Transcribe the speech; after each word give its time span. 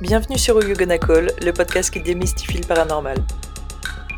Bienvenue 0.00 0.36
sur 0.36 0.60
You 0.60 0.74
le 0.76 1.52
podcast 1.52 1.92
qui 1.92 2.00
démystifie 2.00 2.58
le 2.58 2.66
paranormal. 2.66 3.16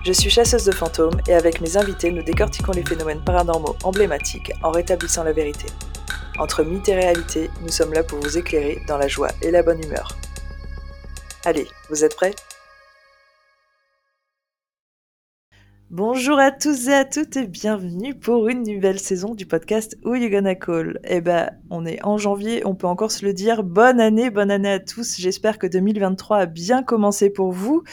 Je 0.07 0.13
suis 0.13 0.31
chasseuse 0.31 0.65
de 0.65 0.73
fantômes 0.73 1.21
et 1.29 1.35
avec 1.35 1.61
mes 1.61 1.77
invités, 1.77 2.11
nous 2.11 2.23
décortiquons 2.23 2.73
les 2.73 2.83
phénomènes 2.83 3.23
paranormaux 3.23 3.77
emblématiques 3.85 4.53
en 4.63 4.71
rétablissant 4.71 5.23
la 5.23 5.33
vérité. 5.33 5.67
Entre 6.39 6.65
mythe 6.65 6.89
et 6.89 6.95
réalité, 6.95 7.51
nous 7.61 7.69
sommes 7.69 7.93
là 7.93 8.03
pour 8.03 8.19
vous 8.21 8.39
éclairer 8.39 8.81
dans 8.89 8.97
la 8.97 9.07
joie 9.07 9.29
et 9.43 9.51
la 9.51 9.63
bonne 9.63 9.85
humeur. 9.85 10.17
Allez, 11.45 11.69
vous 11.91 12.05
êtes 12.05 12.17
prêts? 12.17 12.35
Bonjour 15.93 16.41
à 16.41 16.51
tous 16.51 16.89
et 16.89 16.93
à 16.93 17.05
toutes 17.05 17.37
et 17.37 17.47
bienvenue 17.47 18.13
pour 18.13 18.49
une 18.49 18.65
nouvelle 18.65 18.99
saison 18.99 19.37
du 19.37 19.47
podcast 19.47 19.97
Who 20.05 20.17
You 20.17 20.31
Gonna 20.31 20.57
Call. 20.57 20.99
Eh 21.05 21.21
ben, 21.21 21.53
on 21.71 21.87
est 21.87 22.05
en 22.05 22.19
janvier, 22.19 22.67
on 22.67 22.75
peut 22.75 22.89
encore 22.89 23.13
se 23.13 23.25
le 23.25 23.33
dire. 23.33 23.63
Bonne 23.63 24.01
année, 24.01 24.31
bonne 24.31 24.51
année 24.51 24.73
à 24.73 24.81
tous. 24.81 25.17
J'espère 25.17 25.61
que 25.61 25.67
2023 25.69 26.39
a 26.39 26.47
bien 26.47 26.83
commencé 26.83 27.31
pour 27.31 27.53
vous. 27.53 27.85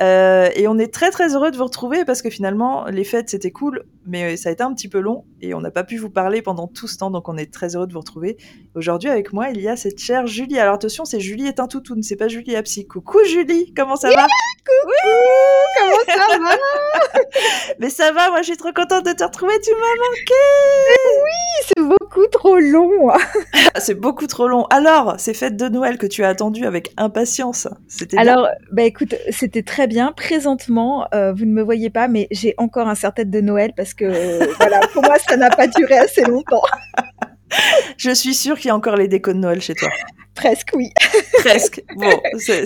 Euh, 0.00 0.48
et 0.56 0.66
on 0.66 0.78
est 0.78 0.92
très 0.92 1.12
très 1.12 1.36
heureux 1.36 1.52
de 1.52 1.56
vous 1.56 1.64
retrouver 1.64 2.04
parce 2.04 2.22
que 2.22 2.30
finalement, 2.30 2.86
les 2.86 3.04
fêtes 3.04 3.30
c'était 3.30 3.52
cool, 3.52 3.84
mais 4.08 4.36
ça 4.36 4.48
a 4.48 4.52
été 4.52 4.62
un 4.62 4.72
petit 4.74 4.88
peu 4.88 4.98
long 5.00 5.24
et 5.40 5.54
on 5.54 5.60
n'a 5.60 5.70
pas 5.70 5.84
pu 5.84 5.96
vous 5.98 6.10
parler 6.10 6.42
pendant 6.42 6.66
tout 6.66 6.88
ce 6.88 6.96
temps, 6.96 7.10
donc 7.10 7.28
on 7.28 7.36
est 7.36 7.52
très 7.52 7.76
heureux 7.76 7.86
de 7.86 7.92
vous 7.92 8.00
retrouver. 8.00 8.36
Aujourd'hui 8.74 9.10
avec 9.10 9.32
moi, 9.32 9.50
il 9.50 9.60
y 9.60 9.68
a 9.68 9.76
cette 9.76 9.98
chère 9.98 10.26
Julie. 10.26 10.58
Alors 10.58 10.74
attention, 10.74 11.04
c'est 11.04 11.20
Julie 11.20 11.46
est 11.46 11.60
un 11.60 11.68
toutoune, 11.68 12.02
c'est 12.02 12.16
pas 12.16 12.28
Julie 12.28 12.56
Apsi. 12.56 12.86
Coucou 12.86 13.18
Julie, 13.24 13.72
comment 13.74 13.96
ça 13.96 14.08
va? 14.10 14.26
Coucou, 14.66 14.92
comment 15.78 16.04
ça 16.06 16.38
va? 16.38 17.20
Mais 17.78 17.90
ça 17.90 18.12
va, 18.12 18.30
moi 18.30 18.40
je 18.40 18.46
suis 18.46 18.56
trop 18.56 18.72
contente 18.72 19.04
de 19.04 19.12
te 19.12 19.24
retrouver, 19.24 19.54
tu 19.62 19.70
m'as 19.72 19.78
manqué 19.78 20.34
Oui, 21.24 21.66
c'est 21.66 21.84
beaucoup 21.84 22.26
trop 22.32 22.58
long 22.58 23.10
C'est 23.78 23.94
beaucoup 23.94 24.26
trop 24.26 24.48
long. 24.48 24.64
Alors, 24.66 25.16
ces 25.18 25.34
fêtes 25.34 25.56
de 25.56 25.68
Noël 25.68 25.98
que 25.98 26.06
tu 26.06 26.24
as 26.24 26.28
attendues 26.28 26.66
avec 26.66 26.92
impatience, 26.96 27.68
c'était 27.86 28.18
Alors, 28.18 28.48
bah 28.72 28.82
écoute, 28.82 29.14
c'était 29.30 29.62
très 29.62 29.86
bien. 29.86 30.12
Présentement, 30.12 31.06
euh, 31.14 31.32
vous 31.32 31.44
ne 31.44 31.52
me 31.52 31.62
voyez 31.62 31.90
pas, 31.90 32.08
mais 32.08 32.26
j'ai 32.30 32.54
encore 32.58 32.88
un 32.88 32.94
serre-tête 32.94 33.30
de 33.30 33.40
Noël 33.40 33.72
parce 33.76 33.94
que, 33.94 33.97
voilà, 34.02 34.80
pour 34.92 35.02
moi, 35.02 35.16
ça 35.18 35.36
n'a 35.36 35.50
pas 35.50 35.66
duré 35.66 35.98
assez 35.98 36.22
longtemps. 36.22 36.62
Je 37.96 38.10
suis 38.10 38.34
sûre 38.34 38.56
qu'il 38.56 38.68
y 38.68 38.70
a 38.70 38.76
encore 38.76 38.96
les 38.96 39.08
décos 39.08 39.32
de 39.32 39.38
Noël 39.38 39.60
chez 39.60 39.74
toi. 39.74 39.88
Presque, 40.34 40.70
oui. 40.74 40.92
Presque. 41.40 41.82
Bon, 41.96 42.10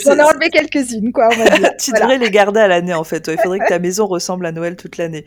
j'en 0.04 0.18
ai 0.18 0.22
enlevé 0.22 0.50
quelques-unes, 0.50 1.10
quoi. 1.12 1.30
On 1.32 1.36
va 1.36 1.56
dire. 1.56 1.70
tu 1.80 1.90
devrais 1.92 2.18
les 2.18 2.30
garder 2.30 2.60
à 2.60 2.68
l'année, 2.68 2.92
en 2.92 3.04
fait. 3.04 3.28
Il 3.28 3.40
faudrait 3.40 3.60
que 3.60 3.68
ta 3.68 3.78
maison 3.80 4.06
ressemble 4.06 4.44
à 4.44 4.52
Noël 4.52 4.76
toute 4.76 4.98
l'année. 4.98 5.24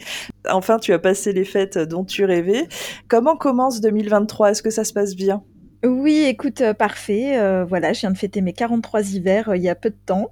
Enfin, 0.48 0.78
tu 0.78 0.94
as 0.94 1.00
passé 1.00 1.34
les 1.34 1.46
fêtes 1.46 1.80
dont 1.80 2.04
tu 2.04 2.24
rêvais. 2.24 2.68
Comment 3.08 3.36
commence 3.36 3.82
2023 3.82 4.52
Est-ce 4.52 4.62
que 4.62 4.70
ça 4.70 4.84
se 4.84 4.94
passe 4.94 5.16
bien? 5.16 5.42
Oui, 5.86 6.26
écoute, 6.28 6.62
euh, 6.62 6.74
parfait. 6.74 7.38
Euh, 7.38 7.66
voilà, 7.66 7.94
je 7.94 8.02
viens 8.02 8.12
de 8.12 8.18
fêter 8.18 8.42
mes 8.42 8.54
43 8.54 9.14
hivers 9.14 9.50
euh, 9.50 9.58
il 9.58 9.64
y 9.64 9.70
a 9.70 9.76
peu 9.76 9.90
de 9.90 9.98
temps. 10.06 10.32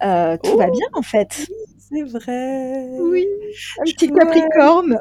tout 0.00 0.56
va 0.58 0.66
bien 0.70 0.86
en 0.92 1.02
fait. 1.02 1.46
C'est 1.88 2.02
vrai. 2.02 2.88
Oui, 2.98 3.26
un 3.78 3.84
petit 3.84 4.10
Capricorne. 4.10 5.00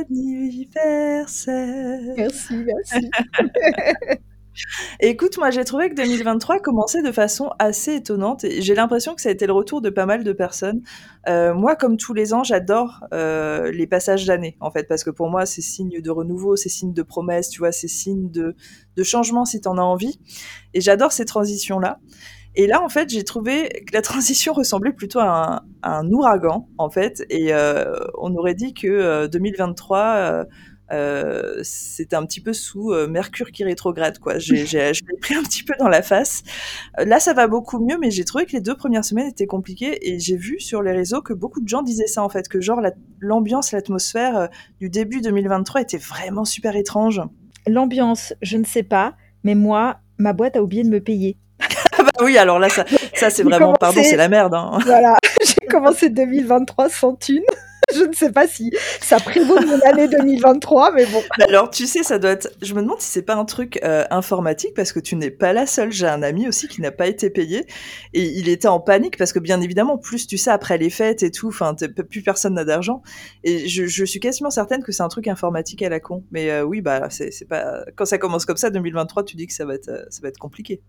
Anniversaire. 0.00 2.00
Merci, 2.16 2.64
merci. 2.64 3.10
Écoute, 5.00 5.36
moi 5.38 5.50
j'ai 5.50 5.64
trouvé 5.64 5.90
que 5.90 5.94
2023 5.94 6.60
commençait 6.60 7.02
de 7.02 7.12
façon 7.12 7.50
assez 7.58 7.96
étonnante. 7.96 8.44
J'ai 8.58 8.74
l'impression 8.74 9.14
que 9.14 9.20
ça 9.20 9.28
a 9.28 9.32
été 9.32 9.46
le 9.46 9.52
retour 9.52 9.82
de 9.82 9.90
pas 9.90 10.06
mal 10.06 10.24
de 10.24 10.32
personnes. 10.32 10.82
Euh, 11.28 11.54
moi, 11.54 11.76
comme 11.76 11.96
tous 11.96 12.14
les 12.14 12.34
ans, 12.34 12.42
j'adore 12.42 13.04
euh, 13.12 13.70
les 13.70 13.86
passages 13.86 14.24
d'année, 14.24 14.56
en 14.60 14.70
fait, 14.70 14.88
parce 14.88 15.04
que 15.04 15.10
pour 15.10 15.28
moi, 15.28 15.46
c'est 15.46 15.62
signe 15.62 16.00
de 16.00 16.10
renouveau, 16.10 16.56
c'est 16.56 16.70
signe 16.70 16.92
de 16.92 17.02
promesse, 17.02 17.50
tu 17.50 17.58
vois, 17.58 17.70
c'est 17.70 17.88
signe 17.88 18.30
de, 18.30 18.56
de 18.96 19.02
changement 19.02 19.44
si 19.44 19.60
tu 19.60 19.68
en 19.68 19.78
as 19.78 19.82
envie. 19.82 20.18
Et 20.74 20.80
j'adore 20.80 21.12
ces 21.12 21.26
transitions-là. 21.26 22.00
Et 22.56 22.66
là, 22.66 22.82
en 22.82 22.88
fait, 22.88 23.10
j'ai 23.10 23.22
trouvé 23.22 23.84
que 23.86 23.92
la 23.92 24.02
transition 24.02 24.52
ressemblait 24.54 24.92
plutôt 24.92 25.20
à 25.20 25.62
un, 25.82 26.10
ouragan, 26.10 26.68
en 26.78 26.90
fait. 26.90 27.24
Et 27.30 27.54
euh, 27.54 27.94
on 28.18 28.34
aurait 28.34 28.54
dit 28.54 28.74
que 28.74 29.26
2023 29.26 30.46
euh, 30.92 31.58
c'était 31.62 32.14
un 32.14 32.24
petit 32.24 32.40
peu 32.40 32.52
sous 32.52 32.92
euh, 32.92 33.08
Mercure 33.08 33.50
qui 33.50 33.64
rétrograde, 33.64 34.18
quoi. 34.18 34.38
J'ai, 34.38 34.64
pris 35.20 35.34
un 35.34 35.42
petit 35.42 35.64
peu 35.64 35.74
dans 35.78 35.88
la 35.88 36.02
face. 36.02 36.42
Euh, 36.98 37.04
là, 37.04 37.18
ça 37.18 37.34
va 37.34 37.48
beaucoup 37.48 37.84
mieux, 37.84 37.98
mais 38.00 38.10
j'ai 38.10 38.24
trouvé 38.24 38.46
que 38.46 38.52
les 38.52 38.60
deux 38.60 38.76
premières 38.76 39.04
semaines 39.04 39.28
étaient 39.28 39.46
compliquées 39.46 39.98
et 40.08 40.18
j'ai 40.18 40.36
vu 40.36 40.60
sur 40.60 40.82
les 40.82 40.92
réseaux 40.92 41.22
que 41.22 41.32
beaucoup 41.32 41.60
de 41.60 41.68
gens 41.68 41.82
disaient 41.82 42.06
ça, 42.06 42.22
en 42.22 42.28
fait, 42.28 42.48
que 42.48 42.60
genre 42.60 42.80
l'ambiance, 43.20 43.72
l'atmosphère 43.72 44.48
du 44.80 44.88
début 44.88 45.20
2023 45.20 45.80
était 45.80 45.98
vraiment 45.98 46.44
super 46.44 46.76
étrange. 46.76 47.20
L'ambiance, 47.66 48.32
je 48.42 48.56
ne 48.56 48.64
sais 48.64 48.84
pas, 48.84 49.16
mais 49.42 49.54
moi, 49.54 49.98
ma 50.18 50.32
boîte 50.32 50.56
a 50.56 50.62
oublié 50.62 50.84
de 50.84 50.88
me 50.88 51.00
payer. 51.00 51.36
Ah 52.18 52.24
oui, 52.24 52.38
alors 52.38 52.58
là, 52.58 52.68
ça, 52.68 52.84
ça 53.14 53.30
c'est 53.30 53.42
vraiment, 53.42 53.74
pardon, 53.74 54.00
c'est 54.02 54.16
la 54.16 54.28
merde. 54.28 54.54
Hein. 54.54 54.78
Voilà, 54.84 55.16
j'ai 55.44 55.66
commencé 55.68 56.08
2023 56.10 56.88
sans 56.88 57.14
thune. 57.14 57.42
je 57.94 58.04
ne 58.04 58.12
sais 58.12 58.32
pas 58.32 58.46
si 58.46 58.72
ça 59.00 59.18
prévaut 59.18 59.60
mon 59.60 59.80
année 59.80 60.08
2023, 60.08 60.92
mais 60.92 61.06
bon. 61.06 61.22
Alors, 61.40 61.70
tu 61.70 61.86
sais, 61.86 62.02
ça 62.02 62.18
doit 62.18 62.30
être. 62.30 62.50
Je 62.62 62.74
me 62.74 62.82
demande 62.82 63.00
si 63.00 63.10
c'est 63.10 63.22
pas 63.22 63.34
un 63.34 63.44
truc 63.44 63.78
euh, 63.84 64.04
informatique 64.10 64.74
parce 64.74 64.92
que 64.92 65.00
tu 65.00 65.16
n'es 65.16 65.30
pas 65.30 65.52
la 65.52 65.66
seule. 65.66 65.92
J'ai 65.92 66.06
un 66.06 66.22
ami 66.22 66.48
aussi 66.48 66.68
qui 66.68 66.80
n'a 66.80 66.90
pas 66.90 67.06
été 67.06 67.30
payé 67.30 67.66
et 68.12 68.22
il 68.22 68.48
était 68.48 68.68
en 68.68 68.80
panique 68.80 69.16
parce 69.16 69.32
que 69.32 69.38
bien 69.38 69.60
évidemment, 69.60 69.98
plus 69.98 70.26
tu 70.26 70.38
sais 70.38 70.50
après 70.50 70.78
les 70.78 70.90
fêtes 70.90 71.22
et 71.22 71.30
tout, 71.30 71.48
enfin, 71.48 71.74
plus 72.08 72.22
personne 72.22 72.54
n'a 72.54 72.64
d'argent. 72.64 73.02
Et 73.44 73.68
je, 73.68 74.04
suis 74.04 74.20
quasiment 74.20 74.50
certaine 74.50 74.82
que 74.82 74.92
c'est 74.92 75.02
un 75.02 75.08
truc 75.08 75.28
informatique 75.28 75.82
à 75.82 75.88
la 75.88 76.00
con. 76.00 76.24
Mais 76.30 76.50
euh, 76.50 76.62
oui, 76.62 76.80
bah, 76.80 77.08
c'est 77.10 77.48
pas. 77.48 77.84
Quand 77.94 78.04
ça 78.04 78.18
commence 78.18 78.44
comme 78.44 78.56
ça, 78.56 78.70
2023, 78.70 79.24
tu 79.24 79.36
dis 79.36 79.46
que 79.46 79.52
ça 79.52 79.64
va 79.64 79.74
être, 79.74 80.06
ça 80.10 80.20
va 80.22 80.28
être 80.28 80.38
compliqué. 80.38 80.80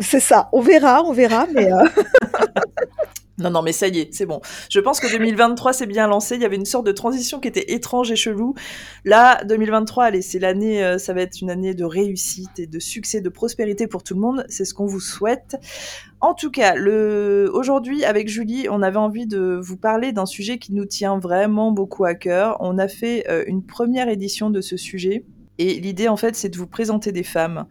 c'est 0.00 0.20
ça. 0.20 0.48
On 0.52 0.60
verra, 0.60 1.02
on 1.04 1.12
verra, 1.12 1.46
mais. 1.54 1.72
Euh, 1.72 1.84
non, 3.38 3.50
non, 3.50 3.62
mais 3.62 3.72
ça 3.72 3.88
y 3.88 3.98
est, 3.98 4.14
c'est 4.14 4.26
bon. 4.26 4.40
Je 4.70 4.80
pense 4.80 5.00
que 5.00 5.10
2023 5.10 5.72
s'est 5.72 5.86
bien 5.86 6.06
lancé. 6.06 6.34
Il 6.34 6.42
y 6.42 6.44
avait 6.44 6.56
une 6.56 6.66
sorte 6.66 6.86
de 6.86 6.92
transition 6.92 7.40
qui 7.40 7.48
était 7.48 7.72
étrange 7.72 8.10
et 8.12 8.16
chelou. 8.16 8.54
Là, 9.04 9.42
2023, 9.44 10.04
allez, 10.04 10.22
c'est 10.22 10.38
l'année, 10.38 10.84
euh, 10.84 10.98
ça 10.98 11.14
va 11.14 11.22
être 11.22 11.40
une 11.40 11.50
année 11.50 11.74
de 11.74 11.84
réussite 11.84 12.58
et 12.58 12.66
de 12.66 12.78
succès, 12.78 13.20
de 13.20 13.28
prospérité 13.30 13.86
pour 13.86 14.02
tout 14.02 14.14
le 14.14 14.20
monde. 14.20 14.44
C'est 14.48 14.64
ce 14.64 14.74
qu'on 14.74 14.86
vous 14.86 15.00
souhaite. 15.00 15.56
En 16.20 16.34
tout 16.34 16.50
cas, 16.50 16.74
aujourd'hui, 17.52 18.04
avec 18.04 18.28
Julie, 18.28 18.66
on 18.70 18.82
avait 18.82 18.98
envie 18.98 19.26
de 19.26 19.58
vous 19.62 19.78
parler 19.78 20.12
d'un 20.12 20.26
sujet 20.26 20.58
qui 20.58 20.74
nous 20.74 20.84
tient 20.84 21.18
vraiment 21.18 21.72
beaucoup 21.72 22.04
à 22.04 22.14
cœur. 22.14 22.58
On 22.60 22.76
a 22.76 22.88
fait 22.88 23.24
euh, 23.30 23.42
une 23.46 23.64
première 23.64 24.08
édition 24.08 24.50
de 24.50 24.60
ce 24.60 24.76
sujet. 24.76 25.24
Et 25.56 25.80
l'idée, 25.80 26.08
en 26.08 26.16
fait, 26.16 26.36
c'est 26.36 26.50
de 26.50 26.58
vous 26.58 26.66
présenter 26.66 27.10
des 27.10 27.22
femmes 27.22 27.66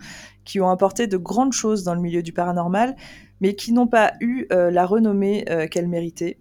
qui 0.46 0.60
ont 0.60 0.70
apporté 0.70 1.06
de 1.06 1.18
grandes 1.18 1.54
choses 1.54 1.84
dans 1.84 1.94
le 1.94 2.02
milieu 2.02 2.24
du 2.24 2.34
paranormal, 2.34 2.96
mais 3.42 3.56
qui 3.56 3.74
n'ont 3.74 3.88
pas 3.88 4.14
eu 4.22 4.48
euh, 4.52 4.72
la 4.72 4.86
renommée 4.86 5.46
euh, 5.50 5.68
qu'elles 5.68 5.88
méritaient. 5.88 6.38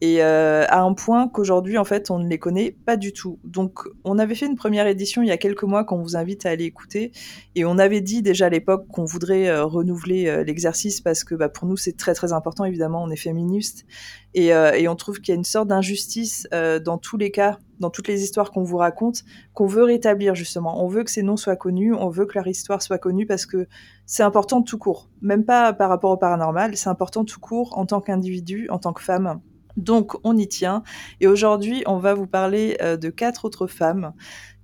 Et 0.00 0.22
euh, 0.22 0.64
à 0.68 0.82
un 0.82 0.94
point 0.94 1.28
qu'aujourd'hui, 1.28 1.76
en 1.76 1.84
fait, 1.84 2.12
on 2.12 2.20
ne 2.20 2.28
les 2.28 2.38
connaît 2.38 2.70
pas 2.70 2.96
du 2.96 3.12
tout. 3.12 3.40
Donc, 3.42 3.80
on 4.04 4.20
avait 4.20 4.36
fait 4.36 4.46
une 4.46 4.54
première 4.54 4.86
édition 4.86 5.22
il 5.22 5.28
y 5.28 5.32
a 5.32 5.36
quelques 5.36 5.64
mois 5.64 5.82
qu'on 5.82 6.00
vous 6.00 6.16
invite 6.16 6.46
à 6.46 6.50
aller 6.50 6.64
écouter. 6.64 7.10
Et 7.56 7.64
on 7.64 7.78
avait 7.78 8.00
dit 8.00 8.22
déjà 8.22 8.46
à 8.46 8.48
l'époque 8.48 8.86
qu'on 8.92 9.04
voudrait 9.04 9.60
renouveler 9.60 10.44
l'exercice 10.44 11.00
parce 11.00 11.24
que 11.24 11.34
bah, 11.34 11.48
pour 11.48 11.66
nous, 11.66 11.76
c'est 11.76 11.96
très 11.96 12.14
très 12.14 12.32
important. 12.32 12.64
Évidemment, 12.64 13.02
on 13.02 13.10
est 13.10 13.16
féministe. 13.16 13.86
Et, 14.34 14.50
et 14.50 14.86
on 14.86 14.94
trouve 14.94 15.18
qu'il 15.20 15.32
y 15.32 15.36
a 15.36 15.38
une 15.38 15.42
sorte 15.42 15.66
d'injustice 15.66 16.46
dans 16.52 16.98
tous 16.98 17.16
les 17.16 17.32
cas, 17.32 17.58
dans 17.80 17.90
toutes 17.90 18.08
les 18.08 18.22
histoires 18.22 18.50
qu'on 18.50 18.62
vous 18.62 18.76
raconte, 18.76 19.24
qu'on 19.54 19.66
veut 19.66 19.84
rétablir 19.84 20.34
justement. 20.34 20.84
On 20.84 20.88
veut 20.88 21.04
que 21.04 21.10
ces 21.10 21.22
noms 21.22 21.36
soient 21.36 21.56
connus, 21.56 21.94
on 21.94 22.08
veut 22.08 22.26
que 22.26 22.34
leur 22.34 22.46
histoire 22.46 22.82
soit 22.82 22.98
connue 22.98 23.26
parce 23.26 23.46
que 23.46 23.66
c'est 24.06 24.22
important 24.22 24.62
tout 24.62 24.78
court. 24.78 25.08
Même 25.20 25.44
pas 25.44 25.72
par 25.72 25.88
rapport 25.88 26.10
au 26.10 26.16
paranormal, 26.16 26.76
c'est 26.76 26.88
important 26.88 27.24
tout 27.24 27.40
court 27.40 27.76
en 27.78 27.86
tant 27.86 28.00
qu'individu, 28.00 28.68
en 28.70 28.78
tant 28.78 28.92
que 28.92 29.02
femme. 29.02 29.40
Donc 29.76 30.16
on 30.24 30.36
y 30.36 30.48
tient. 30.48 30.82
Et 31.20 31.26
aujourd'hui, 31.26 31.82
on 31.86 31.98
va 31.98 32.14
vous 32.14 32.26
parler 32.26 32.76
euh, 32.82 32.96
de 32.96 33.10
quatre 33.10 33.44
autres 33.44 33.68
femmes 33.68 34.12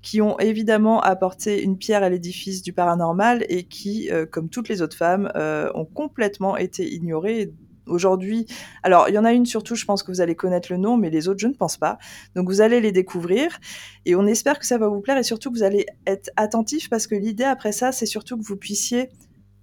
qui 0.03 0.21
ont 0.21 0.39
évidemment 0.39 1.01
apporté 1.01 1.63
une 1.63 1.79
pierre 1.79 2.03
à 2.03 2.11
l'édifice 2.11 2.63
du 2.63 2.75
paranormal 2.75 3.47
et 3.49 3.65
qui, 3.65 4.11
euh, 4.11 4.27
comme 4.27 4.51
toutes 4.51 4.69
les 4.69 4.83
autres 4.83 4.97
femmes, 4.97 5.33
euh, 5.35 5.71
ont 5.75 5.87
complètement 5.87 6.59
été 6.59 6.93
ignorées. 6.93 7.55
Aujourd'hui, 7.87 8.47
alors 8.83 9.09
il 9.09 9.15
y 9.15 9.19
en 9.19 9.25
a 9.25 9.33
une 9.33 9.47
surtout, 9.47 9.75
je 9.75 9.85
pense 9.85 10.03
que 10.03 10.11
vous 10.11 10.21
allez 10.21 10.35
connaître 10.35 10.73
le 10.73 10.79
nom, 10.79 10.97
mais 10.97 11.11
les 11.11 11.29
autres, 11.29 11.41
je 11.41 11.49
ne 11.49 11.55
pense 11.55 11.77
pas. 11.77 11.99
Donc 12.35 12.49
vous 12.49 12.61
allez 12.61 12.81
les 12.81 12.93
découvrir 12.93 13.59
et 14.07 14.15
on 14.17 14.27
espère 14.27 14.59
que 14.59 14.67
ça 14.67 14.79
va 14.79 14.89
vous 14.89 15.01
plaire 15.01 15.19
et 15.19 15.23
surtout 15.23 15.51
que 15.51 15.57
vous 15.57 15.63
allez 15.65 15.87
être 16.07 16.31
attentifs 16.37 16.89
parce 16.89 17.07
que 17.07 17.15
l'idée 17.15 17.45
après 17.45 17.73
ça, 17.73 17.93
c'est 17.93 18.07
surtout 18.07 18.39
que 18.39 18.45
vous 18.45 18.57
puissiez 18.57 19.11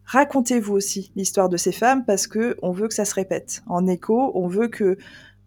racontez-vous 0.05 0.73
aussi 0.73 1.11
l'histoire 1.15 1.47
de 1.47 1.57
ces 1.57 1.71
femmes 1.71 2.03
parce 2.05 2.27
que 2.27 2.57
on 2.61 2.71
veut 2.71 2.87
que 2.87 2.93
ça 2.93 3.05
se 3.05 3.15
répète 3.15 3.63
en 3.67 3.87
écho, 3.87 4.31
on 4.35 4.47
veut 4.47 4.67
que 4.67 4.97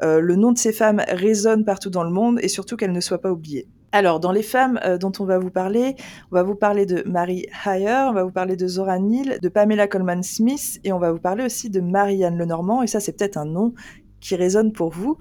euh, 0.02 0.20
le 0.20 0.36
nom 0.36 0.52
de 0.52 0.58
ces 0.58 0.72
femmes 0.72 1.02
résonne 1.08 1.64
partout 1.64 1.90
dans 1.90 2.04
le 2.04 2.10
monde 2.10 2.38
et 2.42 2.48
surtout 2.48 2.76
qu'elles 2.76 2.92
ne 2.92 3.00
soient 3.00 3.20
pas 3.20 3.30
oubliées. 3.30 3.68
Alors, 3.94 4.18
dans 4.18 4.32
les 4.32 4.42
femmes 4.42 4.80
euh, 4.84 4.98
dont 4.98 5.12
on 5.20 5.24
va 5.24 5.38
vous 5.38 5.50
parler, 5.50 5.94
on 6.32 6.34
va 6.34 6.42
vous 6.42 6.56
parler 6.56 6.84
de 6.84 7.04
Mary 7.06 7.46
Heyer, 7.64 8.06
on 8.08 8.12
va 8.12 8.24
vous 8.24 8.32
parler 8.32 8.56
de 8.56 8.66
Zora 8.66 8.98
Neale, 8.98 9.38
de 9.40 9.48
Pamela 9.48 9.86
Coleman 9.86 10.24
Smith 10.24 10.80
et 10.82 10.92
on 10.92 10.98
va 10.98 11.12
vous 11.12 11.20
parler 11.20 11.44
aussi 11.44 11.70
de 11.70 11.80
Marianne 11.80 12.36
Lenormand. 12.36 12.82
Et 12.82 12.88
ça, 12.88 12.98
c'est 12.98 13.16
peut-être 13.16 13.36
un 13.36 13.44
nom 13.44 13.72
qui 14.18 14.34
résonne 14.34 14.72
pour 14.72 14.90
vous. 14.90 15.16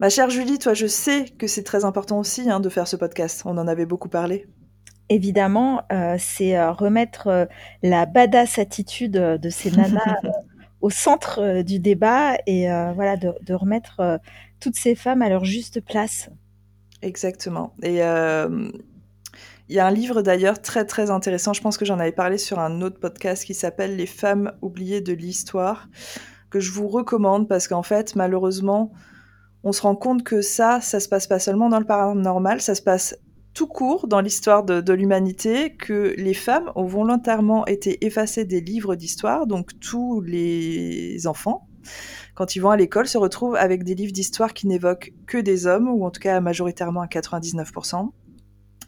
Ma 0.00 0.08
chère 0.08 0.30
Julie, 0.30 0.58
toi, 0.58 0.72
je 0.72 0.86
sais 0.86 1.26
que 1.38 1.46
c'est 1.46 1.64
très 1.64 1.84
important 1.84 2.18
aussi 2.18 2.48
hein, 2.48 2.60
de 2.60 2.70
faire 2.70 2.88
ce 2.88 2.96
podcast. 2.96 3.42
On 3.44 3.58
en 3.58 3.68
avait 3.68 3.84
beaucoup 3.84 4.08
parlé 4.08 4.46
évidemment, 5.08 5.82
euh, 5.92 6.16
c'est 6.18 6.56
euh, 6.56 6.72
remettre 6.72 7.28
euh, 7.28 7.46
la 7.82 8.06
badass 8.06 8.58
attitude 8.58 9.12
de 9.12 9.50
ces 9.50 9.70
nanas 9.70 10.20
au 10.80 10.90
centre 10.90 11.62
du 11.62 11.78
débat 11.78 12.36
et 12.46 12.68
voilà 12.94 13.16
de, 13.16 13.32
de 13.42 13.54
remettre 13.54 14.20
toutes 14.60 14.76
ces 14.76 14.94
femmes 14.94 15.22
à 15.22 15.28
leur 15.28 15.44
juste 15.44 15.80
place. 15.80 16.30
Exactement. 17.02 17.74
Et 17.82 17.96
il 19.68 19.74
y 19.74 19.78
a 19.78 19.86
un 19.86 19.90
livre 19.90 20.22
d'ailleurs 20.22 20.60
très 20.62 20.84
très 20.84 21.10
intéressant, 21.10 21.52
je 21.52 21.60
pense 21.60 21.76
que 21.76 21.84
j'en 21.84 21.98
avais 21.98 22.12
parlé 22.12 22.38
sur 22.38 22.58
un 22.58 22.80
autre 22.80 22.98
podcast 22.98 23.44
qui 23.44 23.54
s'appelle 23.54 23.96
Les 23.96 24.06
femmes 24.06 24.52
oubliées 24.62 25.00
de 25.00 25.12
l'histoire, 25.12 25.88
que 26.50 26.60
je 26.60 26.72
vous 26.72 26.88
recommande 26.88 27.48
parce 27.48 27.68
qu'en 27.68 27.82
fait, 27.82 28.16
malheureusement, 28.16 28.92
on 29.64 29.72
se 29.72 29.82
rend 29.82 29.96
compte 29.96 30.24
que 30.24 30.40
ça, 30.40 30.80
ça 30.80 31.00
se 31.00 31.08
passe 31.08 31.26
pas 31.26 31.38
seulement 31.38 31.68
dans 31.68 31.80
le 31.80 31.84
paranormal, 31.84 32.60
ça 32.60 32.74
se 32.74 32.82
passe 32.82 33.16
tout 33.54 33.66
court 33.66 34.06
dans 34.06 34.20
l'histoire 34.20 34.64
de, 34.64 34.80
de 34.80 34.92
l'humanité, 34.92 35.74
que 35.74 36.14
les 36.16 36.34
femmes 36.34 36.70
ont 36.76 36.86
volontairement 36.86 37.66
été 37.66 38.06
effacées 38.06 38.44
des 38.44 38.60
livres 38.60 38.94
d'histoire, 38.94 39.46
donc 39.46 39.78
tous 39.80 40.20
les 40.20 41.26
enfants, 41.26 41.66
quand 42.38 42.54
ils 42.54 42.60
vont 42.60 42.70
à 42.70 42.76
l'école, 42.76 43.08
se 43.08 43.18
retrouvent 43.18 43.56
avec 43.56 43.82
des 43.82 43.96
livres 43.96 44.12
d'histoire 44.12 44.54
qui 44.54 44.68
n'évoquent 44.68 45.12
que 45.26 45.38
des 45.38 45.66
hommes, 45.66 45.88
ou 45.88 46.04
en 46.04 46.12
tout 46.12 46.20
cas 46.20 46.40
majoritairement 46.40 47.00
à 47.00 47.06
99% 47.06 48.10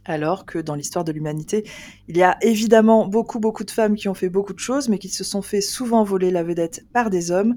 alors 0.07 0.47
que 0.47 0.59
dans 0.59 0.75
l'histoire 0.75 1.05
de 1.05 1.13
l'humanité, 1.13 1.69
il 2.09 2.17
y 2.17 2.23
a 2.23 2.37
évidemment 2.41 3.07
beaucoup, 3.07 3.39
beaucoup 3.39 3.65
de 3.65 3.71
femmes 3.71 3.97
qui 3.97 4.09
ont 4.09 4.15
fait 4.15 4.31
beaucoup 4.31 4.55
de 4.55 4.59
choses, 4.59 4.89
mais 4.89 4.99
qui 4.99 5.09
se 5.09 5.25
sont 5.25 5.43
fait 5.43 5.61
souvent 5.61 6.05
voler 6.05 6.31
la 6.31 6.43
vedette 6.43 6.87
par 6.93 7.11
des 7.11 7.31
hommes. 7.31 7.55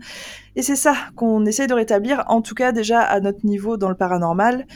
Et 0.55 0.61
c'est 0.61 0.75
ça 0.75 0.95
qu'on 1.15 1.45
essaie 1.45 1.67
de 1.67 1.73
rétablir, 1.73 2.23
en 2.27 2.41
tout 2.41 2.53
cas 2.53 2.71
déjà 2.71 2.99
à 2.99 3.21
notre 3.21 3.45
niveau 3.45 3.77
dans 3.77 3.89
le 3.89 3.95
paranormal. 3.95 4.67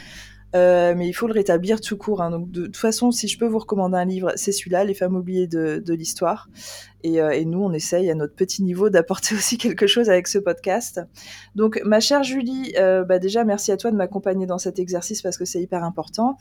Euh, 0.55 0.93
mais 0.95 1.07
il 1.07 1.13
faut 1.13 1.27
le 1.27 1.33
rétablir 1.33 1.81
tout 1.81 1.97
court. 1.97 2.21
Hein. 2.21 2.31
Donc, 2.31 2.51
de, 2.51 2.65
toute 2.65 2.77
façon, 2.77 3.11
si 3.11 3.27
je 3.27 3.37
peux 3.37 3.47
vous 3.47 3.59
recommander 3.59 3.97
un 3.97 4.05
livre, 4.05 4.31
c'est 4.35 4.51
celui-là, 4.51 4.83
Les 4.83 4.93
femmes 4.93 5.15
oubliées 5.15 5.47
de, 5.47 5.93
l'histoire. 5.93 6.49
Et, 7.03 7.21
euh, 7.21 7.31
et, 7.31 7.45
nous, 7.45 7.61
on 7.61 7.73
essaye 7.73 8.09
à 8.09 8.15
notre 8.15 8.33
petit 8.33 8.63
niveau 8.63 8.89
d'apporter 8.89 9.35
aussi 9.35 9.57
quelque 9.57 9.87
chose 9.87 10.09
avec 10.09 10.27
ce 10.27 10.37
podcast. 10.37 11.01
Donc, 11.55 11.81
ma 11.83 11.99
chère 11.99 12.23
Julie, 12.23 12.73
euh, 12.77 13.03
bah 13.03 13.19
déjà, 13.19 13.43
merci 13.43 13.71
à 13.71 13.77
toi 13.77 13.91
de 13.91 13.95
m'accompagner 13.95 14.45
dans 14.45 14.57
cet 14.57 14.79
exercice 14.79 15.21
parce 15.21 15.37
que 15.37 15.45
c'est 15.45 15.61
hyper 15.61 15.83
important. 15.83 16.37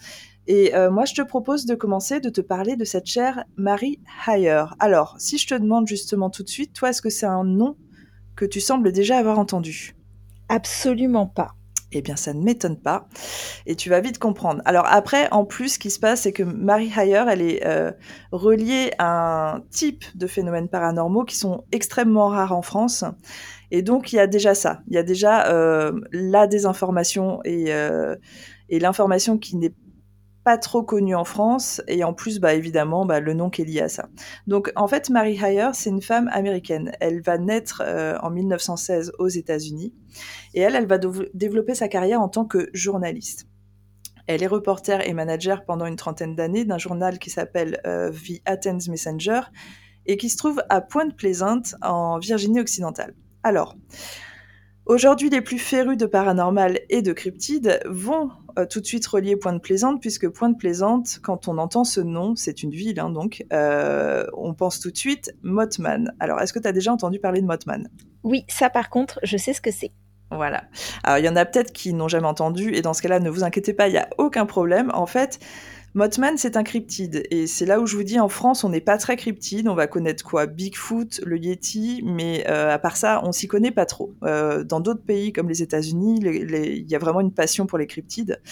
Et 0.48 0.72
moi, 0.92 1.04
je 1.06 1.14
te 1.14 1.22
propose 1.22 1.66
de 1.66 1.74
commencer 1.74 2.20
de 2.20 2.28
te 2.28 2.40
parler 2.40 2.76
de 2.76 2.84
cette 2.84 3.06
chère 3.06 3.44
Marie 3.56 3.98
Hayer. 4.28 4.64
Alors, 4.78 5.16
si 5.18 5.38
je 5.38 5.46
te 5.48 5.54
demande 5.54 5.88
justement 5.88 6.30
tout 6.30 6.44
de 6.44 6.48
suite, 6.48 6.72
toi, 6.72 6.90
est-ce 6.90 7.02
que 7.02 7.10
c'est 7.10 7.26
un 7.26 7.42
nom 7.42 7.76
que 8.36 8.44
tu 8.44 8.60
sembles 8.60 8.92
déjà 8.92 9.16
avoir 9.16 9.40
entendu? 9.40 9.96
Absolument 10.48 11.26
pas. 11.26 11.55
Eh 11.92 12.02
bien, 12.02 12.16
ça 12.16 12.34
ne 12.34 12.42
m'étonne 12.42 12.76
pas. 12.76 13.08
Et 13.64 13.76
tu 13.76 13.90
vas 13.90 14.00
vite 14.00 14.18
comprendre. 14.18 14.60
Alors 14.64 14.86
après, 14.88 15.28
en 15.30 15.44
plus, 15.44 15.74
ce 15.74 15.78
qui 15.78 15.90
se 15.90 16.00
passe, 16.00 16.22
c'est 16.22 16.32
que 16.32 16.42
Marie 16.42 16.90
Hayer, 16.96 17.24
elle 17.28 17.42
est 17.42 17.64
euh, 17.64 17.92
reliée 18.32 18.90
à 18.98 19.54
un 19.56 19.60
type 19.70 20.04
de 20.16 20.26
phénomènes 20.26 20.68
paranormaux 20.68 21.24
qui 21.24 21.36
sont 21.36 21.64
extrêmement 21.70 22.28
rares 22.28 22.52
en 22.52 22.62
France. 22.62 23.04
Et 23.70 23.82
donc, 23.82 24.12
il 24.12 24.16
y 24.16 24.18
a 24.18 24.26
déjà 24.26 24.54
ça. 24.54 24.80
Il 24.88 24.94
y 24.94 24.98
a 24.98 25.04
déjà 25.04 25.46
euh, 25.46 25.92
la 26.10 26.46
désinformation 26.48 27.40
et, 27.44 27.72
euh, 27.72 28.16
et 28.68 28.80
l'information 28.80 29.38
qui 29.38 29.56
n'est 29.56 29.74
pas 30.46 30.58
trop 30.58 30.84
connue 30.84 31.16
en 31.16 31.24
France, 31.24 31.82
et 31.88 32.04
en 32.04 32.14
plus, 32.14 32.38
bah, 32.38 32.54
évidemment, 32.54 33.04
bah, 33.04 33.18
le 33.18 33.34
nom 33.34 33.50
qui 33.50 33.62
est 33.62 33.64
lié 33.64 33.80
à 33.80 33.88
ça. 33.88 34.08
Donc, 34.46 34.70
en 34.76 34.86
fait, 34.86 35.10
Mary 35.10 35.36
Hayer, 35.36 35.70
c'est 35.72 35.90
une 35.90 36.00
femme 36.00 36.30
américaine. 36.32 36.92
Elle 37.00 37.20
va 37.20 37.36
naître 37.36 37.82
euh, 37.84 38.16
en 38.22 38.30
1916 38.30 39.10
aux 39.18 39.26
États-Unis, 39.26 39.92
et 40.54 40.60
elle, 40.60 40.76
elle 40.76 40.86
va 40.86 40.98
développer 41.34 41.74
sa 41.74 41.88
carrière 41.88 42.20
en 42.20 42.28
tant 42.28 42.44
que 42.44 42.70
journaliste. 42.72 43.48
Elle 44.28 44.44
est 44.44 44.46
reporter 44.46 45.04
et 45.08 45.12
manager 45.14 45.64
pendant 45.64 45.84
une 45.84 45.96
trentaine 45.96 46.36
d'années 46.36 46.64
d'un 46.64 46.78
journal 46.78 47.18
qui 47.18 47.30
s'appelle 47.30 47.80
euh, 47.84 48.12
The 48.12 48.40
Athens 48.44 48.88
Messenger, 48.88 49.40
et 50.06 50.16
qui 50.16 50.30
se 50.30 50.36
trouve 50.36 50.62
à 50.68 50.80
Pointe-Plaisante, 50.80 51.74
en 51.82 52.20
Virginie 52.20 52.60
occidentale. 52.60 53.16
Alors, 53.42 53.74
Aujourd'hui, 54.86 55.30
les 55.30 55.40
plus 55.40 55.58
férus 55.58 55.96
de 55.96 56.06
paranormal 56.06 56.78
et 56.90 57.02
de 57.02 57.12
cryptides 57.12 57.80
vont 57.86 58.30
euh, 58.58 58.66
tout 58.66 58.80
de 58.80 58.86
suite 58.86 59.06
relier 59.06 59.36
Pointe-Plaisante, 59.36 60.00
puisque 60.00 60.28
Pointe-Plaisante, 60.28 61.18
quand 61.22 61.48
on 61.48 61.58
entend 61.58 61.84
ce 61.84 62.00
nom, 62.00 62.34
c'est 62.36 62.62
une 62.62 62.70
ville, 62.70 62.98
hein, 63.00 63.10
donc, 63.10 63.44
euh, 63.52 64.26
on 64.36 64.54
pense 64.54 64.80
tout 64.80 64.90
de 64.90 64.96
suite 64.96 65.34
Mothman. 65.42 66.14
Alors, 66.20 66.40
est-ce 66.40 66.52
que 66.52 66.58
tu 66.58 66.68
as 66.68 66.72
déjà 66.72 66.92
entendu 66.92 67.18
parler 67.18 67.40
de 67.40 67.46
Mothman 67.46 67.88
Oui, 68.24 68.44
ça 68.48 68.70
par 68.70 68.90
contre, 68.90 69.20
je 69.22 69.36
sais 69.36 69.52
ce 69.52 69.60
que 69.60 69.70
c'est. 69.70 69.92
Voilà. 70.30 70.64
Alors, 71.04 71.18
il 71.18 71.24
y 71.24 71.28
en 71.28 71.36
a 71.36 71.44
peut-être 71.44 71.72
qui 71.72 71.92
n'ont 71.92 72.08
jamais 72.08 72.26
entendu, 72.26 72.74
et 72.74 72.82
dans 72.82 72.94
ce 72.94 73.02
cas-là, 73.02 73.20
ne 73.20 73.30
vous 73.30 73.44
inquiétez 73.44 73.74
pas, 73.74 73.88
il 73.88 73.92
n'y 73.92 73.98
a 73.98 74.08
aucun 74.18 74.46
problème. 74.46 74.90
En 74.94 75.06
fait, 75.06 75.38
Mothman, 75.96 76.36
c'est 76.36 76.58
un 76.58 76.62
cryptide. 76.62 77.26
Et 77.30 77.46
c'est 77.46 77.64
là 77.64 77.80
où 77.80 77.86
je 77.86 77.96
vous 77.96 78.02
dis, 78.02 78.20
en 78.20 78.28
France, 78.28 78.64
on 78.64 78.68
n'est 78.68 78.82
pas 78.82 78.98
très 78.98 79.16
cryptide. 79.16 79.66
On 79.66 79.74
va 79.74 79.86
connaître 79.86 80.22
quoi? 80.22 80.44
Bigfoot, 80.44 81.22
le 81.24 81.38
Yeti, 81.38 82.02
mais 82.04 82.44
euh, 82.50 82.70
à 82.70 82.78
part 82.78 82.98
ça, 82.98 83.22
on 83.24 83.32
s'y 83.32 83.48
connaît 83.48 83.70
pas 83.70 83.86
trop. 83.86 84.12
Euh, 84.22 84.62
dans 84.62 84.80
d'autres 84.80 85.02
pays 85.02 85.32
comme 85.32 85.48
les 85.48 85.62
États-Unis, 85.62 86.20
il 86.22 86.86
y 86.86 86.94
a 86.94 86.98
vraiment 86.98 87.22
une 87.22 87.32
passion 87.32 87.64
pour 87.64 87.78
les 87.78 87.86
cryptides. 87.86 88.42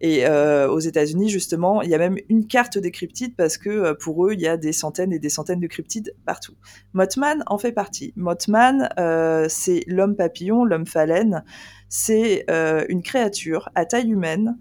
Et 0.00 0.24
euh, 0.24 0.66
aux 0.70 0.78
États-Unis, 0.78 1.28
justement, 1.28 1.82
il 1.82 1.90
y 1.90 1.94
a 1.94 1.98
même 1.98 2.16
une 2.30 2.46
carte 2.46 2.78
des 2.78 2.90
cryptides 2.90 3.36
parce 3.36 3.58
que 3.58 3.92
pour 3.92 4.26
eux, 4.26 4.32
il 4.32 4.40
y 4.40 4.48
a 4.48 4.56
des 4.56 4.72
centaines 4.72 5.12
et 5.12 5.18
des 5.18 5.28
centaines 5.28 5.60
de 5.60 5.66
cryptides 5.66 6.14
partout. 6.24 6.54
Mothman 6.94 7.42
en 7.48 7.58
fait 7.58 7.72
partie. 7.72 8.14
Mothman, 8.16 8.88
euh, 8.98 9.44
c'est 9.50 9.84
l'homme 9.88 10.16
papillon, 10.16 10.64
l'homme 10.64 10.86
phalène. 10.86 11.44
C'est 11.90 12.46
une 12.88 13.02
créature 13.02 13.68
à 13.74 13.84
taille 13.84 14.10
humaine 14.10 14.56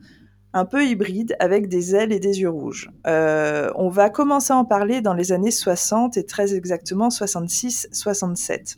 un 0.58 0.66
peu 0.66 0.86
hybride 0.86 1.36
avec 1.40 1.68
des 1.68 1.96
ailes 1.96 2.12
et 2.12 2.20
des 2.20 2.42
yeux 2.42 2.50
rouges. 2.50 2.90
Euh, 3.06 3.72
on 3.76 3.90
va 3.90 4.10
commencer 4.10 4.54
à 4.54 4.58
en 4.58 4.66
parler 4.66 5.02
dans 5.02 5.14
les 5.14 5.32
années 5.32 5.52
60 5.52 6.18
et 6.18 6.26
très 6.26 6.56
exactement 6.56 7.10
66-67. 7.10 8.78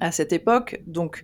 À 0.00 0.10
cette 0.10 0.32
époque, 0.32 0.82
donc, 0.86 1.22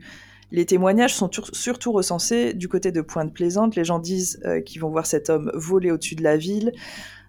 les 0.50 0.66
témoignages 0.66 1.14
sont 1.14 1.30
surtout 1.52 1.92
recensés 1.92 2.52
du 2.52 2.68
côté 2.68 2.92
de 2.92 3.00
Pointe-Plaisante. 3.00 3.74
Les 3.74 3.84
gens 3.84 3.98
disent 3.98 4.40
euh, 4.44 4.60
qu'ils 4.60 4.82
vont 4.82 4.90
voir 4.90 5.06
cet 5.06 5.30
homme 5.30 5.50
voler 5.54 5.90
au-dessus 5.90 6.14
de 6.14 6.22
la 6.22 6.36
ville. 6.36 6.72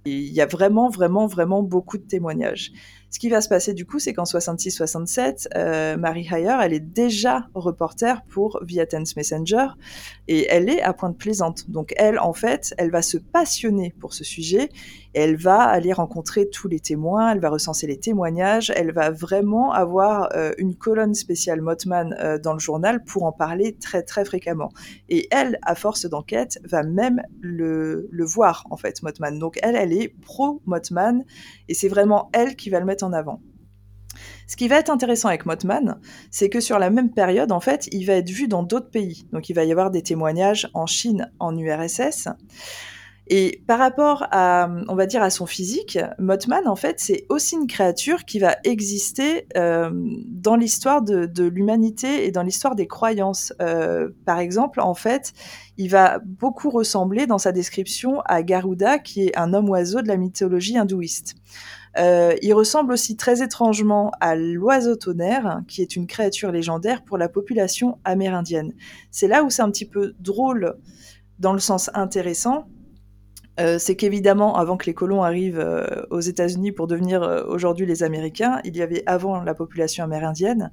Il 0.06 0.34
y 0.34 0.42
a 0.42 0.46
vraiment, 0.46 0.90
vraiment, 0.90 1.28
vraiment 1.28 1.64
beaucoup 1.64 1.98
de 1.98 2.04
témoignages. 2.04 2.74
Ce 3.14 3.20
qui 3.20 3.30
va 3.30 3.42
se 3.42 3.48
passer 3.48 3.76
du 3.76 3.86
coup, 3.86 4.00
c'est 4.00 4.12
qu'en 4.12 4.24
66-67, 4.24 5.50
euh, 5.56 5.98
Marie 5.98 6.28
Hayer, 6.32 6.56
elle 6.64 6.74
est 6.74 6.80
déjà 6.80 7.48
reporter 7.54 8.24
pour 8.24 8.60
Viatens 8.64 9.16
Messenger 9.16 9.68
et 10.28 10.48
elle 10.50 10.68
est 10.68 10.82
à 10.82 10.94
Pointe-Plaisante. 10.94 11.70
Donc 11.70 11.94
elle, 11.98 12.18
en 12.18 12.34
fait, 12.34 12.74
elle 12.80 12.90
va 12.90 13.04
se 13.04 13.20
passionner 13.20 13.94
pour 14.00 14.16
ce 14.16 14.24
sujet 14.24 14.70
et 15.03 15.03
elle 15.14 15.36
va 15.36 15.62
aller 15.62 15.94
rencontrer 15.94 16.50
tous 16.50 16.68
les 16.68 16.80
témoins, 16.80 17.32
elle 17.32 17.40
va 17.40 17.50
recenser 17.50 17.88
les 17.88 18.00
témoignages, 18.00 18.72
elle 18.76 18.92
va 18.92 19.12
vraiment 19.12 19.72
avoir 19.72 20.30
euh, 20.36 20.52
une 20.58 20.76
colonne 20.76 21.14
spéciale 21.14 21.62
Mothman 21.62 22.16
euh, 22.20 22.38
dans 22.38 22.54
le 22.54 22.60
journal 22.60 23.04
pour 23.04 23.24
en 23.24 23.32
parler 23.32 23.78
très 23.80 24.04
très 24.04 24.26
fréquemment. 24.26 24.70
Et 25.10 25.28
elle, 25.32 25.60
à 25.62 25.76
force 25.76 26.06
d'enquête, 26.06 26.60
va 26.64 26.84
même 26.84 27.22
le, 27.42 28.08
voir 28.26 28.66
en 28.70 28.78
fait, 28.78 29.04
Mothman. 29.04 29.38
Donc 29.38 29.60
elle, 29.62 29.76
elle 29.76 29.94
est 29.94 30.10
pro 30.10 30.62
Mothman 30.66 31.24
et 31.68 31.74
c'est 31.74 31.90
vraiment 31.90 32.30
elle 32.34 32.56
qui 32.56 32.70
va 32.70 32.80
le 32.80 32.86
mettre 32.86 33.04
en 33.04 33.14
avant. 33.14 33.42
Ce 34.48 34.56
qui 34.56 34.68
va 34.68 34.78
être 34.78 34.90
intéressant 34.90 35.30
avec 35.30 35.46
Mothman, 35.46 36.00
c'est 36.30 36.50
que 36.50 36.60
sur 36.60 36.78
la 36.78 36.90
même 36.90 37.12
période, 37.12 37.52
en 37.52 37.60
fait, 37.60 37.88
il 37.92 38.06
va 38.06 38.14
être 38.14 38.30
vu 38.30 38.48
dans 38.48 38.64
d'autres 38.64 38.90
pays. 38.90 39.26
Donc 39.32 39.50
il 39.50 39.54
va 39.54 39.64
y 39.64 39.72
avoir 39.72 39.90
des 39.90 40.04
témoignages 40.04 40.70
en 40.74 40.86
Chine, 40.86 41.32
en 41.40 41.58
URSS. 41.58 42.30
Et 43.28 43.64
par 43.68 43.80
rapport 43.80 44.28
à, 44.32 44.70
on 44.90 44.96
va 44.96 45.06
dire, 45.06 45.24
à 45.24 45.30
son 45.30 45.46
physique, 45.46 45.98
Mothman, 46.20 46.68
en 46.68 46.76
fait, 46.76 47.00
c'est 47.00 47.26
aussi 47.30 47.56
une 47.56 47.68
créature 47.68 48.26
qui 48.26 48.40
va 48.40 48.58
exister 48.66 49.48
euh, 49.56 49.92
dans 50.28 50.58
l'histoire 50.58 51.02
de, 51.02 51.44
l'humanité 51.46 52.26
et 52.26 52.32
dans 52.32 52.44
l'histoire 52.44 52.76
des 52.76 52.88
croyances. 52.88 53.54
Euh, 53.62 54.10
par 54.26 54.40
exemple, 54.40 54.82
en 54.82 54.94
fait, 54.94 55.34
il 55.78 55.90
va 55.90 56.20
beaucoup 56.26 56.70
ressembler 56.70 57.26
dans 57.26 57.38
sa 57.38 57.54
description 57.54 58.22
à 58.26 58.44
Garuda, 58.44 59.00
qui 59.00 59.28
est 59.28 59.38
un 59.38 59.54
homme-oiseau 59.54 60.02
de 60.02 60.08
la 60.08 60.18
mythologie 60.18 60.78
hindouiste. 60.78 61.36
Euh, 61.98 62.36
il 62.42 62.54
ressemble 62.54 62.92
aussi 62.92 63.16
très 63.16 63.42
étrangement 63.42 64.12
à 64.20 64.36
l'oiseau 64.36 64.96
tonnerre, 64.96 65.62
qui 65.68 65.82
est 65.82 65.96
une 65.96 66.08
créature 66.08 66.52
légendaire 66.52 67.04
pour 67.04 67.18
la 67.18 67.30
population 67.30 68.00
amérindienne. 68.04 68.74
C'est 69.12 69.28
là 69.28 69.44
où 69.44 69.50
c'est 69.50 69.62
un 69.62 69.72
petit 69.72 69.86
peu 69.86 70.14
drôle 70.20 70.76
dans 71.40 71.54
le 71.54 71.60
sens 71.60 71.90
intéressant, 71.94 72.68
euh, 73.60 73.78
c'est 73.78 73.96
qu'évidemment, 73.96 74.56
avant 74.56 74.78
que 74.78 74.86
les 74.86 74.94
colons 74.94 75.24
arrivent 75.24 75.60
euh, 75.60 76.06
aux 76.10 76.20
États-Unis 76.20 76.72
pour 76.72 76.88
devenir 76.88 77.22
euh, 77.22 77.44
aujourd'hui 77.48 77.86
les 77.86 78.04
Américains, 78.04 78.60
il 78.64 78.76
y 78.76 78.82
avait 78.82 79.04
avant 79.06 79.42
la 79.44 79.54
population 79.54 80.04
amérindienne. 80.04 80.72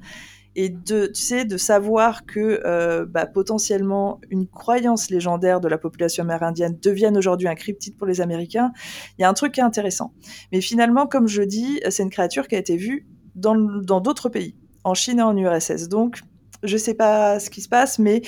Et 0.57 0.69
de, 0.69 1.13
de 1.45 1.57
savoir 1.57 2.27
que 2.27 3.05
bah, 3.05 3.25
potentiellement 3.25 4.21
une 4.31 4.49
croyance 4.49 5.09
légendaire 5.09 5.61
de 5.61 5.69
la 5.69 5.79
population 5.79 6.25
amérindienne 6.25 6.77
devienne 6.83 7.17
aujourd'hui 7.17 7.47
un 7.47 7.55
cryptide 7.55 7.97
pour 7.97 8.09
les 8.09 8.21
Américains, 8.21 8.73
il 9.17 9.23
y 9.23 9.25
a 9.25 9.29
un 9.29 9.33
truc 9.33 9.53
qui 9.53 9.61
est 9.61 9.63
intéressant. 9.63 10.13
Mais 10.51 10.61
finalement, 10.61 11.07
comme 11.07 11.29
je 11.29 11.43
dis, 11.43 11.81
c'est 11.89 12.03
une 12.03 12.11
créature 12.11 12.49
qui 12.49 12.57
a 12.57 12.59
été 12.59 12.77
vue 12.77 13.07
dans 13.37 13.55
d'autres 14.01 14.29
pays, 14.29 14.57
en 14.83 14.95
Chine 14.95 15.21
et 15.21 15.23
en 15.23 15.37
URSS. 15.37 15.89
Donc, 15.89 16.21
je 16.65 16.77
sais 16.77 16.95
pas 16.95 17.39
ce 17.39 17.49
qui 17.49 17.61
se 17.61 17.69
passe, 17.69 18.01
mais 18.01 18.23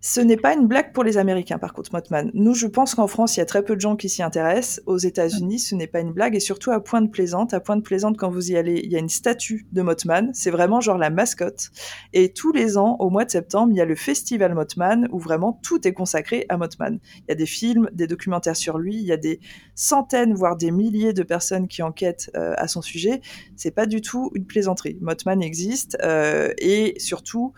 Ce 0.00 0.20
n'est 0.20 0.36
pas 0.36 0.54
une 0.54 0.68
blague 0.68 0.92
pour 0.92 1.02
les 1.02 1.18
Américains, 1.18 1.58
par 1.58 1.72
contre, 1.72 1.92
Motman. 1.92 2.30
Nous, 2.32 2.54
je 2.54 2.68
pense 2.68 2.94
qu'en 2.94 3.08
France, 3.08 3.36
il 3.36 3.40
y 3.40 3.42
a 3.42 3.46
très 3.46 3.64
peu 3.64 3.74
de 3.74 3.80
gens 3.80 3.96
qui 3.96 4.08
s'y 4.08 4.22
intéressent. 4.22 4.80
Aux 4.86 4.96
États-Unis, 4.96 5.58
ce 5.58 5.74
n'est 5.74 5.88
pas 5.88 5.98
une 5.98 6.12
blague, 6.12 6.36
et 6.36 6.40
surtout 6.40 6.70
à 6.70 6.82
Pointe-Plaisante. 6.82 7.52
À 7.52 7.58
Pointe-Plaisante, 7.58 8.16
quand 8.16 8.30
vous 8.30 8.52
y 8.52 8.56
allez, 8.56 8.80
il 8.84 8.92
y 8.92 8.96
a 8.96 9.00
une 9.00 9.08
statue 9.08 9.66
de 9.72 9.82
Motman. 9.82 10.30
C'est 10.34 10.52
vraiment 10.52 10.80
genre 10.80 10.98
la 10.98 11.10
mascotte. 11.10 11.70
Et 12.12 12.32
tous 12.32 12.52
les 12.52 12.78
ans, 12.78 12.94
au 13.00 13.10
mois 13.10 13.24
de 13.24 13.30
septembre, 13.32 13.72
il 13.72 13.76
y 13.76 13.80
a 13.80 13.84
le 13.84 13.96
festival 13.96 14.54
Motman, 14.54 15.08
où 15.10 15.18
vraiment 15.18 15.58
tout 15.64 15.86
est 15.88 15.92
consacré 15.92 16.46
à 16.48 16.56
Motman. 16.58 17.00
Il 17.16 17.24
y 17.30 17.32
a 17.32 17.34
des 17.34 17.46
films, 17.46 17.90
des 17.92 18.06
documentaires 18.06 18.56
sur 18.56 18.78
lui, 18.78 18.94
il 18.94 19.04
y 19.04 19.12
a 19.12 19.16
des 19.16 19.40
centaines, 19.74 20.32
voire 20.32 20.56
des 20.56 20.70
milliers 20.70 21.12
de 21.12 21.24
personnes 21.24 21.66
qui 21.66 21.82
enquêtent 21.82 22.30
euh, 22.36 22.54
à 22.56 22.68
son 22.68 22.82
sujet. 22.82 23.20
C'est 23.56 23.72
pas 23.72 23.86
du 23.86 24.00
tout 24.00 24.30
une 24.36 24.46
plaisanterie. 24.46 24.96
Motman 25.00 25.42
existe, 25.42 25.98
euh, 26.04 26.52
et 26.58 26.94
surtout, 26.98 27.52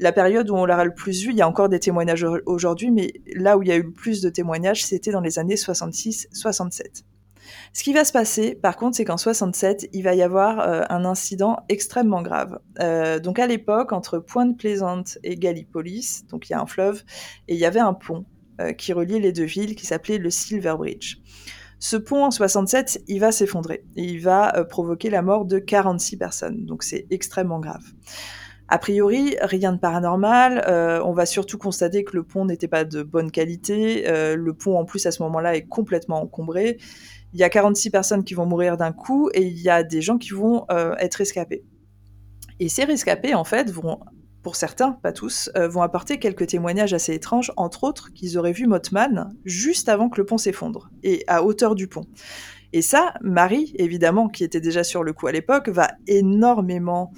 la 0.00 0.12
période 0.12 0.50
où 0.50 0.54
on 0.56 0.64
l'a 0.64 0.82
le 0.82 0.94
plus 0.94 1.22
vu, 1.22 1.30
il 1.30 1.36
y 1.36 1.42
a 1.42 1.48
encore 1.48 1.68
des 1.68 1.78
témoignages 1.78 2.26
aujourd'hui, 2.46 2.90
mais 2.90 3.12
là 3.34 3.58
où 3.58 3.62
il 3.62 3.68
y 3.68 3.72
a 3.72 3.76
eu 3.76 3.82
le 3.82 3.92
plus 3.92 4.22
de 4.22 4.30
témoignages, 4.30 4.84
c'était 4.84 5.12
dans 5.12 5.20
les 5.20 5.38
années 5.38 5.56
66-67. 5.56 7.04
Ce 7.72 7.82
qui 7.82 7.92
va 7.92 8.04
se 8.04 8.12
passer, 8.12 8.54
par 8.54 8.76
contre, 8.76 8.96
c'est 8.96 9.04
qu'en 9.04 9.18
67, 9.18 9.90
il 9.92 10.02
va 10.02 10.14
y 10.14 10.22
avoir 10.22 10.60
euh, 10.60 10.82
un 10.88 11.04
incident 11.04 11.58
extrêmement 11.68 12.22
grave. 12.22 12.58
Euh, 12.80 13.18
donc 13.18 13.38
à 13.38 13.46
l'époque, 13.46 13.92
entre 13.92 14.18
Pointe-Plaisante 14.18 15.18
et 15.22 15.36
Gallipolis, 15.36 16.24
donc 16.30 16.48
il 16.48 16.52
y 16.52 16.54
a 16.54 16.60
un 16.60 16.66
fleuve, 16.66 17.02
et 17.48 17.54
il 17.54 17.60
y 17.60 17.66
avait 17.66 17.80
un 17.80 17.92
pont 17.92 18.24
euh, 18.60 18.72
qui 18.72 18.92
reliait 18.92 19.20
les 19.20 19.32
deux 19.32 19.44
villes, 19.44 19.74
qui 19.74 19.86
s'appelait 19.86 20.18
le 20.18 20.30
Silver 20.30 20.74
Bridge. 20.78 21.18
Ce 21.78 21.96
pont 21.96 22.24
en 22.24 22.30
67, 22.30 23.04
il 23.08 23.20
va 23.20 23.32
s'effondrer 23.32 23.84
et 23.96 24.04
il 24.04 24.20
va 24.20 24.64
provoquer 24.68 25.08
la 25.08 25.22
mort 25.22 25.46
de 25.46 25.58
46 25.58 26.18
personnes. 26.18 26.66
Donc 26.66 26.82
c'est 26.82 27.06
extrêmement 27.10 27.58
grave. 27.58 27.84
A 28.72 28.78
priori, 28.78 29.36
rien 29.42 29.72
de 29.72 29.78
paranormal. 29.78 30.64
Euh, 30.68 31.02
on 31.04 31.12
va 31.12 31.26
surtout 31.26 31.58
constater 31.58 32.04
que 32.04 32.16
le 32.16 32.22
pont 32.22 32.44
n'était 32.44 32.68
pas 32.68 32.84
de 32.84 33.02
bonne 33.02 33.32
qualité. 33.32 34.08
Euh, 34.08 34.36
le 34.36 34.54
pont, 34.54 34.78
en 34.78 34.84
plus, 34.84 35.06
à 35.06 35.10
ce 35.10 35.24
moment-là, 35.24 35.56
est 35.56 35.66
complètement 35.66 36.22
encombré. 36.22 36.78
Il 37.32 37.40
y 37.40 37.42
a 37.42 37.48
46 37.48 37.90
personnes 37.90 38.22
qui 38.22 38.34
vont 38.34 38.46
mourir 38.46 38.76
d'un 38.76 38.92
coup 38.92 39.28
et 39.34 39.42
il 39.42 39.58
y 39.60 39.68
a 39.68 39.82
des 39.82 40.00
gens 40.00 40.18
qui 40.18 40.30
vont 40.30 40.66
euh, 40.70 40.94
être 41.00 41.16
rescapés. 41.16 41.64
Et 42.60 42.68
ces 42.68 42.84
rescapés, 42.84 43.34
en 43.34 43.42
fait, 43.42 43.72
vont, 43.72 43.98
pour 44.44 44.54
certains, 44.54 44.92
pas 44.92 45.12
tous, 45.12 45.50
vont 45.56 45.82
apporter 45.82 46.20
quelques 46.20 46.46
témoignages 46.46 46.94
assez 46.94 47.12
étranges, 47.12 47.52
entre 47.56 47.82
autres 47.82 48.12
qu'ils 48.12 48.38
auraient 48.38 48.52
vu 48.52 48.68
Motman 48.68 49.34
juste 49.44 49.88
avant 49.88 50.08
que 50.08 50.20
le 50.20 50.26
pont 50.26 50.38
s'effondre 50.38 50.90
et 51.02 51.24
à 51.26 51.42
hauteur 51.42 51.74
du 51.74 51.88
pont. 51.88 52.06
Et 52.72 52.82
ça, 52.82 53.14
Marie, 53.20 53.72
évidemment, 53.76 54.28
qui 54.28 54.44
était 54.44 54.60
déjà 54.60 54.84
sur 54.84 55.02
le 55.02 55.12
coup 55.12 55.26
à 55.26 55.32
l'époque, 55.32 55.68
va 55.68 55.90
énormément 56.06 57.12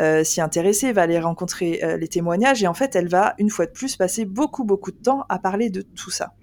euh, 0.00 0.24
s'y 0.24 0.40
intéresser, 0.40 0.92
va 0.92 1.02
aller 1.02 1.20
rencontrer 1.20 1.80
euh, 1.84 1.96
les 1.96 2.08
témoignages 2.08 2.62
et 2.62 2.66
en 2.66 2.74
fait 2.74 2.96
elle 2.96 3.08
va 3.08 3.34
une 3.38 3.48
fois 3.48 3.66
de 3.66 3.70
plus 3.70 3.96
passer 3.96 4.24
beaucoup 4.24 4.64
beaucoup 4.64 4.90
de 4.90 4.96
temps 4.96 5.24
à 5.28 5.38
parler 5.38 5.70
de 5.70 5.82
tout 5.82 6.10
ça. 6.10 6.34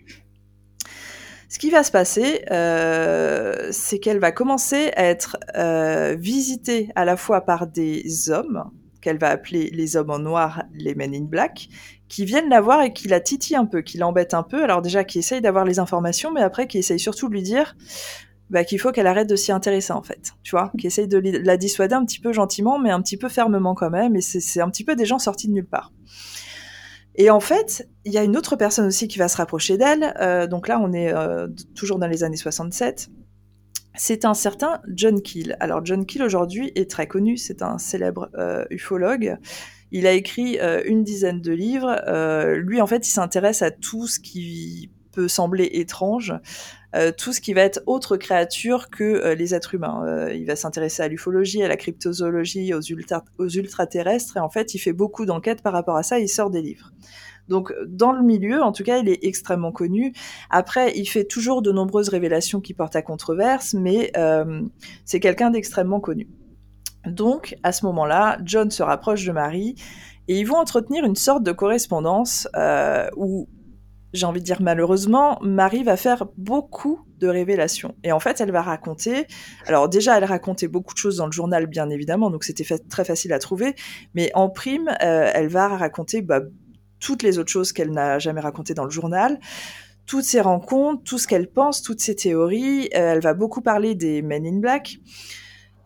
Ce 1.50 1.60
qui 1.60 1.70
va 1.70 1.84
se 1.84 1.92
passer, 1.92 2.46
euh, 2.50 3.68
c'est 3.72 4.00
qu'elle 4.00 4.20
va 4.20 4.32
commencer 4.32 4.92
à 4.96 5.04
être 5.04 5.38
visitée 6.18 6.90
à 6.96 7.04
la 7.04 7.18
fois 7.18 7.42
par 7.42 7.68
des 7.68 8.30
hommes, 8.30 8.72
qu'elle 9.02 9.18
va 9.18 9.30
appeler 9.30 9.70
les 9.74 9.98
hommes 9.98 10.12
en 10.12 10.20
noir, 10.20 10.64
les 10.74 10.96
men 10.96 11.14
in 11.14 11.26
black, 11.26 11.68
qui 12.08 12.24
viennent 12.24 12.48
la 12.48 12.62
voir 12.62 12.84
et 12.84 12.94
qui 12.94 13.10
la 13.10 13.20
titillent 13.20 13.58
un 13.58 13.66
peu, 13.66 13.82
qui 13.82 13.98
l'embêtent 13.98 14.34
un 14.34 14.44
peu. 14.44 14.64
Alors 14.64 14.82
déjà, 14.82 15.04
qui 15.04 15.20
essayent 15.20 15.42
d'avoir 15.42 15.66
les 15.66 15.80
informations, 15.80 16.32
mais 16.32 16.42
après 16.42 16.68
qui 16.68 16.78
essayent 16.78 17.00
surtout 17.00 17.28
de 17.28 17.34
lui 17.34 17.44
dire 17.44 17.76
bah, 18.52 18.66
qu'il 18.66 18.80
faut 18.80 18.92
qu'elle 18.92 19.08
arrête 19.08 19.30
de 19.30 19.38
s'y 19.38 19.52
intéresser 19.52 19.94
en 19.94 20.04
fait, 20.04 20.34
tu 20.44 20.52
vois, 20.52 20.72
qui 20.78 20.86
essaye 20.86 21.08
de 21.08 21.18
la 21.18 21.56
dissuader 21.56 21.96
un 21.96 22.06
petit 22.06 22.20
peu 22.20 22.34
gentiment, 22.34 22.80
mais 22.80 22.92
un 22.92 23.02
petit 23.02 23.18
peu 23.18 23.30
fermement 23.30 23.74
quand 23.76 23.90
même, 23.90 24.16
et 24.16 24.22
c'est 24.22 24.60
un 24.60 24.70
petit 24.70 24.84
peu 24.84 24.96
des 24.96 25.06
gens 25.06 25.20
sortis 25.20 25.48
de 25.48 25.54
nulle 25.54 25.68
part. 25.68 25.94
Et 27.16 27.30
en 27.30 27.40
fait, 27.40 27.90
il 28.04 28.12
y 28.12 28.18
a 28.18 28.24
une 28.24 28.36
autre 28.36 28.58
personne 28.58 28.88
aussi 28.88 29.08
qui 29.08 29.20
va 29.20 29.30
se 29.30 29.38
rapprocher 29.38 29.78
d'elle, 29.78 30.14
euh, 30.20 30.48
donc 30.48 30.68
là 30.68 30.80
on 30.82 30.92
est 30.92 31.14
euh, 31.14 31.48
toujours 31.76 31.98
dans 31.98 32.08
les 32.08 32.24
années 32.26 32.36
67, 32.36 33.10
c'est 33.96 34.26
un 34.26 34.34
certain 34.34 34.82
John 34.90 35.22
Keel. 35.22 35.56
Alors 35.62 35.86
John 35.86 36.06
Keel 36.06 36.24
aujourd'hui 36.24 36.74
est 36.76 36.90
très 36.90 37.08
connu, 37.08 37.38
c'est 37.38 37.62
un 37.62 37.78
célèbre 37.78 38.30
euh, 38.38 38.66
ufologue. 38.70 39.38
Il 39.94 40.08
a 40.08 40.14
écrit 40.14 40.58
une 40.86 41.04
dizaine 41.04 41.42
de 41.42 41.52
livres. 41.52 42.02
lui, 42.56 42.80
en 42.80 42.88
fait, 42.88 43.06
il 43.06 43.12
s'intéresse 43.12 43.62
à 43.62 43.72
tout 43.72 44.08
ce 44.08 44.22
qui 44.22 44.90
peut 45.12 45.28
sembler 45.28 45.70
étrange. 45.74 46.34
Euh, 46.94 47.12
tout 47.18 47.32
ce 47.32 47.40
qui 47.40 47.54
va 47.54 47.62
être 47.62 47.82
autre 47.86 48.18
créature 48.18 48.90
que 48.90 49.04
euh, 49.04 49.36
les 49.36 49.56
êtres 49.56 49.76
humains. 49.76 50.04
Euh, 50.06 50.34
il 50.34 50.46
va 50.46 50.56
s'intéresser 50.56 51.02
à 51.02 51.08
l'ufologie, 51.08 51.64
à 51.64 51.70
la 51.70 51.78
cryptozoologie, 51.78 52.74
aux, 52.74 52.82
ultra 52.82 53.24
aux 53.38 53.48
ultraterrestres, 53.48 54.38
et 54.38 54.40
en 54.40 54.50
fait, 54.50 54.74
il 54.74 54.80
fait 54.80 54.94
beaucoup 54.94 55.26
d'enquêtes 55.26 55.62
par 55.62 55.74
rapport 55.74 55.96
à 55.96 56.04
ça, 56.04 56.20
il 56.20 56.28
sort 56.28 56.50
des 56.50 56.62
livres. 56.62 56.92
Donc, 57.48 57.74
dans 57.88 58.12
le 58.12 58.24
milieu, 58.24 58.62
en 58.62 58.72
tout 58.72 58.84
cas, 58.84 58.98
il 58.98 59.10
est 59.10 59.24
extrêmement 59.24 59.72
connu. 59.72 60.14
Après, 60.50 60.94
il 60.96 61.06
fait 61.06 61.26
toujours 61.26 61.62
de 61.62 61.72
nombreuses 61.72 62.10
révélations 62.10 62.62
qui 62.62 62.74
portent 62.74 62.96
à 62.96 63.02
controverse, 63.02 63.74
mais 63.74 64.14
c'est 65.04 65.20
quelqu'un 65.20 65.50
d'extrêmement 65.50 66.00
connu. 66.00 66.30
Donc, 67.06 67.58
à 67.64 67.74
ce 67.74 67.86
moment-là, 67.88 68.38
John 68.46 68.70
se 68.72 68.84
rapproche 68.84 69.26
de 69.26 69.32
Marie, 69.34 69.76
et 70.30 70.40
ils 70.40 70.46
vont 70.46 70.58
entretenir 70.58 71.04
une 71.04 71.16
sorte 71.16 71.44
de 71.44 71.52
correspondance 71.52 72.48
où 73.18 73.50
j'ai 74.14 74.26
envie 74.26 74.40
de 74.40 74.46
dire 74.46 74.62
malheureusement, 74.62 75.40
Marie 75.42 75.84
va 75.84 75.98
faire 75.98 76.26
beaucoup 76.38 77.02
de 77.18 77.28
révélations. 77.28 77.96
Et 78.04 78.12
en 78.12 78.20
fait, 78.20 78.42
elle 78.42 78.52
va 78.52 78.62
raconter. 78.62 79.28
Alors 79.68 79.90
déjà, 79.90 80.18
elle 80.18 80.26
racontait 80.26 80.68
beaucoup 80.68 80.94
de 80.94 81.00
choses 81.00 81.18
dans 81.18 81.26
le 81.28 81.32
journal, 81.32 81.68
bien 81.68 81.90
évidemment, 81.90 82.30
donc 82.30 82.44
c'était 82.44 82.66
très 82.90 83.06
facile 83.06 83.34
à 83.34 83.40
trouver. 83.40 83.76
Mais 84.14 84.32
en 84.34 84.50
prime, 84.50 84.90
euh, 85.02 85.32
elle 85.34 85.48
va 85.48 85.68
raconter 85.70 86.22
bah, 86.22 86.42
toutes 87.00 87.24
les 87.24 87.40
autres 87.40 87.52
choses 87.52 87.72
qu'elle 87.72 87.92
n'a 87.92 88.20
jamais 88.20 88.42
racontées 88.42 88.74
dans 88.74 88.86
le 88.86 88.92
journal 88.92 89.40
toutes 90.08 90.26
ses 90.26 90.42
rencontres, 90.42 91.04
tout 91.04 91.18
ce 91.18 91.26
qu'elle 91.26 91.50
pense, 91.50 91.82
toutes 91.82 92.02
ses 92.02 92.16
théories. 92.16 92.90
Euh, 92.96 93.14
elle 93.14 93.22
va 93.22 93.34
beaucoup 93.34 93.62
parler 93.62 93.96
des 93.96 94.22
Men 94.22 94.46
in 94.46 94.60
Black. 94.60 94.98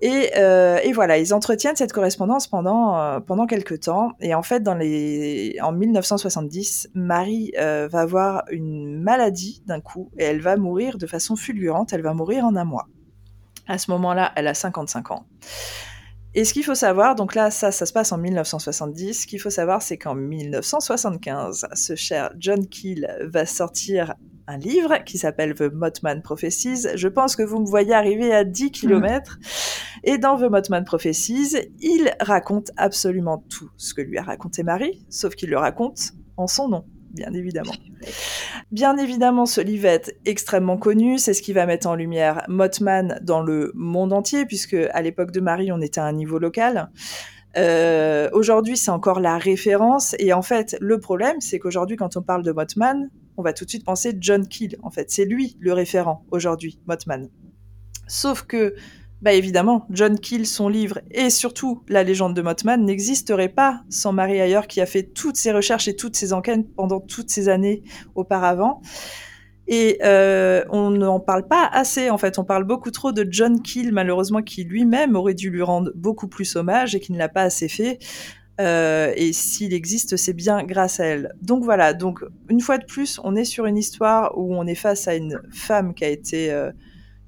Euh, 0.03 0.77
et, 0.83 0.91
voilà, 0.91 1.17
ils 1.17 1.33
entretiennent 1.33 1.75
cette 1.75 1.93
correspondance 1.93 2.47
pendant, 2.47 2.99
euh, 2.99 3.19
pendant 3.19 3.45
quelques 3.45 3.81
temps. 3.81 4.11
Et 4.19 4.35
en 4.35 4.43
fait, 4.43 4.61
dans 4.61 4.75
les... 4.75 5.57
en 5.61 5.71
1970, 5.71 6.89
Marie 6.93 7.51
euh, 7.57 7.87
va 7.89 8.01
avoir 8.01 8.43
une 8.51 9.01
maladie 9.01 9.63
d'un 9.65 9.81
coup 9.81 10.11
et 10.17 10.23
elle 10.23 10.41
va 10.41 10.57
mourir 10.57 10.97
de 10.97 11.07
façon 11.07 11.35
fulgurante. 11.35 11.93
Elle 11.93 12.01
va 12.01 12.13
mourir 12.13 12.45
en 12.45 12.55
un 12.55 12.65
mois. 12.65 12.87
À 13.67 13.77
ce 13.77 13.89
moment-là, 13.91 14.31
elle 14.35 14.47
a 14.47 14.53
55 14.53 15.11
ans. 15.11 15.25
Et 16.37 16.43
ce 16.43 16.53
qu'il 16.53 16.65
faut 16.65 16.75
savoir, 16.75 17.15
donc 17.15 17.33
là, 17.33 17.49
ça, 17.49 17.71
ça 17.71 17.85
se 17.85 17.93
passe 17.93 18.11
en 18.11 18.17
1970. 18.17 19.21
Ce 19.21 19.25
qu'il 19.25 19.39
faut 19.39 19.49
savoir, 19.49 19.81
c'est 19.81 19.97
qu'en 19.97 20.15
1975, 20.15 21.67
ce 21.73 21.95
cher 21.95 22.31
John 22.37 22.67
Keel 22.67 23.07
va 23.31 23.45
sortir 23.45 24.13
un 24.47 24.57
livre 24.57 25.03
qui 25.05 25.17
s'appelle 25.17 25.55
The 25.55 25.73
Mothman 25.73 26.21
Prophecies. 26.21 26.87
Je 26.95 27.07
pense 27.07 27.35
que 27.35 27.43
vous 27.43 27.59
me 27.59 27.65
voyez 27.65 27.93
arriver 27.93 28.33
à 28.33 28.43
10 28.43 28.71
km. 28.71 29.39
Et 30.03 30.17
dans 30.17 30.37
The 30.37 30.49
Mothman 30.49 30.85
Prophecies, 30.85 31.57
il 31.79 32.13
raconte 32.19 32.71
absolument 32.77 33.43
tout 33.49 33.69
ce 33.77 33.93
que 33.93 34.01
lui 34.01 34.17
a 34.17 34.23
raconté 34.23 34.63
Marie, 34.63 35.05
sauf 35.09 35.35
qu'il 35.35 35.49
le 35.49 35.57
raconte 35.57 36.13
en 36.37 36.47
son 36.47 36.67
nom, 36.67 36.85
bien 37.11 37.33
évidemment. 37.33 37.73
Bien 38.71 38.97
évidemment, 38.97 39.45
ce 39.45 39.61
livre 39.61 39.87
est 39.87 40.15
extrêmement 40.25 40.77
connu, 40.77 41.17
c'est 41.17 41.33
ce 41.33 41.41
qui 41.41 41.53
va 41.53 41.65
mettre 41.65 41.87
en 41.87 41.95
lumière 41.95 42.43
Mothman 42.47 43.19
dans 43.23 43.41
le 43.41 43.71
monde 43.73 44.13
entier, 44.13 44.45
puisque 44.45 44.75
à 44.75 45.01
l'époque 45.01 45.31
de 45.31 45.39
Marie, 45.39 45.71
on 45.71 45.81
était 45.81 46.01
à 46.01 46.05
un 46.05 46.13
niveau 46.13 46.37
local. 46.37 46.91
Euh, 47.57 48.29
aujourd'hui, 48.33 48.77
c'est 48.77 48.91
encore 48.91 49.19
la 49.19 49.37
référence. 49.37 50.15
Et 50.19 50.33
en 50.33 50.41
fait, 50.41 50.77
le 50.81 50.99
problème, 50.99 51.39
c'est 51.39 51.57
qu'aujourd'hui, 51.57 51.95
quand 51.95 52.17
on 52.17 52.21
parle 52.21 52.43
de 52.43 52.51
Mothman, 52.51 53.09
on 53.37 53.43
va 53.43 53.53
tout 53.53 53.65
de 53.65 53.69
suite 53.69 53.85
penser 53.85 54.15
John 54.19 54.47
Keel. 54.47 54.77
En 54.83 54.89
fait, 54.89 55.11
c'est 55.11 55.25
lui 55.25 55.57
le 55.59 55.73
référent 55.73 56.25
aujourd'hui, 56.31 56.79
Mothman. 56.87 57.29
Sauf 58.07 58.43
que, 58.43 58.75
bah 59.21 59.33
évidemment, 59.33 59.87
John 59.89 60.19
Keel, 60.19 60.45
son 60.45 60.69
livre 60.69 60.99
et 61.11 61.29
surtout 61.29 61.83
la 61.87 62.03
légende 62.03 62.35
de 62.35 62.41
Mothman 62.41 62.83
n'existerait 62.85 63.49
pas 63.49 63.81
sans 63.89 64.13
Marie 64.13 64.39
Ayer 64.39 64.61
qui 64.67 64.81
a 64.81 64.85
fait 64.85 65.03
toutes 65.03 65.37
ses 65.37 65.51
recherches 65.51 65.87
et 65.87 65.95
toutes 65.95 66.15
ses 66.15 66.33
enquêtes 66.33 66.73
pendant 66.75 66.99
toutes 66.99 67.29
ces 67.29 67.49
années 67.49 67.83
auparavant. 68.13 68.81
Et 69.67 69.97
euh, 70.03 70.63
on 70.69 70.91
n'en 70.91 71.19
parle 71.19 71.47
pas 71.47 71.65
assez, 71.65 72.09
en 72.09 72.17
fait. 72.17 72.37
On 72.37 72.43
parle 72.43 72.65
beaucoup 72.65 72.91
trop 72.91 73.11
de 73.11 73.25
John 73.27 73.61
Keel, 73.61 73.91
malheureusement, 73.91 74.43
qui 74.43 74.63
lui-même 74.63 75.15
aurait 75.15 75.33
dû 75.33 75.49
lui 75.49 75.63
rendre 75.63 75.91
beaucoup 75.95 76.27
plus 76.27 76.55
hommage 76.55 76.93
et 76.93 76.99
qui 76.99 77.11
ne 77.11 77.17
l'a 77.17 77.29
pas 77.29 77.41
assez 77.41 77.67
fait. 77.67 77.97
Euh, 78.61 79.11
et 79.15 79.33
s'il 79.33 79.73
existe, 79.73 80.17
c'est 80.17 80.33
bien 80.33 80.63
grâce 80.63 80.99
à 80.99 81.05
elle. 81.05 81.33
Donc 81.41 81.63
voilà, 81.63 81.93
donc 81.93 82.23
une 82.49 82.61
fois 82.61 82.77
de 82.77 82.85
plus, 82.85 83.19
on 83.23 83.35
est 83.35 83.45
sur 83.45 83.65
une 83.65 83.77
histoire 83.77 84.37
où 84.37 84.55
on 84.55 84.65
est 84.65 84.75
face 84.75 85.07
à 85.07 85.15
une 85.15 85.41
femme 85.51 85.93
qui 85.93 86.05
a 86.05 86.09
été 86.09 86.51
euh, 86.51 86.71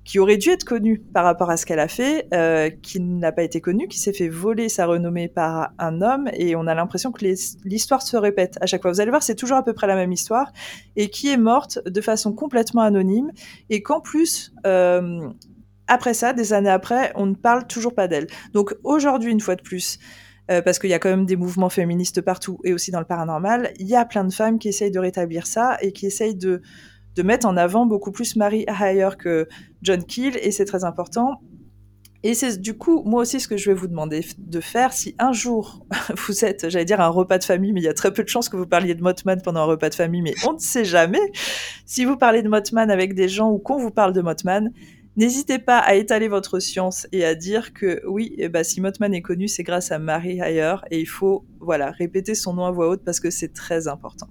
qui 0.05 0.19
aurait 0.19 0.37
dû 0.37 0.51
être 0.51 0.63
connue 0.63 0.99
par 0.99 1.25
rapport 1.25 1.49
à 1.49 1.57
ce 1.57 1.65
qu'elle 1.65 1.81
a 1.81 1.89
fait, 1.89 2.27
euh, 2.33 2.69
qui 2.69 3.01
n'a 3.01 3.33
pas 3.33 3.43
été 3.43 3.59
connue, 3.59 3.89
qui 3.89 3.99
s'est 3.99 4.13
fait 4.13 4.29
voler 4.29 4.69
sa 4.69 4.85
renommée 4.85 5.27
par 5.27 5.73
un 5.79 6.01
homme, 6.01 6.29
et 6.31 6.55
on 6.55 6.65
a 6.65 6.73
l'impression 6.73 7.11
que 7.11 7.25
l'histoire 7.65 8.01
se 8.01 8.15
répète 8.15 8.57
à 8.61 8.67
chaque 8.67 8.81
fois. 8.81 8.91
Vous 8.91 9.01
allez 9.01 9.09
voir, 9.09 9.21
c'est 9.21 9.35
toujours 9.35 9.57
à 9.57 9.65
peu 9.65 9.73
près 9.73 9.85
la 9.85 9.97
même 9.97 10.13
histoire, 10.13 10.53
et 10.95 11.09
qui 11.09 11.29
est 11.29 11.35
morte 11.35 11.79
de 11.85 11.99
façon 11.99 12.31
complètement 12.31 12.83
anonyme, 12.83 13.33
et 13.69 13.83
qu'en 13.83 13.99
plus, 13.99 14.53
après 15.87 16.13
ça, 16.13 16.31
des 16.31 16.53
années 16.53 16.69
après, 16.69 17.11
on 17.15 17.25
ne 17.25 17.35
parle 17.35 17.67
toujours 17.67 17.93
pas 17.93 18.07
d'elle. 18.07 18.27
Donc 18.53 18.75
aujourd'hui, 18.85 19.33
une 19.33 19.41
fois 19.41 19.57
de 19.57 19.61
plus, 19.61 19.99
euh, 20.49 20.61
parce 20.61 20.79
qu'il 20.79 20.89
y 20.89 20.93
a 20.93 20.99
quand 20.99 21.09
même 21.09 21.25
des 21.25 21.35
mouvements 21.35 21.69
féministes 21.69 22.21
partout 22.21 22.59
et 22.63 22.73
aussi 22.73 22.91
dans 22.91 22.99
le 22.99 23.05
paranormal, 23.05 23.73
il 23.79 23.87
y 23.87 23.95
a 23.95 24.05
plein 24.05 24.23
de 24.23 24.33
femmes 24.33 24.59
qui 24.59 24.69
essayent 24.69 24.91
de 24.91 24.99
rétablir 24.99 25.45
ça 25.45 25.77
et 25.81 25.91
qui 25.91 26.05
essayent 26.05 26.35
de, 26.35 26.61
mettre 27.23 27.47
en 27.47 27.57
avant 27.57 27.87
beaucoup 27.87 28.11
plus 28.11 28.35
Mary 28.35 28.63
Hayer 28.67 29.09
que 29.17 29.47
John 29.81 30.03
Keel, 30.03 30.37
et 30.39 30.51
c'est 30.51 30.65
très 30.65 30.83
important. 30.83 31.41
Et 32.23 32.33
c'est 32.33 32.61
du 32.61 32.77
coup, 32.77 33.03
moi 33.05 33.21
aussi, 33.21 33.39
ce 33.39 33.47
que 33.47 33.57
je 33.57 33.69
vais 33.69 33.75
vous 33.75 33.87
demander 33.87 34.25
de 34.37 34.59
faire, 34.59 34.93
si 34.93 35.15
un 35.17 35.31
jour 35.31 35.85
vous 36.27 36.45
êtes, 36.45 36.69
j'allais 36.69 36.85
dire 36.85 37.01
un 37.01 37.07
repas 37.07 37.37
de 37.39 37.43
famille, 37.43 37.73
mais 37.73 37.81
il 37.81 37.85
y 37.85 37.89
a 37.89 37.93
très 37.93 38.13
peu 38.13 38.23
de 38.23 38.29
chances 38.29 38.49
que 38.49 38.57
vous 38.57 38.67
parliez 38.67 38.95
de 38.95 39.01
Mothman 39.01 39.41
pendant 39.41 39.61
un 39.61 39.65
repas 39.65 39.89
de 39.89 39.95
famille, 39.95 40.21
mais 40.21 40.35
on 40.47 40.53
ne 40.53 40.59
sait 40.59 40.85
jamais. 40.85 41.31
Si 41.85 42.05
vous 42.05 42.17
parlez 42.17 42.43
de 42.43 42.49
Mothman 42.49 42.91
avec 42.91 43.15
des 43.15 43.29
gens 43.29 43.49
ou 43.49 43.57
qu'on 43.57 43.77
vous 43.77 43.91
parle 43.91 44.13
de 44.13 44.21
Mothman, 44.21 44.71
N'hésitez 45.17 45.57
pas 45.57 45.79
à 45.79 45.95
étaler 45.95 46.27
votre 46.27 46.59
science 46.59 47.07
et 47.11 47.25
à 47.25 47.33
dire 47.33 47.73
que 47.73 48.03
oui, 48.07 48.35
eh 48.37 48.49
ben, 48.49 48.63
si 48.63 48.81
Mothman 48.81 49.15
est 49.15 49.23
connu, 49.23 49.47
c'est 49.47 49.63
grâce 49.63 49.91
à 49.91 49.97
Marie 49.97 50.39
Hayer 50.39 50.75
et 50.91 50.99
il 50.99 51.07
faut 51.07 51.43
voilà 51.59 51.89
répéter 51.89 52.35
son 52.35 52.53
nom 52.53 52.65
à 52.65 52.71
voix 52.71 52.87
haute 52.87 53.03
parce 53.03 53.19
que 53.19 53.31
c'est 53.31 53.51
très 53.51 53.87
important. 53.87 54.27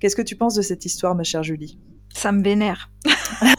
Qu'est-ce 0.00 0.16
que 0.16 0.22
tu 0.22 0.34
penses 0.34 0.56
de 0.56 0.62
cette 0.62 0.84
histoire, 0.84 1.14
ma 1.14 1.22
chère 1.22 1.44
Julie? 1.44 1.78
Ça 2.12 2.32
me 2.32 2.42
vénère. 2.42 2.90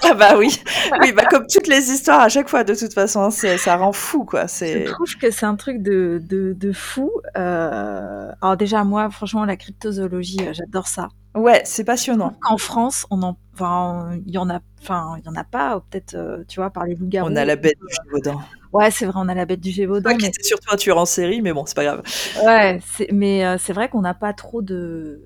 ah 0.04 0.14
bah 0.16 0.36
oui, 0.38 0.62
oui 1.02 1.14
bah 1.14 1.24
comme 1.30 1.46
toutes 1.48 1.68
les 1.68 1.92
histoires 1.92 2.20
à 2.20 2.28
chaque 2.28 2.50
fois 2.50 2.66
de 2.66 2.76
toute 2.76 2.94
façon, 2.94 3.22
hein, 3.22 3.32
ça 3.32 3.78
rend 3.78 3.94
fou 3.94 4.26
quoi. 4.26 4.48
Je 4.48 4.92
trouve 4.92 5.16
que 5.16 5.32
c'est 5.32 5.46
un 5.46 5.56
truc 5.56 5.82
de, 5.82 6.22
de, 6.22 6.52
de 6.52 6.72
fou. 6.74 7.10
Euh... 7.38 8.32
Alors 8.42 8.58
déjà 8.58 8.84
moi, 8.84 9.10
franchement, 9.10 9.46
la 9.46 9.56
cryptozoologie, 9.56 10.42
euh, 10.42 10.52
j'adore 10.52 10.88
ça. 10.88 11.08
Ouais, 11.36 11.62
c'est 11.64 11.84
passionnant. 11.84 12.34
En 12.50 12.58
France, 12.58 13.06
on 13.12 13.22
en, 13.22 13.38
enfin, 13.54 14.18
il 14.26 14.34
y 14.34 14.38
en 14.38 14.50
a, 14.50 14.60
enfin, 14.82 15.16
il 15.20 15.26
y 15.26 15.30
en 15.30 15.36
a 15.36 15.44
pas, 15.44 15.80
peut-être, 15.90 16.16
euh, 16.16 16.44
tu 16.48 16.60
vois, 16.60 16.72
par 16.72 16.86
les 16.86 16.96
loups-garous. 16.96 17.30
On 17.30 17.36
a 17.36 17.46
la 17.46 17.56
bête 17.56 17.78
du 17.80 17.96
Gévaudan. 18.04 18.42
Ouais, 18.74 18.90
c'est 18.92 19.06
vrai, 19.06 19.16
on 19.18 19.30
a 19.30 19.36
la 19.36 19.46
bête 19.46 19.60
du 19.60 19.72
Gévaudan. 19.72 20.10
Mais... 20.20 20.32
C'est 20.34 20.44
surtout 20.44 20.74
un 20.74 20.78
tueur 20.78 20.98
en 20.98 21.06
série, 21.06 21.42
mais 21.42 21.54
bon, 21.54 21.66
c'est 21.66 21.76
pas 21.76 21.84
grave. 21.84 22.04
Ouais, 22.44 22.80
mais 23.12 23.46
euh, 23.46 23.58
c'est 23.60 23.74
vrai 23.74 23.90
qu'on 23.90 24.02
n'a 24.02 24.16
pas 24.16 24.34
trop 24.34 24.62
de, 24.62 25.22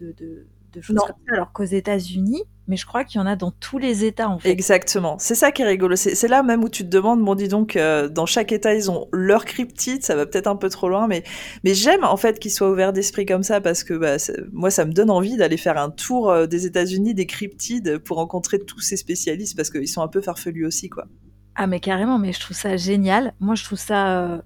de, 0.00 0.12
de, 0.12 0.46
de 0.72 0.80
choses 0.80 0.96
comme 0.96 1.16
ça, 1.28 1.34
alors 1.34 1.52
qu'aux 1.52 1.64
États-Unis, 1.64 2.44
mais 2.68 2.76
je 2.76 2.86
crois 2.86 3.04
qu'il 3.04 3.20
y 3.20 3.22
en 3.22 3.26
a 3.26 3.36
dans 3.36 3.50
tous 3.50 3.78
les 3.78 4.04
États 4.04 4.28
en 4.28 4.38
fait. 4.38 4.50
Exactement, 4.50 5.16
c'est 5.18 5.34
ça 5.34 5.52
qui 5.52 5.62
est 5.62 5.66
rigolo. 5.66 5.96
C'est 5.96 6.28
là 6.28 6.42
même 6.42 6.62
où 6.62 6.68
tu 6.68 6.84
te 6.84 6.88
demandes, 6.88 7.22
bon 7.22 7.34
dis 7.34 7.48
donc, 7.48 7.76
euh, 7.76 8.08
dans 8.08 8.26
chaque 8.26 8.52
État 8.52 8.74
ils 8.74 8.90
ont 8.90 9.08
leur 9.12 9.44
cryptide, 9.44 10.04
ça 10.04 10.14
va 10.14 10.26
peut-être 10.26 10.46
un 10.46 10.56
peu 10.56 10.68
trop 10.68 10.88
loin, 10.88 11.06
mais 11.08 11.24
mais 11.64 11.74
j'aime 11.74 12.04
en 12.04 12.16
fait 12.16 12.38
qu'ils 12.38 12.52
soient 12.52 12.70
ouverts 12.70 12.92
d'esprit 12.92 13.26
comme 13.26 13.42
ça 13.42 13.60
parce 13.60 13.84
que 13.84 13.94
bah, 13.94 14.16
moi 14.52 14.70
ça 14.70 14.84
me 14.84 14.92
donne 14.92 15.10
envie 15.10 15.36
d'aller 15.36 15.56
faire 15.56 15.78
un 15.78 15.90
tour 15.90 16.30
euh, 16.30 16.46
des 16.46 16.66
États-Unis 16.66 17.14
des 17.14 17.26
cryptides 17.26 17.98
pour 17.98 18.18
rencontrer 18.18 18.58
tous 18.58 18.80
ces 18.80 18.96
spécialistes 18.96 19.56
parce 19.56 19.70
qu'ils 19.70 19.88
sont 19.88 20.02
un 20.02 20.08
peu 20.08 20.20
farfelus 20.20 20.66
aussi 20.66 20.88
quoi. 20.88 21.06
Ah 21.54 21.66
mais 21.66 21.80
carrément, 21.80 22.18
mais 22.18 22.32
je 22.32 22.40
trouve 22.40 22.56
ça 22.56 22.76
génial. 22.78 23.34
Moi 23.38 23.54
je 23.54 23.64
trouve 23.64 23.78
ça 23.78 24.20
euh, 24.20 24.40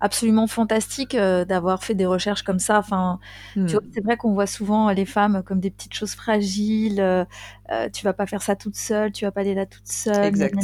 absolument 0.00 0.46
fantastique 0.46 1.16
euh, 1.16 1.44
d'avoir 1.44 1.82
fait 1.82 1.94
des 1.94 2.06
recherches 2.06 2.42
comme 2.42 2.60
ça. 2.60 2.78
Enfin, 2.78 3.18
hmm. 3.56 3.66
c'est 3.66 4.04
vrai 4.04 4.16
qu'on 4.16 4.32
voit 4.32 4.46
souvent 4.46 4.90
les 4.90 5.04
femmes 5.04 5.42
comme 5.44 5.58
des 5.58 5.70
petites 5.70 5.94
choses 5.94 6.14
fragiles. 6.14 7.00
Euh, 7.00 7.24
euh, 7.72 7.88
tu 7.88 8.04
vas 8.04 8.12
pas 8.12 8.26
faire 8.26 8.42
ça 8.42 8.54
toute 8.54 8.76
seule, 8.76 9.12
tu 9.12 9.24
vas 9.24 9.30
pas 9.30 9.40
aller 9.40 9.54
là 9.54 9.64
toute 9.64 9.86
seule. 9.86 10.24
Exact. 10.24 10.54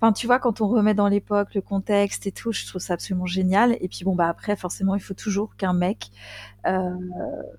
Enfin, 0.00 0.12
tu 0.12 0.26
vois, 0.26 0.38
quand 0.38 0.60
on 0.60 0.68
remet 0.68 0.92
dans 0.92 1.08
l'époque 1.08 1.54
le 1.54 1.62
contexte 1.62 2.26
et 2.26 2.32
tout, 2.32 2.52
je 2.52 2.66
trouve 2.66 2.80
ça 2.80 2.94
absolument 2.94 3.26
génial. 3.26 3.76
Et 3.80 3.88
puis 3.88 4.04
bon, 4.04 4.14
bah 4.14 4.28
après, 4.28 4.54
forcément, 4.56 4.94
il 4.94 5.00
faut 5.00 5.14
toujours 5.14 5.56
qu'un 5.56 5.72
mec, 5.72 6.10
euh, 6.64 6.90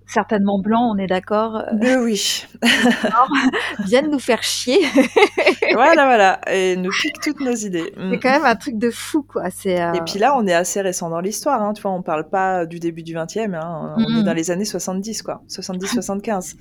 certainement 0.06 0.60
blanc, 0.60 0.94
on 0.94 0.98
est 0.98 1.08
d'accord. 1.08 1.58
Euh, 1.58 2.04
oui. 2.04 2.46
vienne 3.86 4.10
nous 4.12 4.20
faire 4.20 4.44
chier. 4.44 4.80
voilà, 5.74 6.06
voilà, 6.06 6.40
et 6.52 6.76
nous 6.78 6.92
pique 7.02 7.20
toutes 7.20 7.42
nos 7.42 7.56
idées. 7.56 7.94
C'est 8.12 8.20
quand 8.20 8.32
même 8.32 8.46
un 8.46 8.56
truc 8.56 8.78
de 8.78 8.92
fou, 8.92 9.24
quoi. 9.24 9.50
C'est. 9.50 9.76
Et 9.76 10.02
puis 10.06 10.20
là, 10.20 10.38
on 10.38 10.46
est 10.46 10.54
assez 10.54 10.82
récent 10.82 11.10
dans 11.10 11.20
l'histoire. 11.20 11.62
Hein. 11.62 11.74
Tu 11.74 11.82
vois, 11.82 11.92
on 11.92 12.02
parle 12.02 12.30
pas 12.30 12.66
du 12.66 12.80
début 12.80 13.04
du 13.04 13.16
20e. 13.16 13.56
Hein. 13.56 13.96
On 13.98 14.20
est 14.20 14.24
dans 14.24 14.34
les 14.34 14.52
années 14.52 14.66
70, 14.66 15.24
quoi. 15.24 15.42
70-75. 15.50 16.56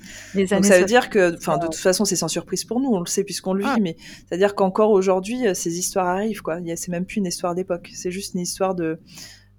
Donc 0.49 0.65
ça 0.65 0.79
veut 0.79 0.85
dire 0.85 1.09
que, 1.09 1.35
enfin, 1.37 1.57
de 1.57 1.65
toute 1.65 1.75
façon, 1.75 2.05
c'est 2.05 2.15
sans 2.23 2.29
surprise 2.29 2.63
pour 2.63 2.79
nous, 2.79 2.89
on 2.89 3.01
le 3.01 3.05
sait 3.05 3.25
puisqu'on 3.25 3.53
le 3.53 3.65
vit, 3.65 3.81
mais 3.81 3.97
c'est-à-dire 4.25 4.55
qu'encore 4.55 4.91
aujourd'hui, 4.91 5.45
euh, 5.45 5.53
ces 5.53 5.77
histoires 5.77 6.07
arrivent, 6.07 6.41
quoi. 6.41 6.59
C'est 6.77 6.89
même 6.89 7.05
plus 7.05 7.17
une 7.17 7.25
histoire 7.25 7.53
d'époque, 7.53 7.89
c'est 7.93 8.11
juste 8.11 8.33
une 8.33 8.39
histoire 8.39 8.75
de, 8.75 8.99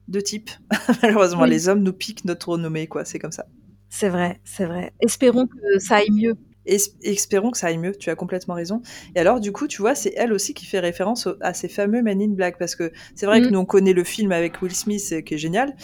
de 0.09 0.21
type. 0.21 0.51
Malheureusement, 1.03 1.45
les 1.45 1.69
hommes 1.69 1.83
nous 1.83 1.93
piquent 1.93 2.25
notre 2.25 2.49
renommée, 2.49 2.87
quoi. 2.87 3.05
C'est 3.05 3.19
comme 3.19 3.33
ça. 3.33 3.45
C'est 3.91 4.09
vrai, 4.09 4.41
c'est 4.45 4.65
vrai. 4.65 4.95
Espérons 5.01 5.47
que 5.47 5.79
ça 5.79 5.97
aille 5.97 6.11
mieux. 6.11 6.37
Espérons 6.67 7.51
que 7.51 7.59
ça 7.59 7.69
aille 7.69 7.79
mieux, 7.79 7.95
tu 7.95 8.11
as 8.11 8.15
complètement 8.15 8.55
raison. 8.55 8.83
Et 9.15 9.21
alors, 9.21 9.41
du 9.41 9.53
coup, 9.53 9.67
tu 9.67 9.83
vois, 9.83 9.95
c'est 9.95 10.15
elle 10.17 10.33
aussi 10.33 10.55
qui 10.55 10.67
fait 10.67 10.81
référence 10.81 11.29
à 11.41 11.55
ces 11.55 11.69
fameux 11.69 12.03
Men 12.03 12.21
in 12.23 12.29
Black, 12.29 12.59
parce 12.59 12.75
que 12.75 12.93
c'est 13.15 13.27
vrai 13.27 13.41
que 13.41 13.49
mm. 13.49 13.51
nous, 13.51 13.59
on 13.59 13.65
connaît 13.65 13.93
le 13.93 14.05
film 14.05 14.33
avec 14.33 14.61
Will 14.63 14.75
Smith, 14.75 15.09
euh, 15.13 15.21
qui 15.21 15.35
est 15.35 15.39
génial, 15.39 15.75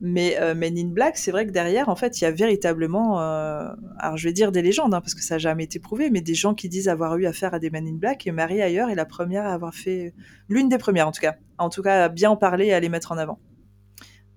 mais 0.00 0.38
euh, 0.40 0.54
Men 0.54 0.78
in 0.78 0.88
Black, 0.88 1.18
c'est 1.18 1.30
vrai 1.30 1.46
que 1.46 1.50
derrière, 1.50 1.88
en 1.88 1.96
fait, 1.96 2.20
il 2.20 2.24
y 2.24 2.26
a 2.26 2.30
véritablement, 2.30 3.20
euh, 3.20 3.68
alors 3.98 4.16
je 4.16 4.28
vais 4.28 4.32
dire 4.32 4.50
des 4.50 4.62
légendes, 4.62 4.94
hein, 4.94 5.00
parce 5.00 5.14
que 5.14 5.22
ça 5.22 5.34
n'a 5.34 5.38
jamais 5.38 5.64
été 5.64 5.78
prouvé, 5.78 6.10
mais 6.10 6.20
des 6.20 6.34
gens 6.34 6.54
qui 6.54 6.68
disent 6.68 6.88
avoir 6.88 7.16
eu 7.16 7.26
affaire 7.26 7.52
à 7.54 7.58
des 7.58 7.70
Men 7.70 7.86
in 7.86 7.96
Black. 7.96 8.26
Et 8.26 8.32
Marie 8.32 8.62
ailleurs 8.62 8.88
est 8.88 8.94
la 8.94 9.04
première 9.04 9.44
à 9.44 9.52
avoir 9.52 9.74
fait, 9.74 10.14
l'une 10.48 10.68
des 10.68 10.78
premières 10.78 11.08
en 11.08 11.12
tout 11.12 11.20
cas, 11.20 11.36
en 11.58 11.68
tout 11.68 11.82
cas 11.82 12.04
à 12.04 12.08
bien 12.08 12.30
en 12.30 12.36
parler 12.36 12.66
et 12.66 12.74
à 12.74 12.80
les 12.80 12.88
mettre 12.88 13.12
en 13.12 13.18
avant. 13.18 13.38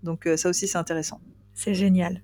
Donc 0.04 0.28
euh, 0.28 0.38
ça 0.38 0.50
aussi, 0.50 0.68
c'est 0.68 0.78
intéressant. 0.78 1.22
C'est 1.54 1.74
génial. 1.74 2.22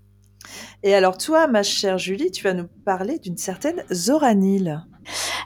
Et 0.83 0.93
alors 0.95 1.17
toi, 1.17 1.47
ma 1.47 1.63
chère 1.63 1.97
Julie, 1.97 2.31
tu 2.31 2.43
vas 2.43 2.53
nous 2.53 2.67
parler 2.85 3.19
d'une 3.19 3.37
certaine 3.37 3.83
Zora 3.91 4.33
Neale. 4.33 4.85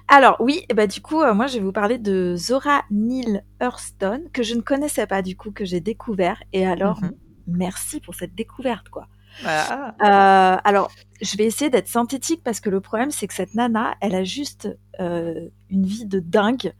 Alors 0.07 0.37
oui, 0.39 0.65
bah 0.75 0.87
du 0.87 1.01
coup, 1.01 1.23
moi 1.33 1.47
je 1.47 1.57
vais 1.57 1.63
vous 1.63 1.71
parler 1.71 1.97
de 1.97 2.35
Zora 2.35 2.83
Neale 2.91 3.43
Hurston 3.61 4.25
que 4.33 4.43
je 4.43 4.55
ne 4.55 4.61
connaissais 4.61 5.07
pas 5.07 5.21
du 5.21 5.35
coup 5.35 5.51
que 5.51 5.65
j'ai 5.65 5.79
découvert. 5.79 6.43
Et 6.51 6.65
alors, 6.67 7.01
mhm 7.01 7.13
merci 7.47 7.99
pour 7.99 8.15
cette 8.15 8.35
découverte, 8.35 8.89
quoi. 8.89 9.07
Ah. 9.45 9.95
Euh, 10.01 10.61
alors, 10.63 10.91
je 11.21 11.37
vais 11.37 11.45
essayer 11.45 11.69
d'être 11.69 11.87
synthétique 11.87 12.41
parce 12.43 12.59
que 12.59 12.69
le 12.69 12.81
problème, 12.81 13.11
c'est 13.11 13.27
que 13.27 13.33
cette 13.33 13.55
nana, 13.55 13.95
elle 14.01 14.15
a 14.15 14.23
juste 14.23 14.69
euh, 14.99 15.49
une 15.69 15.85
vie 15.85 16.05
de 16.05 16.19
dingue. 16.19 16.73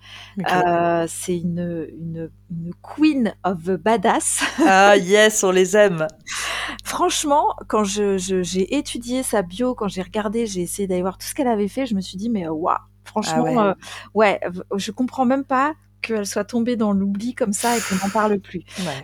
Euh, 0.51 1.05
c'est 1.07 1.37
une, 1.37 1.87
une, 1.99 2.29
une, 2.51 2.71
queen 2.81 3.33
of 3.43 3.63
the 3.63 3.71
badass. 3.71 4.43
Ah 4.65 4.97
yes, 4.97 5.43
on 5.43 5.51
les 5.51 5.75
aime. 5.75 6.07
Franchement, 6.83 7.55
quand 7.67 7.83
j'ai 7.83 8.19
je, 8.19 8.43
j'ai 8.43 8.75
étudié 8.75 9.23
sa 9.23 9.41
bio, 9.41 9.73
quand 9.73 9.87
j'ai 9.87 10.01
regardé, 10.01 10.45
j'ai 10.45 10.61
essayé 10.61 10.87
d'aller 10.87 11.01
voir 11.01 11.17
tout 11.17 11.25
ce 11.25 11.33
qu'elle 11.33 11.47
avait 11.47 11.67
fait, 11.67 11.85
je 11.85 11.95
me 11.95 12.01
suis 12.01 12.17
dit, 12.17 12.29
mais 12.29 12.47
waouh, 12.47 12.77
franchement, 13.03 13.45
ah 13.57 13.75
ouais. 14.13 14.39
ouais, 14.43 14.51
je 14.75 14.91
comprends 14.91 15.25
même 15.25 15.43
pas 15.43 15.73
qu'elle 16.03 16.27
soit 16.27 16.43
tombée 16.43 16.75
dans 16.75 16.91
l'oubli 16.91 17.33
comme 17.33 17.53
ça 17.53 17.75
et 17.77 17.81
qu'on 17.81 17.95
n'en 17.95 18.11
parle 18.11 18.39
plus. 18.39 18.61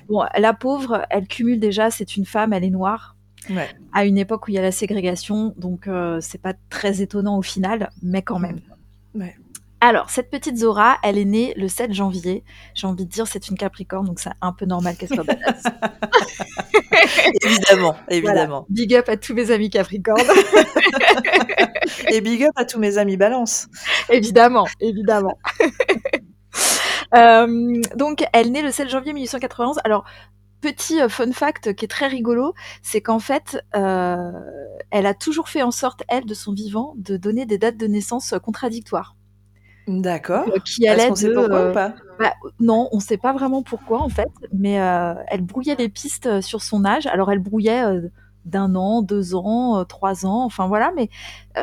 Bon, 0.07 0.25
la 0.37 0.53
pauvre, 0.53 1.05
elle 1.09 1.27
cumule 1.27 1.59
déjà, 1.59 1.89
c'est 1.89 2.15
une 2.15 2.25
femme, 2.25 2.53
elle 2.53 2.63
est 2.63 2.69
noire. 2.69 3.15
À 3.93 4.05
une 4.05 4.17
époque 4.17 4.47
où 4.47 4.51
il 4.51 4.55
y 4.55 4.59
a 4.59 4.61
la 4.61 4.71
ségrégation, 4.71 5.55
donc 5.57 5.87
euh, 5.87 6.19
c'est 6.21 6.41
pas 6.41 6.53
très 6.69 7.01
étonnant 7.01 7.37
au 7.37 7.41
final, 7.41 7.89
mais 8.03 8.21
quand 8.21 8.37
même. 8.37 8.59
Alors, 9.81 10.09
cette 10.09 10.29
petite 10.29 10.57
Zora, 10.57 10.97
elle 11.03 11.17
est 11.17 11.25
née 11.25 11.53
le 11.55 11.69
7 11.69 11.93
janvier. 11.93 12.43
J'ai 12.73 12.85
envie 12.85 13.05
de 13.05 13.09
dire, 13.09 13.27
c'est 13.27 13.47
une 13.47 13.57
Capricorne, 13.57 14.05
donc 14.05 14.19
c'est 14.19 14.29
un 14.41 14.51
peu 14.51 14.65
normal 14.65 14.97
qu'elle 14.97 15.07
soit 15.07 15.23
badass. 15.23 15.63
évidemment, 17.43 17.95
évidemment. 18.09 18.65
Big 18.69 18.93
up 18.93 19.07
à 19.07 19.15
tous 19.15 19.33
mes 19.33 19.51
amis 19.51 19.69
Capricorne. 19.69 20.21
Et 22.11 22.19
big 22.19 22.43
up 22.43 22.51
à 22.57 22.65
tous 22.65 22.79
mes 22.79 22.97
amis 22.97 23.15
Balance. 23.15 23.67
Évidemment, 24.09 24.67
évidemment. 24.79 25.37
Euh, 27.15 27.81
donc, 27.95 28.23
elle 28.33 28.51
naît 28.51 28.61
le 28.61 28.69
7 28.69 28.87
janvier 28.87 29.13
1891. 29.13 29.79
Alors, 29.83 30.05
petit 30.61 31.01
euh, 31.01 31.09
fun 31.09 31.31
fact 31.31 31.73
qui 31.73 31.85
est 31.85 31.89
très 31.89 32.07
rigolo, 32.07 32.53
c'est 32.81 33.01
qu'en 33.01 33.19
fait, 33.19 33.63
euh, 33.75 34.31
elle 34.91 35.05
a 35.05 35.13
toujours 35.13 35.49
fait 35.49 35.61
en 35.61 35.71
sorte, 35.71 36.03
elle, 36.07 36.25
de 36.25 36.33
son 36.33 36.53
vivant, 36.53 36.93
de 36.97 37.17
donner 37.17 37.45
des 37.45 37.57
dates 37.57 37.77
de 37.77 37.87
naissance 37.87 38.33
contradictoires. 38.43 39.15
D'accord. 39.87 40.45
qui 40.65 40.85
Est-ce 40.85 41.07
qu'on 41.07 41.15
sait 41.15 41.33
pourquoi 41.33 41.69
ou 41.69 41.73
pas? 41.73 41.95
bah, 42.19 42.33
Non, 42.59 42.89
on 42.91 42.97
ne 42.97 43.01
sait 43.01 43.17
pas 43.17 43.33
vraiment 43.33 43.63
pourquoi 43.63 44.01
en 44.03 44.09
fait, 44.09 44.29
mais 44.53 44.73
elle 44.73 45.41
brouillait 45.41 45.75
les 45.75 45.89
pistes 45.89 46.41
sur 46.41 46.61
son 46.61 46.85
âge. 46.85 47.07
Alors 47.07 47.31
elle 47.31 47.39
brouillait 47.39 47.83
d'un 48.45 48.75
an, 48.75 49.01
deux 49.01 49.33
ans, 49.33 49.83
trois 49.85 50.27
ans, 50.27 50.43
enfin 50.45 50.67
voilà, 50.67 50.91
mais 50.95 51.09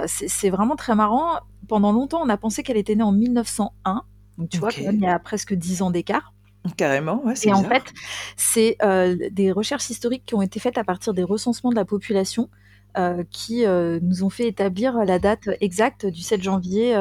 c'est 0.06 0.50
vraiment 0.50 0.74
très 0.74 0.96
marrant. 0.96 1.38
Pendant 1.68 1.92
longtemps, 1.92 2.20
on 2.20 2.28
a 2.28 2.37
pensé 2.37 2.64
qu'elle 2.64 2.76
était 2.76 2.96
née 2.96 3.04
en 3.04 3.12
1901 3.12 4.02
donc 4.38 4.50
tu 4.50 4.59
vois, 4.59 4.70
il 4.76 5.00
y 5.00 5.06
a 5.06 5.18
presque 5.18 5.54
dix 5.54 5.82
ans 5.82 5.90
d'écart. 5.90 6.35
Carrément, 6.76 7.22
ouais, 7.24 7.35
Et 7.44 7.52
en 7.52 7.62
fait, 7.62 7.83
c'est 8.37 8.76
euh, 8.83 9.16
des 9.31 9.52
recherches 9.52 9.90
historiques 9.90 10.24
qui 10.26 10.35
ont 10.35 10.42
été 10.42 10.61
faites 10.61 10.79
à 10.79 10.85
partir 10.85 11.14
des 11.14 11.22
recensements 11.22 11.70
de 11.70 11.76
la 11.76 11.85
population 11.85 12.48
euh, 12.96 13.24
qui 13.31 13.66
euh, 13.66 13.98
nous 14.02 14.24
ont 14.24 14.31
fait 14.31 14.48
établir 14.48 15.05
la 15.05 15.18
date 15.18 15.48
exacte 15.61 16.07
du 16.07 16.22
7 16.22 16.42
janvier 16.42 16.96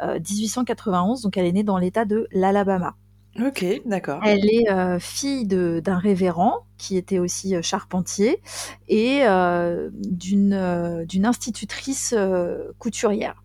1891. 0.00 1.22
Donc 1.22 1.36
elle 1.36 1.46
est 1.46 1.52
née 1.52 1.62
dans 1.62 1.78
l'État 1.78 2.04
de 2.04 2.26
l'Alabama. 2.32 2.96
Ok, 3.40 3.64
d'accord. 3.86 4.20
Elle 4.24 4.44
est 4.44 4.98
fille 4.98 5.46
d'un 5.46 5.98
révérend 5.98 6.66
qui 6.76 6.96
était 6.96 7.18
aussi 7.18 7.54
charpentier 7.62 8.40
et 8.88 9.22
d'une 10.02 11.24
institutrice 11.24 12.14
couturière. 12.78 13.41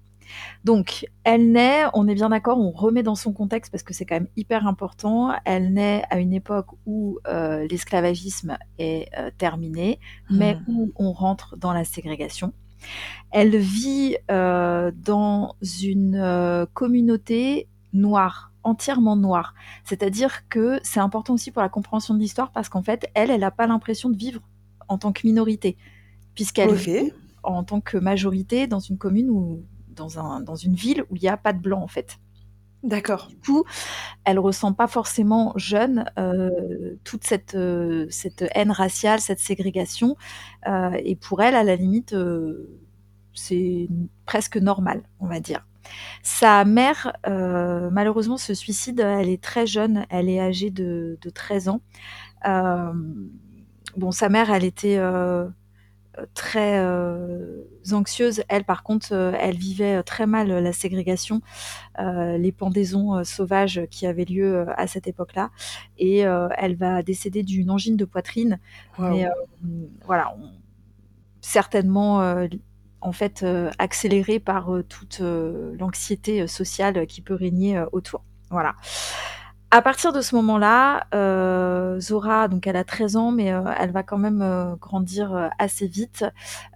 Donc, 0.68 1.06
elle 1.24 1.54
naît, 1.54 1.86
on 1.94 2.10
est 2.10 2.14
bien 2.14 2.28
d'accord, 2.28 2.60
on 2.60 2.72
remet 2.72 3.02
dans 3.02 3.16
son 3.16 3.32
contexte 3.32 3.72
parce 3.72 3.84
que 3.84 3.94
c'est 3.94 4.06
quand 4.06 4.16
même 4.16 4.28
hyper 4.36 4.68
important. 4.68 5.32
Elle 5.46 5.72
naît 5.72 6.04
à 6.10 6.20
une 6.20 6.34
époque 6.34 6.68
où 6.86 7.20
euh, 7.26 7.66
l'esclavagisme 7.72 8.58
est 8.78 9.08
euh, 9.18 9.32
terminé, 9.38 9.98
mais 10.30 10.56
Mhm. 10.56 10.64
où 10.68 10.92
on 10.98 11.14
rentre 11.14 11.56
dans 11.56 11.72
la 11.72 11.86
ségrégation. 11.86 12.52
Elle 13.32 13.56
vit 13.56 14.18
euh, 14.30 14.92
dans 14.94 15.56
une 15.82 16.68
communauté 16.74 17.70
noire, 17.94 18.52
entièrement 18.64 19.16
noire. 19.16 19.54
C'est-à-dire 19.86 20.50
que 20.50 20.82
c'est 20.84 21.00
important 21.00 21.34
aussi 21.36 21.52
pour 21.52 21.62
la 21.62 21.70
compréhension 21.70 22.14
de 22.14 22.20
l'histoire 22.20 22.52
parce 22.52 22.68
qu'en 22.68 22.84
fait, 22.84 23.10
elle, 23.14 23.32
elle 23.32 23.40
n'a 23.40 23.52
pas 23.52 23.68
l'impression 23.68 24.10
de 24.10 24.18
vivre 24.18 24.42
en 24.90 24.98
tant 24.98 25.14
que 25.14 25.22
minorité, 25.26 25.78
puisqu'elle 26.36 26.72
Ok. 26.72 26.78
vit 26.78 27.14
en 27.44 27.64
tant 27.64 27.80
que 27.80 27.98
majorité 27.98 28.68
dans 28.68 28.80
une 28.80 28.98
commune 28.98 29.30
ou 29.30 29.64
dans, 29.98 30.20
un, 30.20 30.40
dans 30.42 30.56
une 30.56 30.76
ville 30.76 31.04
où 31.10 31.16
il 31.16 31.22
n'y 31.22 31.30
a 31.30 31.38
pas 31.38 31.54
de 31.54 31.60
blanc 31.60 31.82
en 31.82 31.88
fait. 31.88 32.20
D'accord. 32.84 33.28
Du 33.28 33.36
coup, 33.38 33.64
elle 34.24 34.40
ressent 34.40 34.72
pas 34.72 34.88
forcément 34.88 35.52
jeune 35.56 36.06
euh, 36.20 36.96
toute 37.04 37.24
cette, 37.24 37.56
euh, 37.56 38.06
cette 38.10 38.46
haine 38.54 38.72
raciale, 38.72 39.20
cette 39.20 39.40
ségrégation. 39.40 40.16
Euh, 40.68 40.92
et 41.04 41.16
pour 41.16 41.42
elle, 41.42 41.56
à 41.56 41.64
la 41.64 41.76
limite, 41.76 42.16
c'est 43.34 43.90
presque 44.26 44.58
normal, 44.58 45.02
on 45.20 45.28
va 45.28 45.40
dire. 45.40 45.66
Sa 46.22 46.66
mère, 46.66 47.14
malheureusement, 47.26 48.38
se 48.38 48.54
suicide. 48.54 49.00
Elle 49.00 49.30
est 49.30 49.42
très 49.42 49.66
jeune. 49.66 50.06
Elle 50.10 50.30
est 50.30 50.40
âgée 50.40 50.70
de, 50.70 51.18
de 51.22 51.30
13 51.30 51.70
ans. 51.70 51.82
Bon, 53.96 54.12
sa 54.12 54.30
mère, 54.30 54.52
elle 54.52 54.66
était 54.66 55.00
très 56.34 56.80
euh, 56.80 57.64
anxieuse. 57.92 58.44
Elle, 58.50 58.64
par 58.64 58.84
contre, 58.84 59.10
euh, 59.14 59.32
elle 59.40 59.56
vivait 59.58 60.02
très 60.04 60.26
mal 60.26 60.50
la 60.50 60.74
ségrégation, 60.74 61.42
euh, 62.00 62.38
les 62.38 62.52
pendaisons 62.52 63.16
euh, 63.18 63.24
sauvages 63.24 63.82
qui 63.90 64.08
avaient 64.08 64.26
lieu 64.26 64.56
euh, 64.56 64.66
à 64.78 64.88
cette 64.88 65.08
époque-là. 65.08 65.52
Et 65.98 66.26
euh, 66.26 66.50
elle 66.58 66.76
va 66.76 67.04
décéder 67.04 67.44
d'une 67.44 67.70
angine 67.70 67.98
de 67.98 68.06
poitrine. 68.06 68.60
Mais 69.14 69.26
euh, 69.26 69.30
voilà, 70.06 70.34
on- 70.38 70.52
certainement 71.42 72.22
euh, 72.22 72.48
en 73.02 73.12
fait 73.12 73.44
euh, 73.44 73.70
accélérée 73.78 74.40
par 74.40 74.74
euh, 74.74 74.84
toute 74.84 75.20
euh, 75.22 75.76
l'anxiété 75.80 76.42
euh, 76.42 76.48
sociale 76.48 77.06
qui 77.08 77.22
peut 77.22 77.36
régner 77.36 77.78
euh, 77.78 77.86
autour. 77.92 78.24
Voilà. 78.50 78.76
À 79.70 79.82
partir 79.82 80.14
de 80.14 80.22
ce 80.22 80.34
moment-là, 80.36 81.08
euh, 81.14 82.00
Zora, 82.00 82.48
donc 82.48 82.68
elle 82.68 82.78
a 82.78 82.86
13 82.86 83.18
ans, 83.18 83.32
mais 83.34 83.52
euh, 83.52 83.64
elle 83.78 83.92
va 83.92 84.02
quand 84.02 84.18
même 84.18 84.42
euh, 84.42 84.76
grandir 84.78 85.52
assez 85.60 85.88
vite. 85.88 86.24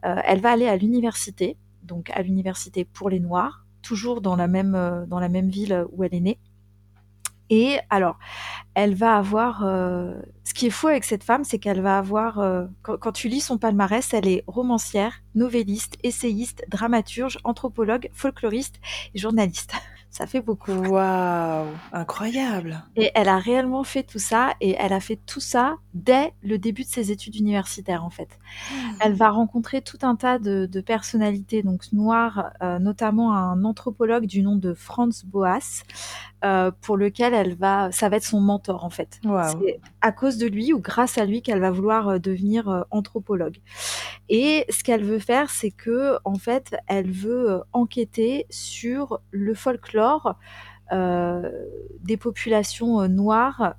Elle 0.03 0.41
va 0.41 0.51
aller 0.51 0.67
à 0.67 0.75
l'université, 0.75 1.55
donc 1.83 2.09
à 2.09 2.21
l'université 2.21 2.83
pour 2.83 3.09
les 3.09 3.21
Noirs, 3.21 3.65
toujours 3.81 4.19
dans 4.19 4.35
la 4.35 4.47
même, 4.47 5.05
dans 5.07 5.19
la 5.19 5.29
même 5.29 5.49
ville 5.49 5.85
où 5.93 6.03
elle 6.03 6.13
est 6.13 6.19
née. 6.19 6.39
Et 7.49 7.79
alors, 7.89 8.17
elle 8.75 8.95
va 8.95 9.15
avoir. 9.17 9.61
ce 9.61 10.53
qui 10.53 10.67
est 10.67 10.69
fou 10.69 10.87
avec 10.87 11.05
cette 11.05 11.23
femme, 11.23 11.45
c'est 11.45 11.59
qu'elle 11.59 11.81
va 11.81 11.97
avoir. 11.97 12.41
quand, 12.81 12.97
quand 12.97 13.11
tu 13.13 13.29
lis 13.29 13.41
son 13.41 13.57
palmarès, 13.57 14.13
elle 14.13 14.27
est 14.27 14.43
romancière, 14.47 15.21
novelliste, 15.35 15.97
essayiste, 16.03 16.65
dramaturge, 16.69 17.39
anthropologue, 17.45 18.09
folkloriste 18.13 18.79
et 19.13 19.19
journaliste. 19.19 19.75
Ça 20.11 20.27
fait 20.27 20.41
beaucoup. 20.41 20.73
Waouh, 20.73 21.67
incroyable. 21.93 22.83
Et 22.97 23.11
elle 23.15 23.29
a 23.29 23.37
réellement 23.37 23.85
fait 23.85 24.03
tout 24.03 24.19
ça, 24.19 24.53
et 24.59 24.75
elle 24.77 24.91
a 24.91 24.99
fait 24.99 25.15
tout 25.15 25.39
ça 25.39 25.77
dès 25.93 26.33
le 26.43 26.57
début 26.57 26.83
de 26.83 26.89
ses 26.89 27.11
études 27.11 27.37
universitaires, 27.37 28.03
en 28.03 28.09
fait. 28.09 28.37
Elle 28.99 29.13
va 29.13 29.29
rencontrer 29.29 29.81
tout 29.81 29.99
un 30.01 30.17
tas 30.17 30.37
de, 30.37 30.65
de 30.65 30.81
personnalités 30.81 31.63
donc 31.63 31.93
noires, 31.93 32.51
euh, 32.61 32.77
notamment 32.77 33.33
un 33.33 33.63
anthropologue 33.63 34.25
du 34.25 34.43
nom 34.43 34.57
de 34.57 34.73
Franz 34.73 35.23
Boas, 35.25 35.83
euh, 36.43 36.71
pour 36.81 36.97
lequel 36.97 37.35
elle 37.35 37.55
va, 37.55 37.91
ça 37.91 38.09
va 38.09 38.17
être 38.17 38.25
son 38.25 38.41
mentor 38.41 38.83
en 38.83 38.89
fait. 38.89 39.19
Waouh. 39.23 39.61
C'est 39.61 39.79
à 40.01 40.11
cause 40.11 40.37
de 40.39 40.47
lui 40.47 40.73
ou 40.73 40.79
grâce 40.79 41.19
à 41.19 41.25
lui 41.25 41.43
qu'elle 41.43 41.59
va 41.59 41.69
vouloir 41.69 42.09
euh, 42.09 42.17
devenir 42.17 42.67
euh, 42.67 42.81
anthropologue. 42.89 43.57
Et 44.27 44.65
ce 44.69 44.83
qu'elle 44.83 45.03
veut 45.03 45.19
faire, 45.19 45.51
c'est 45.51 45.69
que 45.69 46.17
en 46.25 46.35
fait, 46.35 46.75
elle 46.87 47.11
veut 47.11 47.61
enquêter 47.73 48.47
sur 48.49 49.19
le 49.29 49.53
folklore 49.53 50.00
euh, 50.91 51.49
des 52.01 52.17
populations 52.17 53.01
euh, 53.01 53.07
noires. 53.07 53.75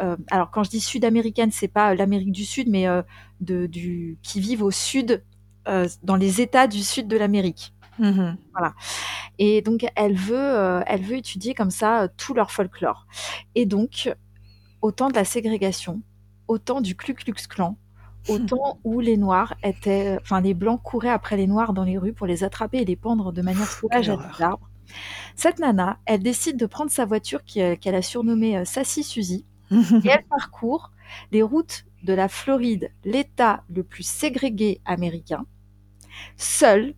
euh, 0.00 0.16
alors 0.30 0.50
quand 0.50 0.64
je 0.64 0.70
dis 0.70 0.80
sud-américaine, 0.80 1.50
c'est 1.50 1.68
pas 1.68 1.94
l'Amérique 1.94 2.32
du 2.32 2.44
Sud, 2.44 2.68
mais 2.68 2.86
euh, 2.86 3.02
de, 3.40 3.66
du, 3.66 4.18
qui 4.22 4.40
vivent 4.40 4.62
au 4.62 4.70
sud, 4.70 5.24
euh, 5.68 5.88
dans 6.02 6.16
les 6.16 6.40
États 6.40 6.66
du 6.66 6.82
sud 6.82 7.08
de 7.08 7.16
l'Amérique. 7.16 7.74
Mhm. 7.98 8.36
Et 9.38 9.60
donc 9.62 9.84
elle 9.96 10.14
veut, 10.14 10.36
euh, 10.36 10.82
elle 10.86 11.02
veut 11.02 11.16
étudier 11.16 11.54
comme 11.54 11.70
ça 11.70 12.08
tout 12.16 12.34
leur 12.34 12.50
folklore. 12.50 13.06
Et 13.54 13.66
donc 13.66 14.14
au 14.82 14.92
temps 14.92 15.08
de 15.08 15.14
la 15.14 15.24
ségrégation, 15.24 16.00
au 16.46 16.58
temps 16.58 16.80
du 16.80 16.94
Ku 16.96 17.14
Klux 17.14 17.34
Klan, 17.48 17.76
au 18.28 18.38
temps 18.38 18.78
où 18.84 19.00
les 19.00 19.16
Noirs 19.16 19.54
étaient, 19.64 20.18
enfin 20.22 20.40
les 20.40 20.54
Blancs 20.54 20.80
couraient 20.82 21.10
après 21.10 21.36
les 21.36 21.46
Noirs 21.46 21.72
dans 21.72 21.84
les 21.84 21.98
rues 21.98 22.12
pour 22.12 22.26
les 22.26 22.44
attraper 22.44 22.78
et 22.78 22.84
les 22.84 22.96
pendre 22.96 23.32
de 23.32 23.42
manière 23.42 23.66
sauvage 23.66 24.08
à 24.10 24.16
des 24.16 24.42
arbres. 24.42 24.68
Cette 25.36 25.58
nana, 25.58 25.98
elle 26.06 26.22
décide 26.22 26.56
de 26.56 26.66
prendre 26.66 26.90
sa 26.90 27.04
voiture 27.04 27.40
euh, 27.56 27.76
qu'elle 27.76 27.94
a 27.94 28.02
surnommée 28.02 28.56
euh, 28.56 28.64
Sassy 28.64 29.02
Suzy 29.04 29.44
et 29.70 30.08
elle 30.08 30.24
parcourt 30.28 30.92
les 31.32 31.42
routes 31.42 31.84
de 32.02 32.12
la 32.12 32.28
Floride, 32.28 32.90
l'État 33.04 33.64
le 33.68 33.82
plus 33.82 34.06
ségrégué 34.06 34.80
américain, 34.84 35.44
seule, 36.36 36.94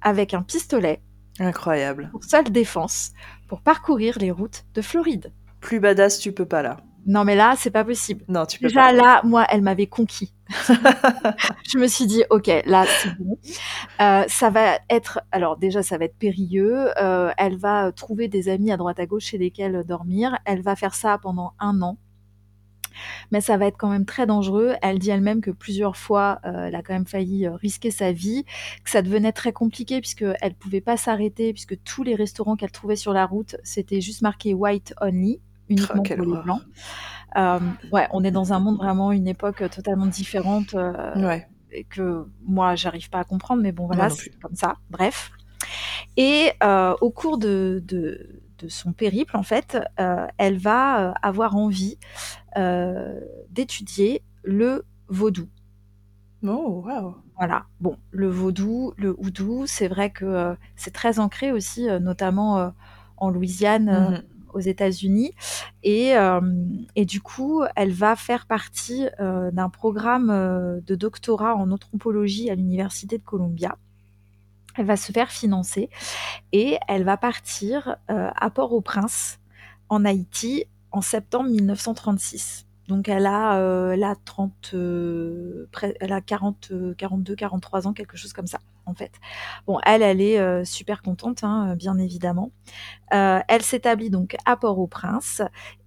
avec 0.00 0.34
un 0.34 0.42
pistolet, 0.42 1.00
Incroyable. 1.38 2.08
pour 2.10 2.24
seule 2.24 2.50
défense, 2.50 3.12
pour 3.48 3.62
parcourir 3.62 4.18
les 4.18 4.30
routes 4.30 4.64
de 4.74 4.82
Floride. 4.82 5.32
Plus 5.60 5.80
badass, 5.80 6.18
tu 6.18 6.32
peux 6.32 6.44
pas 6.46 6.62
là. 6.62 6.78
Non 7.06 7.24
mais 7.24 7.34
là, 7.34 7.54
c'est 7.58 7.70
pas 7.70 7.84
possible. 7.84 8.24
Non, 8.28 8.46
tu 8.46 8.58
peux 8.58 8.68
Déjà 8.68 8.82
pas. 8.82 8.92
là, 8.92 9.20
moi, 9.24 9.44
elle 9.48 9.62
m'avait 9.62 9.86
conquis. 9.86 10.32
je 11.72 11.78
me 11.78 11.86
suis 11.86 12.06
dit, 12.06 12.24
ok, 12.30 12.50
là, 12.66 12.84
c'est 12.86 13.16
bon. 13.18 13.38
Euh, 14.00 14.24
ça 14.28 14.50
va 14.50 14.78
être, 14.90 15.20
alors 15.30 15.56
déjà, 15.56 15.82
ça 15.82 15.98
va 15.98 16.04
être 16.04 16.16
périlleux. 16.16 16.88
Euh, 17.00 17.32
elle 17.36 17.56
va 17.56 17.92
trouver 17.92 18.28
des 18.28 18.48
amis 18.48 18.72
à 18.72 18.76
droite 18.76 19.00
à 19.00 19.06
gauche 19.06 19.24
chez 19.24 19.38
lesquels 19.38 19.84
dormir. 19.84 20.38
Elle 20.44 20.62
va 20.62 20.76
faire 20.76 20.94
ça 20.94 21.18
pendant 21.18 21.52
un 21.58 21.80
an. 21.82 21.98
Mais 23.30 23.40
ça 23.40 23.56
va 23.56 23.66
être 23.66 23.78
quand 23.78 23.88
même 23.88 24.04
très 24.04 24.26
dangereux. 24.26 24.74
Elle 24.82 24.98
dit 24.98 25.10
elle-même 25.10 25.40
que 25.40 25.50
plusieurs 25.50 25.96
fois, 25.96 26.40
euh, 26.44 26.66
elle 26.66 26.74
a 26.74 26.82
quand 26.82 26.92
même 26.92 27.06
failli 27.06 27.48
risquer 27.48 27.90
sa 27.90 28.12
vie, 28.12 28.44
que 28.84 28.90
ça 28.90 29.00
devenait 29.00 29.32
très 29.32 29.52
compliqué 29.52 30.00
puisque 30.00 30.26
elle 30.40 30.54
pouvait 30.54 30.82
pas 30.82 30.98
s'arrêter, 30.98 31.52
puisque 31.52 31.82
tous 31.84 32.02
les 32.02 32.14
restaurants 32.14 32.56
qu'elle 32.56 32.70
trouvait 32.70 32.96
sur 32.96 33.14
la 33.14 33.24
route, 33.24 33.56
c'était 33.64 34.02
juste 34.02 34.20
marqué 34.20 34.52
white 34.52 34.94
only, 35.00 35.40
uniquement 35.70 36.02
Oh, 36.04 36.14
pour 36.14 36.26
les 36.26 36.42
blancs. 36.42 36.62
Ouais, 37.92 38.08
on 38.12 38.24
est 38.24 38.30
dans 38.30 38.52
un 38.52 38.58
monde 38.60 38.76
vraiment 38.76 39.12
une 39.12 39.26
époque 39.28 39.62
totalement 39.70 40.06
différente 40.06 40.74
euh, 40.74 40.92
Ouais. 41.16 41.46
que 41.90 42.26
moi 42.44 42.74
j'arrive 42.74 43.08
pas 43.10 43.20
à 43.20 43.24
comprendre, 43.24 43.62
mais 43.62 43.72
bon 43.72 43.86
voilà, 43.86 44.10
c'est 44.10 44.38
comme 44.40 44.54
ça. 44.54 44.76
Bref. 44.90 45.30
Et 46.16 46.50
euh, 46.62 46.94
au 47.00 47.10
cours 47.10 47.38
de, 47.38 47.82
de, 47.86 48.40
de 48.58 48.68
son 48.68 48.92
périple, 48.92 49.36
en 49.36 49.42
fait, 49.42 49.78
euh, 50.00 50.26
elle 50.36 50.58
va 50.58 51.10
euh, 51.10 51.12
avoir 51.22 51.56
envie 51.56 51.96
euh, 52.56 53.18
d'étudier 53.50 54.22
le 54.42 54.84
vaudou. 55.08 55.48
Oh, 56.44 56.82
waouh. 56.84 57.14
Voilà. 57.38 57.64
Bon, 57.80 57.96
le 58.10 58.28
vaudou, 58.28 58.92
le 58.96 59.14
houdou, 59.18 59.64
c'est 59.66 59.88
vrai 59.88 60.10
que 60.10 60.24
euh, 60.24 60.54
c'est 60.76 60.92
très 60.92 61.18
ancré 61.18 61.52
aussi, 61.52 61.88
euh, 61.88 61.98
notamment 61.98 62.58
euh, 62.58 62.68
en 63.16 63.30
Louisiane, 63.30 63.88
euh, 63.88 64.10
Mhm. 64.10 64.22
Aux 64.54 64.60
États-Unis. 64.60 65.32
Et, 65.82 66.16
euh, 66.16 66.40
et 66.96 67.04
du 67.04 67.20
coup, 67.20 67.62
elle 67.76 67.92
va 67.92 68.16
faire 68.16 68.46
partie 68.46 69.06
euh, 69.20 69.50
d'un 69.50 69.68
programme 69.68 70.30
euh, 70.30 70.80
de 70.86 70.94
doctorat 70.94 71.54
en 71.56 71.70
anthropologie 71.70 72.50
à 72.50 72.54
l'Université 72.54 73.18
de 73.18 73.22
Columbia. 73.24 73.76
Elle 74.76 74.86
va 74.86 74.96
se 74.96 75.12
faire 75.12 75.30
financer 75.30 75.90
et 76.52 76.78
elle 76.88 77.04
va 77.04 77.18
partir 77.18 77.96
à 78.08 78.48
Port-au-Prince, 78.50 79.38
en 79.90 80.06
Haïti, 80.06 80.64
en 80.92 81.02
septembre 81.02 81.50
1936. 81.50 82.64
Donc 82.88 83.06
elle 83.08 83.26
a, 83.26 83.58
elle 83.92 84.02
a 84.02 84.14
30, 84.24 84.74
près- 85.72 85.94
elle 86.00 86.12
a 86.12 86.20
40, 86.22 86.68
euh, 86.72 86.94
42, 86.96 87.34
43 87.36 87.86
ans, 87.86 87.92
quelque 87.92 88.16
chose 88.16 88.32
comme 88.32 88.46
ça, 88.46 88.60
en 88.86 88.94
fait. 88.94 89.12
Bon, 89.66 89.78
elle, 89.84 90.02
elle 90.02 90.20
est 90.20 90.38
euh, 90.38 90.64
super 90.64 91.02
contente, 91.02 91.44
hein, 91.44 91.74
bien 91.76 91.98
évidemment. 91.98 92.52
Euh, 93.14 93.40
elle 93.48 93.62
s'établit 93.62 94.10
donc 94.10 94.36
à 94.44 94.56
Port-au-Prince 94.56 95.42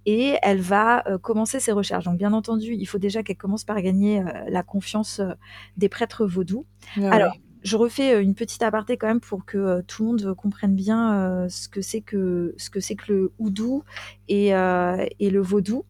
et 0.06 0.36
elle 0.42 0.60
va 0.60 1.06
euh, 1.08 1.18
commencer 1.18 1.60
ses 1.60 1.72
recherches. 1.72 2.04
Donc 2.04 2.18
bien 2.18 2.32
entendu, 2.32 2.74
il 2.74 2.86
faut 2.86 2.98
déjà 2.98 3.22
qu'elle 3.22 3.36
commence 3.36 3.64
par 3.64 3.80
gagner 3.82 4.20
euh, 4.20 4.24
la 4.48 4.62
confiance 4.62 5.20
euh, 5.20 5.32
des 5.76 5.88
prêtres 5.88 6.24
vaudous. 6.26 6.64
Ah 6.96 7.10
Alors, 7.10 7.32
ouais. 7.32 7.40
je 7.62 7.76
refais 7.76 8.14
euh, 8.14 8.22
une 8.22 8.34
petite 8.34 8.62
aparté 8.62 8.96
quand 8.96 9.08
même 9.08 9.20
pour 9.20 9.44
que 9.44 9.58
euh, 9.58 9.82
tout 9.86 10.02
le 10.04 10.08
monde 10.08 10.34
comprenne 10.34 10.74
bien 10.74 11.14
euh, 11.14 11.48
ce 11.48 11.68
que 11.68 11.80
c'est 11.80 12.00
que 12.00 12.54
ce 12.56 12.70
que 12.70 12.80
c'est 12.80 12.94
que 12.94 13.12
le 13.12 13.32
houdou 13.38 13.82
et, 14.28 14.54
euh, 14.54 15.04
et 15.18 15.30
le 15.30 15.40
vaudou. 15.40 15.84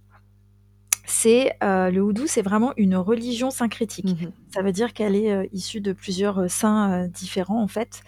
C'est 1.07 1.57
le 1.63 2.01
houdou, 2.01 2.27
c'est 2.27 2.43
vraiment 2.43 2.73
une 2.77 2.97
religion 2.97 3.51
syncrétique. 3.51 4.07
Mmh 4.07 4.31
Ça 4.53 4.63
veut 4.63 4.73
dire 4.73 4.93
qu'elle 4.93 5.15
est 5.15 5.49
issue 5.53 5.81
de 5.81 5.93
plusieurs 5.93 6.51
saints 6.51 7.09
différents 7.09 7.63
en 7.63 7.69
fait, 7.69 8.03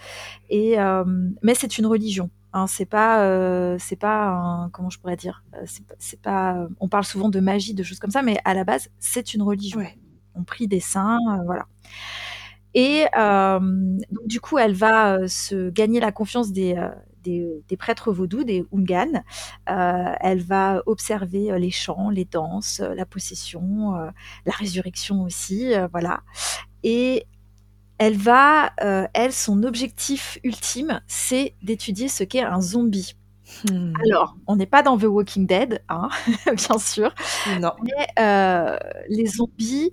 et 0.50 0.76
mais 1.42 1.54
c'est 1.54 1.78
une 1.78 1.86
religion. 1.86 2.30
Hein, 2.54 2.66
c'est 2.66 2.86
pas, 2.86 3.78
c'est 3.78 3.96
pas 3.96 4.68
comment 4.72 4.90
je 4.90 4.98
pourrais 4.98 5.16
dire, 5.16 5.44
c'est 5.98 6.20
pas, 6.20 6.66
on 6.80 6.88
parle 6.88 7.04
souvent 7.04 7.28
de 7.28 7.40
magie, 7.40 7.74
de 7.74 7.82
choses 7.82 7.98
comme 7.98 8.10
ça, 8.10 8.22
mais 8.22 8.38
à 8.44 8.54
la 8.54 8.64
base, 8.64 8.90
c'est 8.98 9.34
une 9.34 9.42
religion. 9.42 9.80
On 10.34 10.44
prie 10.44 10.66
des 10.68 10.80
saints, 10.80 11.18
voilà. 11.44 11.66
Et 12.74 13.04
donc, 13.14 14.26
du 14.26 14.40
coup, 14.40 14.58
elle 14.58 14.74
va 14.74 15.28
se 15.28 15.70
gagner 15.70 16.00
la 16.00 16.12
confiance 16.12 16.52
des, 16.52 16.74
des, 17.22 17.76
prêtres 17.78 18.12
vaudous, 18.12 18.44
des 18.44 18.64
Ungan. 18.72 19.22
elle 19.66 20.42
va 20.42 20.82
observer 20.86 21.58
les 21.58 21.70
chants, 21.70 22.10
les 22.10 22.24
danses, 22.24 22.80
la 22.80 23.06
possession, 23.06 23.92
la 23.92 24.52
résurrection 24.52 25.22
aussi, 25.22 25.72
voilà. 25.92 26.22
Et 26.82 27.26
elle 27.98 28.16
va, 28.16 28.72
elle, 29.14 29.32
son 29.32 29.62
objectif 29.64 30.38
ultime, 30.44 31.00
c'est 31.06 31.54
d'étudier 31.62 32.08
ce 32.08 32.24
qu'est 32.24 32.42
un 32.42 32.60
zombie. 32.60 33.17
Hmm. 33.64 33.92
Alors, 34.04 34.36
on 34.46 34.56
n'est 34.56 34.66
pas 34.66 34.82
dans 34.82 34.98
The 34.98 35.04
Walking 35.04 35.46
Dead, 35.46 35.82
hein, 35.88 36.08
bien 36.46 36.78
sûr. 36.78 37.14
Non. 37.60 37.72
Mais 37.82 38.06
euh, 38.20 38.76
les 39.08 39.26
zombies, 39.26 39.90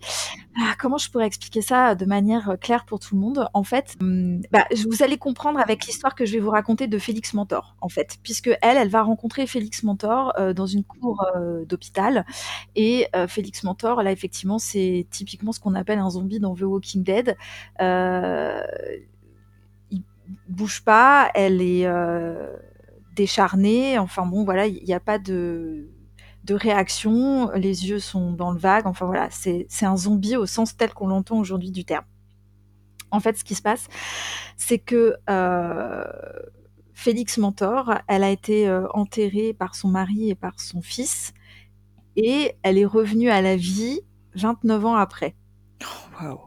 ah, 0.60 0.74
comment 0.78 0.98
je 0.98 1.10
pourrais 1.10 1.26
expliquer 1.26 1.62
ça 1.62 1.96
de 1.96 2.06
manière 2.06 2.50
euh, 2.50 2.56
claire 2.58 2.86
pour 2.86 3.00
tout 3.00 3.15
le 3.15 3.22
monde? 3.22 3.48
En 3.54 3.63
fait, 3.63 3.96
hmm, 4.02 4.41
bah, 4.52 4.65
vous 4.88 5.04
allez 5.04 5.18
comprendre 5.18 5.60
avec 5.60 5.86
l'histoire 5.86 6.15
que 6.15 6.26
je 6.26 6.34
vais 6.34 6.39
vous 6.39 6.50
raconter 6.50 6.88
de 6.88 6.98
Félix 6.98 7.34
Mentor, 7.34 7.76
en 7.82 7.89
fait, 7.89 8.18
puisque 8.24 8.50
elle, 8.62 8.78
elle 8.78 8.89
va 8.89 9.02
rencontrer 9.04 9.48
Félix 9.48 9.84
Mentor 9.84 10.34
euh, 10.38 10.54
dans 10.54 10.68
une 10.68 10.84
cour 10.84 11.26
d'hôpital, 11.68 12.26
et 12.76 13.08
Félix 13.28 13.63
Mentor, 13.63 14.04
là, 14.04 14.12
effectivement, 14.12 14.60
c'est 14.60 15.08
typiquement 15.10 15.52
ce 15.52 15.60
qu'on 15.60 15.76
appelle 15.76 16.00
un 16.00 16.10
zombie 16.10 16.39
dans 16.39 16.56
The 16.56 16.62
Walking 16.62 17.04
Dead. 17.04 17.38
il 19.91 20.04
bouge 20.48 20.84
pas, 20.84 21.30
elle 21.34 21.62
est 21.62 21.88
décharné. 23.15 23.97
Enfin 23.97 24.25
bon, 24.25 24.43
voilà, 24.43 24.67
il 24.67 24.84
n'y 24.84 24.93
a 24.93 24.99
pas 24.99 25.19
de, 25.19 25.89
réaction. 26.49 27.51
Les 27.56 27.89
yeux 27.89 27.99
sont 27.99 28.32
dans 28.32 28.51
le 28.51 28.60
vague. 28.60 28.86
Enfin 28.86 29.06
voilà, 29.06 29.30
c'est 29.32 29.67
un 29.82 29.97
zombie 29.97 30.36
au 30.36 30.45
sens 30.45 30.78
tel 30.78 30.93
qu'on 30.93 31.08
l'entend 31.08 31.39
aujourd'hui 31.39 31.71
du 31.71 31.86
terme. 31.86 32.06
En 33.12 33.19
fait, 33.19 33.38
ce 33.38 33.43
qui 33.43 33.56
se 33.56 33.62
passe, 33.62 33.88
c'est 34.58 34.80
que 34.80 35.15
euh, 35.30 36.04
Félix 36.93 37.38
Mentor, 37.38 37.95
elle 38.08 38.23
a 38.23 38.30
été 38.30 38.67
euh, 38.67 38.88
enterrée 38.93 39.54
par 39.54 39.75
son 39.75 39.88
mari 39.88 40.30
et 40.30 40.36
par 40.36 40.60
son 40.60 40.82
fils, 40.82 41.34
et 42.15 42.56
elle 42.63 42.78
est 42.78 42.86
revenue 42.86 43.30
à 43.30 43.41
la 43.41 43.56
vie 43.56 44.01
29 44.36 44.86
ans 44.86 44.95
après. 44.95 45.36
Wow. 46.22 46.40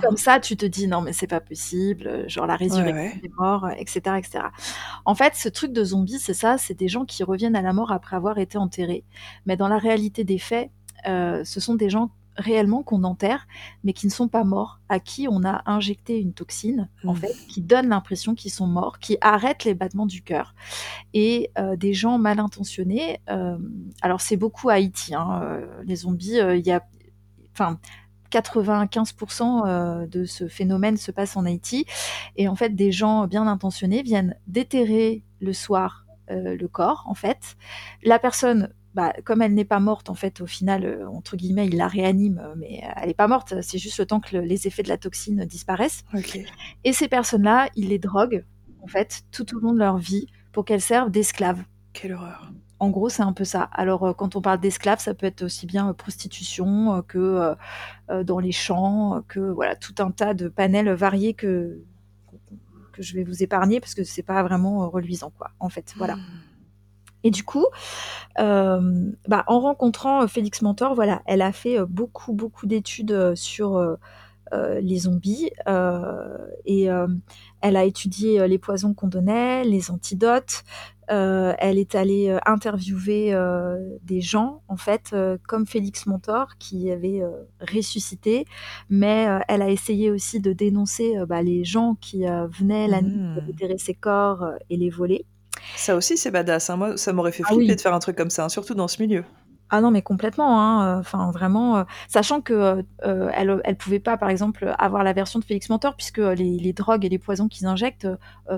comme 0.00 0.16
ça, 0.16 0.38
tu 0.38 0.56
te 0.56 0.64
dis 0.64 0.86
non 0.86 1.00
mais 1.00 1.12
c'est 1.12 1.26
pas 1.26 1.40
possible, 1.40 2.28
genre 2.28 2.46
la 2.46 2.56
résurrection 2.56 3.20
des 3.20 3.30
morts, 3.36 3.68
etc., 3.76 4.16
etc. 4.16 4.44
En 5.04 5.14
fait, 5.14 5.34
ce 5.34 5.48
truc 5.48 5.72
de 5.72 5.82
zombie, 5.82 6.18
c'est 6.18 6.34
ça, 6.34 6.58
c'est 6.58 6.74
des 6.74 6.88
gens 6.88 7.04
qui 7.04 7.24
reviennent 7.24 7.56
à 7.56 7.62
la 7.62 7.72
mort 7.72 7.90
après 7.90 8.16
avoir 8.16 8.38
été 8.38 8.58
enterrés. 8.58 9.04
Mais 9.46 9.56
dans 9.56 9.68
la 9.68 9.78
réalité 9.78 10.24
des 10.24 10.38
faits, 10.38 10.70
euh, 11.06 11.44
ce 11.44 11.60
sont 11.60 11.74
des 11.74 11.90
gens 11.90 12.10
réellement 12.36 12.84
qu'on 12.84 13.02
enterre, 13.02 13.48
mais 13.82 13.92
qui 13.92 14.06
ne 14.06 14.12
sont 14.12 14.28
pas 14.28 14.44
morts, 14.44 14.78
à 14.88 15.00
qui 15.00 15.26
on 15.28 15.44
a 15.44 15.62
injecté 15.66 16.20
une 16.20 16.32
toxine, 16.32 16.88
en 17.04 17.14
fait, 17.14 17.34
qui 17.48 17.60
donne 17.60 17.88
l'impression 17.88 18.36
qu'ils 18.36 18.52
sont 18.52 18.68
morts, 18.68 19.00
qui 19.00 19.18
arrête 19.20 19.64
les 19.64 19.74
battements 19.74 20.06
du 20.06 20.22
cœur. 20.22 20.54
Et 21.14 21.50
euh, 21.58 21.74
des 21.74 21.94
gens 21.94 22.16
mal 22.18 22.38
intentionnés, 22.38 23.18
euh, 23.28 23.58
alors 24.02 24.20
c'est 24.20 24.36
beaucoup 24.36 24.68
Haïti, 24.68 25.16
hein, 25.16 25.60
les 25.84 25.96
zombies, 25.96 26.38
il 26.38 26.64
y 26.64 26.70
a, 26.70 26.86
enfin, 27.54 27.80
95% 28.30 29.66
euh, 29.66 30.06
de 30.06 30.24
ce 30.24 30.48
phénomène 30.48 30.96
se 30.96 31.10
passe 31.10 31.36
en 31.36 31.44
Haïti. 31.44 31.86
Et 32.36 32.48
en 32.48 32.54
fait, 32.54 32.74
des 32.74 32.92
gens 32.92 33.26
bien 33.26 33.46
intentionnés 33.46 34.02
viennent 34.02 34.36
déterrer 34.46 35.22
le 35.40 35.52
soir 35.52 36.04
euh, 36.30 36.56
le 36.56 36.68
corps, 36.68 37.04
en 37.06 37.14
fait. 37.14 37.56
La 38.02 38.18
personne, 38.18 38.72
bah, 38.94 39.12
comme 39.24 39.42
elle 39.42 39.54
n'est 39.54 39.64
pas 39.64 39.80
morte, 39.80 40.10
en 40.10 40.14
fait, 40.14 40.40
au 40.40 40.46
final, 40.46 40.84
euh, 40.84 41.08
entre 41.08 41.36
guillemets, 41.36 41.66
il 41.66 41.76
la 41.76 41.88
réanime, 41.88 42.42
mais 42.56 42.82
elle 42.96 43.08
n'est 43.08 43.14
pas 43.14 43.28
morte. 43.28 43.60
C'est 43.62 43.78
juste 43.78 43.98
le 43.98 44.06
temps 44.06 44.20
que 44.20 44.36
les 44.36 44.66
effets 44.66 44.82
de 44.82 44.88
la 44.88 44.98
toxine 44.98 45.44
disparaissent. 45.44 46.04
Et 46.84 46.92
ces 46.92 47.08
personnes-là, 47.08 47.68
ils 47.76 47.88
les 47.88 47.98
droguent, 47.98 48.44
en 48.82 48.86
fait, 48.86 49.22
tout 49.32 49.56
au 49.56 49.60
long 49.60 49.72
de 49.72 49.78
leur 49.78 49.98
vie 49.98 50.26
pour 50.52 50.64
qu'elles 50.64 50.80
servent 50.80 51.10
d'esclaves. 51.10 51.62
Quelle 51.92 52.12
horreur. 52.12 52.52
En 52.80 52.90
gros, 52.90 53.08
c'est 53.08 53.22
un 53.22 53.32
peu 53.32 53.44
ça. 53.44 53.62
Alors, 53.72 54.04
euh, 54.04 54.12
quand 54.12 54.36
on 54.36 54.40
parle 54.40 54.60
d'esclaves, 54.60 55.00
ça 55.00 55.14
peut 55.14 55.26
être 55.26 55.42
aussi 55.42 55.66
bien 55.66 55.88
euh, 55.88 55.92
prostitution 55.92 56.96
euh, 56.96 57.02
que 57.02 57.56
dans 58.22 58.38
les 58.38 58.52
champs, 58.52 59.22
que 59.28 59.40
voilà, 59.40 59.76
tout 59.76 59.94
un 59.98 60.10
tas 60.10 60.34
de 60.34 60.48
panels 60.48 60.90
variés 60.92 61.34
que 61.34 61.82
que 62.92 63.02
je 63.02 63.14
vais 63.14 63.22
vous 63.22 63.42
épargner 63.44 63.78
parce 63.78 63.94
que 63.94 64.02
c'est 64.02 64.22
pas 64.22 64.42
vraiment 64.42 64.88
reluisant, 64.88 65.30
quoi. 65.36 65.50
En 65.60 65.68
fait, 65.68 65.94
voilà. 65.96 66.16
Hmm. 66.16 66.22
Et 67.22 67.30
du 67.30 67.44
coup, 67.44 67.66
bah, 68.36 69.44
en 69.46 69.60
rencontrant 69.60 70.26
Félix 70.26 70.62
Mentor, 70.62 70.94
voilà, 70.94 71.22
elle 71.26 71.42
a 71.42 71.52
fait 71.52 71.84
beaucoup, 71.84 72.32
beaucoup 72.32 72.66
d'études 72.66 73.34
sur 73.34 73.98
les 74.52 74.98
zombies 74.98 75.50
et 76.64 76.88
elle 77.60 77.76
a 77.76 77.84
étudié 77.84 78.46
les 78.46 78.58
poisons 78.58 78.94
qu'on 78.94 79.08
donnait, 79.08 79.64
les 79.64 79.90
antidotes, 79.90 80.64
euh, 81.10 81.54
elle 81.58 81.78
est 81.78 81.94
allée 81.94 82.28
euh, 82.28 82.38
interviewer 82.44 83.32
euh, 83.32 83.78
des 84.02 84.20
gens, 84.20 84.62
en 84.68 84.76
fait, 84.76 85.14
comme 85.46 85.66
Félix 85.66 86.06
Montor, 86.06 86.56
qui 86.58 86.90
avait 86.90 87.22
ressuscité, 87.60 88.44
mais 88.88 89.26
elle 89.48 89.62
a 89.62 89.70
essayé 89.70 90.10
aussi 90.10 90.40
de 90.40 90.52
dénoncer 90.52 91.14
bah, 91.26 91.42
les 91.42 91.64
gens 91.64 91.96
qui 92.00 92.24
venaient 92.58 92.88
la 92.88 93.02
nuit 93.02 93.34
pour 93.34 93.42
mmh. 93.42 93.46
déterrer 93.46 93.78
ses 93.78 93.94
corps 93.94 94.44
et 94.70 94.76
les 94.76 94.90
voler. 94.90 95.24
Ça 95.76 95.96
aussi, 95.96 96.16
c'est 96.16 96.30
badass. 96.30 96.70
Hein. 96.70 96.76
Moi, 96.76 96.96
ça 96.96 97.12
m'aurait 97.12 97.32
fait 97.32 97.42
ah 97.46 97.54
flipper 97.54 97.74
de 97.74 97.80
faire 97.80 97.94
un 97.94 97.98
truc 97.98 98.16
comme 98.16 98.30
ça, 98.30 98.44
hein, 98.44 98.48
surtout 98.48 98.74
dans 98.74 98.88
ce 98.88 99.02
milieu. 99.02 99.24
Ah 99.70 99.80
non, 99.80 99.90
mais 99.90 100.02
complètement. 100.02 100.60
Hein, 100.60 100.96
euh, 100.96 101.00
enfin, 101.00 101.30
vraiment, 101.30 101.78
euh, 101.78 101.84
sachant 102.08 102.40
que 102.40 102.84
euh, 103.04 103.30
elle, 103.34 103.60
elle 103.64 103.76
pouvait 103.76 103.98
pas, 103.98 104.16
par 104.16 104.30
exemple, 104.30 104.74
avoir 104.78 105.04
la 105.04 105.12
version 105.12 105.38
de 105.38 105.44
Félix 105.44 105.68
Mentor, 105.68 105.94
puisque 105.94 106.18
les, 106.18 106.72
drogues 106.72 107.04
et 107.04 107.08
les 107.08 107.18
poisons 107.18 107.48
qu'ils 107.48 107.66
injectent 107.66 108.08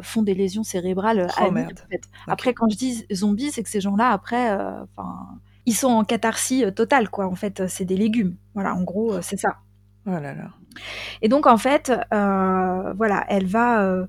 font 0.03 0.23
des 0.23 0.35
lésions 0.35 0.63
cérébrales. 0.63 1.29
Oh, 1.41 1.51
merde. 1.51 1.81
Après, 2.27 2.55
quand 2.55 2.69
je 2.69 2.77
dis 2.77 3.07
zombies, 3.13 3.51
c'est 3.51 3.63
que 3.63 3.69
ces 3.69 3.81
gens-là, 3.81 4.11
après, 4.11 4.53
enfin, 4.53 5.29
ils 5.67 5.75
sont 5.75 5.89
en 5.89 6.05
catharsis 6.05 6.65
totale, 6.75 7.09
quoi. 7.09 7.27
En 7.27 7.35
fait, 7.35 7.67
c'est 7.69 7.85
des 7.85 7.97
légumes. 7.97 8.37
Voilà, 8.55 8.75
en 8.75 8.83
gros, 8.83 9.21
c'est 9.23 9.39
ça. 9.39 9.57
Oh 10.07 10.11
là 10.11 10.35
là. 10.35 10.51
Et 11.23 11.29
donc, 11.29 11.47
en 11.47 11.57
fait, 11.57 11.93
voilà, 12.11 13.25
elle 13.29 13.47
va 13.47 13.83
euh, 13.83 14.07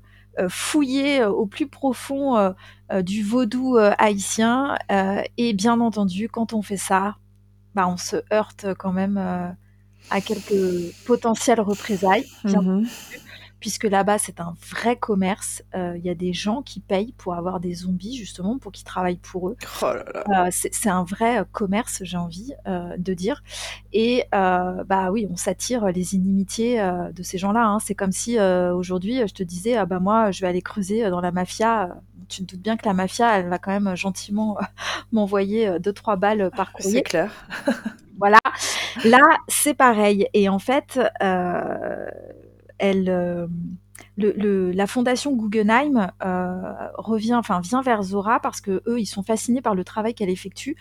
fouiller 0.48 1.20
euh, 1.20 1.30
au 1.30 1.46
plus 1.46 1.66
profond 1.66 2.36
euh, 2.36 3.02
du 3.02 3.22
vaudou 3.22 3.76
haïtien. 3.76 4.76
et 5.36 5.52
bien 5.54 5.80
entendu, 5.80 6.28
quand 6.28 6.52
on 6.52 6.62
fait 6.62 6.76
ça, 6.76 7.16
bah, 7.74 7.88
on 7.88 7.96
se 7.96 8.16
heurte 8.32 8.66
quand 8.78 8.92
même 8.92 9.16
à 10.10 10.20
quelques 10.20 10.94
potentielles 11.06 11.60
représailles. 11.60 12.26
Mmh 12.44 12.84
puisque 13.62 13.84
là-bas 13.84 14.18
c'est 14.18 14.40
un 14.40 14.56
vrai 14.70 14.96
commerce. 14.96 15.62
Euh, 15.76 15.94
il 15.96 16.04
y 16.04 16.10
a 16.10 16.16
des 16.16 16.32
gens 16.32 16.62
qui 16.62 16.80
payent 16.80 17.14
pour 17.16 17.34
avoir 17.34 17.60
des 17.60 17.74
zombies 17.74 18.16
justement 18.16 18.58
pour 18.58 18.72
qu'ils 18.72 18.84
travaillent 18.84 19.20
pour 19.22 19.50
eux. 19.50 19.56
Oh 19.82 19.86
euh, 19.86 20.48
c'est 20.50 20.88
un 20.88 21.04
vrai 21.04 21.38
euh, 21.38 21.44
commerce, 21.52 22.00
j'ai 22.02 22.16
envie 22.16 22.52
de 22.66 23.14
dire. 23.14 23.44
Et 23.92 24.24
bah 24.32 25.10
oui, 25.12 25.28
on 25.30 25.36
s'attire 25.36 25.86
les 25.86 26.16
inimitiés 26.16 26.82
de 27.14 27.22
ces 27.22 27.38
gens-là. 27.38 27.64
Hein. 27.64 27.78
C'est 27.78 27.94
comme 27.94 28.10
si 28.10 28.38
aujourd'hui 28.40 29.20
je 29.28 29.32
te 29.32 29.44
disais 29.44 29.76
ah 29.76 29.86
bah 29.86 30.00
moi 30.00 30.32
je 30.32 30.40
vais 30.40 30.48
aller 30.48 30.62
creuser 30.62 31.08
dans 31.08 31.20
la 31.20 31.30
mafia. 31.30 31.96
Tu 32.28 32.44
te 32.44 32.54
doutes 32.54 32.62
bien 32.62 32.76
que 32.76 32.86
la 32.86 32.94
mafia, 32.94 33.38
elle 33.38 33.48
va 33.48 33.58
quand 33.58 33.70
même 33.70 33.94
gentiment 33.94 34.58
m'envoyer 35.12 35.78
deux 35.78 35.92
trois 35.92 36.16
balles 36.16 36.50
par 36.56 36.72
courrier. 36.72 36.94
C'est 36.94 37.02
clair. 37.02 37.30
voilà. 38.18 38.40
Là, 39.04 39.22
c'est 39.46 39.74
pareil. 39.74 40.26
Et 40.34 40.48
en 40.48 40.58
fait, 40.58 40.98
elle, 42.82 43.08
euh, 43.08 44.72
la 44.74 44.86
fondation 44.86 45.32
Guggenheim 45.34 46.10
euh, 46.24 46.88
revient, 46.94 47.34
enfin 47.34 47.60
vient 47.60 47.80
vers 47.80 48.02
Zora 48.02 48.40
parce 48.40 48.60
que 48.60 48.82
eux, 48.86 49.00
ils 49.00 49.06
sont 49.06 49.22
fascinés 49.22 49.62
par 49.62 49.74
le 49.74 49.84
travail 49.84 50.14
qu'elle 50.14 50.28
effectue 50.28 50.76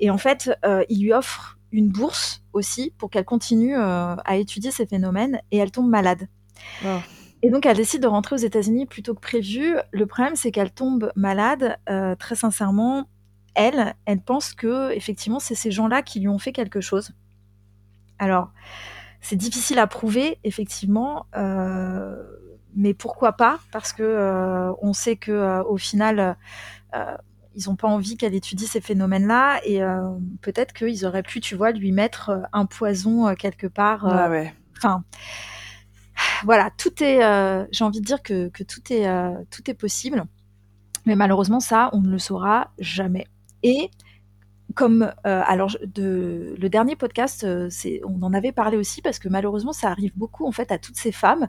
et 0.00 0.10
en 0.10 0.18
fait, 0.18 0.50
euh, 0.64 0.82
ils 0.88 1.02
lui 1.02 1.12
offrent 1.12 1.58
une 1.70 1.90
bourse 1.90 2.42
aussi 2.54 2.92
pour 2.98 3.10
qu'elle 3.10 3.24
continue 3.24 3.74
à 3.76 4.36
étudier 4.36 4.70
ces 4.70 4.86
phénomènes 4.86 5.40
et 5.50 5.58
elle 5.58 5.70
tombe 5.70 5.88
malade. 5.88 6.28
Oh. 6.84 6.98
Et 7.42 7.50
donc, 7.50 7.64
elle 7.64 7.78
décide 7.78 8.02
de 8.02 8.06
rentrer 8.06 8.34
aux 8.34 8.38
États-Unis 8.38 8.84
plutôt 8.84 9.14
que 9.14 9.20
prévu. 9.20 9.76
Le 9.90 10.06
problème, 10.06 10.36
c'est 10.36 10.52
qu'elle 10.52 10.70
tombe 10.70 11.10
malade. 11.16 11.78
très 12.18 12.34
sincèrement, 12.34 13.08
elle, 13.54 13.94
elle 14.04 14.20
pense 14.20 14.52
que 14.52 14.90
effectivement, 14.92 15.38
c'est 15.38 15.54
ces 15.54 15.70
gens-là 15.70 16.02
qui 16.02 16.20
lui 16.20 16.28
ont 16.28 16.38
fait 16.38 16.52
quelque 16.52 16.82
chose. 16.82 17.12
Alors, 18.18 18.52
c'est 19.22 19.36
difficile 19.36 19.78
à 19.78 19.86
prouver, 19.86 20.38
effectivement, 20.42 21.26
euh, 21.36 22.20
mais 22.74 22.92
pourquoi 22.92 23.32
pas 23.32 23.60
Parce 23.70 23.92
que 23.92 24.02
euh, 24.02 24.72
on 24.82 24.92
sait 24.92 25.16
que 25.16 25.30
euh, 25.30 25.62
au 25.62 25.78
final, 25.78 26.36
ils 27.54 27.68
n'ont 27.68 27.76
pas 27.76 27.88
envie 27.88 28.16
qu'elle 28.16 28.34
étudie 28.34 28.66
ces 28.66 28.80
phénomènes-là 28.80 29.60
et 29.64 29.80
peut-être 30.42 30.74
qu'ils 30.74 31.06
auraient 31.06 31.22
pu, 31.22 31.40
tu 31.40 31.54
vois, 31.54 31.70
lui 31.70 31.92
mettre 31.92 32.42
un 32.52 32.66
poison 32.66 33.34
quelque 33.34 33.66
part. 33.66 34.06
Ah 34.06 34.28
ouais. 34.28 34.52
Enfin, 34.76 35.04
voilà, 36.44 36.70
tout 36.76 37.02
est. 37.02 37.20
J'ai 37.70 37.84
envie 37.84 38.00
de 38.00 38.04
dire 38.04 38.22
que, 38.22 38.48
que 38.48 38.64
tout 38.64 38.92
est 38.92 39.06
tout 39.50 39.70
est 39.70 39.74
possible, 39.74 40.24
mais 41.06 41.14
malheureusement 41.14 41.60
ça, 41.60 41.88
on 41.92 42.00
ne 42.00 42.10
le 42.10 42.18
saura 42.18 42.72
jamais. 42.78 43.26
Et 43.62 43.90
comme 44.74 45.12
euh, 45.26 45.42
alors 45.46 45.76
de, 45.84 46.54
le 46.58 46.68
dernier 46.68 46.96
podcast, 46.96 47.44
euh, 47.44 47.68
on 48.04 48.22
en 48.22 48.32
avait 48.32 48.52
parlé 48.52 48.76
aussi 48.76 49.02
parce 49.02 49.18
que 49.18 49.28
malheureusement 49.28 49.72
ça 49.72 49.90
arrive 49.90 50.12
beaucoup 50.16 50.46
en 50.46 50.52
fait 50.52 50.72
à 50.72 50.78
toutes 50.78 50.96
ces 50.96 51.12
femmes 51.12 51.48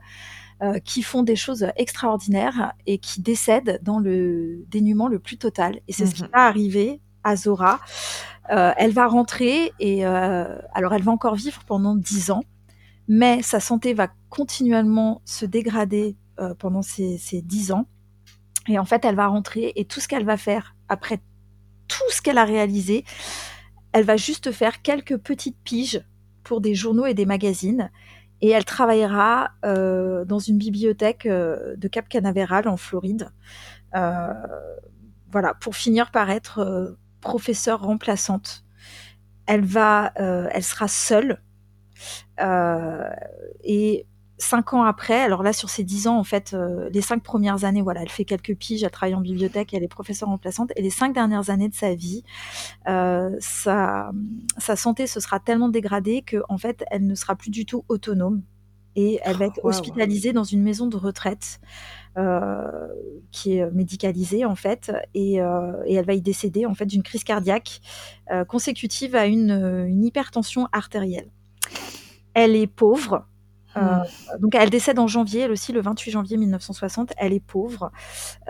euh, 0.62 0.80
qui 0.80 1.02
font 1.02 1.24
des 1.24 1.36
choses 1.36 1.68
extraordinaires 1.76 2.74
et 2.86 2.98
qui 2.98 3.22
décèdent 3.22 3.80
dans 3.84 4.00
le 4.00 4.66
dénuement 4.70 5.08
le 5.08 5.20
plus 5.20 5.38
total. 5.38 5.80
Et 5.88 5.94
c'est 5.94 6.06
ce 6.06 6.16
qui 6.16 6.24
mhm. 6.24 6.30
va 6.34 6.46
arriver 6.46 7.02
à 7.24 7.36
Zora. 7.36 7.80
elle 8.50 8.92
va 8.92 9.08
rentrer 9.08 9.72
et 9.80 10.04
alors 10.06 10.94
elle 10.94 11.04
va 11.04 11.12
encore 11.12 11.36
vivre 11.36 11.64
pendant 11.66 11.96
dix 11.96 12.32
ans, 12.32 12.44
mais 13.08 13.42
sa 13.42 13.62
santé 13.62 13.94
va 13.94 14.10
continuellement 14.30 15.22
se 15.24 15.46
dégrader 15.46 16.18
pendant 16.60 16.82
ces 16.82 17.42
dix 17.46 17.72
ans. 17.72 17.88
Et 18.68 18.78
en 18.78 18.86
fait, 18.86 19.06
elle 19.06 19.16
va 19.16 19.28
rentrer 19.28 19.72
et 19.76 19.86
tout 19.86 20.02
ce 20.02 20.08
qu'elle 20.10 20.26
va 20.26 20.36
faire 20.36 20.76
après 20.90 21.22
tout 21.88 22.10
ce 22.12 22.22
qu'elle 22.22 22.38
a 22.38 22.46
réalisé. 22.46 23.06
Elle 23.92 24.06
va 24.06 24.18
juste 24.18 24.52
faire 24.52 24.82
quelques 24.82 25.18
petites 25.18 25.58
piges 25.64 26.04
pour 26.44 26.62
des 26.62 26.76
journaux 26.76 27.06
et 27.06 27.14
des 27.14 27.26
magazines. 27.26 27.90
Et 28.42 28.50
elle 28.50 28.66
travaillera 28.66 29.52
euh, 29.64 30.26
dans 30.26 30.40
une 30.40 30.58
bibliothèque 30.58 31.26
euh, 31.26 31.76
de 31.78 31.88
Cap 31.88 32.10
Canaveral 32.10 32.68
en 32.68 32.76
Floride. 32.76 33.30
Euh, 33.96 34.34
voilà, 35.32 35.54
pour 35.54 35.76
finir 35.76 36.12
par 36.12 36.30
être 36.30 36.98
professeure 37.22 37.82
remplaçante. 37.82 38.66
Elle 39.46 39.66
va, 39.66 40.12
elle 40.16 40.64
sera 40.64 40.88
seule. 40.88 41.42
et 43.64 44.06
cinq 44.44 44.74
ans 44.74 44.84
après, 44.84 45.22
alors 45.22 45.42
là 45.42 45.54
sur 45.54 45.70
ces 45.70 45.84
dix 45.84 46.08
ans 46.08 46.18
en 46.18 46.24
fait, 46.24 46.54
euh, 46.54 46.90
les 46.92 47.02
cinq 47.02 47.24
premières 47.24 47.64
années, 47.64 47.82
voilà, 47.82 48.02
elle 48.02 48.10
fait 48.10 48.26
quelques 48.26 48.56
piges, 48.56 48.84
elle 48.84 48.92
travaille 48.92 49.16
en 49.16 49.22
bibliothèque, 49.22 49.74
elle 49.74 49.84
est 49.84 49.88
professeure 49.88 50.30
remplaçante, 50.30 50.72
et 50.76 50.82
les 50.82 50.90
cinq 50.90 51.14
dernières 51.14 51.50
années 51.50 51.70
de 51.70 51.74
sa 51.74 51.96
vie, 51.96 52.24
euh, 52.88 53.36
sa, 53.40 54.12
sa 54.58 54.76
santé 54.76 55.08
se 55.08 55.20
sera 55.20 55.40
tellement 55.40 55.70
dégradée 55.70 56.22
que 56.22 56.38
en 56.50 56.58
fait, 56.58 56.84
elle 56.92 57.08
ne 57.08 57.16
sera 57.16 57.36
plus 57.36 57.50
du 57.50 57.66
tout 57.66 57.86
autonome 57.88 58.44
et 58.96 59.20
elle 59.24 59.38
va 59.38 59.46
être 59.46 59.60
hospitalisée 59.64 60.34
dans 60.34 60.44
une 60.44 60.62
maison 60.62 60.88
de 60.88 60.98
retraite. 60.98 61.60
Euh, 62.16 62.68
qui 63.32 63.58
est 63.58 63.72
médicalisée 63.72 64.46
en 64.46 64.54
fait 64.54 64.92
et, 65.16 65.38
et, 65.38 65.96
elle 65.96 66.06
va 66.06 66.14
y 66.14 66.22
décéder 66.22 66.68
en 66.68 66.76
fait 66.76 66.86
d'une 66.86 67.02
crise 67.02 67.24
cardiaque 67.24 67.82
consécutive 68.48 69.16
à 69.16 69.26
une, 69.26 69.50
une 69.50 70.06
hypertension 70.06 70.68
artérielle. 70.72 71.32
Elle 72.36 72.56
est 72.56 72.68
pauvre, 72.68 73.26
euh, 73.78 73.80
hmm. 73.80 74.40
donc 74.40 74.56
elle 74.56 74.70
décède 74.70 75.00
en 75.00 75.08
janvier, 75.08 75.42
elle 75.42 75.52
aussi 75.52 75.72
le 75.72 75.82
28 75.82 76.12
janvier 76.12 76.38
1960. 76.38 77.14
Elle 77.18 77.34
est 77.34 77.40
pauvre 77.40 77.92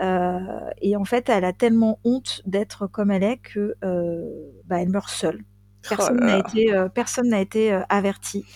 euh, 0.00 0.38
et 0.80 0.96
en 0.96 1.04
fait 1.04 1.28
elle 1.28 1.44
a 1.44 1.52
tellement 1.52 1.98
honte 2.04 2.42
d'être 2.46 2.86
comme 2.86 3.10
elle 3.10 3.22
est 3.22 3.38
que 3.38 3.74
euh, 3.84 4.28
bah, 4.66 4.80
elle 4.80 4.90
meurt 4.90 5.08
seule. 5.08 5.42
Personne 5.86 6.20
n'a 6.20 6.38
été, 6.38 6.74
personne 6.94 7.28
n'a 7.28 7.40
été 7.40 7.78
averti. 7.90 8.46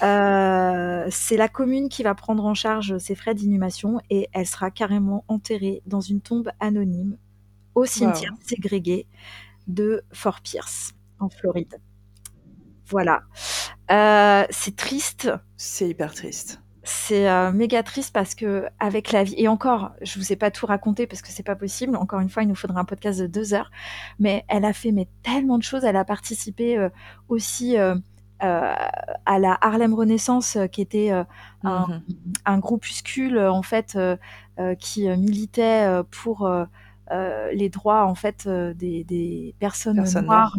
c'est 0.00 1.36
la 1.36 1.48
commune 1.48 1.90
qui 1.90 2.02
va 2.02 2.14
prendre 2.14 2.46
en 2.46 2.54
charge 2.54 2.96
ses 2.96 3.14
frais 3.14 3.34
d'inhumation 3.34 4.00
et 4.08 4.28
elle 4.32 4.46
sera 4.46 4.70
carrément 4.70 5.24
enterrée 5.28 5.82
dans 5.86 6.00
une 6.00 6.22
tombe 6.22 6.48
anonyme 6.60 7.18
au 7.74 7.84
cimetière 7.84 8.32
ségrégué 8.40 9.06
de 9.66 10.04
Fort 10.10 10.40
Pierce 10.40 10.94
en 11.18 11.28
Floride. 11.28 11.80
Voilà. 12.88 13.22
Euh, 13.90 14.44
c'est 14.50 14.76
triste. 14.76 15.30
C'est 15.56 15.88
hyper 15.88 16.14
triste. 16.14 16.60
C'est 16.82 17.30
euh, 17.30 17.50
méga 17.50 17.82
triste 17.82 18.12
parce 18.12 18.34
que 18.34 18.66
avec 18.78 19.10
la 19.10 19.24
vie 19.24 19.34
et 19.38 19.48
encore, 19.48 19.92
je 20.02 20.18
vous 20.18 20.32
ai 20.32 20.36
pas 20.36 20.50
tout 20.50 20.66
raconté 20.66 21.06
parce 21.06 21.22
que 21.22 21.28
c'est 21.28 21.42
pas 21.42 21.56
possible. 21.56 21.96
Encore 21.96 22.20
une 22.20 22.28
fois, 22.28 22.42
il 22.42 22.48
nous 22.48 22.54
faudra 22.54 22.80
un 22.80 22.84
podcast 22.84 23.20
de 23.20 23.26
deux 23.26 23.54
heures. 23.54 23.70
Mais 24.18 24.44
elle 24.48 24.66
a 24.66 24.74
fait 24.74 24.92
mais 24.92 25.08
tellement 25.22 25.56
de 25.56 25.62
choses. 25.62 25.84
Elle 25.84 25.96
a 25.96 26.04
participé 26.04 26.76
euh, 26.76 26.90
aussi 27.28 27.76
à 28.40 29.38
la 29.38 29.56
Harlem 29.62 29.94
Renaissance, 29.94 30.58
qui 30.70 30.82
était 30.82 31.10
un, 31.62 32.58
groupuscule 32.58 33.38
en 33.38 33.62
fait 33.62 33.98
qui 34.78 35.08
militait 35.08 36.02
pour 36.10 36.50
les 37.10 37.68
droits 37.70 38.04
en 38.04 38.14
fait 38.14 38.46
des, 38.46 39.54
personnes, 39.58 40.04
noires. 40.26 40.54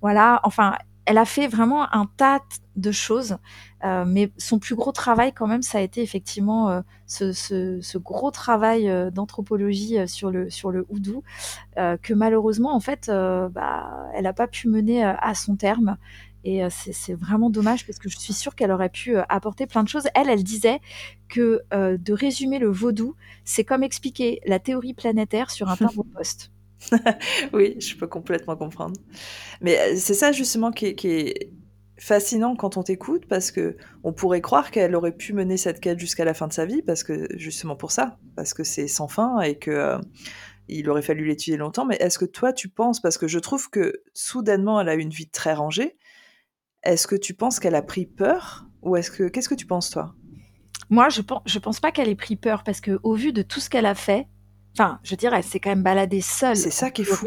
voilà. 0.00 0.40
Enfin, 0.42 0.74
elle 1.06 1.18
a 1.18 1.24
fait 1.24 1.48
vraiment 1.48 1.92
un 1.92 2.06
tas 2.16 2.40
de 2.76 2.92
choses, 2.92 3.36
euh, 3.84 4.04
mais 4.06 4.30
son 4.36 4.58
plus 4.58 4.74
gros 4.74 4.92
travail 4.92 5.32
quand 5.32 5.46
même, 5.46 5.62
ça 5.62 5.78
a 5.78 5.80
été 5.80 6.02
effectivement 6.02 6.70
euh, 6.70 6.80
ce, 7.06 7.98
gros 7.98 8.30
travail 8.30 8.88
euh, 8.88 9.10
d'anthropologie 9.10 9.96
sur 10.06 10.30
le 10.30 10.50
sur 10.50 10.70
le 10.70 10.86
houdou 10.88 11.22
que 11.76 12.14
malheureusement 12.14 12.74
en 12.74 12.80
fait, 12.80 13.08
bah, 13.08 14.10
elle 14.14 14.24
n'a 14.24 14.32
pas 14.32 14.46
pu 14.46 14.68
mener 14.68 15.02
à 15.02 15.34
son 15.34 15.56
terme. 15.56 15.96
Et 16.42 16.62
c'est 16.70 17.12
vraiment 17.12 17.50
dommage 17.50 17.86
parce 17.86 17.98
que 17.98 18.08
je 18.08 18.18
suis 18.18 18.32
sûre 18.32 18.54
qu'elle 18.54 18.70
aurait 18.70 18.88
pu 18.88 19.16
apporter 19.28 19.66
plein 19.66 19.82
de 19.82 19.88
choses. 19.88 20.08
Elle, 20.14 20.30
elle 20.30 20.42
disait 20.42 20.80
que 21.28 21.62
de 21.72 22.12
résumer 22.12 22.58
le 22.58 22.70
vaudou, 22.70 23.14
c'est 23.44 23.64
comme 23.64 23.82
expliquer 23.82 24.40
la 24.46 24.58
théorie 24.58 24.94
planétaire 24.94 25.50
sur 25.50 25.68
un 25.68 25.76
timbre 25.76 26.04
poste. 26.14 26.50
oui, 27.52 27.76
je 27.80 27.96
peux 27.96 28.06
complètement 28.06 28.56
comprendre. 28.56 28.98
Mais 29.60 29.78
euh, 29.78 29.94
c'est 29.96 30.14
ça 30.14 30.32
justement 30.32 30.70
qui 30.72 30.86
est, 30.86 31.50
fascinant 32.00 32.56
quand 32.56 32.78
on 32.78 32.82
t'écoute 32.82 33.26
parce 33.28 33.50
que 33.50 33.76
on 34.04 34.14
pourrait 34.14 34.40
croire 34.40 34.70
qu'elle 34.70 34.94
aurait 34.94 35.14
pu 35.14 35.34
mener 35.34 35.58
cette 35.58 35.80
quête 35.80 35.98
jusqu'à 35.98 36.24
la 36.24 36.32
fin 36.32 36.48
de 36.48 36.52
sa 36.52 36.64
vie 36.64 36.80
parce 36.80 37.04
que 37.04 37.28
justement 37.36 37.76
pour 37.76 37.92
ça, 37.92 38.18
parce 38.36 38.54
que 38.54 38.64
c'est 38.64 38.88
sans 38.88 39.06
fin 39.06 39.38
et 39.40 39.58
que 39.58 39.70
euh, 39.70 39.98
il 40.68 40.88
aurait 40.88 41.02
fallu 41.02 41.26
l'étudier 41.26 41.58
longtemps. 41.58 41.84
Mais 41.84 41.96
est-ce 41.96 42.18
que 42.18 42.24
toi 42.24 42.54
tu 42.54 42.70
penses, 42.70 43.00
parce 43.00 43.18
que 43.18 43.28
je 43.28 43.38
trouve 43.38 43.68
que 43.68 44.02
soudainement 44.14 44.80
elle 44.80 44.88
a 44.88 44.94
une 44.94 45.10
vie 45.10 45.28
très 45.28 45.52
rangée, 45.52 45.98
est-ce 46.82 47.06
que 47.06 47.16
tu 47.16 47.34
penses 47.34 47.60
qu'elle 47.60 47.74
a 47.74 47.82
pris 47.82 48.06
peur 48.06 48.66
ou 48.80 48.96
est-ce 48.96 49.10
que 49.10 49.24
qu'est-ce 49.24 49.50
que 49.50 49.54
tu 49.54 49.66
penses 49.66 49.90
toi? 49.90 50.14
Moi, 50.88 51.08
je 51.10 51.20
pense, 51.20 51.42
je 51.44 51.58
pense 51.58 51.80
pas 51.80 51.92
qu'elle 51.92 52.08
ait 52.08 52.16
pris 52.16 52.36
peur 52.36 52.64
parce 52.64 52.80
que 52.80 52.98
au 53.02 53.14
vu 53.14 53.32
de 53.32 53.42
tout 53.42 53.60
ce 53.60 53.68
qu'elle 53.68 53.86
a 53.86 53.94
fait, 53.94 54.26
Enfin, 54.74 55.00
je 55.02 55.14
dirais, 55.14 55.42
c'est 55.42 55.60
quand 55.60 55.70
même 55.70 55.82
baladée 55.82 56.20
seule. 56.20 56.56
C'est 56.56 56.70
ça 56.70 56.90
qui 56.90 57.02
est 57.02 57.04
fou. 57.04 57.26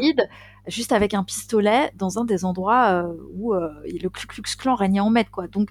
Juste 0.66 0.92
avec 0.92 1.12
un 1.12 1.24
pistolet 1.24 1.90
dans 1.94 2.18
un 2.18 2.24
des 2.24 2.46
endroits 2.46 3.04
euh, 3.04 3.12
où 3.34 3.54
euh, 3.54 3.68
le 3.84 4.08
Ku 4.08 4.26
Klux 4.26 4.56
Klan 4.58 4.74
régnait 4.74 5.00
en 5.00 5.10
maître, 5.10 5.30
quoi. 5.30 5.46
Donc, 5.46 5.68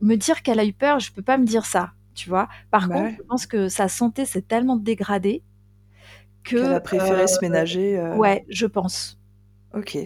me 0.00 0.16
dire 0.16 0.42
qu'elle 0.42 0.58
a 0.58 0.64
eu 0.64 0.72
peur, 0.72 0.98
je 0.98 1.12
peux 1.12 1.22
pas 1.22 1.38
me 1.38 1.44
dire 1.44 1.64
ça, 1.64 1.92
tu 2.14 2.28
vois. 2.28 2.48
Par 2.72 2.88
bah 2.88 2.96
contre, 2.96 3.16
je 3.16 3.22
pense 3.22 3.46
que 3.46 3.68
sa 3.68 3.86
santé 3.86 4.24
s'est 4.24 4.42
tellement 4.42 4.76
dégradée 4.76 5.44
que. 6.42 6.56
Qu'elle 6.56 6.74
a 6.74 6.80
préféré 6.80 7.28
se 7.28 7.36
euh, 7.36 7.38
ménager. 7.42 8.12
Ouais, 8.16 8.44
je 8.48 8.66
pense. 8.66 9.20
Ok. 9.72 9.96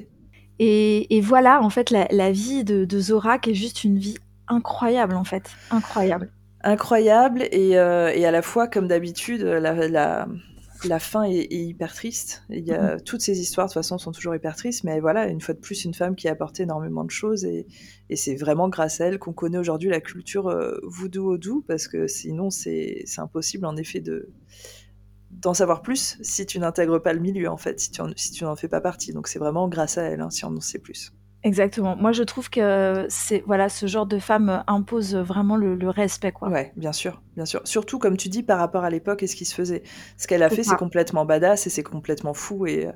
Et, 0.59 1.21
voilà, 1.23 1.63
en 1.63 1.71
fait, 1.71 1.91
la, 1.91 2.33
vie 2.33 2.65
de, 2.65 2.85
de 2.85 3.01
Zora, 3.01 3.39
qui 3.39 3.53
est 3.53 3.55
juste 3.55 3.83
une 3.83 3.99
vie 3.99 4.19
incroyable, 4.47 5.17
en 5.17 5.25
fait. 5.25 5.51
Incroyable 5.71 6.31
incroyable 6.65 7.43
et, 7.53 7.79
euh, 7.79 8.11
et, 8.15 8.25
à 8.27 8.31
la 8.31 8.43
fois, 8.43 8.67
comme 8.67 8.89
d'habitude, 8.89 9.43
la, 9.43 9.89
la, 9.89 10.27
la, 10.85 10.99
fin 10.99 11.25
est, 11.25 11.53
hyper 11.53 11.95
triste. 11.95 12.45
Il 12.51 12.65
y 12.65 12.73
a, 12.73 12.97
mm-hmm. 12.97 13.05
Toutes 13.05 13.21
ces 13.21 13.41
histoires, 13.41 13.67
de 13.67 13.73
toute 13.73 13.83
façon, 13.83 13.99
sont 13.99 14.13
toujours 14.13 14.35
hyper 14.35 14.57
tristes, 14.57 14.85
mais 14.85 15.01
voilà, 15.01 15.29
une 15.29 15.41
fois 15.41 15.55
de 15.55 15.61
plus, 15.61 15.85
une 15.85 15.95
femme 15.95 16.17
qui 16.17 16.29
a 16.29 16.33
apporté 16.33 16.65
énormément 16.65 17.05
de 17.05 17.11
choses 17.11 17.45
et, 17.45 17.67
et 18.11 18.17
c'est 18.17 18.35
vraiment 18.35 18.69
grâce 18.69 19.01
à 19.01 19.07
elle 19.07 19.19
qu'on 19.19 19.33
connaît 19.33 19.59
aujourd'hui 19.59 19.91
la 19.91 20.01
culture 20.01 20.49
euh, 20.49 20.79
voodoo-odou, 20.83 21.65
parce 21.69 21.87
que 21.87 22.07
sinon, 22.07 22.51
c'est 22.51 23.05
impossible, 23.19 23.67
en 23.67 23.77
effet, 23.77 24.01
de 24.01 24.31
d'en 25.31 25.53
savoir 25.53 25.83
plus 25.83 26.17
si 26.23 26.47
tu 26.47 26.61
n'intègres 26.61 27.03
pas 27.03 27.13
le 27.13 27.21
milieu, 27.21 27.49
en 27.49 27.57
fait, 27.57 27.81
si 27.81 27.91
tu, 27.91 28.01
si 28.17 28.31
tu 28.31 28.45
n'en 28.45 28.55
fais 28.57 28.69
pas 28.69 28.81
partie. 28.81 29.13
Donc 29.13 29.27
c'est 29.27 29.41
vraiment 29.41 29.69
grâce 29.69 29.99
à 29.99 30.05
elle, 30.05 30.21
hein, 30.21 30.31
si 30.31 30.45
on 30.45 30.57
en 30.57 30.61
sait 30.61 30.79
plus. 30.79 31.13
Exactement. 31.45 31.95
Moi, 31.95 32.13
je 32.13 32.23
trouve 32.23 32.51
que 32.51 33.07
c'est 33.09 33.45
voilà, 33.47 33.69
ce 33.69 33.87
genre 33.87 34.07
de 34.07 34.19
femme 34.19 34.65
impose 34.67 35.15
vraiment 35.15 35.57
le, 35.57 35.89
respect, 35.89 36.33
quoi. 36.33 36.49
Ouais, 36.49 36.73
bien 36.77 36.93
sûr, 36.93 37.23
bien 37.37 37.45
sûr. 37.45 37.61
Surtout 37.65 37.99
comme 37.99 38.17
tu 38.17 38.29
dis 38.29 38.43
par 38.43 38.59
rapport 38.59 38.83
à 38.83 38.91
l'époque 38.91 39.23
et 39.23 39.27
ce 39.27 39.37
qui 39.37 39.45
se 39.45 39.55
faisait. 39.55 39.83
Ce 40.17 40.27
qu'elle 40.27 40.43
a 40.43 40.49
fait, 40.49 40.63
c'est 40.63 40.77
complètement 40.77 41.25
badass 41.25 41.67
et 41.67 41.71
c'est 41.71 41.83
complètement 41.83 42.35
fou 42.35 42.67
et 42.67 42.89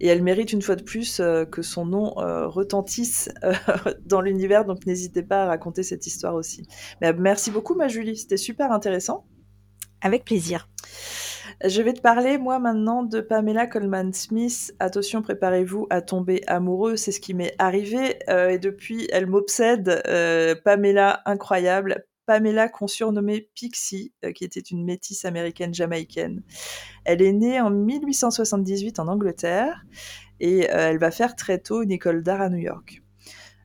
et 0.00 0.06
elle 0.08 0.22
mérite 0.22 0.52
une 0.52 0.62
fois 0.62 0.76
de 0.76 0.82
plus 0.82 1.20
euh, 1.20 1.44
que 1.44 1.62
son 1.62 1.84
nom 1.84 2.18
euh, 2.18 2.48
retentisse 2.48 3.28
euh, 3.44 3.52
dans 4.06 4.20
l'univers. 4.20 4.64
Donc 4.64 4.86
n'hésitez 4.86 5.22
pas 5.22 5.44
à 5.44 5.46
raconter 5.46 5.82
cette 5.82 6.06
histoire 6.06 6.34
aussi. 6.34 6.66
Mais 7.00 7.12
merci 7.12 7.50
beaucoup, 7.50 7.74
ma 7.74 7.88
Julie. 7.88 8.16
C'était 8.16 8.38
super 8.38 8.72
intéressant. 8.72 9.26
Avec 10.00 10.24
plaisir. 10.24 10.68
Je 11.62 11.82
vais 11.82 11.92
te 11.92 12.00
parler, 12.00 12.38
moi, 12.38 12.58
maintenant, 12.58 13.02
de 13.02 13.20
Pamela 13.20 13.66
Coleman 13.66 14.14
Smith. 14.14 14.74
Attention, 14.78 15.20
préparez-vous 15.20 15.86
à 15.90 16.00
tomber 16.00 16.42
amoureux. 16.46 16.96
C'est 16.96 17.12
ce 17.12 17.20
qui 17.20 17.34
m'est 17.34 17.54
arrivé. 17.58 18.18
Euh, 18.30 18.48
et 18.48 18.58
depuis, 18.58 19.06
elle 19.12 19.26
m'obsède. 19.26 20.00
Euh, 20.06 20.54
Pamela, 20.64 21.20
incroyable. 21.26 22.06
Pamela, 22.24 22.70
qu'on 22.70 22.86
surnommait 22.86 23.50
Pixie, 23.54 24.14
qui 24.34 24.44
était 24.44 24.60
une 24.60 24.86
métisse 24.86 25.26
américaine 25.26 25.74
jamaïcaine. 25.74 26.42
Elle 27.04 27.20
est 27.20 27.32
née 27.32 27.60
en 27.60 27.70
1878 27.70 28.98
en 28.98 29.08
Angleterre 29.08 29.84
et 30.38 30.60
elle 30.60 30.98
va 30.98 31.10
faire 31.10 31.34
très 31.34 31.58
tôt 31.58 31.82
une 31.82 31.90
école 31.90 32.22
d'art 32.22 32.40
à 32.40 32.48
New 32.48 32.58
York. 32.58 33.02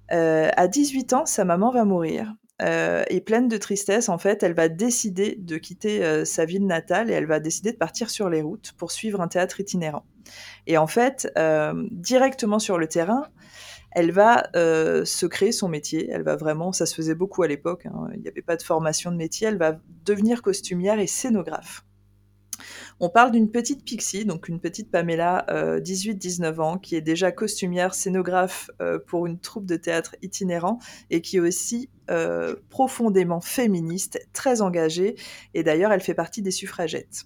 à 0.10 0.68
18 0.68 1.14
ans, 1.14 1.26
sa 1.28 1.46
maman 1.46 1.72
va 1.72 1.86
mourir. 1.86 2.34
Et 2.60 3.22
pleine 3.22 3.48
de 3.48 3.58
tristesse, 3.58 4.10
en 4.10 4.18
fait, 4.18 4.44
elle 4.44 4.54
va 4.54 4.70
décider 4.70 5.36
de 5.38 5.58
quitter 5.58 6.24
sa 6.26 6.46
ville 6.46 6.66
natale 6.66 7.12
et 7.12 7.14
elle 7.14 7.26
va 7.26 7.40
décider 7.40 7.72
de 7.72 7.78
partir 7.78 8.10
sur 8.10 8.30
les 8.30 8.42
routes 8.42 8.74
pour 8.78 8.92
suivre 8.92 9.22
un 9.22 9.28
théâtre 9.28 9.60
itinérant. 9.60 10.06
Et 10.66 10.78
en 10.78 10.88
fait, 10.88 11.32
directement 11.92 12.60
sur 12.60 12.78
le 12.78 12.88
terrain, 12.88 13.28
elle 13.92 14.12
va 14.12 14.50
se 14.54 15.26
créer 15.26 15.52
son 15.52 15.68
métier. 15.68 16.10
Elle 16.10 16.24
va 16.24 16.36
vraiment, 16.36 16.72
ça 16.72 16.86
se 16.86 16.96
faisait 16.96 17.16
beaucoup 17.16 17.44
à 17.44 17.48
l'époque, 17.48 17.86
hein, 17.88 18.08
il 18.14 18.22
n'y 18.22 18.28
avait 18.28 18.42
pas 18.42 18.56
de 18.56 18.64
formation 18.64 19.12
de 19.12 19.18
métier, 19.18 19.48
elle 19.48 19.58
va 19.58 19.78
devenir 20.06 20.42
costumière 20.42 21.00
et 21.00 21.08
scénographe. 21.08 21.86
On 23.00 23.10
parle 23.10 23.32
d'une 23.32 23.50
petite 23.50 23.84
Pixie, 23.84 24.26
donc 24.26 24.48
une 24.48 24.60
petite 24.60 24.92
Pamela, 24.92 25.46
18-19 25.50 26.60
ans, 26.62 26.78
qui 26.78 26.96
est 26.96 27.02
déjà 27.02 27.32
costumière, 27.32 27.94
scénographe 27.94 28.72
pour 29.08 29.28
une 29.28 29.40
troupe 29.40 29.66
de 29.66 29.76
théâtre 29.76 30.16
itinérant 30.22 30.80
et 31.10 31.22
qui 31.22 31.38
est 31.38 31.42
aussi 31.42 31.90
profondément 32.70 33.42
féministe, 33.42 34.20
très 34.34 34.62
engagée. 34.62 35.16
Et 35.54 35.64
d'ailleurs, 35.64 35.92
elle 35.92 36.02
fait 36.02 36.14
partie 36.14 36.42
des 36.42 36.52
suffragettes. 36.52 37.26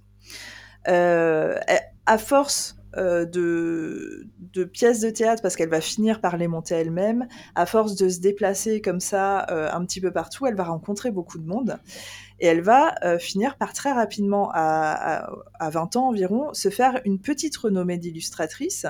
à 0.85 2.17
force 2.17 2.75
euh, 2.97 3.25
de, 3.25 4.63
pièces 4.73 4.99
de 4.99 5.09
théâtre 5.09 5.41
parce 5.41 5.55
qu'elle 5.55 5.69
va 5.69 5.81
finir 5.81 6.21
par 6.21 6.35
les 6.37 6.47
monter 6.47 6.75
elle-même. 6.75 7.27
À 7.55 7.65
force 7.65 7.95
de 7.95 8.09
se 8.09 8.19
déplacer 8.19 8.81
comme 8.81 8.99
ça 8.99 9.45
euh, 9.51 9.69
un 9.71 9.85
petit 9.85 10.01
peu 10.01 10.11
partout, 10.11 10.45
elle 10.47 10.55
va 10.55 10.65
rencontrer 10.65 11.11
beaucoup 11.11 11.37
de 11.37 11.45
monde. 11.45 11.77
Et 12.39 12.47
elle 12.47 12.61
va 12.61 12.95
euh, 13.03 13.19
finir 13.19 13.57
par 13.57 13.73
très 13.73 13.91
rapidement, 13.91 14.49
à, 14.53 15.29
20 15.61 15.95
ans 15.97 16.07
environ, 16.07 16.53
se 16.53 16.69
faire 16.69 16.99
une 17.05 17.19
petite 17.19 17.55
renommée 17.57 17.97
d'illustratrice. 17.97 18.85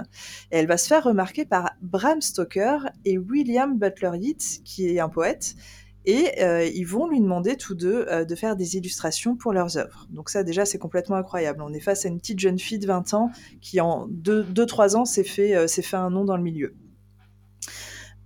Et 0.52 0.58
elle 0.58 0.68
va 0.68 0.78
se 0.78 0.88
faire 0.88 1.04
remarquer 1.04 1.46
par 1.46 1.72
Bram 1.82 2.22
Stoker 2.22 2.90
et 3.06 3.18
William 3.18 3.78
Butler 3.78 4.12
Yeats, 4.20 4.62
qui 4.64 4.88
est 4.88 5.00
un 5.00 5.10
poète, 5.10 5.56
et 6.06 6.42
euh, 6.42 6.66
ils 6.66 6.86
vont 6.86 7.08
lui 7.08 7.20
demander 7.20 7.58
tous 7.58 7.76
deux 7.76 8.06
euh, 8.10 8.26
de 8.26 8.36
faire 8.36 8.56
des 8.56 8.78
illustrations 8.78 9.36
pour 9.36 9.54
leurs 9.54 9.78
œuvres. 9.78 10.08
Donc 10.10 10.30
ça 10.30 10.44
déjà 10.44 10.66
c'est 10.66 10.78
complètement 10.78 11.18
incroyable. 11.18 11.62
On 11.62 11.74
est 11.74 11.80
face 11.80 12.06
à 12.06 12.10
une 12.10 12.20
petite 12.20 12.40
jeune 12.40 12.60
fille 12.60 12.80
de 12.80 12.88
20 12.88 13.14
ans 13.14 13.32
qui 13.62 13.82
en 13.82 14.08
2-3 14.08 14.96
ans 14.96 15.06
s'est 15.06 15.24
fait, 15.24 15.56
euh, 15.56 15.68
fait 15.68 15.98
un 15.98 16.10
nom 16.10 16.26
dans 16.26 16.38
le 16.38 16.44
milieu. 16.44 16.74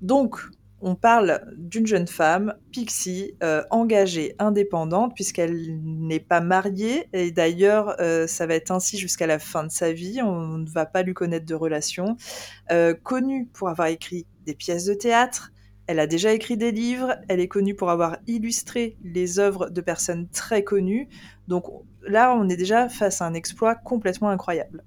Donc 0.01 0.39
on 0.85 0.95
parle 0.95 1.41
d'une 1.57 1.87
jeune 1.87 2.07
femme, 2.07 2.55
Pixie, 2.73 3.37
engagée, 3.69 4.35
indépendante, 4.37 5.13
puisqu'elle 5.15 5.79
n'est 5.81 6.19
pas 6.19 6.41
mariée, 6.41 7.07
et 7.13 7.31
d'ailleurs, 7.31 7.95
ça 8.27 8.45
va 8.47 8.55
être 8.55 8.69
ainsi 8.69 8.97
jusqu'à 8.97 9.25
la 9.25 9.39
fin 9.39 9.63
de 9.63 9.71
sa 9.71 9.93
vie, 9.93 10.21
on 10.21 10.57
ne 10.57 10.69
va 10.69 10.85
pas 10.85 11.03
lui 11.03 11.13
connaître 11.13 11.45
de 11.45 11.55
relation, 11.55 12.17
connue 13.03 13.47
pour 13.53 13.69
avoir 13.69 13.87
écrit 13.87 14.27
des 14.45 14.55
pièces 14.55 14.83
de 14.83 14.93
théâtre, 14.93 15.53
elle 15.87 15.99
a 15.99 16.07
déjà 16.07 16.33
écrit 16.33 16.57
des 16.57 16.71
livres, 16.71 17.15
elle 17.27 17.39
est 17.39 17.47
connue 17.47 17.75
pour 17.75 17.89
avoir 17.89 18.17
illustré 18.27 18.97
les 19.03 19.39
œuvres 19.39 19.69
de 19.69 19.81
personnes 19.81 20.27
très 20.29 20.63
connues. 20.63 21.09
Donc 21.47 21.65
là, 22.07 22.35
on 22.37 22.47
est 22.49 22.55
déjà 22.55 22.89
face 22.89 23.21
à 23.21 23.25
un 23.25 23.33
exploit 23.33 23.75
complètement 23.75 24.29
incroyable. 24.29 24.83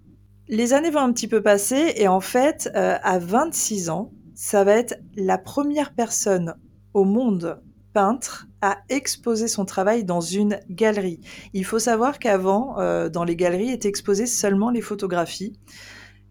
Les 0.49 0.73
années 0.73 0.91
vont 0.91 1.01
un 1.01 1.13
petit 1.13 1.29
peu 1.29 1.43
passer 1.43 1.95
et 1.97 2.09
en 2.09 2.21
fait, 2.21 2.71
euh, 2.77 2.97
à 3.03 3.19
26 3.19 3.91
ans, 3.91 4.13
ça 4.35 4.65
va 4.65 4.73
être 4.73 4.99
la 5.17 5.39
première 5.39 5.93
personne 5.93 6.55
au 6.95 7.05
monde 7.05 7.61
peintre 7.93 8.47
à 8.61 8.79
exposer 8.89 9.49
son 9.49 9.65
travail 9.65 10.05
dans 10.05 10.21
une 10.21 10.61
galerie. 10.69 11.21
Il 11.53 11.65
faut 11.65 11.79
savoir 11.79 12.19
qu'avant, 12.19 12.79
euh, 12.79 13.09
dans 13.09 13.25
les 13.25 13.37
galeries 13.37 13.71
étaient 13.71 13.89
exposées 13.89 14.27
seulement 14.27 14.71
les 14.71 14.83
photographies. 14.83 15.59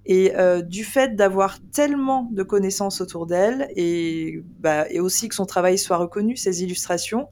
Et 0.05 0.35
euh, 0.35 0.61
du 0.61 0.83
fait 0.83 1.15
d'avoir 1.15 1.59
tellement 1.71 2.29
de 2.31 2.43
connaissances 2.43 3.01
autour 3.01 3.25
d'elle 3.25 3.69
et, 3.75 4.43
bah, 4.59 4.85
aussi 4.99 5.29
que 5.29 5.35
son 5.35 5.45
travail 5.45 5.77
soit 5.77 5.97
reconnu, 5.97 6.35
ses 6.35 6.63
illustrations, 6.63 7.27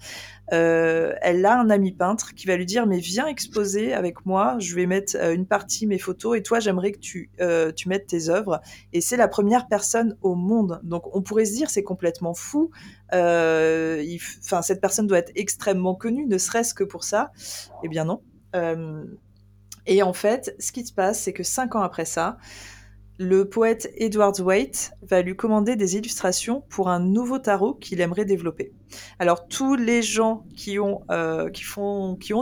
euh, 0.51 1.13
elle 1.21 1.45
a 1.45 1.59
un 1.59 1.69
ami 1.69 1.91
peintre 1.91 2.33
qui 2.33 2.47
va 2.47 2.57
lui 2.57 2.65
dire 2.65 2.85
mais 2.87 2.97
viens 2.97 3.27
exposer 3.27 3.93
avec 3.93 4.25
moi, 4.25 4.57
je 4.59 4.75
vais 4.75 4.87
mettre 4.87 5.15
euh, 5.17 5.33
une 5.33 5.45
partie 5.45 5.85
mes 5.87 5.99
photos 5.99 6.37
et 6.37 6.41
toi 6.41 6.59
j'aimerais 6.59 6.91
que 6.91 6.99
tu 6.99 7.29
tu 7.75 7.89
mettes 7.89 8.07
tes 8.07 8.29
œuvres. 8.29 8.59
Et 8.91 9.01
c'est 9.01 9.17
la 9.17 9.27
première 9.27 9.67
personne 9.67 10.17
au 10.21 10.35
monde. 10.35 10.79
Donc 10.83 11.15
on 11.15 11.21
pourrait 11.21 11.45
se 11.45 11.53
dire 11.53 11.69
c'est 11.69 11.83
complètement 11.83 12.33
fou. 12.33 12.71
Enfin 13.11 14.61
cette 14.63 14.81
personne 14.81 15.05
doit 15.05 15.19
être 15.19 15.31
extrêmement 15.35 15.93
connue, 15.93 16.25
ne 16.25 16.37
serait-ce 16.39 16.73
que 16.73 16.83
pour 16.83 17.03
ça. 17.03 17.31
Eh 17.83 17.87
bien 17.87 18.05
non. 18.05 18.21
Et 19.85 20.03
en 20.03 20.13
fait, 20.13 20.55
ce 20.59 20.71
qui 20.71 20.85
se 20.85 20.93
passe, 20.93 21.19
c'est 21.21 21.33
que 21.33 21.43
cinq 21.43 21.75
ans 21.75 21.81
après 21.81 22.05
ça, 22.05 22.37
le 23.23 23.47
poète 23.47 23.89
Edward 23.95 24.37
Waite 24.41 24.91
va 25.01 25.21
lui 25.21 25.35
commander 25.35 25.75
des 25.75 25.95
illustrations 25.95 26.63
pour 26.69 26.89
un 26.89 26.99
nouveau 26.99 27.39
tarot 27.39 27.73
qu'il 27.73 28.01
aimerait 28.01 28.25
développer. 28.25 28.73
Alors 29.17 29.47
tous 29.47 29.75
les 29.75 30.01
gens 30.01 30.45
qui 30.55 30.77
ont 30.77 31.01
euh, 31.09 31.49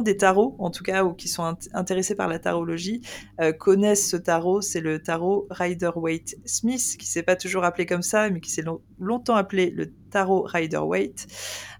des 0.04 0.18
tarots 0.18 0.56
en 0.60 0.70
tout 0.70 0.84
cas 0.84 1.04
ou 1.04 1.14
qui 1.14 1.30
sont 1.30 1.56
intéressés 1.74 2.16
par 2.16 2.28
la 2.28 2.40
tarologie 2.40 3.02
euh, 3.40 3.54
connaissent 3.54 4.10
ce 4.10 4.18
tarot. 4.18 4.62
C'est 4.62 4.82
le 4.82 5.02
tarot 5.02 5.48
Rider 5.50 5.92
Waite 5.96 6.36
Smith 6.46 6.98
qui 6.98 7.06
s'est 7.06 7.24
pas 7.24 7.36
toujours 7.36 7.64
appelé 7.64 7.86
comme 7.86 8.02
ça 8.02 8.30
mais 8.30 8.40
qui 8.40 8.52
s'est 8.52 8.66
longtemps 9.00 9.36
appelé 9.36 9.70
le 9.70 9.94
tarot 10.10 10.42
Rider 10.42 10.78
Waite. 10.78 11.28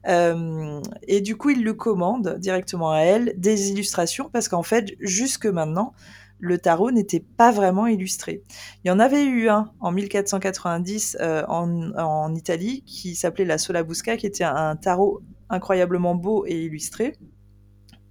Euh, 0.08 0.80
et 1.08 1.22
du 1.22 1.36
coup 1.36 1.49
il 1.49 1.64
le 1.64 1.74
commande 1.74 2.38
directement 2.39 2.91
à 2.91 2.99
elle 2.99 3.34
des 3.38 3.72
illustrations 3.72 4.30
parce 4.32 4.47
qu'en 4.47 4.64
fait 4.64 4.93
jusque 4.99 5.47
maintenant 5.47 5.93
le 6.41 6.57
tarot 6.57 6.91
n'était 6.91 7.23
pas 7.37 7.51
vraiment 7.51 7.87
illustré. 7.87 8.43
Il 8.83 8.89
y 8.89 8.91
en 8.91 8.99
avait 8.99 9.23
eu 9.23 9.47
un 9.47 9.71
en 9.79 9.91
1490 9.91 11.17
euh, 11.21 11.43
en, 11.47 12.33
Italie 12.35 12.83
qui 12.85 13.15
s'appelait 13.15 13.45
la 13.45 13.57
Solabusca, 13.57 14.17
qui 14.17 14.25
était 14.25 14.43
un, 14.43 14.75
tarot 14.75 15.21
incroyablement 15.49 16.15
beau 16.15 16.45
et 16.47 16.63
illustré. 16.65 17.13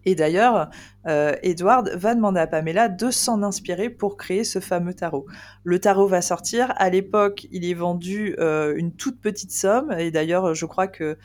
Et 0.07 0.15
d'ailleurs, 0.15 0.71
euh, 1.07 1.35
Edward 1.43 1.91
va 1.95 2.15
demander 2.15 2.41
à 2.41 2.47
Pamela 2.47 2.89
de 2.89 3.11
s'en 3.11 3.43
inspirer 3.43 3.91
pour 3.91 4.17
créer 4.17 4.45
ce 4.45 4.59
fameux 4.59 4.95
tarot. 4.95 5.27
Le 5.63 5.79
tarot 5.79 6.07
va 6.07 6.23
sortir. 6.23 6.73
À 6.77 6.89
l'époque, 6.89 7.47
il 7.51 7.69
est 7.69 7.75
vendu 7.75 8.35
euh, 8.39 8.75
une 8.77 8.95
toute 8.95 9.21
petite 9.21 9.53
somme. 9.53 9.93
Et 9.99 10.11
d'ailleurs, 10.11 10.55
je 10.55 10.65
crois 10.65 10.87
que 10.87 11.19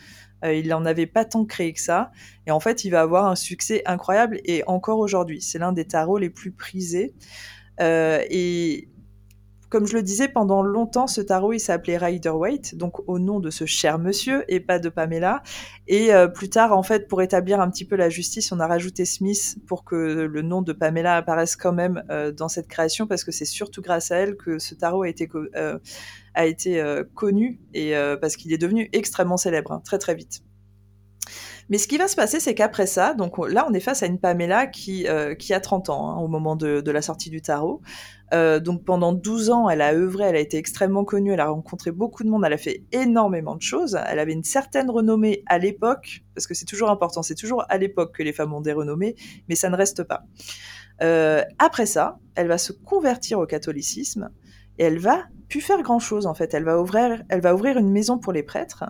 il 0.44 0.68
n'en 0.68 0.86
avait 0.86 1.08
pas 1.08 1.26
tant 1.26 1.46
créé 1.46 1.74
que 1.74 1.82
ça. 1.82 2.12
Et 2.46 2.52
en 2.52 2.60
fait, 2.60 2.86
il 2.86 2.90
va 2.92 3.02
avoir 3.02 3.26
un 3.26 3.36
succès 3.36 3.82
incroyable 3.86 4.40
et 4.46 4.64
encore 4.68 5.00
aujourd'hui. 5.00 5.42
C'est 5.42 5.60
l'un 5.60 5.72
des 5.72 5.86
tarots 5.86 6.18
les 6.18 6.30
plus 6.30 6.52
prisés. 6.52 7.14
Euh, 7.82 8.24
et 8.30 8.90
comme 9.70 9.86
je 9.86 9.96
le 9.96 10.04
disais, 10.04 10.28
pendant 10.28 10.62
longtemps, 10.62 11.08
ce 11.08 11.22
tarot, 11.22 11.54
il 11.54 11.60
s'appelait 11.60 11.98
Rider 11.98 12.30
Waite, 12.30 12.76
donc 12.76 13.08
au 13.08 13.20
nom 13.20 13.40
de 13.40 13.50
ce 13.50 13.66
cher 13.66 14.00
monsieur 14.00 14.44
et 14.48 14.60
pas 14.60 14.80
de 14.80 14.90
Pamela. 14.90 15.42
Et 15.88 16.14
euh, 16.14 16.28
plus 16.28 16.50
tard, 16.50 16.78
en 16.78 16.84
fait, 16.84 17.08
pour 17.08 17.22
établir 17.22 17.60
un 17.60 17.70
petit 17.70 17.86
peu 17.86 17.96
la 17.96 18.10
justice, 18.10 18.52
on 18.52 18.60
a 18.60 18.68
rajouté 18.68 19.06
Smith 19.06 19.58
pour 19.68 19.84
que 19.84 19.96
le 19.96 20.42
nom 20.42 20.62
de 20.62 20.74
Pamela 20.74 21.16
apparaisse 21.16 21.56
quand 21.56 21.74
même 21.74 22.04
dans 22.38 22.48
cette 22.48 22.68
création, 22.68 23.08
parce 23.08 23.24
que 23.24 23.32
c'est 23.32 23.46
surtout 23.46 23.82
grâce 23.82 24.12
à 24.12 24.18
elle 24.18 24.36
que 24.36 24.60
ce 24.60 24.76
tarot 24.76 25.04
a 25.04 25.10
été 25.10 25.28
euh, 26.36 27.04
connu 27.14 27.60
et 27.74 27.96
euh, 27.96 28.18
parce 28.18 28.36
qu'il 28.36 28.52
est 28.54 28.58
devenu 28.58 28.90
extrêmement 28.92 29.38
célèbre 29.38 29.72
hein, 29.72 29.82
très 29.84 29.98
très 29.98 30.16
vite. 30.16 30.42
Mais 31.70 31.78
ce 31.78 31.88
qui 31.88 31.98
va 31.98 32.08
se 32.08 32.16
passer, 32.16 32.40
c'est 32.40 32.54
qu'après 32.54 32.86
ça, 32.86 33.14
donc 33.14 33.38
là, 33.50 33.66
on 33.70 33.74
est 33.74 33.80
face 33.80 34.04
à 34.04 34.06
une 34.06 34.20
Pamela 34.20 34.68
qui, 34.68 35.08
euh, 35.08 35.34
qui 35.36 35.54
a 35.54 35.60
30 35.60 35.90
ans 35.90 36.10
hein, 36.10 36.18
au 36.18 36.28
moment 36.28 36.56
de, 36.56 36.92
la 36.92 37.02
sortie 37.02 37.30
du 37.30 37.42
tarot. 37.42 37.82
donc 38.32 38.84
pendant 38.84 39.14
12 39.14 39.50
ans, 39.50 39.70
elle 39.70 39.82
a 39.82 39.94
œuvré, 39.94 40.26
elle 40.26 40.36
a 40.36 40.40
été 40.40 40.58
extrêmement 40.58 41.04
connue, 41.04 41.34
elle 41.34 41.40
a 41.40 41.48
rencontré 41.48 41.92
beaucoup 41.92 42.24
de 42.24 42.30
monde, 42.30 42.44
elle 42.46 42.54
a 42.54 42.58
fait 42.58 42.84
énormément 42.92 43.56
de 43.56 43.62
choses. 43.62 43.98
Elle 44.08 44.20
avait 44.20 44.34
une 44.34 44.44
certaine 44.44 44.90
renommée 44.90 45.44
à 45.48 45.58
l'époque, 45.58 46.24
parce 46.34 46.48
que 46.48 46.54
c'est 46.54 46.66
toujours 46.66 46.90
important, 46.90 47.24
c'est 47.24 47.36
toujours 47.36 47.66
à 47.70 47.78
l'époque 47.78 48.16
que 48.16 48.24
les 48.24 48.34
femmes 48.34 48.54
ont 48.54 48.62
des 48.62 48.74
renommées, 48.74 49.16
mais 49.50 49.56
ça 49.56 49.70
ne 49.70 49.76
reste 49.76 50.04
pas. 50.04 50.24
après 51.60 51.86
ça, 51.86 52.20
elle 52.36 52.48
va 52.48 52.58
se 52.58 52.74
convertir 52.74 53.40
au 53.40 53.46
catholicisme 53.46 54.30
et 54.78 54.84
elle 54.84 55.00
va 55.00 55.26
plus 55.50 55.62
faire 55.62 55.82
grand 55.82 56.00
chose 56.00 56.26
en 56.26 56.34
fait. 56.34 56.54
Elle 56.54 56.64
va 56.64 56.80
ouvrir, 56.80 57.24
elle 57.30 57.42
va 57.42 57.54
ouvrir 57.54 57.78
une 57.78 57.92
maison 57.92 58.18
pour 58.18 58.34
les 58.34 58.44
prêtres 58.44 58.84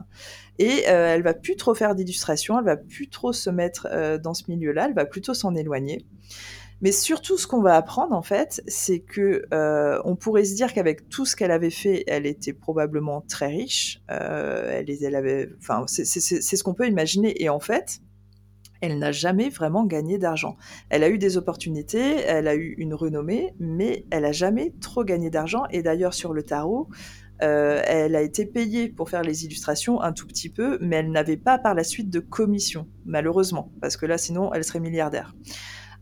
et 0.57 0.87
euh, 0.87 1.13
elle 1.13 1.21
va 1.21 1.33
plus 1.33 1.55
trop 1.55 1.73
faire 1.75 1.95
d'illustration, 1.95 2.57
elle 2.59 2.65
va 2.65 2.77
plus 2.77 3.09
trop 3.09 3.33
se 3.33 3.49
mettre 3.49 3.87
euh, 3.91 4.17
dans 4.17 4.33
ce 4.33 4.43
milieu-là, 4.47 4.85
elle 4.87 4.93
va 4.93 5.05
plutôt 5.05 5.33
s'en 5.33 5.55
éloigner. 5.55 6.05
Mais 6.81 6.91
surtout, 6.91 7.37
ce 7.37 7.47
qu'on 7.47 7.61
va 7.61 7.75
apprendre 7.75 8.13
en 8.13 8.21
fait, 8.21 8.61
c'est 8.67 8.99
que 8.99 9.45
euh, 9.53 9.99
on 10.03 10.15
pourrait 10.15 10.43
se 10.43 10.55
dire 10.55 10.73
qu'avec 10.73 11.07
tout 11.07 11.25
ce 11.25 11.35
qu'elle 11.35 11.51
avait 11.51 11.69
fait, 11.69 12.03
elle 12.07 12.25
était 12.25 12.53
probablement 12.53 13.21
très 13.21 13.47
riche. 13.47 14.01
elle, 14.09 14.85
elle 14.89 15.15
avait, 15.15 15.49
enfin, 15.57 15.85
c'est 15.87 16.03
ce 16.03 16.63
qu'on 16.63 16.73
peut 16.73 16.87
imaginer. 16.87 17.41
Et 17.41 17.47
en 17.47 17.61
fait, 17.61 18.01
elle 18.81 18.97
n'a 18.99 19.11
jamais 19.11 19.49
vraiment 19.49 19.85
gagné 19.85 20.17
d'argent. 20.17 20.57
Elle 20.89 21.03
a 21.03 21.09
eu 21.09 21.17
des 21.17 21.37
opportunités, 21.37 22.21
elle 22.21 22.47
a 22.47 22.55
eu 22.55 22.75
une 22.77 22.93
renommée, 22.93 23.53
mais 23.59 24.05
elle 24.11 24.25
a 24.25 24.31
jamais 24.31 24.73
trop 24.81 25.03
gagné 25.03 25.29
d'argent. 25.29 25.63
Et 25.71 25.81
d'ailleurs, 25.81 26.13
sur 26.13 26.33
le 26.33 26.43
tarot, 26.43 26.89
elle 27.39 28.15
a 28.15 28.21
été 28.21 28.45
payée 28.45 28.87
pour 28.87 29.09
faire 29.09 29.21
les 29.21 29.45
illustrations 29.45 30.01
un 30.01 30.13
tout 30.13 30.25
petit 30.27 30.49
peu, 30.49 30.77
mais 30.81 30.97
elle 30.97 31.11
n'avait 31.11 31.37
pas 31.37 31.57
par 31.57 31.73
la 31.73 31.83
suite 31.83 32.09
de 32.09 32.19
commission, 32.19 32.87
malheureusement, 33.05 33.71
parce 33.81 33.97
que 33.97 34.05
là, 34.05 34.17
sinon, 34.17 34.53
elle 34.53 34.63
serait 34.63 34.79
milliardaire. 34.79 35.35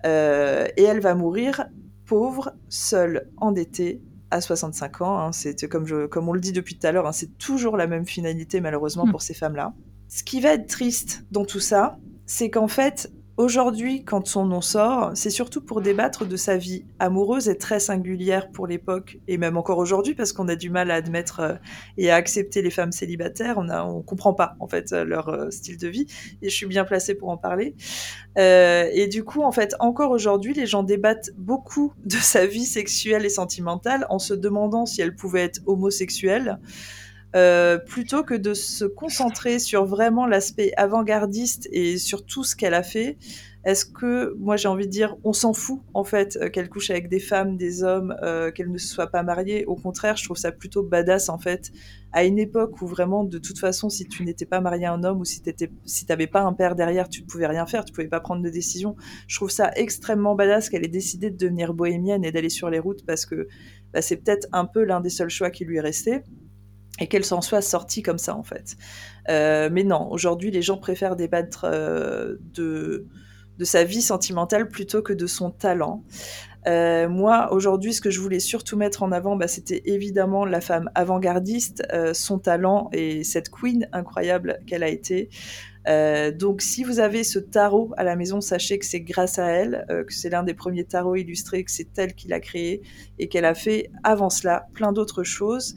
et 0.03 0.83
elle 0.83 0.99
va 0.99 1.15
mourir 1.15 1.65
pauvre, 2.05 2.53
seule, 2.69 3.29
endettée, 3.37 4.01
à 4.33 4.41
65 4.41 5.01
ans. 5.01 5.19
Hein. 5.19 5.31
c'est 5.31 5.67
comme, 5.69 5.85
je, 5.85 6.07
comme 6.07 6.27
on 6.27 6.33
le 6.33 6.39
dit 6.39 6.51
depuis 6.51 6.77
tout 6.77 6.87
à 6.87 6.91
l'heure, 6.91 7.07
hein, 7.07 7.11
c'est 7.11 7.37
toujours 7.37 7.77
la 7.77 7.87
même 7.87 8.05
finalité 8.05 8.61
malheureusement 8.61 9.05
mm. 9.05 9.11
pour 9.11 9.21
ces 9.21 9.33
femmes-là. 9.33 9.73
Ce 10.09 10.23
qui 10.23 10.41
va 10.41 10.53
être 10.53 10.67
triste 10.67 11.25
dans 11.31 11.45
tout 11.45 11.59
ça, 11.59 11.97
c'est 12.33 12.49
qu'en 12.49 12.67
fait, 12.67 13.11
Aujourd'hui, 13.35 14.03
quand 14.03 14.27
son 14.27 14.45
nom 14.45 14.61
sort, 14.61 15.09
c'est 15.15 15.31
surtout 15.31 15.59
pour 15.59 15.81
débattre 15.81 16.27
de 16.27 16.35
sa 16.35 16.55
vie 16.55 16.85
amoureuse 16.99 17.49
et 17.49 17.57
très 17.57 17.79
singulière 17.79 18.51
pour 18.51 18.67
l'époque, 18.67 19.17
et 19.27 19.39
même 19.39 19.57
encore 19.57 19.79
aujourd'hui, 19.79 20.13
parce 20.13 20.33
qu'on 20.33 20.47
a 20.49 20.55
du 20.55 20.69
mal 20.69 20.91
à 20.91 20.93
admettre 20.93 21.39
euh, 21.39 21.53
et 21.97 22.11
à 22.11 22.15
accepter 22.15 22.61
les 22.61 22.69
femmes 22.69 22.91
célibataires. 22.91 23.57
On 23.57 23.63
ne 23.63 24.03
comprend 24.03 24.35
pas, 24.35 24.55
en 24.59 24.67
fait, 24.67 24.93
euh, 24.93 25.03
leur 25.03 25.29
euh, 25.29 25.49
style 25.49 25.79
de 25.79 25.87
vie, 25.87 26.05
et 26.43 26.49
je 26.51 26.55
suis 26.55 26.67
bien 26.67 26.85
placée 26.85 27.15
pour 27.15 27.29
en 27.29 27.37
parler. 27.37 27.73
et 28.37 29.07
du 29.07 29.23
coup, 29.23 29.41
en 29.41 29.51
fait, 29.51 29.73
encore 29.79 30.11
aujourd'hui, 30.11 30.53
les 30.53 30.67
gens 30.67 30.83
débattent 30.83 31.31
beaucoup 31.35 31.91
de 32.05 32.17
sa 32.17 32.45
vie 32.45 32.65
sexuelle 32.65 33.25
et 33.25 33.29
sentimentale 33.29 34.05
en 34.11 34.19
se 34.19 34.35
demandant 34.35 34.85
si 34.85 35.01
elle 35.01 35.15
pouvait 35.15 35.41
être 35.41 35.61
homosexuelle. 35.65 36.59
Euh, 37.35 37.79
plutôt 37.79 38.23
que 38.23 38.35
de 38.35 38.53
se 38.53 38.85
concentrer 38.85 39.57
sur 39.57 39.85
vraiment 39.85 40.27
l'aspect 40.27 40.71
avant-gardiste 40.77 41.67
et 41.71 41.97
sur 41.97 42.25
tout 42.25 42.43
ce 42.43 42.55
qu'elle 42.55 42.75
a 42.75 42.83
fait. 42.83 43.17
Est-ce 43.63 43.85
que, 43.85 44.35
moi 44.37 44.55
j'ai 44.55 44.67
envie 44.67 44.85
de 44.85 44.91
dire, 44.91 45.15
on 45.23 45.33
s'en 45.33 45.53
fout 45.53 45.81
en 45.95 46.03
fait 46.03 46.35
euh, 46.35 46.49
qu'elle 46.49 46.69
couche 46.69 46.91
avec 46.91 47.09
des 47.09 47.19
femmes, 47.19 47.57
des 47.57 47.81
hommes, 47.81 48.15
euh, 48.21 48.51
qu'elle 48.51 48.69
ne 48.69 48.77
soit 48.77 49.07
pas 49.07 49.23
mariée? 49.23 49.65
Au 49.65 49.75
contraire, 49.75 50.15
je 50.15 50.25
trouve 50.25 50.37
ça 50.37 50.51
plutôt 50.51 50.83
badass 50.83 51.29
en 51.29 51.39
fait. 51.39 51.71
À 52.11 52.23
une 52.23 52.37
époque 52.37 52.79
où 52.83 52.87
vraiment, 52.87 53.23
de 53.23 53.39
toute 53.39 53.57
façon, 53.57 53.89
si 53.89 54.05
tu 54.05 54.23
n'étais 54.25 54.45
pas 54.45 54.61
marié 54.61 54.85
à 54.85 54.93
un 54.93 55.03
homme 55.03 55.21
ou 55.21 55.25
si 55.25 55.41
tu 55.41 55.51
si 55.85 56.05
pas 56.05 56.41
un 56.41 56.53
père 56.53 56.75
derrière, 56.75 57.09
tu 57.09 57.21
ne 57.23 57.25
pouvais 57.25 57.47
rien 57.47 57.65
faire, 57.65 57.83
tu 57.83 57.93
pouvais 57.93 58.07
pas 58.07 58.19
prendre 58.19 58.43
de 58.43 58.49
décision. 58.49 58.95
Je 59.27 59.37
trouve 59.37 59.49
ça 59.49 59.71
extrêmement 59.75 60.35
badass 60.35 60.69
qu'elle 60.69 60.85
ait 60.85 60.87
décidé 60.87 61.31
de 61.31 61.37
devenir 61.37 61.73
bohémienne 61.73 62.23
et 62.25 62.31
d'aller 62.31 62.49
sur 62.49 62.69
les 62.69 62.79
routes 62.79 63.03
parce 63.07 63.25
que 63.25 63.47
bah, 63.91 64.03
c'est 64.03 64.17
peut-être 64.17 64.47
un 64.51 64.65
peu 64.65 64.83
l'un 64.83 64.99
des 65.01 65.09
seuls 65.09 65.29
choix 65.31 65.49
qui 65.49 65.65
lui 65.65 65.77
est 65.77 65.81
resté 65.81 66.21
et 66.99 67.07
qu'elle 67.07 67.25
s'en 67.25 67.41
soit 67.41 67.61
sortie 67.61 68.01
comme 68.01 68.17
ça 68.17 68.35
en 68.35 68.43
fait. 68.43 68.75
Euh, 69.29 69.69
mais 69.71 69.83
non, 69.83 70.11
aujourd'hui 70.11 70.51
les 70.51 70.61
gens 70.61 70.77
préfèrent 70.77 71.15
débattre 71.15 71.65
euh, 71.65 72.35
de, 72.53 73.07
de 73.57 73.65
sa 73.65 73.83
vie 73.83 74.01
sentimentale 74.01 74.69
plutôt 74.69 75.01
que 75.01 75.13
de 75.13 75.27
son 75.27 75.51
talent. 75.51 76.03
Euh, 76.65 77.09
moi, 77.09 77.51
aujourd'hui, 77.51 77.93
ce 77.93 77.99
que 77.99 78.09
je 78.09 78.21
voulais 78.21 78.39
surtout 78.39 78.77
mettre 78.77 79.03
en 79.03 79.11
avant, 79.11 79.35
bah, 79.35 79.49
c'était 79.49 79.81
évidemment 79.83 80.45
la 80.45 80.61
femme 80.61 80.89
avant-gardiste, 80.95 81.83
son 82.13 82.39
talent 82.39 82.89
et 82.93 83.25
cette 83.25 83.49
queen 83.49 83.89
incroyable 83.91 84.59
qu'elle 84.65 84.83
a 84.83 84.87
été. 84.87 85.29
donc, 86.39 86.61
si 86.61 86.85
vous 86.85 87.01
avez 87.01 87.25
ce 87.25 87.37
tarot 87.39 87.91
à 87.97 88.05
la 88.05 88.15
maison, 88.15 88.39
sachez 88.39 88.79
que 88.79 88.85
c'est 88.85 89.01
grâce 89.01 89.39
à 89.39 89.47
elle, 89.47 89.85
que 89.89 90.13
c'est 90.13 90.29
l'un 90.29 90.43
des 90.43 90.53
premiers 90.53 90.85
tarots 90.85 91.17
illustrés, 91.17 91.65
que 91.65 91.71
c'est 91.71 91.97
elle 91.97 92.13
qui 92.13 92.29
l'a 92.29 92.39
créé 92.39 92.81
et 93.19 93.27
qu'elle 93.27 93.43
a 93.43 93.55
fait 93.55 93.91
avant 94.05 94.29
cela 94.29 94.67
plein 94.73 94.93
d'autres 94.93 95.23
choses. 95.23 95.75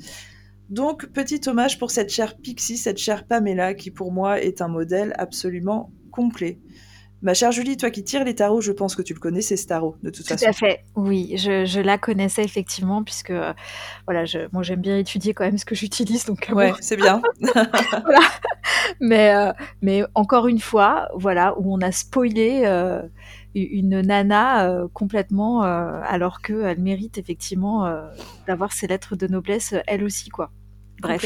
Donc, 0.69 1.07
petit 1.07 1.41
hommage 1.49 1.79
pour 1.79 1.91
cette 1.91 2.11
chère 2.11 2.37
Pixie, 2.37 2.77
cette 2.77 2.99
chère 2.99 3.27
Pamela, 3.27 3.75
qui 3.75 3.91
pour 3.91 4.13
moi 4.13 4.41
est 4.41 4.61
un 4.61 4.69
modèle 4.69 5.15
absolument 5.17 5.93
complet. 6.11 6.59
Ma 7.23 7.33
chère 7.33 7.51
Julie, 7.51 7.77
toi 7.77 7.91
qui 7.91 8.05
tires 8.05 8.25
les 8.25 8.35
tarots, 8.35 8.61
je 8.61 8.73
pense 8.73 8.95
que 8.95 9.01
tu 9.01 9.15
le 9.15 9.21
connais, 9.21 9.41
c'est 9.41 9.57
ce 9.57 9.67
tarot, 9.67 9.97
de 10.03 10.11
toute 10.11 10.27
façon. 10.29 10.45
Tout 10.45 10.51
à 10.51 10.53
fait, 10.53 10.85
oui, 10.97 11.35
je, 11.37 11.81
la 11.81 11.97
connaissais 11.97 12.45
effectivement, 12.45 13.03
puisque 13.03 13.31
euh, 13.31 13.55
voilà, 14.07 14.25
moi 14.53 14.63
j'aime 14.63 14.81
bien 14.81 14.99
étudier 14.99 15.33
quand 15.33 15.45
même 15.45 15.57
ce 15.57 15.65
que 15.65 15.75
j'utilise, 15.75 16.27
donc 16.27 16.51
euh, 16.51 16.73
c'est 16.81 16.97
bien. 16.97 17.23
mais, 19.01 19.35
euh, 19.35 19.53
mais 19.81 20.03
encore 20.15 20.47
une 20.47 20.61
fois, 20.61 21.09
voilà, 21.15 21.59
où 21.59 21.75
on 21.75 21.81
a 21.81 21.91
spoilé 21.91 22.65
une 23.57 24.01
nana 24.03 24.87
complètement, 24.93 25.63
alors 25.63 26.41
qu'elle 26.43 26.81
mérite 26.81 27.19
effectivement 27.19 27.91
d'avoir 28.47 28.73
ses 28.73 28.87
lettres 28.87 29.17
de 29.17 29.27
noblesse 29.27 29.75
elle 29.87 30.05
aussi, 30.05 30.29
quoi. 30.29 30.51
Bref. 31.01 31.25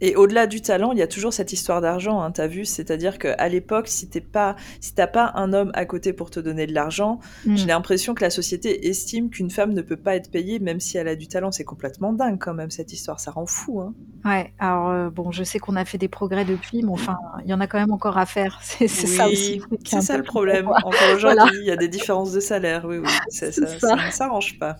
Et 0.00 0.16
au-delà 0.16 0.46
du 0.46 0.60
talent, 0.60 0.92
il 0.92 0.98
y 0.98 1.02
a 1.02 1.06
toujours 1.06 1.32
cette 1.32 1.52
histoire 1.52 1.80
d'argent, 1.80 2.20
hein, 2.20 2.30
t'as 2.30 2.46
vu? 2.46 2.64
C'est-à-dire 2.64 3.18
qu'à 3.18 3.48
l'époque, 3.48 3.88
si 3.88 4.08
t'es 4.08 4.20
pas, 4.20 4.56
si 4.80 4.94
t'as 4.94 5.06
pas 5.06 5.32
un 5.34 5.52
homme 5.52 5.70
à 5.74 5.86
côté 5.86 6.12
pour 6.12 6.30
te 6.30 6.40
donner 6.40 6.66
de 6.66 6.74
l'argent, 6.74 7.18
mm. 7.44 7.56
j'ai 7.56 7.66
l'impression 7.66 8.14
que 8.14 8.22
la 8.22 8.30
société 8.30 8.88
estime 8.88 9.30
qu'une 9.30 9.50
femme 9.50 9.72
ne 9.72 9.82
peut 9.82 9.96
pas 9.96 10.14
être 10.14 10.30
payée 10.30 10.58
même 10.58 10.80
si 10.80 10.98
elle 10.98 11.08
a 11.08 11.16
du 11.16 11.28
talent. 11.28 11.50
C'est 11.50 11.64
complètement 11.64 12.12
dingue 12.12 12.38
quand 12.38 12.54
même 12.54 12.70
cette 12.70 12.92
histoire, 12.92 13.20
ça 13.20 13.30
rend 13.30 13.46
fou. 13.46 13.80
Hein. 13.80 13.94
Ouais, 14.24 14.52
alors 14.58 14.88
euh, 14.90 15.10
bon, 15.10 15.30
je 15.30 15.44
sais 15.44 15.58
qu'on 15.58 15.76
a 15.76 15.84
fait 15.84 15.98
des 15.98 16.08
progrès 16.08 16.44
depuis, 16.44 16.82
mais 16.82 16.92
enfin, 16.92 17.18
il 17.44 17.50
y 17.50 17.54
en 17.54 17.60
a 17.60 17.66
quand 17.66 17.78
même 17.78 17.92
encore 17.92 18.18
à 18.18 18.26
faire. 18.26 18.60
C'est 18.62 18.88
ça 18.88 19.28
aussi. 19.28 19.62
C'est 19.84 20.00
ça 20.00 20.16
le 20.16 20.22
problème. 20.22 20.68
Encore 20.68 20.94
aujourd'hui, 21.14 21.58
il 21.60 21.66
y 21.66 21.70
a 21.70 21.76
des 21.76 21.88
différences 21.88 22.32
de 22.32 22.40
salaire. 22.40 22.84
Oui, 22.84 22.98
oui, 22.98 23.08
ça, 23.28 23.52
ça, 23.52 23.96
ne 23.96 24.10
s'arrange 24.10 24.58
pas. 24.58 24.76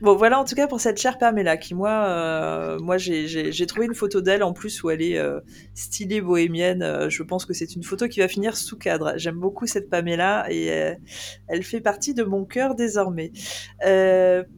bon, 0.00 0.16
voilà 0.16 0.38
en 0.38 0.44
tout 0.44 0.54
cas 0.54 0.66
pour 0.66 0.80
cette 0.80 0.98
chère 0.98 1.18
Pamela 1.18 1.56
qui, 1.56 1.74
moi, 1.74 1.90
euh, 1.90 2.78
moi 2.78 2.98
j'ai 2.98 3.57
j'ai 3.58 3.66
trouvé 3.66 3.86
une 3.86 3.94
photo 3.94 4.20
d'elle 4.20 4.44
en 4.44 4.52
plus 4.52 4.84
où 4.84 4.90
elle 4.90 5.02
est 5.02 5.18
euh, 5.18 5.40
stylée 5.74 6.20
bohémienne. 6.20 6.80
Euh, 6.84 7.10
je 7.10 7.24
pense 7.24 7.44
que 7.44 7.52
c'est 7.52 7.74
une 7.74 7.82
photo 7.82 8.06
qui 8.06 8.20
va 8.20 8.28
finir 8.28 8.56
sous 8.56 8.78
cadre. 8.78 9.14
J'aime 9.16 9.34
beaucoup 9.34 9.66
cette 9.66 9.90
Pamela 9.90 10.46
et 10.48 10.70
euh, 10.70 10.94
elle 11.48 11.64
fait 11.64 11.80
partie 11.80 12.14
de 12.14 12.22
mon 12.22 12.44
cœur 12.44 12.76
désormais. 12.76 13.32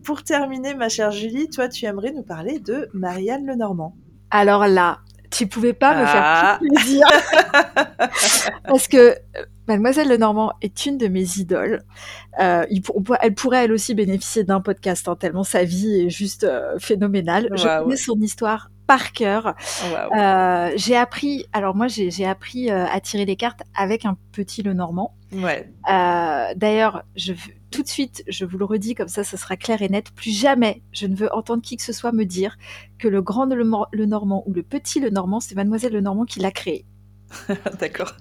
pour 0.05 0.22
terminer, 0.22 0.74
ma 0.74 0.90
chère 0.90 1.12
Julie, 1.12 1.48
toi, 1.48 1.70
tu 1.70 1.86
aimerais 1.86 2.12
nous 2.12 2.22
parler 2.22 2.59
de 2.59 2.90
Marianne 2.92 3.46
Lenormand. 3.46 3.96
Alors 4.30 4.66
là, 4.66 4.98
tu 5.30 5.46
pouvais 5.46 5.72
pas 5.72 5.98
me 5.98 6.05
faire 6.05 6.22
ah. 6.22 6.59
plaisir. 6.61 7.07
Parce 8.64 8.86
que 8.86 9.14
Mademoiselle 9.66 10.09
Lenormand 10.09 10.53
est 10.61 10.84
une 10.84 10.98
de 10.98 11.09
mes 11.09 11.38
idoles. 11.38 11.84
Euh, 12.38 12.66
elle 13.22 13.34
pourrait 13.34 13.64
elle 13.64 13.72
aussi 13.72 13.94
bénéficier 13.94 14.44
d'un 14.44 14.61
podcast, 14.61 15.09
hein, 15.09 15.16
tellement 15.16 15.44
sa 15.44 15.64
vie 15.64 16.03
est 16.03 16.11
juste 16.11 16.46
phénoménale. 16.78 17.48
Je 17.55 17.82
connais 17.82 17.96
son 17.96 18.20
histoire 18.20 18.68
par 18.91 19.12
cœur. 19.12 19.55
Euh, 19.95 20.72
j'ai 20.74 20.97
appris, 20.97 21.47
alors 21.53 21.76
moi 21.76 21.86
j'ai 21.86 22.26
appris 22.26 22.72
euh, 22.72 22.86
à 22.86 22.99
tirer 22.99 23.24
les 23.24 23.36
cartes 23.36 23.61
avec 23.76 24.05
un 24.05 24.16
petit 24.32 24.64
Lenormand. 24.64 25.14
Ouais. 25.30 25.72
Euh, 25.88 26.47
d'ailleurs, 26.57 27.05
je 27.14 27.32
tout 27.70 27.84
de 27.84 27.88
suite, 27.88 28.24
je 28.26 28.45
vous 28.45 28.59
le 28.59 28.64
redis 28.64 28.97
comme 28.97 29.07
ça, 29.07 29.22
ça 29.22 29.36
sera 29.36 29.57
clair 29.57 29.80
et 29.80 29.88
net. 29.88 30.11
Plus 30.11 30.36
jamais 30.36 30.82
je 30.91 31.07
ne 31.07 31.14
veux 31.14 31.32
entendre 31.32 31.62
qui 31.62 31.76
que 31.76 31.84
ce 31.84 31.93
soit 31.93 32.11
me 32.11 32.24
dire 32.24 32.57
que 32.99 33.07
le 33.07 33.22
grand 33.22 33.45
le, 33.45 33.62
Normand 34.07 34.43
ou 34.47 34.53
le 34.53 34.64
petit 34.64 34.99
le 34.99 35.11
Normand, 35.11 35.38
c'est 35.38 35.55
Mademoiselle 35.55 35.93
le 35.93 36.01
Normand 36.01 36.24
qui 36.24 36.41
l'a 36.41 36.51
créé. 36.51 36.84
D'accord. 37.78 38.16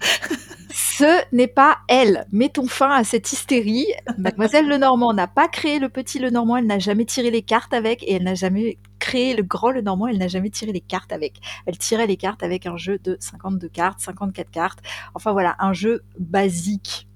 Ce 0.72 1.34
n'est 1.34 1.48
pas 1.48 1.78
elle. 1.88 2.26
Mettons 2.30 2.68
fin 2.68 2.90
à 2.90 3.02
cette 3.02 3.32
hystérie. 3.32 3.86
Mademoiselle 4.18 4.68
Lenormand 4.68 5.14
n'a 5.14 5.26
pas 5.26 5.48
créé 5.48 5.80
le 5.80 5.88
petit 5.88 6.20
Lenormand, 6.20 6.58
elle 6.58 6.66
n'a 6.66 6.78
jamais 6.78 7.06
tiré 7.06 7.32
les 7.32 7.42
cartes 7.42 7.74
avec 7.74 8.04
et 8.04 8.12
elle 8.12 8.22
n'a 8.22 8.36
jamais 8.36 8.78
créé 9.10 9.34
le 9.34 9.42
grand 9.42 9.72
Lenormand, 9.72 10.06
elle 10.06 10.18
n'a 10.18 10.28
jamais 10.28 10.50
tiré 10.50 10.70
les 10.70 10.80
cartes 10.80 11.12
avec. 11.12 11.40
Elle 11.66 11.76
tirait 11.76 12.06
les 12.06 12.16
cartes 12.16 12.44
avec 12.44 12.66
un 12.66 12.76
jeu 12.76 12.98
de 13.02 13.16
52 13.18 13.68
cartes, 13.68 13.98
54 13.98 14.50
cartes. 14.50 14.78
Enfin 15.14 15.32
voilà, 15.32 15.56
un 15.58 15.72
jeu 15.72 16.02
basique. 16.20 17.08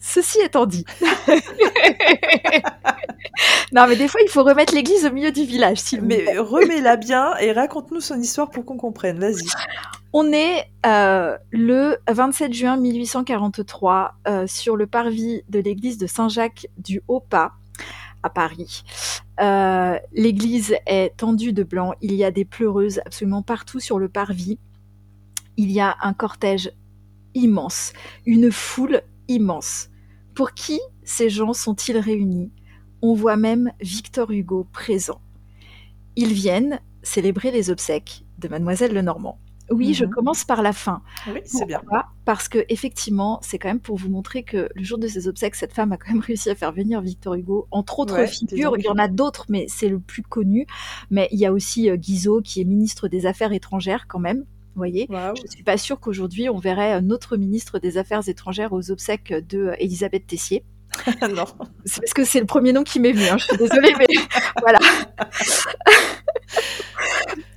Ceci 0.00 0.38
étant 0.40 0.64
dit. 0.64 0.86
non, 3.72 3.86
mais 3.86 3.96
des 3.96 4.08
fois, 4.08 4.22
il 4.24 4.30
faut 4.30 4.42
remettre 4.42 4.74
l'église 4.74 5.04
au 5.04 5.12
milieu 5.12 5.30
du 5.32 5.44
village. 5.44 5.80
Mais 6.00 6.38
remets-la 6.38 6.96
bien 6.96 7.36
et 7.36 7.52
raconte-nous 7.52 8.00
son 8.00 8.18
histoire 8.18 8.50
pour 8.50 8.64
qu'on 8.64 8.78
comprenne. 8.78 9.18
Vas-y. 9.18 9.46
On 10.14 10.32
est 10.32 10.64
euh, 10.86 11.36
le 11.50 11.98
27 12.10 12.54
juin 12.54 12.78
1843 12.78 14.14
euh, 14.28 14.46
sur 14.46 14.76
le 14.76 14.86
parvis 14.86 15.42
de 15.50 15.58
l'église 15.58 15.98
de 15.98 16.06
Saint-Jacques 16.06 16.68
du 16.78 17.02
Haut-Pas 17.06 17.52
à 18.22 18.30
Paris. 18.30 18.82
Euh, 19.40 19.98
l'église 20.12 20.76
est 20.86 21.16
tendue 21.16 21.52
de 21.52 21.62
blanc, 21.62 21.92
il 22.00 22.14
y 22.14 22.24
a 22.24 22.30
des 22.30 22.44
pleureuses 22.44 23.00
absolument 23.04 23.42
partout 23.42 23.80
sur 23.80 23.98
le 23.98 24.08
parvis. 24.08 24.58
Il 25.56 25.70
y 25.70 25.80
a 25.80 25.96
un 26.02 26.12
cortège 26.12 26.72
immense, 27.34 27.92
une 28.26 28.50
foule 28.52 29.02
immense. 29.28 29.88
Pour 30.34 30.52
qui 30.52 30.80
ces 31.04 31.28
gens 31.28 31.52
sont-ils 31.52 31.98
réunis? 31.98 32.52
On 33.02 33.14
voit 33.14 33.36
même 33.36 33.72
Victor 33.80 34.30
Hugo 34.30 34.66
présent. 34.72 35.20
Ils 36.16 36.32
viennent 36.32 36.80
célébrer 37.02 37.50
les 37.50 37.70
obsèques 37.70 38.24
de 38.38 38.48
mademoiselle 38.48 38.94
Lenormand. 38.94 39.38
Oui, 39.70 39.94
je 39.94 40.04
mhm. 40.04 40.10
commence 40.10 40.44
par 40.44 40.62
la 40.62 40.72
fin. 40.72 41.02
Oui, 41.28 41.40
c'est 41.44 41.66
bien. 41.66 41.80
Parce 42.24 42.48
que 42.48 42.64
effectivement, 42.68 43.40
c'est 43.42 43.58
quand 43.58 43.68
même 43.68 43.80
pour 43.80 43.96
vous 43.96 44.08
montrer 44.08 44.42
que 44.42 44.68
le 44.74 44.84
jour 44.84 44.98
de 44.98 45.08
ses 45.08 45.28
obsèques, 45.28 45.54
cette 45.54 45.72
femme 45.72 45.92
a 45.92 45.96
quand 45.96 46.12
même 46.12 46.20
réussi 46.26 46.50
à 46.50 46.54
faire 46.54 46.72
venir 46.72 47.00
Victor 47.00 47.34
Hugo, 47.34 47.66
entre 47.70 48.00
autres 48.00 48.26
figures. 48.26 48.74
Il 48.78 48.84
y 48.84 48.88
en 48.88 48.98
a 48.98 49.08
d'autres, 49.08 49.46
mais 49.48 49.66
c'est 49.68 49.88
le 49.88 49.98
plus 49.98 50.22
connu. 50.22 50.66
Mais 51.10 51.28
il 51.32 51.38
y 51.38 51.46
a 51.46 51.52
aussi 51.52 51.90
euh, 51.90 51.96
Guizot, 51.96 52.42
qui 52.42 52.60
est 52.60 52.64
ministre 52.64 53.08
des 53.08 53.26
Affaires 53.26 53.52
étrangères 53.52 54.06
quand 54.08 54.20
même. 54.20 54.44
Vous 54.74 54.78
voyez, 54.78 55.06
je 55.10 55.42
ne 55.42 55.48
suis 55.48 55.62
pas 55.62 55.76
sûre 55.76 56.00
qu'aujourd'hui 56.00 56.48
on 56.48 56.56
verrait 56.56 57.02
notre 57.02 57.36
ministre 57.36 57.78
des 57.78 57.98
Affaires 57.98 58.26
étrangères 58.26 58.72
aux 58.72 58.90
obsèques 58.90 59.34
de 59.50 59.58
euh, 59.58 59.74
Elisabeth 59.78 60.26
Tessier. 60.26 60.64
non. 61.34 61.44
C'est 61.84 62.00
parce 62.00 62.14
que 62.14 62.24
c'est 62.24 62.40
le 62.40 62.46
premier 62.46 62.72
nom 62.72 62.82
qui 62.82 62.98
m'est 62.98 63.12
venu. 63.12 63.26
Hein, 63.26 63.36
je 63.38 63.44
suis 63.44 63.56
désolée, 63.58 63.92
mais 63.98 64.06
voilà. 64.60 64.78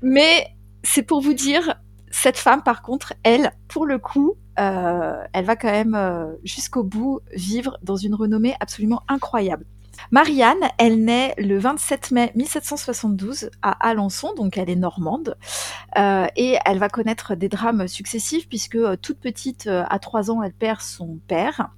Mais 0.02 0.48
c'est 0.84 1.04
pour 1.04 1.22
vous 1.22 1.34
dire, 1.34 1.76
cette 2.16 2.38
femme, 2.38 2.64
par 2.64 2.82
contre, 2.82 3.14
elle, 3.24 3.52
pour 3.68 3.86
le 3.86 4.00
coup, 4.00 4.38
euh, 4.58 5.22
elle 5.34 5.44
va 5.44 5.58
quand 5.58 5.70
même 5.70 5.96
euh, 5.96 6.34
jusqu'au 6.46 6.82
bout 6.82 7.20
vivre 7.34 7.78
dans 7.84 7.98
une 7.98 8.16
renommée 8.16 8.56
absolument 8.62 9.04
incroyable. 9.10 9.66
Marianne, 10.12 10.64
elle 10.78 11.04
naît 11.04 11.36
le 11.38 11.60
27 11.60 12.12
mai 12.12 12.32
1772 12.36 13.50
à 13.62 13.72
Alençon, 13.86 14.34
donc 14.34 14.58
elle 14.58 14.70
est 14.70 14.78
normande, 14.78 15.36
euh, 15.98 16.28
et 16.38 16.58
elle 16.64 16.80
va 16.80 16.88
connaître 16.88 17.36
des 17.36 17.50
drames 17.50 17.86
successifs 17.90 18.48
puisque 18.48 18.78
toute 19.02 19.20
petite, 19.20 19.68
à 19.68 20.00
3 20.00 20.32
ans, 20.32 20.42
elle 20.42 20.54
perd 20.54 20.80
son 20.80 21.20
père, 21.28 21.70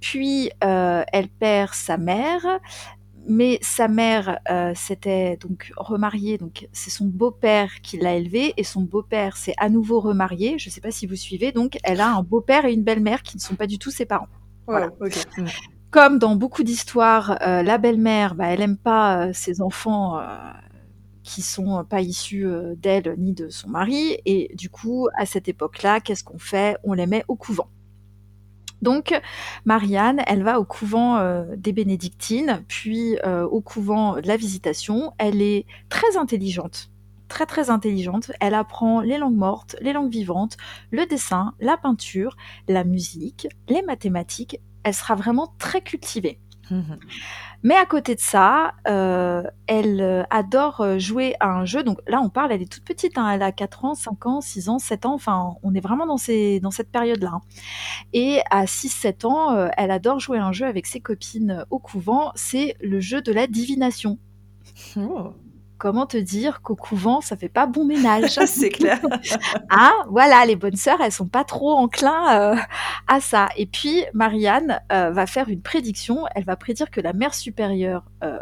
puis 0.00 0.50
elle 0.60 1.28
perd 1.28 1.74
sa 1.74 1.98
mère, 1.98 2.46
mais 3.26 3.58
sa 3.62 3.88
mère 3.88 4.38
euh, 4.50 4.72
s'était 4.74 5.36
donc 5.38 5.72
remariée, 5.76 6.38
donc 6.38 6.68
c'est 6.72 6.90
son 6.90 7.06
beau-père 7.06 7.80
qui 7.82 7.96
l'a 7.98 8.14
élevée, 8.14 8.54
et 8.56 8.64
son 8.64 8.82
beau-père 8.82 9.36
s'est 9.36 9.54
à 9.58 9.68
nouveau 9.68 10.00
remarié. 10.00 10.58
Je 10.58 10.68
ne 10.68 10.72
sais 10.72 10.80
pas 10.80 10.90
si 10.90 11.06
vous 11.06 11.16
suivez, 11.16 11.52
donc 11.52 11.78
elle 11.84 12.00
a 12.00 12.14
un 12.14 12.22
beau-père 12.22 12.64
et 12.64 12.72
une 12.72 12.82
belle-mère 12.82 13.22
qui 13.22 13.36
ne 13.36 13.42
sont 13.42 13.54
pas 13.54 13.66
du 13.66 13.78
tout 13.78 13.90
ses 13.90 14.06
parents. 14.06 14.28
voilà. 14.66 14.88
Hmm. 14.88 15.46
Comme 15.90 16.18
dans 16.18 16.34
beaucoup 16.34 16.64
d'histoires, 16.64 17.38
euh, 17.42 17.62
la 17.62 17.78
belle-mère, 17.78 18.34
bah, 18.34 18.46
elle 18.46 18.60
aime 18.60 18.76
pas 18.76 19.28
euh, 19.28 19.32
ses 19.32 19.60
enfants 19.60 20.20
qui 21.22 21.40
sont 21.40 21.84
pas 21.84 22.02
issus 22.02 22.46
d'elle 22.76 23.14
ni 23.16 23.32
de 23.32 23.48
son 23.48 23.68
mari, 23.68 24.18
et 24.26 24.50
du 24.54 24.68
coup, 24.68 25.08
à 25.16 25.24
cette 25.24 25.48
époque-là, 25.48 26.00
qu'est-ce 26.00 26.24
qu'on 26.24 26.38
fait? 26.38 26.76
On 26.84 26.92
les 26.92 27.06
met 27.06 27.24
au 27.28 27.36
couvent. 27.36 27.68
Donc, 28.84 29.18
Marianne, 29.64 30.20
elle 30.26 30.42
va 30.42 30.60
au 30.60 30.64
couvent 30.66 31.16
euh, 31.16 31.56
des 31.56 31.72
bénédictines, 31.72 32.62
puis 32.68 33.16
euh, 33.24 33.46
au 33.46 33.62
couvent 33.62 34.16
de 34.20 34.28
la 34.28 34.36
visitation. 34.36 35.14
Elle 35.16 35.40
est 35.40 35.64
très 35.88 36.18
intelligente, 36.18 36.90
très 37.28 37.46
très 37.46 37.70
intelligente. 37.70 38.30
Elle 38.40 38.52
apprend 38.52 39.00
les 39.00 39.16
langues 39.16 39.38
mortes, 39.38 39.74
les 39.80 39.94
langues 39.94 40.12
vivantes, 40.12 40.58
le 40.90 41.06
dessin, 41.06 41.54
la 41.60 41.78
peinture, 41.78 42.36
la 42.68 42.84
musique, 42.84 43.48
les 43.70 43.80
mathématiques. 43.80 44.60
Elle 44.82 44.92
sera 44.92 45.14
vraiment 45.14 45.54
très 45.58 45.80
cultivée. 45.80 46.38
Mais 47.62 47.74
à 47.74 47.86
côté 47.86 48.14
de 48.14 48.20
ça, 48.20 48.74
euh, 48.88 49.42
elle 49.66 50.00
euh, 50.02 50.22
adore 50.30 50.82
euh, 50.82 50.98
jouer 50.98 51.34
à 51.40 51.48
un 51.48 51.64
jeu. 51.64 51.82
Donc 51.82 51.98
là, 52.06 52.20
on 52.20 52.28
parle, 52.28 52.52
elle 52.52 52.62
est 52.62 52.70
toute 52.70 52.84
petite, 52.84 53.16
hein, 53.16 53.30
elle 53.30 53.42
a 53.42 53.52
4 53.52 53.84
ans, 53.86 53.94
5 53.94 54.26
ans, 54.26 54.40
6 54.40 54.68
ans, 54.68 54.78
7 54.78 55.06
ans, 55.06 55.14
enfin, 55.14 55.54
on 55.62 55.74
est 55.74 55.80
vraiment 55.80 56.06
dans 56.06 56.18
cette 56.18 56.90
période-là. 56.92 57.32
Hein. 57.34 57.40
Et 58.12 58.40
à 58.50 58.66
6-7 58.66 59.26
ans, 59.26 59.68
elle 59.76 59.90
adore 59.90 60.20
jouer 60.20 60.38
à 60.38 60.46
un 60.46 60.52
jeu 60.52 60.66
avec 60.66 60.86
ses 60.86 61.00
copines 61.00 61.64
au 61.70 61.78
couvent, 61.78 62.32
c'est 62.34 62.76
le 62.80 63.00
jeu 63.00 63.22
de 63.22 63.32
la 63.32 63.46
divination. 63.46 64.18
Oh 64.96 65.32
comment 65.78 66.06
te 66.06 66.16
dire 66.16 66.62
qu'au 66.62 66.76
couvent, 66.76 67.20
ça 67.20 67.36
fait 67.36 67.48
pas 67.48 67.66
bon 67.66 67.84
ménage. 67.84 68.38
c'est 68.46 68.70
clair. 68.70 69.00
ah, 69.70 69.92
voilà, 70.08 70.44
les 70.46 70.56
bonnes 70.56 70.76
sœurs, 70.76 71.00
elles 71.00 71.12
sont 71.12 71.28
pas 71.28 71.44
trop 71.44 71.72
enclins 71.72 72.54
euh, 72.54 72.56
à 73.06 73.20
ça. 73.20 73.48
Et 73.56 73.66
puis, 73.66 74.04
Marianne 74.12 74.80
euh, 74.92 75.10
va 75.10 75.26
faire 75.26 75.48
une 75.48 75.62
prédiction. 75.62 76.24
Elle 76.34 76.44
va 76.44 76.56
prédire 76.56 76.90
que 76.90 77.00
la 77.00 77.12
mère 77.12 77.34
supérieure 77.34 78.04
euh, 78.22 78.38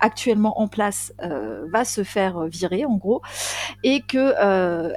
actuellement 0.00 0.60
en 0.60 0.66
place 0.68 1.12
va 1.20 1.84
se 1.84 2.04
faire 2.04 2.44
virer, 2.44 2.86
en 2.86 2.96
gros, 2.96 3.20
et 3.82 4.00
que 4.00 4.34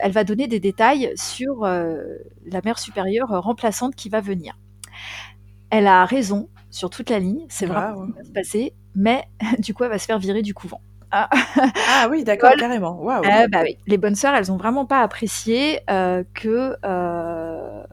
elle 0.01 0.11
va 0.13 0.23
donner 0.23 0.47
des 0.47 0.61
détails 0.61 1.11
sur 1.17 1.63
la 1.65 2.61
mère 2.63 2.79
supérieure 2.79 3.27
remplaçante 3.27 3.95
qui 3.95 4.07
va 4.07 4.21
venir. 4.21 4.57
Elle 5.69 5.87
a 5.87 6.05
raison 6.05 6.47
sur 6.69 6.89
toute 6.89 7.09
la 7.09 7.19
ligne, 7.19 7.45
c'est 7.49 7.65
vrai 7.65 7.91
ce 7.95 8.05
qui 8.05 8.11
va 8.13 8.23
se 8.23 8.31
passer, 8.31 8.73
mais 8.95 9.23
du 9.59 9.73
coup, 9.73 9.83
elle 9.83 9.89
va 9.89 9.99
se 9.99 10.05
faire 10.05 10.19
virer 10.19 10.41
du 10.41 10.53
couvent. 10.53 10.81
Ah, 11.15 11.29
ah 11.89 12.07
oui, 12.09 12.23
d'accord, 12.25 12.53
carrément. 12.57 12.99
Eh 13.23 13.47
bah 13.47 13.63
les 13.85 13.97
bonnes 13.97 14.15
sœurs, 14.15 14.33
elles 14.33 14.51
ont 14.51 14.57
vraiment 14.57 14.87
pas 14.87 15.01
apprécié 15.01 15.79
euh, 15.91 16.23
que 16.33 16.75
euh, 16.83 17.83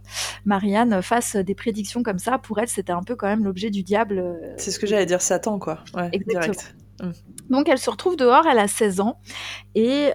Marianne 0.47 1.03
fasse 1.03 1.37
des 1.37 1.55
prédictions 1.55 2.03
comme 2.03 2.19
ça. 2.19 2.39
Pour 2.39 2.59
elle, 2.61 2.69
c'était 2.69 2.93
un 2.93 3.03
peu 3.03 3.17
quand 3.17 3.27
même 3.27 3.45
l'objet 3.45 3.69
du 3.69 3.83
diable. 3.83 4.19
Euh, 4.19 4.55
C'est 4.57 4.71
ce 4.71 4.79
que 4.79 4.87
j'allais 4.87 5.05
dire, 5.05 5.21
Satan, 5.21 5.59
quoi. 5.59 5.81
Ouais, 5.95 6.11
Direct. 6.27 6.75
Hum. 7.03 7.13
Donc 7.49 7.69
elle 7.69 7.79
se 7.79 7.89
retrouve 7.91 8.17
dehors, 8.17 8.47
elle 8.47 8.59
a 8.59 8.69
16 8.69 9.01
ans, 9.01 9.19
et 9.75 10.13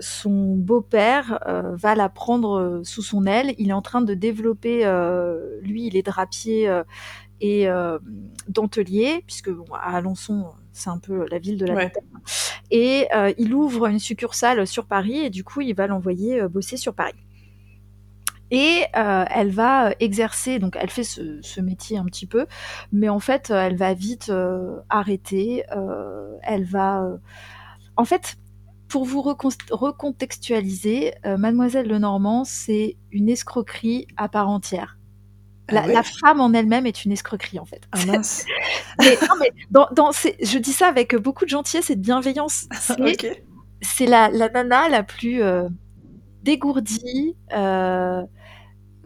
son 0.00 0.54
beau-père 0.56 1.38
va 1.46 1.94
la 1.94 2.08
prendre 2.08 2.80
sous 2.82 3.02
son 3.02 3.26
aile. 3.26 3.54
Il 3.58 3.70
est 3.70 3.74
en 3.74 3.82
train 3.82 4.00
de 4.00 4.14
développer, 4.14 4.84
lui, 5.62 5.86
il 5.86 5.96
est 5.96 6.02
drapier 6.02 6.82
et 7.40 7.68
dentelier, 8.48 9.24
puisque 9.26 9.50
à 9.72 9.96
Alençon, 9.96 10.46
c'est 10.74 10.90
un 10.90 10.98
peu 10.98 11.26
la 11.30 11.38
ville 11.38 11.56
de 11.56 11.66
la 11.66 11.74
ouais. 11.74 11.92
Et 12.70 13.06
euh, 13.14 13.32
il 13.38 13.54
ouvre 13.54 13.86
une 13.86 14.00
succursale 14.00 14.66
sur 14.66 14.86
Paris 14.86 15.18
et 15.18 15.30
du 15.30 15.44
coup, 15.44 15.60
il 15.60 15.74
va 15.74 15.86
l'envoyer 15.86 16.40
euh, 16.40 16.48
bosser 16.48 16.76
sur 16.76 16.94
Paris. 16.94 17.14
Et 18.50 18.82
euh, 18.96 19.24
elle 19.30 19.50
va 19.50 19.92
exercer, 20.00 20.58
donc 20.58 20.76
elle 20.78 20.90
fait 20.90 21.04
ce, 21.04 21.60
métier 21.60 21.96
un 21.96 22.04
petit 22.04 22.26
peu, 22.26 22.46
mais 22.92 23.08
en 23.08 23.18
fait, 23.18 23.50
elle 23.50 23.76
va 23.76 23.94
vite 23.94 24.30
arrêter. 24.90 25.64
elle 26.42 26.64
va. 26.64 27.08
En 27.96 28.04
fait, 28.04 28.36
pour 28.86 29.06
vous 29.06 29.22
recontextualiser, 29.22 31.14
Mademoiselle 31.24 31.88
Lenormand, 31.88 32.44
c'est 32.44 32.96
une 33.10 33.28
escroquerie 33.28 34.06
à 34.16 34.28
part 34.28 34.48
entière. 34.48 34.98
Ah 35.68 35.86
la, 35.86 36.02
femme 36.02 36.40
en 36.40 36.52
elle-même 36.52 36.86
est 36.86 37.04
une 37.04 37.12
escroquerie 37.12 37.58
en 37.58 37.64
fait. 37.64 37.82
Ah 37.92 38.04
mince. 38.06 38.44
mais, 38.98 39.16
non, 39.22 39.34
mais 39.40 39.50
dans, 39.70 39.88
dans 39.92 40.10
je 40.12 40.58
dis 40.58 40.72
ça 40.72 40.88
avec 40.88 41.16
beaucoup 41.16 41.44
de 41.44 41.50
gentillesse 41.50 41.90
et 41.90 41.96
de 41.96 42.02
bienveillance. 42.02 42.66
C'est 43.82 44.06
la, 44.06 44.30
la, 44.30 44.48
nana 44.48 44.88
la 44.88 45.02
plus 45.02 45.42
euh, 45.42 45.68
dégourdie. 46.42 47.36
Euh, 47.54 48.22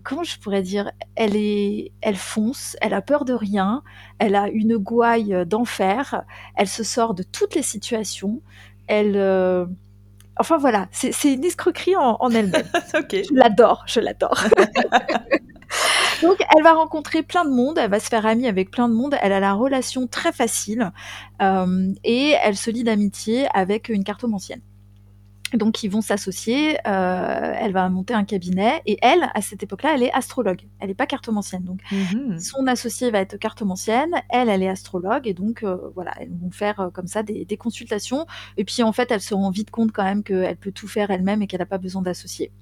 comment 0.04 0.22
je 0.22 0.38
pourrais 0.38 0.62
dire? 0.62 0.92
Elle 1.16 1.36
est, 1.36 1.92
elle 2.00 2.16
fonce. 2.16 2.76
Elle 2.80 2.94
a 2.94 3.02
peur 3.02 3.24
de 3.24 3.32
rien. 3.32 3.82
Elle 4.18 4.36
a 4.36 4.48
une 4.48 4.76
gouaille 4.76 5.34
d'enfer. 5.46 6.22
Elle 6.54 6.68
se 6.68 6.84
sort 6.84 7.14
de 7.14 7.24
toutes 7.24 7.54
les 7.54 7.62
situations. 7.62 8.40
Elle 8.86 9.16
euh, 9.16 9.66
Enfin 10.40 10.56
voilà, 10.56 10.86
c'est 10.92 11.32
une 11.32 11.44
escroquerie 11.44 11.96
en, 11.96 12.16
en 12.20 12.30
elle-même. 12.30 12.68
Je 13.10 13.34
l'adore, 13.34 13.82
je 13.86 14.00
l'adore. 14.00 14.44
Donc, 16.22 16.38
elle 16.56 16.62
va 16.62 16.72
rencontrer 16.72 17.22
plein 17.22 17.44
de 17.44 17.50
monde, 17.50 17.78
elle 17.78 17.90
va 17.90 18.00
se 18.00 18.08
faire 18.08 18.26
amie 18.26 18.46
avec 18.46 18.70
plein 18.70 18.88
de 18.88 18.94
monde, 18.94 19.16
elle 19.22 19.32
a 19.32 19.40
la 19.40 19.52
relation 19.52 20.06
très 20.06 20.32
facile 20.32 20.92
euh, 21.42 21.92
et 22.04 22.34
elle 22.42 22.56
se 22.56 22.70
lie 22.70 22.84
d'amitié 22.84 23.46
avec 23.54 23.88
une 23.88 24.04
cartomancienne. 24.04 24.62
Donc 25.54 25.82
ils 25.82 25.88
vont 25.88 26.02
s'associer, 26.02 26.76
euh, 26.86 27.54
elle 27.58 27.72
va 27.72 27.88
monter 27.88 28.12
un 28.12 28.24
cabinet 28.24 28.82
et 28.84 28.98
elle, 29.00 29.30
à 29.34 29.40
cette 29.40 29.62
époque-là, 29.62 29.92
elle 29.94 30.02
est 30.02 30.12
astrologue, 30.12 30.60
elle 30.78 30.88
n'est 30.88 30.94
pas 30.94 31.06
cartomancienne. 31.06 31.62
Donc 31.62 31.80
mhm. 31.90 32.38
son 32.38 32.66
associé 32.66 33.10
va 33.10 33.20
être 33.20 33.38
cartomancienne, 33.38 34.10
elle, 34.28 34.50
elle 34.50 34.62
est 34.62 34.68
astrologue 34.68 35.26
et 35.26 35.32
donc 35.32 35.62
euh, 35.62 35.78
voilà, 35.94 36.12
elles 36.20 36.36
vont 36.38 36.50
faire 36.50 36.90
comme 36.92 37.06
ça 37.06 37.22
des, 37.22 37.46
des, 37.46 37.56
consultations. 37.56 38.26
Et 38.58 38.64
puis 38.64 38.82
en 38.82 38.92
fait, 38.92 39.10
elle 39.10 39.22
se 39.22 39.32
rend 39.32 39.50
vite 39.50 39.70
compte 39.70 39.90
quand 39.90 40.04
même 40.04 40.22
qu'elle 40.22 40.56
peut 40.56 40.72
tout 40.72 40.88
faire 40.88 41.10
elle-même 41.10 41.40
et 41.40 41.46
qu'elle 41.46 41.60
n'a 41.60 41.66
pas 41.66 41.78
besoin 41.78 42.02
d'associer. 42.02 42.52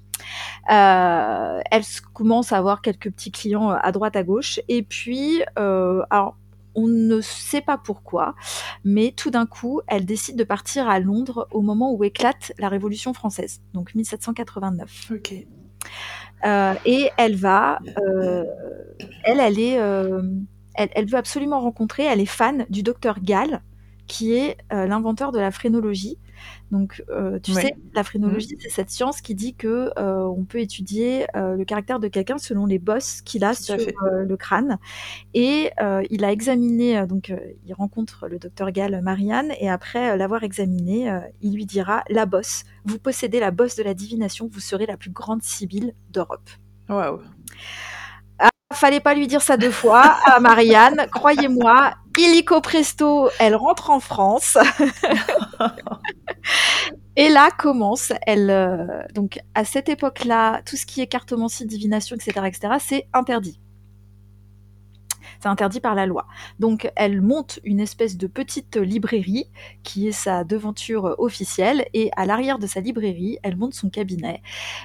Euh, 0.69 1.61
elle 1.71 1.83
commence 2.13 2.51
à 2.51 2.57
avoir 2.57 2.81
quelques 2.81 3.11
petits 3.11 3.31
clients 3.31 3.71
euh, 3.71 3.77
à 3.81 3.91
droite 3.91 4.15
à 4.15 4.23
gauche. 4.23 4.59
Et 4.67 4.83
puis, 4.83 5.41
euh, 5.57 6.03
alors, 6.09 6.35
on 6.75 6.87
ne 6.87 7.21
sait 7.21 7.61
pas 7.61 7.77
pourquoi, 7.77 8.35
mais 8.83 9.11
tout 9.15 9.31
d'un 9.31 9.47
coup, 9.47 9.81
elle 9.87 10.05
décide 10.05 10.35
de 10.35 10.43
partir 10.43 10.87
à 10.87 10.99
Londres 10.99 11.47
au 11.51 11.61
moment 11.61 11.91
où 11.91 12.03
éclate 12.03 12.51
la 12.59 12.69
Révolution 12.69 13.13
française, 13.13 13.61
donc 13.73 13.95
1789. 13.95 15.11
Ok. 15.11 15.31
et 16.85 17.09
elle 17.17 17.35
va, 17.35 17.79
elle, 19.23 19.39
elle 19.39 19.59
est, 19.59 19.71
elle, 19.71 20.89
elle, 20.93 21.09
veut 21.09 21.17
absolument 21.17 21.59
rencontrer, 21.61 22.03
elle 22.03 22.21
est 22.21 22.27
fan 22.27 22.67
du 22.69 22.83
docteur 22.83 23.21
Gall, 23.21 23.63
qui 24.05 24.35
est 24.35 24.57
l'inventeur 24.69 25.31
de 25.31 25.39
la 25.39 25.49
phrénologie. 25.49 26.19
Donc, 26.71 27.03
euh, 27.09 27.39
tu 27.39 27.53
sais, 27.53 27.75
la 27.93 28.03
phrénologie, 28.03 28.55
mmh. 28.55 28.59
c'est 28.59 28.69
cette 28.69 28.89
science 28.89 29.21
qui 29.21 29.35
dit 29.35 29.55
que 29.55 29.91
euh, 29.97 30.23
on 30.25 30.43
peut 30.43 30.59
étudier 30.59 31.25
euh, 31.35 31.55
le 31.55 31.65
caractère 31.65 31.99
de 31.99 32.07
quelqu'un 32.07 32.37
selon 32.37 32.65
les 32.65 32.79
bosses 32.79 33.21
qu'il 33.21 33.43
a 33.43 33.53
sur 33.53 33.77
le 33.77 34.35
crâne. 34.37 34.77
Et 35.33 35.71
il 36.09 36.25
a 36.25 36.31
examiné, 36.31 37.05
donc 37.07 37.33
il 37.65 37.73
rencontre 37.73 38.27
le 38.27 38.39
docteur 38.39 38.71
Gall 38.71 39.01
Marianne, 39.01 39.53
et 39.59 39.69
après 39.69 40.17
l'avoir 40.17 40.43
examiné, 40.43 41.11
il 41.41 41.55
lui 41.55 41.65
dira 41.65 42.03
la 42.09 42.25
bosse. 42.25 42.63
Vous 42.85 42.99
possédez 42.99 43.39
la 43.39 43.51
bosse 43.51 43.75
de 43.75 43.83
la 43.83 43.93
divination, 43.93 44.49
vous 44.51 44.59
serez 44.59 44.85
la 44.85 44.97
plus 44.97 45.11
grande 45.11 45.43
sibylle 45.43 45.93
d'Europe. 46.09 46.49
Waouh. 46.89 47.21
Ah, 48.39 48.49
fallait 48.73 48.99
pas 48.99 49.13
lui 49.13 49.27
dire 49.27 49.41
ça 49.41 49.57
deux 49.57 49.71
fois 49.71 50.01
à 50.25 50.39
Marianne. 50.39 51.07
Croyez-moi, 51.11 51.93
illico 52.17 52.61
presto, 52.61 53.29
elle 53.39 53.55
rentre 53.55 53.89
en 53.89 53.99
France. 53.99 54.57
Et 57.15 57.29
là 57.29 57.49
commence, 57.57 58.13
elle, 58.27 58.51
euh, 58.51 59.01
donc 59.15 59.39
à 59.55 59.65
cette 59.65 59.89
époque-là, 59.89 60.61
tout 60.63 60.75
ce 60.75 60.85
qui 60.85 61.01
est 61.01 61.07
cartomancie, 61.07 61.65
divination, 61.65 62.15
etc., 62.15 62.45
etc., 62.45 62.75
c'est 62.79 63.07
interdit. 63.11 63.59
C'est 65.39 65.49
interdit 65.49 65.79
par 65.79 65.95
la 65.95 66.05
loi. 66.05 66.27
Donc, 66.59 66.91
elle 66.95 67.21
monte 67.21 67.59
une 67.63 67.79
espèce 67.79 68.17
de 68.17 68.27
petite 68.27 68.75
librairie 68.75 69.45
qui 69.83 70.07
est 70.07 70.11
sa 70.11 70.43
devanture 70.43 71.15
officielle. 71.19 71.85
Et 71.93 72.09
à 72.15 72.25
l'arrière 72.25 72.59
de 72.59 72.67
sa 72.67 72.79
librairie, 72.79 73.37
elle 73.43 73.55
monte 73.55 73.73
son 73.73 73.89
cabinet, 73.89 74.41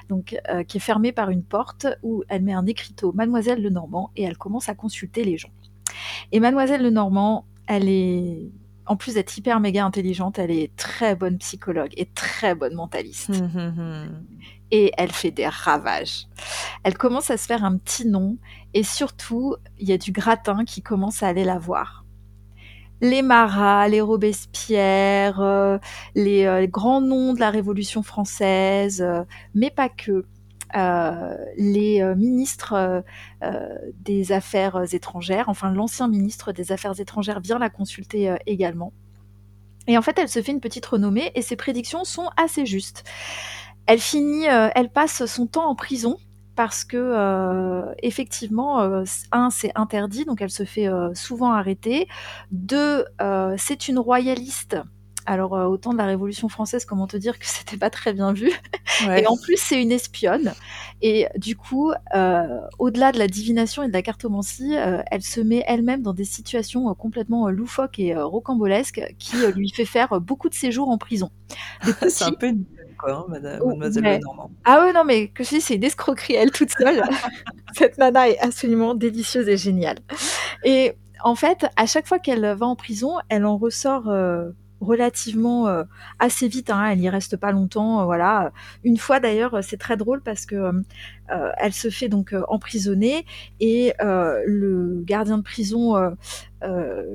donc 0.09 0.37
euh, 0.51 0.62
qui 0.62 0.76
est 0.76 0.80
fermé 0.80 1.12
par 1.12 1.30
une 1.30 1.43
porte 1.43 1.87
où 2.03 2.22
elle 2.28 2.43
met 2.43 2.53
un 2.53 2.66
écriteau 2.66 3.12
Mademoiselle 3.12 3.62
Lenormand 3.62 4.11
et 4.16 4.24
elle 4.24 4.37
commence 4.37 4.68
à 4.68 4.74
consulter 4.74 5.24
les 5.24 5.39
gens. 5.39 5.53
Et 6.31 6.41
Mademoiselle 6.41 6.83
Lenormand, 6.83 7.47
elle 7.66 7.89
est 7.89 8.53
en 8.87 8.97
plus 8.97 9.14
d'être 9.14 9.37
hyper 9.37 9.61
méga 9.61 9.85
intelligente, 9.85 10.39
elle 10.39 10.51
est 10.51 10.75
très 10.77 11.14
bonne 11.14 11.39
psychologue 11.39 11.93
et 11.97 12.07
très 12.07 12.55
bonne 12.55 12.75
mentaliste. 12.75 13.31
Hum, 13.31 13.51
hum, 13.55 13.79
hum. 13.79 14.25
Et 14.70 14.93
elle 14.97 15.12
fait 15.12 15.31
des 15.31 15.47
ravages. 15.47 16.27
Elle 16.83 16.97
commence 16.97 17.31
à 17.31 17.37
se 17.37 17.47
faire 17.47 17.64
un 17.64 17.77
petit 17.77 18.07
nom 18.07 18.39
et 18.75 18.83
surtout, 18.83 19.57
il 19.79 19.89
y 19.89 19.93
a 19.93 19.99
du 19.99 20.12
gratin 20.12 20.64
qui 20.64 20.83
commence 20.83 21.23
à 21.23 21.29
aller 21.29 21.45
la 21.45 21.59
voir. 21.59 22.05
Les 23.01 23.23
Marat, 23.23 23.89
les 23.89 24.01
Robespierre, 24.01 25.41
euh, 25.41 25.79
les, 26.14 26.45
euh, 26.45 26.61
les 26.61 26.68
grands 26.68 27.01
noms 27.01 27.35
de 27.35 27.41
la 27.41 27.51
Révolution 27.51 28.03
française, 28.03 29.03
euh, 29.03 29.25
mais 29.55 29.70
pas 29.70 29.89
que. 29.89 30.25
Euh, 30.75 31.37
les 31.57 32.03
euh, 32.03 32.14
ministres 32.14 33.03
euh, 33.43 33.79
des 34.01 34.33
Affaires 34.33 34.83
étrangères, 34.95 35.49
enfin 35.49 35.70
l'ancien 35.70 36.09
ministre 36.09 36.53
des 36.53 36.73
Affaires 36.73 36.99
étrangères 36.99 37.41
vient 37.41 37.59
la 37.59 37.68
consulter 37.68 38.35
également. 38.47 38.93
Et 39.87 39.99
en 39.99 40.03
fait, 40.03 40.18
elle 40.18 40.29
se 40.29 40.41
fait 40.41 40.53
une 40.53 40.61
petite 40.61 40.87
renommée 40.87 41.33
et 41.35 41.43
ses 41.43 41.57
prédictions 41.57 42.05
sont 42.05 42.31
assez 42.37 42.66
justes. 42.66 43.05
Elle 43.87 43.99
finit, 43.99 44.45
elle 44.45 44.91
passe 44.91 45.27
son 45.27 45.49
temps 45.49 45.68
en 45.68 45.75
prison 45.75 46.16
parce 46.55 46.85
que 46.85 47.83
effectivement, 48.01 49.03
un, 49.33 49.51
c'est 49.51 49.73
interdit, 49.75 50.25
donc 50.25 50.41
elle 50.41 50.51
se 50.51 50.64
fait 50.64 50.89
souvent 51.14 51.53
arrêter. 51.53 52.07
Deux, 52.53 53.05
c'est 53.57 53.89
une 53.89 53.99
royaliste 53.99 54.77
alors, 55.27 55.55
euh, 55.55 55.66
au 55.66 55.77
temps 55.77 55.93
de 55.93 55.99
la 55.99 56.07
Révolution 56.07 56.49
française, 56.49 56.85
comment 56.85 57.07
te 57.07 57.16
dire 57.16 57.39
que 57.39 57.47
c'était 57.47 57.77
pas 57.77 57.91
très 57.91 58.12
bien 58.12 58.33
vu. 58.33 58.51
Et 59.16 59.27
en 59.27 59.37
plus, 59.37 59.57
c'est 59.57 59.81
une 59.81 59.93
espionne. 59.93 60.53
Et 61.01 61.27
du 61.37 61.57
coup, 61.57 61.93
euh, 62.14 62.61
au-delà 62.79 63.12
de 63.12 63.18
la 63.18 63.27
divination 63.27 63.83
et 63.83 63.89
de 63.89 63.93
la 63.93 64.03
cartomancie, 64.03 64.77
euh, 64.77 65.03
elle 65.11 65.23
se 65.23 65.41
met 65.41 65.64
elle-même 65.66 66.03
dans 66.03 66.12
des 66.12 66.25
situations 66.25 66.93
complètement 66.95 67.49
loufoques 67.49 67.99
et 67.99 68.14
rocambolesques 68.14 69.14
qui 69.18 69.37
lui 69.55 69.70
fait 69.70 69.85
faire 69.85 70.20
beaucoup 70.20 70.49
de 70.49 70.55
séjours 70.55 70.89
en 70.89 70.99
prison. 70.99 71.31
c'est 72.09 72.25
un 72.25 72.33
peu 72.33 72.47
une 72.47 72.64
quoi, 72.99 73.12
hein, 73.14 73.25
madame, 73.29 73.59
oh, 73.62 73.68
mademoiselle 73.70 74.05
Lenormand. 74.05 74.51
Ah 74.64 74.85
ouais, 74.85 74.93
non, 74.93 75.05
mais 75.05 75.29
que 75.29 75.43
je 75.43 75.49
dis, 75.51 75.61
c'est 75.61 75.75
une 75.75 75.85
escroquerie, 75.85 76.35
elle 76.35 76.53
toute 76.53 76.70
seule. 76.70 77.03
Cette 77.75 77.99
nana 77.99 78.29
est 78.29 78.39
absolument 78.39 78.95
délicieuse 78.95 79.49
et 79.49 79.57
géniale. 79.57 79.99
Et 80.64 80.93
en 81.25 81.35
fait, 81.35 81.66
à 81.77 81.87
chaque 81.87 82.07
fois 82.07 82.18
qu'elle 82.18 82.47
va 82.55 82.66
en 82.66 82.77
prison, 82.77 83.16
elle 83.29 83.45
en 83.45 83.57
ressort 83.57 84.09
relativement 84.83 85.68
euh, 85.68 85.85
assez 86.18 86.49
vite. 86.49 86.70
Hein, 86.70 86.91
elle 86.91 87.01
y 87.01 87.09
reste 87.09 87.37
pas 87.37 87.53
longtemps. 87.53 88.01
Euh, 88.01 88.05
voilà. 88.05 88.53
Une 88.85 88.99
fois 88.99 89.20
d'ailleurs, 89.20 89.62
c'est 89.62 89.76
très 89.76 89.97
drôle 89.97 90.20
parce 90.20 90.45
que 90.45 90.57
euh, 90.57 91.51
elle 91.59 91.72
se 91.72 91.89
fait 91.89 92.09
donc 92.09 92.35
emprisonner 92.49 93.24
et 93.61 93.95
le 94.01 95.03
gardien 95.05 95.39
de 95.39 95.43
prison 95.43 95.95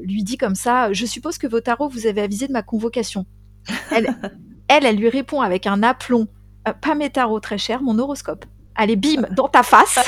lui 0.01 0.23
dit 0.23 0.37
comme 0.37 0.55
ça 0.55 0.91
Je 0.93 1.05
suppose 1.05 1.37
que 1.37 1.47
vos 1.47 1.61
tarots 1.61 1.89
vous 1.89 2.07
avez 2.07 2.21
avisé 2.21 2.47
de 2.47 2.53
ma 2.53 2.63
convocation. 2.63 3.25
Elle, 3.91 4.07
elle, 4.67 4.85
elle 4.85 4.97
lui 4.97 5.09
répond 5.09 5.41
avec 5.41 5.67
un 5.67 5.83
aplomb 5.83 6.27
Pas 6.81 6.95
mes 6.95 7.09
tarots 7.09 7.39
très 7.39 7.57
chers, 7.57 7.81
mon 7.81 7.99
horoscope. 7.99 8.45
Allez, 8.75 8.95
bim, 8.95 9.23
dans 9.31 9.47
ta 9.47 9.63
face 9.63 9.99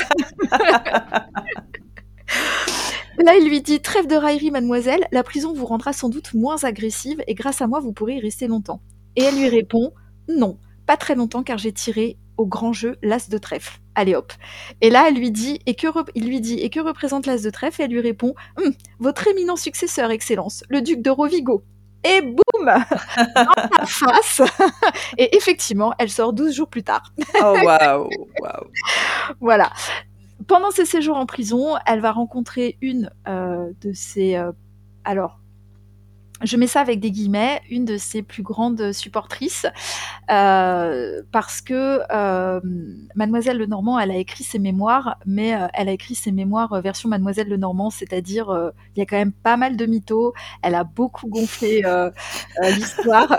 Là, 3.22 3.36
il 3.36 3.46
lui 3.46 3.60
dit 3.60 3.80
Trêve 3.80 4.06
de 4.06 4.16
raillerie, 4.16 4.50
mademoiselle, 4.50 5.06
la 5.12 5.22
prison 5.22 5.52
vous 5.52 5.66
rendra 5.66 5.92
sans 5.92 6.08
doute 6.08 6.32
moins 6.32 6.64
agressive 6.64 7.22
et 7.26 7.34
grâce 7.34 7.60
à 7.60 7.66
moi, 7.66 7.78
vous 7.78 7.92
pourrez 7.92 8.14
y 8.14 8.20
rester 8.20 8.46
longtemps. 8.46 8.80
Et 9.14 9.22
elle 9.22 9.36
lui 9.36 9.48
répond 9.48 9.92
Non, 10.28 10.58
pas 10.86 10.96
très 10.96 11.14
longtemps 11.14 11.42
car 11.42 11.58
j'ai 11.58 11.72
tiré 11.72 12.16
au 12.38 12.46
grand 12.46 12.72
jeu 12.72 12.96
l'as 13.02 13.28
de 13.28 13.36
trèfle. 13.36 13.78
Allez 13.94 14.14
hop. 14.14 14.32
Et 14.80 14.88
là, 14.88 15.04
elle 15.06 15.16
lui 15.16 15.30
dit 15.30 15.60
et 15.66 15.74
que 15.74 15.86
il 16.14 16.26
lui 16.26 16.40
dit 16.40 16.60
et 16.60 16.70
que 16.70 16.80
représente 16.80 17.26
l'as 17.26 17.42
de 17.42 17.50
trèfle? 17.50 17.82
Et 17.82 17.84
elle 17.84 17.90
lui 17.90 18.00
répond 18.00 18.34
hum, 18.56 18.72
Votre 19.00 19.28
éminent 19.28 19.56
successeur, 19.56 20.10
Excellence, 20.10 20.64
le 20.70 20.80
duc 20.80 21.02
de 21.02 21.10
Rovigo. 21.10 21.62
Et 22.02 22.22
boum 22.22 22.64
Dans 23.34 23.86
face 23.86 24.40
Et 25.18 25.36
effectivement, 25.36 25.92
elle 25.98 26.08
sort 26.08 26.32
12 26.32 26.54
jours 26.54 26.68
plus 26.68 26.82
tard. 26.82 27.12
oh 27.42 27.54
waouh 27.62 28.08
wow. 28.40 28.70
Voilà 29.40 29.70
pendant 30.50 30.72
ses 30.72 30.84
séjours 30.84 31.16
en 31.16 31.26
prison, 31.26 31.76
elle 31.86 32.00
va 32.00 32.10
rencontrer 32.10 32.76
une 32.80 33.08
euh, 33.28 33.70
de 33.80 33.92
ses... 33.92 34.34
Euh, 34.34 34.50
alors, 35.04 35.39
je 36.42 36.56
mets 36.56 36.66
ça 36.66 36.80
avec 36.80 37.00
des 37.00 37.10
guillemets, 37.10 37.60
une 37.70 37.84
de 37.84 37.96
ses 37.96 38.22
plus 38.22 38.42
grandes 38.42 38.92
supportrices, 38.92 39.66
euh, 40.30 41.22
parce 41.32 41.60
que 41.60 42.00
euh, 42.12 42.60
Mademoiselle 43.14 43.58
Lenormand, 43.58 43.98
elle 43.98 44.10
a 44.10 44.16
écrit 44.16 44.44
ses 44.44 44.58
mémoires, 44.58 45.18
mais 45.26 45.54
euh, 45.54 45.66
elle 45.74 45.88
a 45.88 45.92
écrit 45.92 46.14
ses 46.14 46.32
mémoires 46.32 46.80
version 46.80 47.08
Mademoiselle 47.08 47.48
Lenormand, 47.48 47.90
c'est-à-dire 47.90 48.72
il 48.96 48.98
y 48.98 49.02
a 49.02 49.06
quand 49.06 49.16
même 49.16 49.32
pas 49.32 49.56
mal 49.56 49.76
de 49.76 49.86
mythos, 49.86 50.32
elle 50.62 50.74
a 50.74 50.84
beaucoup 50.84 51.28
gonflé 51.28 51.82
l'histoire, 52.74 53.38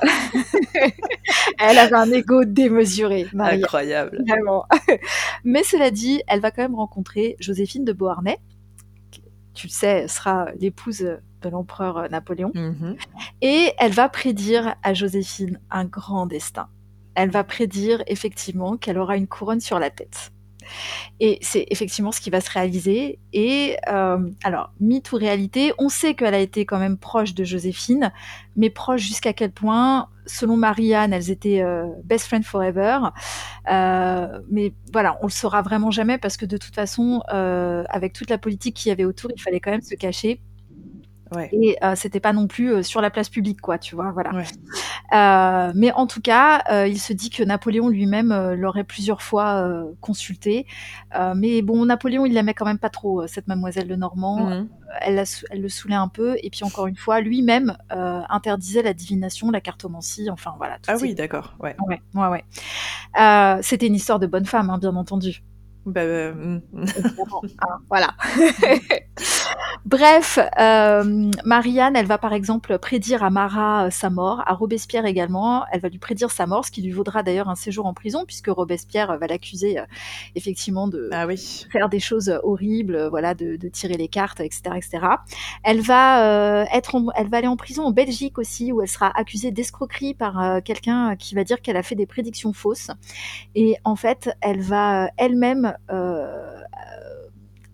elle 1.59 1.77
avait 1.77 1.95
un 1.95 2.11
ego 2.11 2.45
démesuré, 2.45 3.27
Maria. 3.33 3.57
Incroyable. 3.57 4.23
Vraiment. 4.27 4.65
mais 5.43 5.63
cela 5.63 5.91
dit, 5.91 6.21
elle 6.27 6.39
va 6.39 6.51
quand 6.51 6.61
même 6.61 6.75
rencontrer 6.75 7.35
Joséphine 7.39 7.85
de 7.85 7.93
Beauharnais, 7.93 8.39
tu 9.53 9.67
le 9.67 9.71
sais, 9.71 10.07
sera 10.07 10.51
l'épouse 10.59 10.99
de 10.99 11.49
l'empereur 11.49 11.97
euh, 11.97 12.07
Napoléon. 12.07 12.51
Mhm. 12.53 12.95
Et 13.41 13.73
elle 13.77 13.91
va 13.91 14.09
prédire 14.09 14.75
à 14.83 14.93
Joséphine 14.93 15.59
un 15.69 15.85
grand 15.85 16.25
destin. 16.25 16.67
Elle 17.15 17.29
va 17.29 17.43
prédire 17.43 18.03
effectivement 18.07 18.77
qu'elle 18.77 18.97
aura 18.97 19.17
une 19.17 19.27
couronne 19.27 19.59
sur 19.59 19.79
la 19.79 19.89
tête. 19.89 20.31
Et 21.19 21.37
c'est 21.41 21.65
effectivement 21.69 22.11
ce 22.11 22.21
qui 22.21 22.29
va 22.29 22.41
se 22.41 22.49
réaliser. 22.49 23.19
Et 23.33 23.77
euh, 23.89 24.19
alors, 24.43 24.71
mythe 24.79 25.11
ou 25.11 25.17
réalité, 25.17 25.73
on 25.77 25.89
sait 25.89 26.13
qu'elle 26.13 26.33
a 26.33 26.39
été 26.39 26.65
quand 26.65 26.79
même 26.79 26.97
proche 26.97 27.33
de 27.33 27.43
Joséphine, 27.43 28.11
mais 28.55 28.69
proche 28.69 29.01
jusqu'à 29.01 29.33
quel 29.33 29.51
point 29.51 30.07
Selon 30.27 30.55
Marianne, 30.55 31.13
elles 31.13 31.31
étaient 31.31 31.63
euh, 31.63 31.87
best 32.03 32.27
friend 32.27 32.45
forever. 32.45 32.99
mais 33.67 34.73
voilà, 34.93 35.17
on 35.21 35.25
le 35.25 35.31
saura 35.31 35.63
vraiment 35.63 35.89
jamais 35.89 36.19
parce 36.19 36.37
que 36.37 36.45
de 36.45 36.57
toute 36.57 36.75
façon, 36.75 37.21
avec 37.27 38.13
toute 38.13 38.29
la 38.29 38.37
politique 38.37 38.75
qu'il 38.75 38.89
y 38.89 38.91
avait 38.91 39.05
autour, 39.05 39.31
il 39.35 39.41
fallait 39.41 39.59
quand 39.59 39.71
même 39.71 39.81
se 39.81 39.95
cacher. 39.95 40.39
Et 41.51 41.77
euh, 41.83 41.93
c'était 41.95 42.19
pas 42.19 42.33
non 42.33 42.47
plus 42.47 42.73
euh, 42.73 42.83
sur 42.83 42.99
la 43.01 43.09
place 43.09 43.29
publique, 43.29 43.61
quoi, 43.61 43.77
tu 43.77 43.95
vois, 43.95 44.11
voilà. 44.11 44.31
Euh, 45.13 45.71
mais 45.75 45.91
en 45.93 46.05
tout 46.05 46.21
cas, 46.21 46.63
euh, 46.69 46.87
il 46.87 46.99
se 46.99 47.13
dit 47.13 47.29
que 47.29 47.43
Napoléon 47.43 47.89
lui-même 47.89 48.53
l'aurait 48.53 48.83
plusieurs 48.83 49.21
fois 49.21 49.65
consulté. 50.01 50.65
mais 51.35 51.61
bon, 51.61 51.85
Napoléon, 51.85 52.25
il 52.25 52.33
l'aimait 52.33 52.53
quand 52.53 52.65
même 52.65 52.79
pas 52.79 52.89
trop, 52.89 53.27
cette 53.27 53.47
mademoiselle 53.47 53.87
Lenormand. 53.87 54.49
Mmh. 54.49 54.69
Elle, 55.01 55.23
elle, 55.51 55.61
le 55.61 55.69
saulait 55.69 55.95
un 55.95 56.09
peu. 56.09 56.35
Et 56.43 56.49
puis 56.49 56.63
encore 56.63 56.87
une 56.87 56.97
fois, 56.97 57.21
lui-même 57.21 57.77
interdisait 57.89 58.83
la 58.83 58.93
divination, 58.93 59.51
la 59.51 59.61
cartomancie, 59.61 60.29
enfin 60.29 60.53
voilà. 60.57 60.77
Ah 60.87 60.95
oui, 61.01 61.15
d'accord, 61.15 61.55
ouais. 61.59 61.75
Ouais, 61.87 62.01
ouais, 62.15 62.27
ouais. 62.27 63.61
c'était 63.61 63.87
une 63.87 63.95
histoire 63.95 64.19
de 64.19 64.27
bonne 64.27 64.45
femme, 64.45 64.69
hein, 64.69 64.77
bien 64.77 64.95
entendu. 64.95 65.43
Bah, 65.85 66.03
mmh. 66.31 66.61
hein, 66.73 67.79
voilà. 67.89 68.13
Bref, 69.85 70.39
euh, 70.59 71.31
Marianne, 71.43 71.95
elle 71.95 72.05
va 72.05 72.17
par 72.17 72.33
exemple 72.33 72.77
prédire 72.77 73.23
à 73.23 73.29
Marat 73.29 73.87
euh, 73.87 73.89
sa 73.89 74.09
mort, 74.09 74.43
à 74.45 74.53
Robespierre 74.53 75.05
également. 75.05 75.65
Elle 75.71 75.81
va 75.81 75.89
lui 75.89 75.97
prédire 75.97 76.31
sa 76.31 76.45
mort, 76.45 76.65
ce 76.65 76.71
qui 76.71 76.81
lui 76.81 76.91
vaudra 76.91 77.23
d'ailleurs 77.23 77.49
un 77.49 77.55
séjour 77.55 77.85
en 77.85 77.93
prison, 77.93 78.23
puisque 78.25 78.47
Robespierre 78.47 79.17
va 79.17 79.27
l'accuser 79.27 79.79
euh, 79.79 79.85
effectivement 80.35 80.87
de 80.87 81.09
ah 81.11 81.25
oui. 81.25 81.65
faire 81.71 81.89
des 81.89 81.99
choses 81.99 82.31
horribles, 82.43 83.07
voilà, 83.09 83.33
de, 83.33 83.55
de, 83.55 83.67
tirer 83.69 83.95
les 83.95 84.07
cartes, 84.07 84.39
etc., 84.39 84.61
etc. 84.75 84.99
Elle 85.63 85.81
va 85.81 86.65
être, 86.71 86.95
elle 87.15 87.29
va 87.29 87.37
aller 87.37 87.47
en 87.47 87.57
prison 87.57 87.83
en 87.83 87.91
Belgique 87.91 88.37
aussi, 88.37 88.71
où 88.71 88.81
elle 88.81 88.87
sera 88.87 89.11
accusée 89.17 89.51
d'escroquerie 89.51 90.13
par 90.13 90.61
quelqu'un 90.63 91.15
qui 91.15 91.35
va 91.35 91.43
dire 91.43 91.61
qu'elle 91.61 91.77
a 91.77 91.83
fait 91.83 91.95
des 91.95 92.05
prédictions 92.05 92.53
fausses. 92.53 92.91
Et 93.55 93.77
en 93.83 93.95
fait, 93.95 94.29
elle 94.41 94.61
va 94.61 95.09
elle-même 95.17 95.73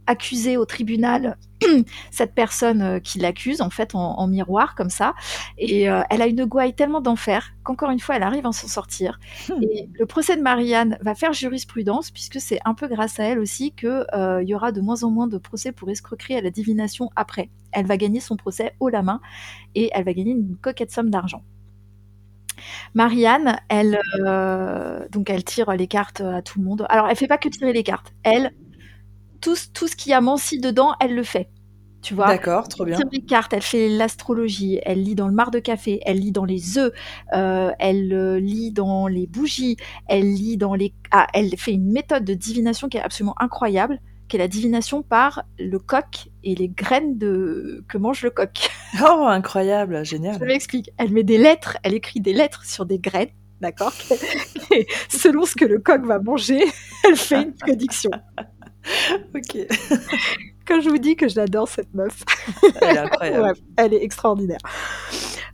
accuser 0.08 0.58
au 0.58 0.66
tribunal 0.66 1.38
cette 2.12 2.34
personne 2.34 2.82
euh, 2.82 3.00
qui 3.00 3.20
l'accuse 3.20 3.62
en 3.62 3.70
fait 3.70 3.94
en, 3.94 4.28
miroir 4.28 4.76
comme 4.76 4.90
ça 4.90 5.14
et 5.58 5.90
euh, 5.90 6.02
elle 6.10 6.22
a 6.22 6.28
une 6.28 6.46
gouaille 6.46 6.74
tellement 6.74 7.02
d'enfer 7.02 7.54
qu'encore 7.64 7.92
une 7.92 8.00
fois 8.00 8.16
elle 8.16 8.24
arrive 8.24 8.46
à 8.46 8.52
s'en 8.52 8.68
sortir 8.68 9.20
hmm. 9.50 9.64
et 9.64 9.90
le 9.94 10.06
procès 10.06 10.36
de 10.36 10.42
Marianne 10.42 10.98
va 11.02 11.16
faire 11.16 11.34
jurisprudence 11.34 12.12
puisque 12.12 12.40
c'est 12.40 12.60
un 12.66 12.74
peu 12.74 12.88
grâce 12.88 13.20
à 13.20 13.26
elle 13.26 13.40
aussi 13.40 13.74
que 13.74 14.06
euh, 14.14 14.42
il 14.42 14.50
y 14.50 14.56
aura 14.56 14.72
de 14.72 14.82
moins 14.82 15.04
en 15.04 15.12
moins 15.12 15.28
de 15.28 15.38
procès 15.38 15.72
pour 15.72 15.90
escroquerie 15.90 16.36
à 16.36 16.42
la 16.42 16.50
divination 16.50 17.10
après 17.16 17.50
elle 17.72 17.86
va 17.86 17.98
gagner 17.98 18.20
son 18.20 18.38
procès 18.38 18.74
haut 18.80 18.90
la 18.90 19.02
main 19.02 19.20
et 19.76 19.90
elle 19.94 20.06
va 20.06 20.14
gagner 20.14 20.32
une 20.32 20.56
coquette 20.58 20.92
somme 20.92 21.10
d'argent 21.10 21.44
Marianne, 22.96 23.60
elle, 23.70 24.00
donc 25.12 25.30
elle 25.30 25.44
tire 25.44 25.72
les 25.74 25.86
cartes 25.86 26.22
à 26.22 26.42
tout 26.42 26.58
le 26.58 26.66
monde. 26.66 26.88
Alors, 26.90 27.08
elle 27.08 27.16
fait 27.16 27.28
pas 27.28 27.38
que 27.38 27.50
tirer 27.50 27.72
les 27.72 27.84
cartes. 27.84 28.14
Elle, 28.24 28.52
tout, 29.40 29.56
tout 29.74 29.88
ce 29.88 29.96
qui 29.96 30.14
a 30.14 30.22
Mancy 30.22 30.60
dedans, 30.60 30.94
elle 31.00 31.16
le 31.16 31.24
fait. 31.24 31.50
Tu 32.02 32.14
vois? 32.14 32.28
D'accord, 32.28 32.68
trop 32.68 32.86
bien. 32.86 32.96
Elle 32.96 33.10
tire 33.10 33.20
des 33.20 33.26
cartes, 33.26 33.54
elle 33.54 33.62
fait 33.62 33.90
l'astrologie, 33.90 34.80
elle 34.86 35.04
lit 35.04 35.16
dans 35.16 35.28
le 35.28 35.34
mar 35.34 35.52
de 35.52 35.60
café, 35.60 36.00
elle 36.06 36.20
lit 36.20 36.32
dans 36.32 36.46
les 36.46 36.78
œufs, 36.78 36.94
euh, 37.34 37.72
elle 37.80 38.14
euh, 38.14 38.40
lit 38.40 38.72
dans 38.72 39.08
les 39.08 39.28
bougies, 39.28 39.78
elle 40.08 40.32
lit 40.34 40.58
dans 40.58 40.76
les... 40.76 40.94
Ah, 41.12 41.28
elle 41.34 41.58
fait 41.58 41.74
une 41.74 41.92
méthode 41.92 42.24
de 42.24 42.34
divination 42.34 42.88
qui 42.88 42.98
est 42.98 43.02
absolument 43.02 43.36
incroyable, 43.40 44.00
qui 44.28 44.36
est 44.36 44.40
la 44.40 44.48
divination 44.48 45.04
par 45.04 45.44
le 45.58 45.80
coq 45.80 46.30
et 46.44 46.56
les 46.56 46.70
graines 46.70 47.18
de... 47.18 47.84
que 47.88 47.98
mange 47.98 48.24
le 48.24 48.30
coq. 48.30 48.70
Oh, 49.02 49.26
incroyable, 49.28 50.06
génial. 50.06 50.38
Je 50.40 50.46
m'explique. 50.46 50.92
Elle 50.98 51.12
met 51.12 51.24
des 51.24 51.38
lettres, 51.38 51.78
elle 51.84 51.94
écrit 51.94 52.22
des 52.22 52.34
lettres 52.34 52.64
sur 52.66 52.86
des 52.86 53.00
graines, 53.00 53.32
d'accord? 53.60 53.94
Et 54.72 54.88
selon 55.10 55.46
ce 55.46 55.56
que 55.56 55.66
le 55.66 55.80
coq 55.80 56.06
va 56.06 56.20
manger, 56.20 56.64
elle 57.04 57.16
fait 57.16 57.42
une 57.42 57.54
prédiction. 57.54 58.12
Ok. 59.36 59.68
Quand 60.68 60.82
je 60.82 60.90
vous 60.90 60.98
dis 60.98 61.16
que 61.16 61.30
je 61.30 61.36
l'adore, 61.38 61.68
cette 61.70 61.94
meuf. 61.94 62.24
Elle 62.82 62.96
est 62.96 63.00
incroyable. 63.00 63.44
Ouais, 63.44 63.54
elle 63.78 63.94
est 63.94 64.04
extraordinaire. 64.04 64.60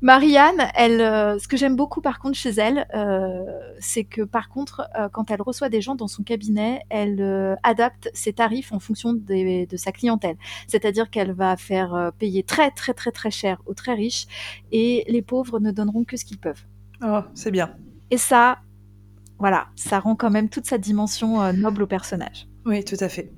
Marianne, 0.01 0.67
elle, 0.75 0.99
euh, 1.01 1.39
ce 1.39 1.47
que 1.47 1.55
j'aime 1.55 1.75
beaucoup 1.77 2.01
par 2.01 2.19
contre 2.19 2.35
chez 2.37 2.49
elle, 2.49 2.87
euh, 2.93 3.41
c'est 3.79 4.03
que 4.03 4.21
par 4.23 4.49
contre, 4.49 4.81
euh, 4.99 5.07
quand 5.07 5.31
elle 5.31 5.41
reçoit 5.41 5.69
des 5.69 5.79
gens 5.81 5.95
dans 5.95 6.07
son 6.09 6.23
cabinet, 6.23 6.81
elle 6.89 7.57
adapte 7.63 8.09
ses 8.13 8.33
tarifs 8.33 8.71
en 8.73 8.79
fonction 8.79 9.13
des- 9.13 9.65
de 9.65 9.77
sa 9.77 9.91
clientèle. 9.91 10.35
C'est-à-dire 10.67 11.09
qu'elle 11.09 11.31
va 11.31 11.55
faire 11.57 12.11
payer 12.19 12.43
très 12.43 12.71
très 12.71 12.93
très 12.93 13.11
très 13.11 13.31
cher 13.31 13.61
aux 13.65 13.73
très 13.73 13.93
riches 13.93 14.25
et 14.71 15.05
les 15.07 15.21
pauvres 15.21 15.59
ne 15.59 15.71
donneront 15.71 16.03
que 16.03 16.17
ce 16.17 16.25
qu'ils 16.25 16.39
peuvent. 16.39 16.63
Oh, 17.01 17.19
c'est 17.33 17.51
bien. 17.51 17.75
Et 18.11 18.17
ça, 18.17 18.57
voilà, 19.39 19.67
ça 19.75 19.99
rend 19.99 20.15
quand 20.15 20.31
même 20.31 20.49
toute 20.49 20.65
sa 20.65 20.77
dimension 20.77 21.53
noble 21.53 21.83
au 21.83 21.87
personnage. 21.87 22.47
Oui, 22.65 22.83
tout 22.83 22.97
à 22.99 23.09
fait. 23.09 23.31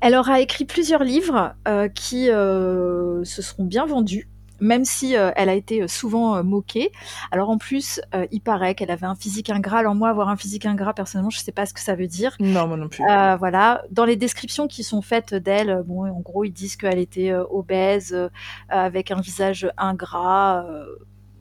Elle 0.00 0.14
aura 0.14 0.40
écrit 0.40 0.64
plusieurs 0.64 1.02
livres 1.02 1.54
euh, 1.66 1.88
qui 1.88 2.30
euh, 2.30 3.24
se 3.24 3.40
seront 3.40 3.64
bien 3.64 3.86
vendus, 3.86 4.28
même 4.60 4.84
si 4.84 5.16
euh, 5.16 5.30
elle 5.34 5.48
a 5.48 5.54
été 5.54 5.88
souvent 5.88 6.44
moquée. 6.44 6.92
Alors 7.30 7.48
en 7.48 7.56
plus, 7.56 8.00
il 8.30 8.40
paraît 8.42 8.74
qu'elle 8.74 8.90
avait 8.90 9.06
un 9.06 9.14
physique 9.14 9.48
ingrat. 9.48 9.78
Alors 9.78 9.94
moi, 9.94 10.10
avoir 10.10 10.28
un 10.28 10.36
physique 10.36 10.66
ingrat, 10.66 10.92
personnellement, 10.92 11.30
je 11.30 11.38
ne 11.38 11.42
sais 11.42 11.52
pas 11.52 11.64
ce 11.64 11.72
que 11.72 11.80
ça 11.80 11.94
veut 11.94 12.06
dire. 12.06 12.36
Non, 12.38 12.66
moi 12.66 12.76
non 12.76 12.88
plus. 12.88 13.02
Voilà, 13.38 13.82
dans 13.90 14.04
les 14.04 14.16
descriptions 14.16 14.66
qui 14.66 14.82
sont 14.82 15.00
faites 15.00 15.34
d'elle, 15.34 15.82
bon, 15.86 16.04
en 16.04 16.20
gros, 16.20 16.44
ils 16.44 16.52
disent 16.52 16.76
qu'elle 16.76 16.98
était 16.98 17.32
obèse, 17.32 18.16
avec 18.68 19.10
un 19.10 19.20
visage 19.20 19.70
ingrat. 19.78 20.66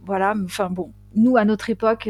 voilà, 0.05 0.34
enfin 0.45 0.70
bon, 0.70 0.93
nous 1.15 1.36
à 1.36 1.43
notre 1.43 1.70
époque, 1.70 2.09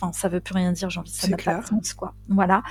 enfin 0.00 0.12
ça 0.12 0.28
veut 0.28 0.40
plus 0.40 0.54
rien 0.54 0.72
dire, 0.72 0.90
j'ai 0.90 1.00
envie 1.00 1.10
de 1.10 1.16
ça 1.16 1.28
n'a 1.28 1.36
pas 1.36 1.36
de 1.36 1.42
clair. 1.42 1.66
sens 1.66 1.92
quoi. 1.94 2.14
Voilà, 2.28 2.62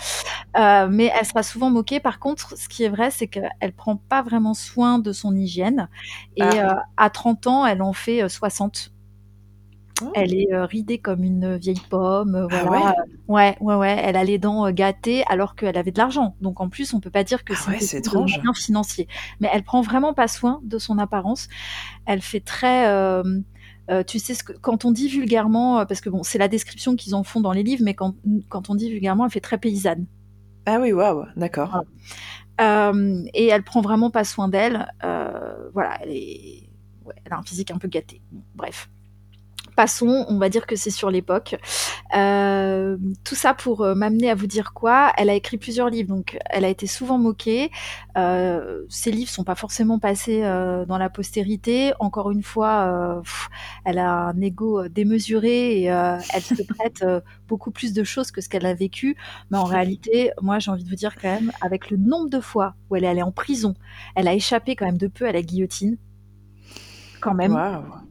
Euh, 0.57 0.88
mais 0.89 1.11
elle 1.19 1.25
sera 1.25 1.43
souvent 1.43 1.69
moquée. 1.69 1.99
Par 1.99 2.19
contre, 2.19 2.57
ce 2.57 2.67
qui 2.69 2.83
est 2.83 2.89
vrai, 2.89 3.11
c'est 3.11 3.27
qu'elle 3.27 3.73
prend 3.75 3.95
pas 3.97 4.21
vraiment 4.23 4.53
soin 4.53 4.99
de 4.99 5.11
son 5.11 5.35
hygiène 5.35 5.89
et 6.38 6.43
Ah. 6.43 6.71
euh, 6.71 6.75
à 6.97 7.09
30 7.09 7.47
ans, 7.47 7.65
elle 7.65 7.81
en 7.81 7.93
fait 7.93 8.23
euh, 8.23 8.29
60. 8.29 8.91
Oh. 10.03 10.11
Elle 10.13 10.35
est 10.35 10.53
euh, 10.53 10.65
ridée 10.65 10.99
comme 10.99 11.23
une 11.23 11.57
vieille 11.57 11.81
pomme, 11.89 12.35
euh, 12.35 12.47
Ah 12.51 12.65
ouais 12.69 12.79
ouais, 13.27 13.57
ouais, 13.61 13.75
ouais. 13.75 13.99
Elle 14.03 14.15
a 14.15 14.23
les 14.23 14.38
dents 14.38 14.67
euh, 14.67 14.71
gâtées 14.71 15.23
alors 15.27 15.55
qu'elle 15.55 15.75
avait 15.75 15.89
de 15.91 15.97
l'argent. 15.97 16.35
Donc 16.39 16.61
en 16.61 16.69
plus, 16.69 16.93
on 16.93 16.99
peut 16.99 17.09
pas 17.09 17.23
dire 17.23 17.43
que 17.43 17.53
Ah 17.53 17.59
c'est 17.59 17.71
ouais, 17.95 17.99
étrange. 17.99 18.38
moyens 18.38 18.57
financiers. 18.63 19.07
Mais 19.39 19.49
elle 19.51 19.63
prend 19.63 19.81
vraiment 19.81 20.13
pas 20.13 20.27
soin 20.27 20.59
de 20.63 20.77
son 20.77 20.99
apparence. 20.99 21.47
Elle 22.05 22.21
fait 22.21 22.41
très, 22.41 22.85
euh, 23.89 24.03
tu 24.03 24.19
sais 24.19 24.33
ce 24.33 24.43
que 24.43 24.53
quand 24.53 24.85
on 24.85 24.91
dit 24.91 25.07
vulgairement, 25.07 25.79
euh, 25.79 25.85
parce 25.85 26.01
que 26.01 26.09
bon, 26.09 26.23
c'est 26.23 26.38
la 26.38 26.47
description 26.47 26.95
qu'ils 26.95 27.15
en 27.15 27.23
font 27.23 27.41
dans 27.41 27.53
les 27.53 27.63
livres, 27.63 27.83
mais 27.83 27.93
quand 27.93 28.15
quand 28.49 28.69
on 28.69 28.75
dit 28.75 28.89
vulgairement, 28.89 29.25
elle 29.25 29.31
fait 29.31 29.39
très 29.39 29.57
paysanne. 29.57 30.05
Ah 30.65 30.79
oui, 30.81 30.91
waouh, 30.91 31.25
d'accord. 31.35 31.69
Voilà. 31.69 31.85
Euh, 32.59 33.23
et 33.33 33.47
elle 33.47 33.63
prend 33.63 33.81
vraiment 33.81 34.09
pas 34.09 34.23
soin 34.23 34.47
d'elle. 34.47 34.91
Euh, 35.03 35.69
voilà, 35.73 35.97
elle 36.01 36.11
est, 36.11 36.69
ouais, 37.05 37.13
elle 37.23 37.33
a 37.33 37.38
un 37.38 37.43
physique 37.43 37.71
un 37.71 37.77
peu 37.77 37.88
gâté. 37.88 38.21
Bon, 38.31 38.41
bref. 38.55 38.89
Passons, 39.78 40.25
on 40.28 40.39
va 40.39 40.49
dire 40.49 40.65
que 40.65 40.75
c'est 40.75 40.89
sur 40.89 41.11
l'époque. 41.11 41.55
Euh, 42.15 42.97
tout 43.23 43.36
ça 43.36 43.53
pour 43.53 43.82
euh, 43.84 43.93
m'amener 43.93 44.32
à 44.32 44.34
vous 44.34 44.47
dire 44.47 44.73
quoi 44.73 45.11
Elle 45.17 45.30
a 45.30 45.36
écrit 45.36 45.57
plusieurs 45.57 45.91
livres, 45.91 46.09
donc 46.09 46.36
elle 46.49 46.65
a 46.65 46.69
été 46.69 46.88
souvent 46.88 47.19
moquée. 47.19 47.69
Euh, 48.17 48.82
ses 48.89 49.11
livres 49.11 49.30
sont 49.30 49.43
pas 49.43 49.53
forcément 49.53 49.99
passés 49.99 50.41
euh, 50.43 50.84
dans 50.88 50.97
la 50.97 51.11
postérité. 51.11 51.93
Encore 51.99 52.32
une 52.32 52.41
fois, 52.41 52.88
euh, 52.88 53.21
pff, 53.21 53.49
elle 53.86 53.99
a 53.99 54.30
un 54.30 54.41
ego 54.41 54.80
euh, 54.80 54.89
démesuré 54.89 55.80
et 55.84 55.91
euh, 55.91 56.17
elle 56.34 56.41
se 56.41 56.63
prête 56.75 57.03
euh, 57.03 57.21
beaucoup 57.47 57.69
plus 57.69 57.93
de 57.93 58.03
choses 58.03 58.32
que 58.32 58.41
ce 58.41 58.49
qu'elle 58.49 58.65
a 58.65 58.73
vécu. 58.73 59.15
Mais 59.51 59.59
en 59.59 59.65
réalité, 59.65 60.32
moi, 60.41 60.57
j'ai 60.57 60.71
envie 60.71 60.86
de 60.86 60.89
vous 60.89 60.95
dire 60.95 61.15
quand 61.21 61.30
même, 61.30 61.51
avec 61.61 61.91
le 61.91 61.97
nombre 61.97 62.32
de 62.32 62.39
fois 62.39 62.73
où 62.89 62.95
elle 62.95 63.03
est 63.03 63.07
allée 63.07 63.21
en 63.21 63.32
prison, 63.32 63.75
elle 64.15 64.28
a 64.28 64.34
échappé 64.34 64.75
quand 64.75 64.88
même 64.88 64.97
de 64.97 65.07
peu 65.07 65.28
à 65.28 65.32
la 65.32 65.43
guillotine. 65.43 65.97
Quand 67.22 67.34
même, 67.34 67.51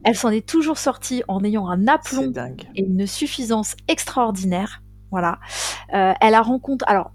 elle 0.03 0.15
s'en 0.15 0.29
est 0.29 0.47
toujours 0.47 0.77
sortie 0.77 1.23
en 1.27 1.43
ayant 1.43 1.67
un 1.69 1.87
aplomb 1.87 2.31
et 2.75 2.81
une 2.83 3.07
suffisance 3.07 3.75
extraordinaire. 3.87 4.81
Voilà. 5.11 5.39
Euh, 5.93 6.13
elle 6.19 6.33
a 6.33 6.41
rencontré, 6.41 6.89
alors, 6.89 7.11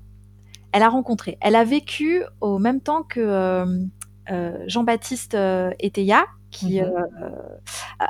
elle 0.73 0.83
a 0.83 0.89
rencontré, 0.89 1.37
elle 1.41 1.55
a 1.55 1.65
vécu 1.65 2.23
au 2.41 2.59
même 2.59 2.81
temps 2.81 3.03
que 3.03 3.21
euh, 3.21 3.67
euh, 4.31 4.65
Jean-Baptiste 4.67 5.35
Eteya, 5.35 6.25
qui, 6.51 6.81
Mhm. 6.81 6.91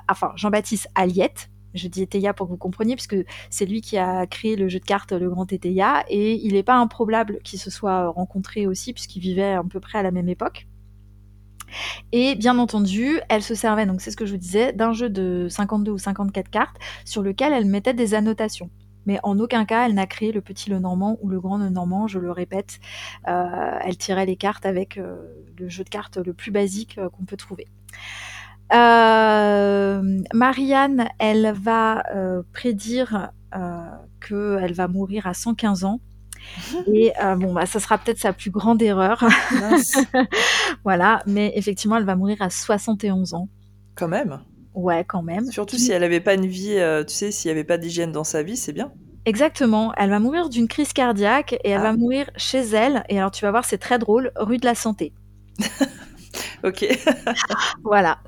enfin 0.09 0.33
Jean-Baptiste 0.37 0.89
Aliette. 0.95 1.49
Je 1.75 1.89
dis 1.89 2.03
Eteya 2.03 2.35
pour 2.35 2.47
que 2.47 2.53
vous 2.53 2.59
compreniez, 2.59 2.95
puisque 2.97 3.17
c'est 3.49 3.65
lui 3.65 3.81
qui 3.81 3.97
a 3.97 4.27
créé 4.27 4.57
le 4.57 4.69
jeu 4.69 4.79
de 4.79 4.85
cartes 4.85 5.13
Le 5.13 5.31
Grand 5.31 5.51
Eteya, 5.51 6.05
et 6.09 6.35
il 6.35 6.53
n'est 6.53 6.63
pas 6.63 6.77
improbable 6.77 7.39
qu'ils 7.45 7.59
se 7.59 7.71
soient 7.71 8.09
rencontrés 8.09 8.67
aussi, 8.67 8.93
puisqu'ils 8.93 9.21
vivaient 9.21 9.55
à 9.55 9.63
peu 9.65 9.81
près 9.81 9.99
à 9.99 10.03
la 10.03 10.11
même 10.11 10.29
époque. 10.29 10.67
Et 12.13 12.35
bien 12.35 12.59
entendu, 12.59 13.21
elle 13.29 13.43
se 13.43 13.55
servait, 13.55 13.87
donc 13.87 14.01
c'est 14.01 14.11
ce 14.11 14.17
que 14.17 14.27
je 14.27 14.33
vous 14.33 14.39
disais, 14.39 14.73
d'un 14.73 14.93
jeu 14.93 15.09
de 15.09 15.47
52 15.49 15.93
ou 15.93 15.99
54 15.99 16.51
cartes 16.51 16.77
sur 17.05 17.23
lequel 17.23 17.53
elle 17.53 17.67
mettait 17.67 17.95
des 17.95 18.15
annotations. 18.15 18.71
Mais 19.07 19.19
en 19.23 19.39
aucun 19.39 19.65
cas, 19.65 19.87
elle 19.87 19.95
n'a 19.95 20.07
créé 20.07 20.33
le 20.33 20.41
petit 20.41 20.71
le 20.71 20.79
normand 20.79 21.19
ou 21.23 21.29
le 21.29 21.41
grand 21.41 21.59
le 21.59 21.69
normand, 21.71 22.07
je 22.07 22.19
le 22.19 22.31
répète. 22.31 22.79
Euh, 23.29 23.79
elle 23.85 23.97
tirait 23.97 24.27
les 24.27 24.37
cartes 24.37 24.67
avec 24.67 24.99
euh, 24.99 25.17
le 25.59 25.69
jeu 25.69 25.85
de 25.85 25.89
cartes 25.89 26.19
le 26.19 26.33
plus 26.33 26.51
basique 26.51 26.99
euh, 26.99 27.09
qu'on 27.09 27.25
peut 27.25 27.37
trouver. 27.37 27.67
Marianne, 30.33 31.09
elle 31.19 31.53
va 31.53 32.05
prédire 32.55 33.31
qu'elle 33.53 34.73
va 34.73 34.89
mourir 34.89 35.27
à 35.27 35.35
115 35.35 35.85
ans. 35.85 36.01
Et 36.93 37.13
euh, 37.23 37.37
bon, 37.37 37.53
bah, 37.53 37.67
ça 37.67 37.81
sera 37.81 37.99
peut-être 37.99 38.19
sa 38.19 38.33
plus 38.33 38.51
grande 38.51 38.81
erreur. 38.83 39.25
Voilà, 40.85 41.23
mais 41.27 41.53
effectivement, 41.57 41.97
elle 41.97 42.05
va 42.05 42.17
mourir 42.17 42.39
à 42.41 42.51
71 42.51 43.35
ans. 43.35 43.49
quand 43.95 44.09
même. 44.09 44.41
Ouais, 44.75 45.05
quand 45.07 45.23
même. 45.23 45.45
Surtout 45.51 45.77
si 45.77 45.93
elle 45.93 46.01
n'avait 46.01 46.21
pas 46.21 46.35
une 46.35 46.47
vie, 46.47 46.77
euh, 46.79 47.05
tu 47.05 47.15
sais, 47.15 47.31
s'il 47.31 47.49
n'y 47.51 47.53
avait 47.53 47.65
pas 47.65 47.77
d'hygiène 47.77 48.11
dans 48.11 48.25
sa 48.25 48.43
vie, 48.43 48.57
c'est 48.57 48.73
bien. 48.73 48.91
Exactement. 49.27 49.93
Elle 49.99 50.09
va 50.11 50.19
mourir 50.19 50.49
d'une 50.49 50.67
crise 50.67 50.93
cardiaque 50.95 51.53
et 51.63 51.71
elle 51.71 51.81
Ah. 51.81 51.93
va 51.93 51.93
mourir 51.97 52.31
chez 52.37 52.61
elle. 52.61 53.05
Et 53.11 53.19
alors, 53.19 53.31
tu 53.31 53.45
vas 53.45 53.51
voir, 53.51 53.65
c'est 53.67 53.79
très 53.79 53.99
drôle, 53.99 54.33
rue 54.37 54.57
de 54.57 54.65
la 54.65 54.75
Santé. 54.75 55.13
Ok. 56.65 56.87
Voilà. 57.83 58.19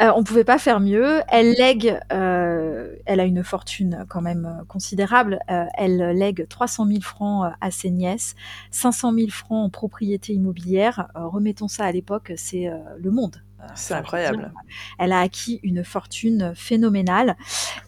Euh, 0.00 0.10
on 0.16 0.24
pouvait 0.24 0.44
pas 0.44 0.58
faire 0.58 0.80
mieux. 0.80 1.20
Elle 1.28 1.52
lègue, 1.52 1.98
euh, 2.12 2.94
elle 3.06 3.20
a 3.20 3.24
une 3.24 3.44
fortune 3.44 4.06
quand 4.08 4.22
même 4.22 4.46
euh, 4.46 4.64
considérable. 4.64 5.40
Euh, 5.50 5.64
elle 5.74 5.98
lègue 6.16 6.46
300 6.48 6.86
000 6.86 7.00
francs 7.00 7.52
à 7.60 7.70
ses 7.70 7.90
nièces, 7.90 8.34
500 8.70 9.12
000 9.14 9.28
francs 9.28 9.66
en 9.66 9.70
propriété 9.70 10.32
immobilière. 10.32 11.08
Remettons 11.14 11.68
ça 11.68 11.84
à 11.84 11.92
l'époque, 11.92 12.32
c'est 12.36 12.70
le 12.98 13.10
monde. 13.10 13.42
Euh, 13.62 13.66
C'est 13.74 13.94
incroyable. 13.94 14.52
Elle 14.98 15.12
a 15.12 15.20
acquis 15.20 15.60
une 15.62 15.84
fortune 15.84 16.52
phénoménale. 16.56 17.36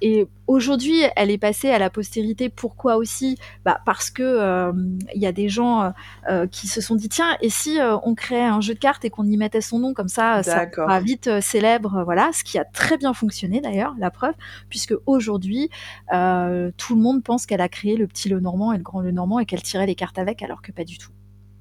Et 0.01 0.29
aujourd'hui, 0.47 1.01
elle 1.16 1.31
est 1.31 1.39
passée 1.39 1.70
à 1.70 1.79
la 1.79 1.91
postérité. 1.91 2.49
Pourquoi 2.49 2.97
aussi? 2.97 3.39
Bah 3.64 3.81
Parce 3.85 4.11
que 4.11 4.22
euh, 4.22 4.72
il 5.14 5.20
y 5.20 5.27
a 5.27 5.33
des 5.33 5.49
gens 5.49 5.93
euh, 6.31 6.47
qui 6.47 6.68
se 6.68 6.81
sont 6.81 6.95
dit 6.95 7.09
tiens, 7.09 7.37
et 7.41 7.51
si 7.51 7.81
euh, 7.81 7.97
on 8.05 8.14
créait 8.14 8.45
un 8.45 8.61
jeu 8.61 8.75
de 8.75 8.79
cartes 8.79 9.05
et 9.05 9.11
qu'on 9.11 9.25
y 9.25 9.37
mettait 9.37 9.61
son 9.61 9.79
nom 9.81 9.95
comme 9.95 10.09
ça, 10.09 10.43
ça 10.45 10.66
sera 10.85 11.01
vite 11.01 11.27
euh, 11.27 11.41
célèbre. 11.41 11.97
euh, 11.97 12.05
Voilà, 12.05 12.31
ce 12.33 12.45
qui 12.45 12.59
a 12.59 12.64
très 12.64 12.97
bien 12.97 13.12
fonctionné 13.14 13.61
d'ailleurs, 13.61 13.95
la 13.99 14.11
preuve, 14.12 14.35
puisque 14.68 14.95
aujourd'hui, 15.07 15.70
euh, 16.12 16.70
tout 16.77 16.95
le 16.95 17.01
monde 17.03 17.25
pense 17.25 17.47
qu'elle 17.47 17.61
a 17.62 17.68
créé 17.68 17.97
le 17.97 18.07
petit 18.07 18.29
Le 18.29 18.39
Normand 18.39 18.72
et 18.72 18.77
le 18.77 18.83
grand 18.85 19.01
Le 19.01 19.11
Normand 19.11 19.41
et 19.41 19.47
qu'elle 19.47 19.62
tirait 19.62 19.87
les 19.87 19.95
cartes 19.97 20.18
avec, 20.18 20.43
alors 20.43 20.62
que 20.62 20.70
pas 20.70 20.85
du 20.85 20.99
tout. 20.99 21.11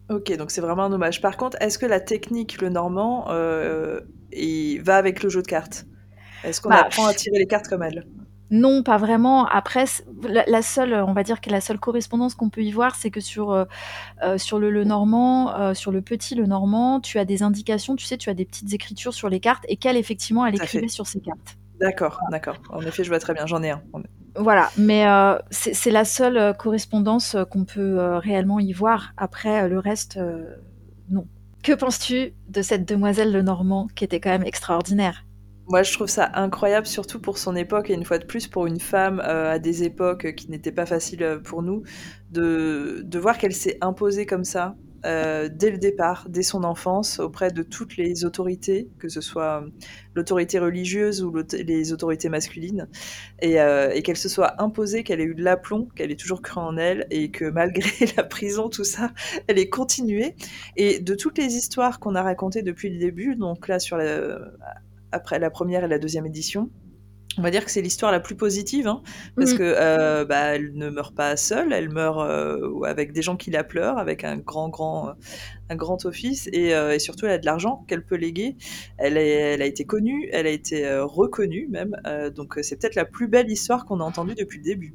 Ok, 0.09 0.31
donc 0.37 0.51
c'est 0.51 0.61
vraiment 0.61 0.83
un 0.83 0.91
hommage. 0.91 1.21
Par 1.21 1.37
contre, 1.37 1.57
est-ce 1.61 1.77
que 1.79 1.85
la 1.85 1.99
technique, 1.99 2.61
le 2.61 2.69
normand, 2.69 3.25
euh, 3.29 4.01
il 4.31 4.79
va 4.81 4.97
avec 4.97 5.23
le 5.23 5.29
jeu 5.29 5.41
de 5.41 5.47
cartes? 5.47 5.85
Est-ce 6.43 6.61
qu'on 6.61 6.73
Bah, 6.73 6.75
apprend 6.75 7.07
à 7.07 7.13
tirer 7.13 7.39
les 7.39 7.47
cartes 7.47 7.67
comme 7.67 7.83
elle? 7.83 8.07
Non, 8.51 8.83
pas 8.83 8.97
vraiment. 8.97 9.47
Après, 9.47 9.85
la, 10.21 10.45
la 10.45 10.61
seule, 10.61 10.93
on 10.93 11.13
va 11.13 11.23
dire 11.23 11.41
que 11.41 11.49
la 11.49 11.59
seule 11.59 11.79
correspondance 11.79 12.35
qu'on 12.35 12.49
peut 12.51 12.61
y 12.61 12.71
voir, 12.71 12.95
c'est 12.95 13.09
que 13.09 13.19
sur, 13.19 13.51
euh, 13.51 13.65
euh, 14.23 14.37
sur 14.37 14.59
le, 14.59 14.71
le 14.71 14.83
normand, 14.85 15.55
euh, 15.55 15.73
sur 15.75 15.91
le 15.91 16.01
petit 16.01 16.35
le 16.35 16.45
normand, 16.47 16.99
tu 17.01 17.19
as 17.19 17.25
des 17.25 17.43
indications, 17.43 17.95
tu 17.95 18.05
sais, 18.05 18.17
tu 18.17 18.29
as 18.29 18.35
des 18.35 18.45
petites 18.45 18.73
écritures 18.73 19.13
sur 19.13 19.29
les 19.29 19.39
cartes 19.39 19.65
et 19.69 19.77
qu'elle, 19.77 19.97
effectivement, 19.97 20.45
elle 20.45 20.55
écrivait 20.55 20.89
sur 20.89 21.07
ses 21.07 21.21
cartes. 21.21 21.57
D'accord, 21.79 22.23
d'accord. 22.29 22.61
En 22.69 22.85
effet, 22.85 23.03
je 23.03 23.09
vois 23.09 23.19
très 23.19 23.33
bien, 23.33 23.45
j'en 23.45 23.61
ai 23.63 23.71
un. 23.71 23.83
Voilà, 24.35 24.71
mais 24.77 25.07
euh, 25.07 25.37
c'est 25.51 25.91
la 25.91 26.05
seule 26.05 26.37
euh, 26.37 26.53
correspondance 26.53 27.35
euh, 27.35 27.45
qu'on 27.45 27.65
peut 27.65 27.99
réellement 28.17 28.59
y 28.59 28.73
voir. 28.73 29.13
Après, 29.17 29.69
le 29.69 29.79
reste, 29.79 30.19
non. 31.09 31.27
Que 31.61 31.73
penses-tu 31.73 32.33
de 32.49 32.61
cette 32.61 32.87
demoiselle 32.87 33.31
Lenormand 33.31 33.87
qui 33.95 34.03
était 34.03 34.19
quand 34.19 34.31
même 34.31 34.43
extraordinaire? 34.43 35.25
Moi, 35.67 35.83
je 35.83 35.93
trouve 35.93 36.07
ça 36.07 36.29
incroyable, 36.33 36.87
surtout 36.87 37.21
pour 37.21 37.37
son 37.37 37.55
époque, 37.55 37.89
et 37.89 37.93
une 37.93 38.03
fois 38.03 38.17
de 38.17 38.25
plus 38.25 38.47
pour 38.47 38.65
une 38.65 38.81
femme 38.81 39.21
à 39.21 39.59
des 39.59 39.83
époques 39.83 40.35
qui 40.35 40.49
n'étaient 40.51 40.73
pas 40.73 40.85
faciles 40.85 41.39
pour 41.43 41.61
nous, 41.61 41.83
de, 42.31 43.01
de 43.05 43.19
voir 43.19 43.37
qu'elle 43.37 43.53
s'est 43.53 43.77
imposée 43.79 44.25
comme 44.25 44.43
ça, 44.43 44.75
euh, 45.05 45.49
dès 45.51 45.71
le 45.71 45.77
départ, 45.77 46.27
dès 46.29 46.43
son 46.43 46.63
enfance, 46.63 47.19
auprès 47.19 47.51
de 47.51 47.63
toutes 47.63 47.97
les 47.97 48.25
autorités, 48.25 48.89
que 48.99 49.09
ce 49.09 49.21
soit 49.21 49.65
l'autorité 50.15 50.59
religieuse 50.59 51.23
ou 51.23 51.33
les 51.51 51.93
autorités 51.93 52.29
masculines, 52.29 52.87
et, 53.41 53.55
et 53.55 54.01
qu'elle 54.03 54.17
se 54.17 54.29
soit 54.29 54.61
imposée, 54.61 55.03
qu'elle 55.03 55.21
ait 55.21 55.25
eu 55.25 55.35
de 55.35 55.43
l'aplomb, 55.43 55.87
qu'elle 55.95 56.11
ait 56.11 56.15
toujours 56.15 56.41
cru 56.41 56.59
en 56.59 56.77
elle, 56.77 57.07
et 57.09 57.31
que 57.31 57.45
malgré 57.45 58.05
la 58.17 58.23
prison, 58.23 58.69
tout 58.69 58.83
ça, 58.83 59.11
elle 59.47 59.59
ait 59.59 59.69
continué. 59.69 60.35
Et 60.75 60.99
de 60.99 61.15
toutes 61.15 61.37
les 61.37 61.55
histoires 61.55 61.99
qu'on 61.99 62.15
a 62.15 62.21
racontées 62.21 62.61
depuis 62.61 62.89
le 62.89 62.99
début, 62.99 63.35
donc 63.35 63.67
là 63.67 63.79
sur 63.79 63.97
après 65.11 65.39
la 65.39 65.49
première 65.49 65.83
et 65.83 65.87
la 65.87 65.99
deuxième 65.99 66.25
édition. 66.25 66.69
On 67.37 67.41
va 67.41 67.51
dire 67.51 67.65
que 67.65 67.71
c'est 67.71 67.81
l'histoire 67.81 68.11
la 68.11 68.19
plus 68.19 68.35
positive, 68.35 68.87
hein, 68.87 69.01
parce 69.35 69.53
mmh. 69.53 69.57
que 69.57 69.63
euh, 69.63 70.25
bah, 70.25 70.55
elle 70.55 70.73
ne 70.75 70.89
meurt 70.89 71.15
pas 71.15 71.35
seule, 71.35 71.73
elle 71.73 71.89
meurt 71.89 72.19
euh, 72.19 72.81
avec 72.83 73.11
des 73.11 73.21
gens 73.21 73.35
qui 73.35 73.49
la 73.49 73.63
pleurent, 73.63 73.97
avec 73.97 74.23
un 74.23 74.37
grand, 74.37 74.69
grand, 74.69 75.13
un 75.69 75.75
grand 75.75 76.05
office, 76.05 76.47
et, 76.53 76.75
euh, 76.75 76.93
et 76.93 76.99
surtout 76.99 77.25
elle 77.25 77.33
a 77.33 77.37
de 77.39 77.45
l'argent 77.45 77.85
qu'elle 77.87 78.05
peut 78.05 78.15
léguer. 78.15 78.55
Elle, 78.97 79.17
est, 79.17 79.29
elle, 79.29 79.61
a 79.61 79.65
été 79.65 79.85
connue, 79.85 80.29
elle 80.31 80.47
a 80.47 80.51
été 80.51 80.87
reconnue 80.99 81.67
même, 81.69 81.95
donc 82.35 82.59
c'est 82.61 82.79
peut-être 82.79 82.95
la 82.95 83.05
plus 83.05 83.27
belle 83.27 83.49
histoire 83.49 83.85
qu'on 83.85 83.99
a 83.99 84.03
entendue 84.03 84.35
depuis 84.35 84.59
le 84.59 84.63
début. 84.63 84.93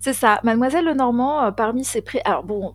C'est 0.00 0.12
ça, 0.12 0.40
Mademoiselle 0.44 0.84
Lenormand, 0.84 1.52
parmi 1.52 1.84
ses 1.84 2.02
prix. 2.02 2.20
Alors 2.24 2.44
bon, 2.44 2.74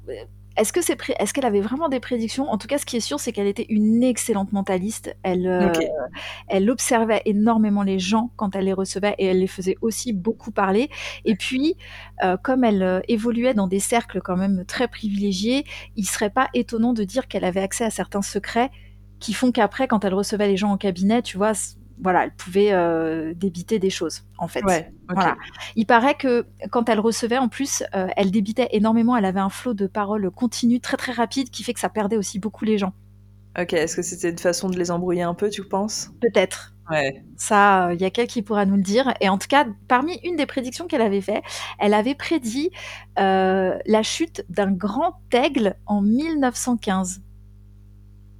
est-ce 0.57 0.73
que 0.73 0.81
c'est 0.81 0.97
est-ce 1.19 1.33
qu'elle 1.33 1.45
avait 1.45 1.61
vraiment 1.61 1.87
des 1.87 1.99
prédictions? 1.99 2.49
En 2.49 2.57
tout 2.57 2.67
cas, 2.67 2.77
ce 2.77 2.85
qui 2.85 2.97
est 2.97 3.01
sûr, 3.01 3.19
c'est 3.19 3.31
qu'elle 3.31 3.47
était 3.47 3.67
une 3.69 4.03
excellente 4.03 4.51
mentaliste. 4.51 5.15
Elle, 5.23 5.47
euh, 5.47 5.71
elle 6.47 6.69
observait 6.69 7.21
énormément 7.25 7.83
les 7.83 7.99
gens 7.99 8.31
quand 8.35 8.55
elle 8.55 8.65
les 8.65 8.73
recevait 8.73 9.15
et 9.19 9.25
elle 9.25 9.39
les 9.39 9.47
faisait 9.47 9.77
aussi 9.81 10.13
beaucoup 10.13 10.51
parler. 10.51 10.89
Et 11.25 11.35
puis, 11.35 11.75
euh, 12.23 12.37
comme 12.37 12.63
elle 12.63 12.81
euh, 12.81 12.99
évoluait 13.07 13.53
dans 13.53 13.67
des 13.67 13.79
cercles 13.79 14.19
quand 14.21 14.35
même 14.35 14.65
très 14.65 14.87
privilégiés, 14.87 15.63
il 15.95 16.05
serait 16.05 16.31
pas 16.31 16.47
étonnant 16.55 16.93
de 16.93 17.03
dire 17.03 17.27
qu'elle 17.27 17.45
avait 17.45 17.61
accès 17.61 17.85
à 17.85 17.91
certains 17.91 18.23
secrets 18.23 18.71
qui 19.19 19.33
font 19.33 19.51
qu'après, 19.51 19.87
quand 19.87 20.05
elle 20.05 20.13
recevait 20.13 20.47
les 20.47 20.57
gens 20.57 20.71
en 20.71 20.77
cabinet, 20.77 21.21
tu 21.21 21.37
vois, 21.37 21.53
voilà, 22.01 22.25
elle 22.25 22.31
pouvait 22.31 22.71
euh, 22.71 23.33
débiter 23.33 23.79
des 23.79 23.89
choses, 23.89 24.23
en 24.37 24.47
fait. 24.47 24.61
voilà. 25.09 25.35
Il 25.75 25.85
paraît 25.85 26.15
que 26.15 26.45
quand 26.69 26.89
elle 26.89 26.99
recevait, 26.99 27.37
en 27.37 27.47
plus, 27.47 27.83
euh, 27.95 28.07
elle 28.15 28.31
débitait 28.31 28.69
énormément. 28.71 29.15
Elle 29.15 29.25
avait 29.25 29.39
un 29.39 29.49
flot 29.49 29.73
de 29.73 29.87
paroles 29.87 30.29
continu, 30.31 30.79
très 30.79 30.97
très 30.97 31.11
rapide, 31.11 31.49
qui 31.49 31.63
fait 31.63 31.73
que 31.73 31.79
ça 31.79 31.89
perdait 31.89 32.17
aussi 32.17 32.39
beaucoup 32.39 32.65
les 32.65 32.77
gens. 32.77 32.93
Ok, 33.59 33.73
est-ce 33.73 33.95
que 33.95 34.03
c'était 34.03 34.29
une 34.29 34.37
façon 34.37 34.69
de 34.69 34.77
les 34.77 34.91
embrouiller 34.91 35.23
un 35.23 35.33
peu, 35.33 35.49
tu 35.49 35.63
penses? 35.63 36.11
Peut-être. 36.21 36.75
Ouais. 36.91 37.23
Ça, 37.35 37.89
il 37.93 37.99
y 37.99 38.05
a 38.05 38.11
quelqu'un 38.11 38.31
qui 38.31 38.41
pourra 38.43 38.65
nous 38.65 38.75
le 38.75 38.83
dire. 38.83 39.13
Et 39.19 39.29
en 39.29 39.39
tout 39.39 39.47
cas, 39.47 39.65
parmi 39.87 40.19
une 40.23 40.35
des 40.35 40.45
prédictions 40.45 40.85
qu'elle 40.85 41.01
avait 41.01 41.21
fait, 41.21 41.41
elle 41.79 41.95
avait 41.95 42.15
prédit 42.15 42.69
euh, 43.19 43.77
la 43.85 44.03
chute 44.03 44.45
d'un 44.49 44.71
grand 44.71 45.19
aigle 45.31 45.75
en 45.87 46.01
1915. 46.01 47.21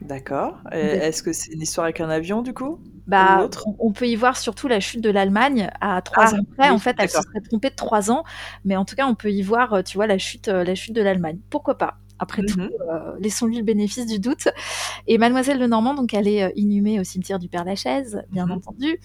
D'accord. 0.01 0.59
Est-ce 0.71 1.23
que 1.23 1.33
c'est 1.33 1.51
une 1.51 1.61
histoire 1.61 1.85
avec 1.85 1.99
un 1.99 2.09
avion, 2.09 2.43
du 2.43 2.53
coup? 2.53 2.79
Bah, 3.07 3.49
on, 3.79 3.93
peut 3.93 4.07
y 4.07 4.15
voir 4.15 4.37
surtout 4.37 4.67
la 4.67 4.81
chute 4.81 5.01
de 5.01 5.09
l'Allemagne 5.09 5.69
à 5.79 6.01
trois 6.01 6.35
ah, 6.35 6.35
ans 6.35 6.43
près. 6.57 6.69
en 6.69 6.77
fait, 6.77 6.95
elle 6.99 7.09
se 7.09 7.21
serait 7.21 7.39
trompée 7.41 7.69
de 7.69 7.75
trois 7.75 8.11
ans, 8.11 8.25
mais 8.65 8.75
en 8.75 8.83
tout 8.83 8.95
cas, 8.95 9.07
on 9.07 9.15
peut 9.15 9.31
y 9.31 9.41
voir, 9.41 9.73
euh, 9.73 9.81
tu 9.81 9.97
vois, 9.97 10.07
la 10.07 10.17
chute, 10.17 10.49
euh, 10.49 10.65
la 10.65 10.75
chute 10.75 10.93
de 10.93 11.01
l'Allemagne. 11.01 11.39
Pourquoi 11.49 11.77
pas 11.77 11.97
après 12.19 12.41
tout, 12.43 12.59
mmh 12.59 12.69
euh, 12.89 13.15
laissons-lui 13.19 13.57
le 13.57 13.63
bénéfice 13.63 14.07
du 14.07 14.17
doute. 14.17 14.47
Et 15.05 15.19
Mademoiselle 15.19 15.59
Lenormand, 15.59 15.93
donc, 15.93 16.15
elle 16.15 16.27
est 16.27 16.51
inhumée 16.55 16.99
au 16.99 17.03
cimetière 17.03 17.37
du 17.37 17.47
Père-Lachaise, 17.47 18.23
bien 18.31 18.47
mmh 18.47 18.51
entendu. 18.51 18.99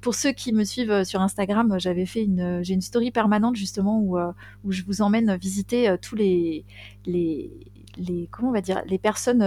pour 0.00 0.14
ceux 0.14 0.32
qui 0.32 0.54
me 0.54 0.64
suivent 0.64 1.04
sur 1.04 1.20
Instagram, 1.20 1.76
j'avais 1.78 2.06
fait 2.06 2.24
une, 2.24 2.64
j'ai 2.64 2.72
une 2.72 2.80
story 2.80 3.10
permanente 3.10 3.54
justement 3.54 4.00
où, 4.00 4.18
où 4.64 4.72
je 4.72 4.82
vous 4.82 5.02
emmène 5.02 5.36
visiter 5.36 5.94
tous 6.00 6.16
les, 6.16 6.64
les, 7.04 7.52
les, 7.98 8.28
comment 8.32 8.48
on 8.48 8.52
va 8.52 8.62
dire, 8.62 8.82
les 8.86 8.98
personnes 8.98 9.42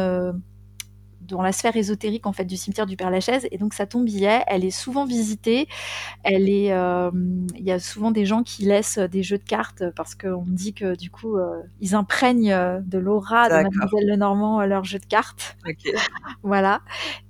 dans 1.31 1.41
la 1.41 1.51
sphère 1.51 1.75
ésotérique 1.75 2.27
en 2.27 2.33
fait 2.33 2.45
du 2.45 2.57
cimetière 2.57 2.85
du 2.85 2.95
Père 2.95 3.09
Lachaise. 3.09 3.47
Et 3.51 3.57
donc 3.57 3.73
sa 3.73 3.85
tombe 3.85 4.07
y 4.07 4.25
est, 4.25 4.43
elle 4.47 4.63
est 4.63 4.71
souvent 4.71 5.05
visitée, 5.05 5.67
elle 6.23 6.49
est, 6.49 6.71
euh, 6.71 7.09
il 7.57 7.63
y 7.63 7.71
a 7.71 7.79
souvent 7.79 8.11
des 8.11 8.25
gens 8.25 8.43
qui 8.43 8.63
laissent 8.63 8.99
des 8.99 9.23
jeux 9.23 9.37
de 9.37 9.43
cartes 9.43 9.83
parce 9.95 10.15
qu'on 10.15 10.45
dit 10.45 10.73
que 10.73 10.95
du 10.95 11.09
coup 11.09 11.37
euh, 11.37 11.61
ils 11.79 11.95
imprègnent 11.95 12.53
euh, 12.53 12.79
de 12.81 12.97
l'aura 12.97 13.49
de 13.49 13.63
Mademoiselle 13.63 14.07
Lenormand 14.07 14.61
leurs 14.65 14.83
jeux 14.83 14.99
de 14.99 15.05
cartes, 15.05 15.57
voilà. 16.43 16.81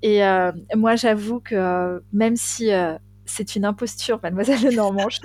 Et 0.02 0.22
moi 0.76 0.95
j'avoue 0.95 1.39
que 1.39 2.04
même 2.12 2.36
si 2.36 2.70
c'est 3.26 3.56
une 3.56 3.66
imposture, 3.66 4.20
Mademoiselle 4.22 4.64
Lenormand. 4.64 5.08
Je, 5.10 5.20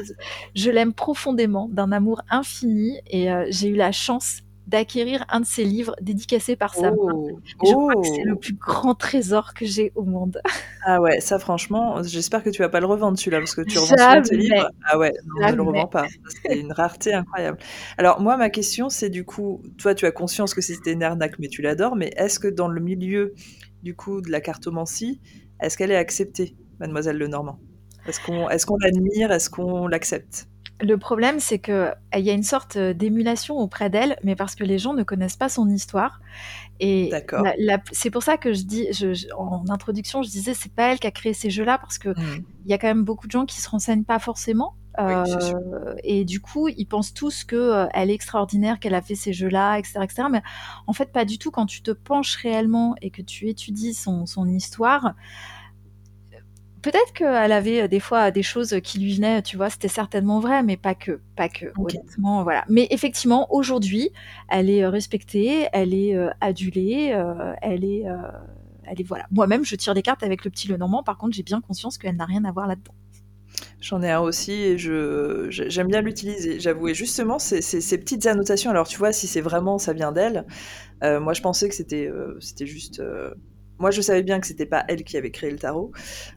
je 0.54 0.70
l'aime 0.70 0.92
profondément, 0.92 1.68
d'un 1.72 1.90
amour 1.92 2.22
infini, 2.30 3.00
et 3.10 3.28
j'ai 3.50 3.68
eu 3.68 3.74
la 3.74 3.90
chance 3.90 4.42
d'acquérir 4.66 5.24
un 5.28 5.40
de 5.40 5.46
ses 5.46 5.64
livres 5.64 5.94
dédicacés 6.00 6.56
par 6.56 6.74
sa 6.74 6.92
oh. 6.92 7.38
Je 7.44 7.54
crois 7.54 7.94
que 7.94 8.06
c'est 8.06 8.24
le 8.24 8.32
oh. 8.34 8.36
plus 8.36 8.54
grand 8.54 8.94
trésor 8.94 9.54
que 9.54 9.64
j'ai 9.64 9.92
au 9.94 10.04
monde. 10.04 10.40
Ah 10.88 11.00
ouais, 11.00 11.20
ça 11.20 11.40
franchement, 11.40 12.00
j'espère 12.04 12.44
que 12.44 12.50
tu 12.50 12.62
vas 12.62 12.68
pas 12.68 12.78
le 12.78 12.86
revendre 12.86 13.18
celui-là 13.18 13.40
parce 13.40 13.56
que 13.56 13.62
tu 13.62 13.76
revends 13.76 14.22
tes 14.22 14.36
livres. 14.36 14.70
Ah 14.84 14.96
ouais, 14.96 15.12
non, 15.26 15.50
ne 15.50 15.56
le 15.56 15.62
revends 15.62 15.88
pas. 15.88 16.06
C'est 16.44 16.60
une 16.60 16.70
rareté 16.70 17.12
incroyable. 17.12 17.58
Alors 17.98 18.20
moi, 18.20 18.36
ma 18.36 18.50
question, 18.50 18.88
c'est 18.88 19.10
du 19.10 19.24
coup, 19.24 19.64
toi, 19.78 19.96
tu 19.96 20.06
as 20.06 20.12
conscience 20.12 20.54
que 20.54 20.60
c'était 20.60 20.92
une 20.92 21.02
arnaque, 21.02 21.40
mais 21.40 21.48
tu 21.48 21.60
l'adores. 21.60 21.96
Mais 21.96 22.12
est-ce 22.16 22.38
que 22.38 22.46
dans 22.46 22.68
le 22.68 22.80
milieu 22.80 23.34
du 23.82 23.96
coup 23.96 24.20
de 24.20 24.30
la 24.30 24.40
cartomancie, 24.40 25.20
est-ce 25.60 25.76
qu'elle 25.76 25.90
est 25.90 25.96
acceptée, 25.96 26.54
Mademoiselle 26.78 27.18
Lenormand? 27.18 27.58
Est-ce 28.06 28.20
qu'on 28.20 28.48
est 28.48 28.64
qu'on 28.64 28.76
l'admire? 28.76 29.32
Est-ce 29.32 29.50
qu'on 29.50 29.88
l'accepte? 29.88 30.46
Le 30.80 30.98
problème, 30.98 31.40
c'est 31.40 31.58
qu'il 31.58 31.94
y 32.14 32.30
a 32.30 32.32
une 32.32 32.42
sorte 32.42 32.76
d'émulation 32.76 33.56
auprès 33.56 33.90
d'elle, 33.90 34.16
mais 34.22 34.36
parce 34.36 34.54
que 34.54 34.64
les 34.64 34.78
gens 34.78 34.94
ne 34.94 35.02
connaissent 35.02 35.36
pas 35.36 35.48
son 35.48 35.68
histoire. 35.68 36.20
Et 36.80 37.10
c'est 37.92 38.10
pour 38.10 38.22
ça 38.22 38.36
que 38.36 38.52
je 38.52 38.62
dis, 38.62 38.88
en 39.36 39.64
introduction, 39.70 40.22
je 40.22 40.28
disais, 40.28 40.54
c'est 40.54 40.72
pas 40.72 40.92
elle 40.92 40.98
qui 40.98 41.06
a 41.06 41.10
créé 41.10 41.32
ces 41.32 41.50
jeux-là, 41.50 41.78
parce 41.78 41.98
que 41.98 42.10
mmh. 42.10 42.44
y 42.66 42.72
a 42.74 42.78
quand 42.78 42.88
même 42.88 43.04
beaucoup 43.04 43.26
de 43.26 43.32
gens 43.32 43.46
qui 43.46 43.60
se 43.60 43.68
renseignent 43.68 44.04
pas 44.04 44.18
forcément. 44.18 44.74
Euh, 44.98 45.94
et 46.04 46.24
du 46.24 46.40
coup, 46.40 46.68
ils 46.68 46.86
pensent 46.86 47.12
tous 47.12 47.44
que 47.44 47.56
euh, 47.56 47.86
elle 47.92 48.10
est 48.10 48.14
extraordinaire, 48.14 48.78
qu'elle 48.78 48.94
a 48.94 49.02
fait 49.02 49.14
ces 49.14 49.32
jeux-là, 49.32 49.78
etc., 49.78 50.00
etc. 50.02 50.22
Mais 50.30 50.42
en 50.86 50.92
fait, 50.92 51.12
pas 51.12 51.24
du 51.24 51.38
tout. 51.38 51.50
Quand 51.50 51.66
tu 51.66 51.82
te 51.82 51.90
penches 51.90 52.36
réellement 52.36 52.94
et 53.02 53.10
que 53.10 53.22
tu 53.22 53.48
étudies 53.48 53.94
son, 53.94 54.26
son 54.26 54.48
histoire, 54.48 55.14
peut-être 56.86 57.12
qu'elle 57.12 57.50
avait 57.50 57.82
euh, 57.82 57.88
des 57.88 57.98
fois 57.98 58.30
des 58.30 58.44
choses 58.44 58.78
qui 58.82 59.00
lui 59.00 59.16
venaient, 59.16 59.42
tu 59.42 59.56
vois, 59.56 59.70
c'était 59.70 59.88
certainement 59.88 60.38
vrai, 60.38 60.62
mais 60.62 60.76
pas 60.76 60.94
que, 60.94 61.20
pas 61.34 61.48
que, 61.48 61.66
honnêtement, 61.76 62.44
voilà. 62.44 62.64
Mais 62.68 62.86
effectivement, 62.90 63.52
aujourd'hui, 63.52 64.10
elle 64.48 64.70
est 64.70 64.84
euh, 64.84 64.90
respectée, 64.90 65.66
elle 65.72 65.92
est 65.92 66.14
euh, 66.14 66.30
adulée, 66.40 67.12
elle 67.60 67.84
est, 67.84 68.04
elle 68.84 69.00
est, 69.00 69.04
voilà. 69.04 69.26
Moi-même, 69.32 69.64
je 69.64 69.74
tire 69.74 69.94
des 69.94 70.02
cartes 70.02 70.22
avec 70.22 70.44
le 70.44 70.50
petit 70.50 70.68
Lenormand, 70.68 71.02
par 71.02 71.18
contre, 71.18 71.34
j'ai 71.34 71.42
bien 71.42 71.60
conscience 71.60 71.98
qu'elle 71.98 72.16
n'a 72.16 72.24
rien 72.24 72.44
à 72.44 72.52
voir 72.52 72.68
là-dedans. 72.68 72.94
J'en 73.80 74.02
ai 74.02 74.10
un 74.10 74.20
aussi 74.20 74.52
et 74.52 74.78
je 74.78 75.46
j'aime 75.48 75.88
bien 75.88 76.02
l'utiliser, 76.02 76.60
j'avoue. 76.60 76.88
Et 76.88 76.94
justement, 76.94 77.38
ces, 77.38 77.62
ces, 77.62 77.98
petites 77.98 78.26
annotations, 78.26 78.70
alors 78.70 78.86
tu 78.86 78.98
vois, 78.98 79.12
si 79.12 79.26
c'est 79.26 79.40
vraiment 79.40 79.78
ça 79.78 79.92
vient 79.92 80.12
d'elle, 80.12 80.46
moi 81.02 81.32
je 81.32 81.42
pensais 81.42 81.68
que 81.68 81.74
c'était 81.74 82.10
c'était 82.40 82.66
juste 82.66 83.02
moi, 83.78 83.90
je 83.90 84.00
savais 84.00 84.22
bien 84.22 84.40
que 84.40 84.46
c'était 84.46 84.66
pas 84.66 84.84
elle 84.88 85.04
qui 85.04 85.16
avait 85.16 85.30
créé 85.30 85.50
le 85.50 85.58
tarot, 85.58 85.92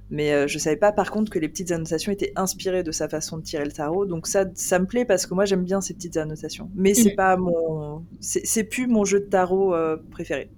mais 0.10 0.34
euh, 0.34 0.48
je 0.48 0.58
savais 0.58 0.76
pas 0.76 0.92
par 0.92 1.12
contre 1.12 1.32
que 1.32 1.40
les 1.40 1.48
petites 1.48 1.72
annotations 1.72 2.12
étaient 2.12 2.34
inspirées 2.36 2.84
de 2.84 2.92
sa 2.92 3.08
façon 3.08 3.38
de 3.38 3.44
tirer 3.44 3.66
le 3.66 3.72
tarot. 3.72 4.06
Donc 4.06 4.28
ça, 4.28 4.46
ça 4.56 4.80
me 4.80 4.86
plaît 4.86 5.06
parce 5.06 5.26
que 5.26 5.34
moi 5.34 5.46
j'aime 5.46 5.64
bien 5.64 5.82
ces 5.82 5.94
petites 5.94 6.18
annotations. 6.18 6.70
Mais 6.76 6.94
c'est 6.94 7.16
pas 7.16 7.38
mon, 7.38 8.06
c'est 8.20 8.64
plus 8.64 8.88
mon 8.88 9.06
jeu 9.06 9.20
de 9.22 9.26
tarot 9.26 9.74
euh, 9.74 9.98
préféré. 10.12 10.52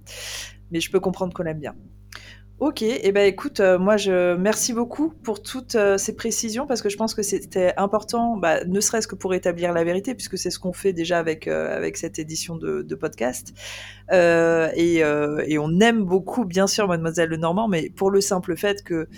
Mais 0.72 0.80
je 0.80 0.90
peux 0.90 1.00
comprendre 1.00 1.34
qu'on 1.34 1.46
aime 1.46 1.60
bien. 1.60 1.76
Ok, 2.62 2.84
et 2.84 3.08
eh 3.08 3.12
ben 3.12 3.26
écoute, 3.26 3.60
euh, 3.60 3.80
moi 3.80 3.98
je 3.98 4.36
merci 4.36 4.72
beaucoup 4.72 5.10
pour 5.24 5.42
toutes 5.42 5.74
euh, 5.74 5.98
ces 5.98 6.16
précisions 6.16 6.68
parce 6.68 6.84
que 6.84 6.90
je 6.90 6.96
pense 6.96 7.16
que 7.16 7.24
c'était 7.24 7.74
important, 7.76 8.38
bah, 8.38 8.64
ne 8.66 8.80
serait-ce 8.80 9.08
que 9.08 9.16
pour 9.16 9.34
établir 9.34 9.74
la 9.74 9.84
vérité, 9.84 10.14
puisque 10.14 10.38
c'est 10.38 10.52
ce 10.52 10.60
qu'on 10.60 10.72
fait 10.72 10.94
déjà 10.94 11.18
avec 11.18 11.48
euh, 11.48 11.76
avec 11.76 11.98
cette 11.98 12.20
édition 12.20 12.56
de, 12.56 12.84
podcast. 12.94 13.52
Et, 14.12 15.04
on 15.04 15.80
aime 15.80 16.04
beaucoup, 16.04 16.46
bien 16.46 16.68
sûr, 16.68 16.88
Mademoiselle 16.88 17.30
Lenormand, 17.30 17.68
mais 17.68 17.90
pour 17.90 18.12
le 18.12 18.22
simple 18.22 18.56
fait 18.56 18.84
que 18.84 19.10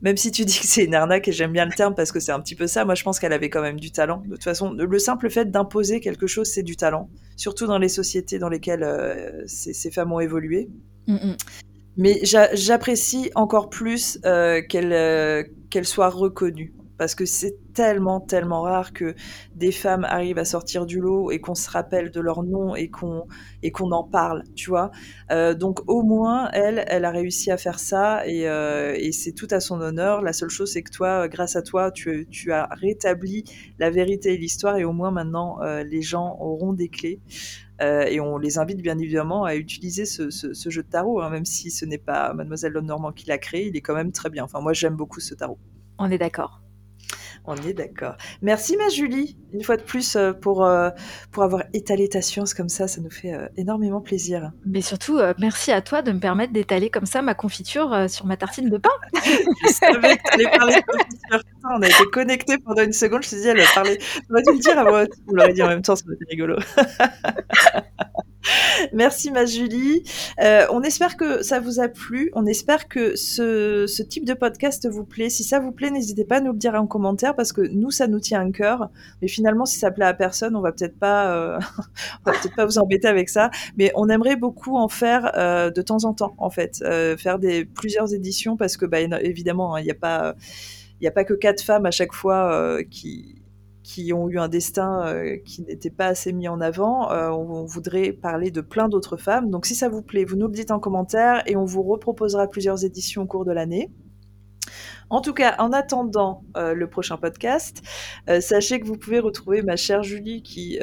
même 0.00 0.16
si 0.16 0.30
tu 0.30 0.44
dis 0.44 0.60
que 0.60 0.66
c'est 0.68 0.84
une 0.84 0.94
arnaque 0.94 1.26
et 1.26 1.32
j'aime 1.32 1.50
bien 1.50 1.64
le 1.64 1.72
terme 1.72 1.96
parce 1.96 2.12
que 2.12 2.20
c'est 2.20 2.30
un 2.30 2.38
petit 2.38 2.54
peu 2.54 2.68
ça, 2.68 2.84
moi 2.84 2.94
je 2.94 3.02
pense 3.02 3.18
qu'elle 3.18 3.32
avait 3.32 3.50
quand 3.50 3.62
même 3.62 3.80
du 3.80 3.90
talent. 3.90 4.22
De 4.24 4.34
toute 4.34 4.44
façon, 4.44 4.72
le 4.72 4.98
simple 5.00 5.30
fait 5.30 5.50
d'imposer 5.50 5.98
quelque 5.98 6.28
chose, 6.28 6.46
c'est 6.48 6.62
du 6.62 6.76
talent, 6.76 7.10
surtout 7.34 7.66
dans 7.66 7.78
les 7.78 7.88
sociétés 7.88 8.38
dans 8.38 8.48
lesquelles 8.48 8.86
ces, 9.48 9.72
ces, 9.72 9.90
femmes 9.90 10.12
ont 10.12 10.20
évolué. 10.20 10.68
Mm, 11.08 11.14
mm. 11.14 11.36
Mais 11.98 12.20
j'apprécie 12.22 13.32
encore 13.34 13.70
plus 13.70 14.20
euh, 14.24 14.62
qu'elle 14.62 14.92
euh, 14.92 15.42
qu'elle 15.68 15.84
soit 15.84 16.08
reconnue. 16.10 16.72
parce 16.96 17.14
que 17.14 17.26
c'est 17.26 17.56
tellement, 17.74 18.20
tellement 18.20 18.62
rare 18.62 18.92
que 18.92 19.14
des 19.54 19.70
femmes 19.70 20.04
arrivent 20.04 20.38
à 20.38 20.44
sortir 20.44 20.84
du 20.84 21.00
lot 21.00 21.30
et 21.30 21.40
qu'on 21.40 21.54
se 21.54 21.70
rappelle 21.70 22.10
de 22.10 22.20
leur 22.20 22.42
nom 22.42 22.74
et 22.74 22.88
qu'on 22.88 23.26
et 23.62 23.70
qu'on 23.70 23.92
en 23.92 24.02
parle, 24.02 24.42
tu 24.56 24.70
vois. 24.70 24.90
Euh, 25.30 25.54
donc 25.54 25.80
au 25.88 26.02
moins, 26.02 26.50
elle, 26.52 26.84
elle 26.88 27.04
a 27.04 27.10
réussi 27.12 27.52
à 27.52 27.56
faire 27.56 27.78
ça 27.78 28.26
et, 28.26 28.42
et 28.42 29.12
c'est 29.12 29.32
tout 29.32 29.48
à 29.50 29.60
son 29.60 29.80
honneur. 29.80 30.22
La 30.22 30.32
seule 30.32 30.50
chose, 30.50 30.72
c'est 30.72 30.82
que 30.82 30.90
toi, 30.90 31.28
grâce 31.28 31.56
à 31.56 31.62
toi, 31.62 31.90
tu, 31.92 32.26
tu 32.30 32.52
as 32.52 32.68
rétabli 32.72 33.44
la 33.78 33.90
vérité 33.90 34.34
et 34.34 34.38
l'histoire 34.38 34.76
et 34.76 34.84
au 34.84 34.92
moins 34.92 35.10
maintenant, 35.12 35.58
les 35.84 36.02
gens 36.02 36.36
auront 36.40 36.72
des 36.72 36.88
clés. 36.88 37.20
Euh, 37.80 38.02
et 38.02 38.20
on 38.20 38.38
les 38.38 38.58
invite 38.58 38.82
bien 38.82 38.98
évidemment 38.98 39.44
à 39.44 39.54
utiliser 39.54 40.04
ce, 40.04 40.30
jeu 40.70 40.82
de 40.82 40.88
tarot, 40.88 41.20
hein, 41.20 41.30
même 41.30 41.44
si 41.44 41.70
ce 41.70 41.84
n'est 41.84 41.98
pas 41.98 42.32
Mademoiselle 42.34 42.72
Lenormand 42.72 43.12
qui 43.12 43.26
l'a 43.26 43.38
créé, 43.38 43.68
il 43.68 43.76
est 43.76 43.80
quand 43.80 43.94
même 43.94 44.12
très 44.12 44.30
bien. 44.30 44.44
Enfin, 44.44 44.60
moi, 44.60 44.72
j'aime 44.72 44.96
beaucoup 44.96 45.20
ce 45.20 45.34
tarot. 45.34 45.58
On 45.98 46.10
est 46.10 46.18
d'accord. 46.18 46.60
On 47.50 47.56
est 47.56 47.72
d'accord. 47.72 48.14
Merci 48.42 48.76
ma 48.76 48.90
Julie, 48.90 49.38
une 49.54 49.62
fois 49.62 49.78
de 49.78 49.82
plus, 49.82 50.16
euh, 50.16 50.34
pour, 50.34 50.66
euh, 50.66 50.90
pour 51.32 51.44
avoir 51.44 51.62
étalé 51.72 52.06
ta 52.06 52.20
science 52.20 52.52
comme 52.52 52.68
ça, 52.68 52.86
ça 52.88 53.00
nous 53.00 53.08
fait 53.08 53.32
euh, 53.32 53.48
énormément 53.56 54.02
plaisir. 54.02 54.52
Mais 54.66 54.82
surtout, 54.82 55.18
merci 55.38 55.72
à 55.72 55.80
toi 55.80 56.02
de 56.02 56.12
me 56.12 56.20
permettre 56.20 56.52
d'étaler 56.52 56.90
comme 56.90 57.06
ça 57.06 57.22
ma 57.22 57.32
confiture 57.32 58.04
sur 58.10 58.26
ma 58.26 58.36
tartine 58.36 58.68
de 58.68 58.76
pain. 58.76 58.90
je 59.14 59.72
savais 59.72 60.18
que 60.18 60.22
tu 60.24 60.34
allais 60.34 60.58
parler 60.58 60.74
de 60.74 60.92
confiture. 60.92 61.40
On 61.74 61.80
a 61.80 61.86
été 61.86 62.04
connectés 62.12 62.58
pendant 62.58 62.82
une 62.82 62.92
seconde, 62.92 63.22
je 63.22 63.28
me 63.28 63.40
suis 63.40 63.40
dit, 63.40 63.48
elle 63.48 63.60
va 63.60 63.74
parler. 63.74 63.98
On 64.28 64.34
va 64.34 64.42
dû 64.42 64.52
le 64.52 64.58
dire 64.58 64.78
à 64.78 64.84
moi. 64.84 65.04
On 65.26 65.32
l'aurait 65.32 65.54
dit 65.54 65.62
en 65.62 65.68
même 65.68 65.80
temps, 65.80 65.96
ça 65.96 66.04
être 66.12 66.28
rigolo. 66.28 66.56
Merci 68.92 69.30
ma 69.30 69.46
Julie. 69.46 70.02
Euh, 70.40 70.66
on 70.70 70.82
espère 70.82 71.16
que 71.16 71.42
ça 71.42 71.60
vous 71.60 71.80
a 71.80 71.88
plu. 71.88 72.30
On 72.34 72.46
espère 72.46 72.88
que 72.88 73.16
ce, 73.16 74.02
type 74.02 74.24
de 74.24 74.34
podcast 74.34 74.88
vous 74.88 75.04
plaît. 75.04 75.28
Si 75.28 75.44
ça 75.44 75.60
vous 75.60 75.72
plaît, 75.72 75.90
n'hésitez 75.90 76.24
pas 76.24 76.36
à 76.36 76.40
nous 76.40 76.52
le 76.52 76.58
dire 76.58 76.74
en 76.74 76.86
commentaire 76.86 77.34
parce 77.34 77.52
que 77.52 77.60
nous, 77.60 77.90
ça 77.90 78.06
nous 78.06 78.20
tient 78.20 78.46
à 78.46 78.50
cœur. 78.50 78.90
Mais 79.22 79.28
finalement, 79.28 79.66
si 79.66 79.78
ça 79.78 79.90
plaît 79.90 80.06
à 80.06 80.14
personne, 80.14 80.56
on 80.56 80.60
va 80.60 80.72
peut-être 80.72 80.98
pas, 80.98 81.32
euh, 81.32 81.58
va 82.24 82.32
peut-être 82.32 82.56
pas 82.56 82.66
vous 82.66 82.78
embêter 82.78 83.08
avec 83.08 83.28
ça. 83.28 83.50
Mais 83.76 83.92
on 83.94 84.08
aimerait 84.08 84.36
beaucoup 84.36 84.76
en 84.76 84.88
faire 84.88 85.32
euh, 85.36 85.70
de 85.70 85.82
temps 85.82 86.04
en 86.04 86.14
temps, 86.14 86.34
en 86.38 86.50
fait, 86.50 86.84
faire 87.18 87.38
des 87.38 87.64
plusieurs 87.64 88.14
éditions 88.14 88.56
parce 88.56 88.76
que, 88.76 88.86
bah, 88.86 89.00
évidemment, 89.00 89.74
hein, 89.74 89.80
il 89.80 89.84
n'y 89.84 89.90
a 89.90 89.94
pas, 89.94 90.34
il 91.00 91.06
a 91.06 91.10
pas 91.10 91.24
que 91.24 91.34
quatre 91.34 91.62
femmes 91.62 91.86
à 91.86 91.90
chaque 91.90 92.12
fois 92.12 92.78
qui 92.90 93.37
qui 93.88 94.12
ont 94.12 94.28
eu 94.28 94.38
un 94.38 94.48
destin 94.48 95.06
euh, 95.06 95.38
qui 95.46 95.62
n'était 95.62 95.88
pas 95.88 96.08
assez 96.08 96.34
mis 96.34 96.46
en 96.46 96.60
avant. 96.60 97.10
Euh, 97.10 97.30
on, 97.30 97.64
voudrait 97.64 98.12
parler 98.12 98.50
de 98.50 98.60
plein 98.60 98.86
d'autres 98.86 99.16
femmes. 99.16 99.48
Donc 99.48 99.64
si 99.64 99.74
ça 99.74 99.88
vous 99.88 100.02
plaît, 100.02 100.26
vous 100.26 100.36
nous 100.36 100.46
le 100.46 100.52
dites 100.52 100.70
en 100.70 100.78
commentaire 100.78 101.42
et 101.46 101.56
on 101.56 101.64
vous 101.64 101.82
reproposera 101.82 102.48
plusieurs 102.48 102.84
éditions 102.84 103.22
au 103.22 103.26
cours 103.26 103.46
de 103.46 103.52
l'année. 103.52 103.90
En 105.08 105.22
tout 105.22 105.32
cas, 105.32 105.54
en 105.58 105.72
attendant 105.72 106.42
euh, 106.58 106.74
le 106.74 106.86
prochain 106.86 107.16
podcast, 107.16 107.80
sachez 108.40 108.78
que 108.78 108.86
vous 108.86 108.98
pouvez 108.98 109.20
retrouver 109.20 109.62
ma 109.62 109.76
chère 109.76 110.02
Julie 110.02 110.42
qui, 110.42 110.78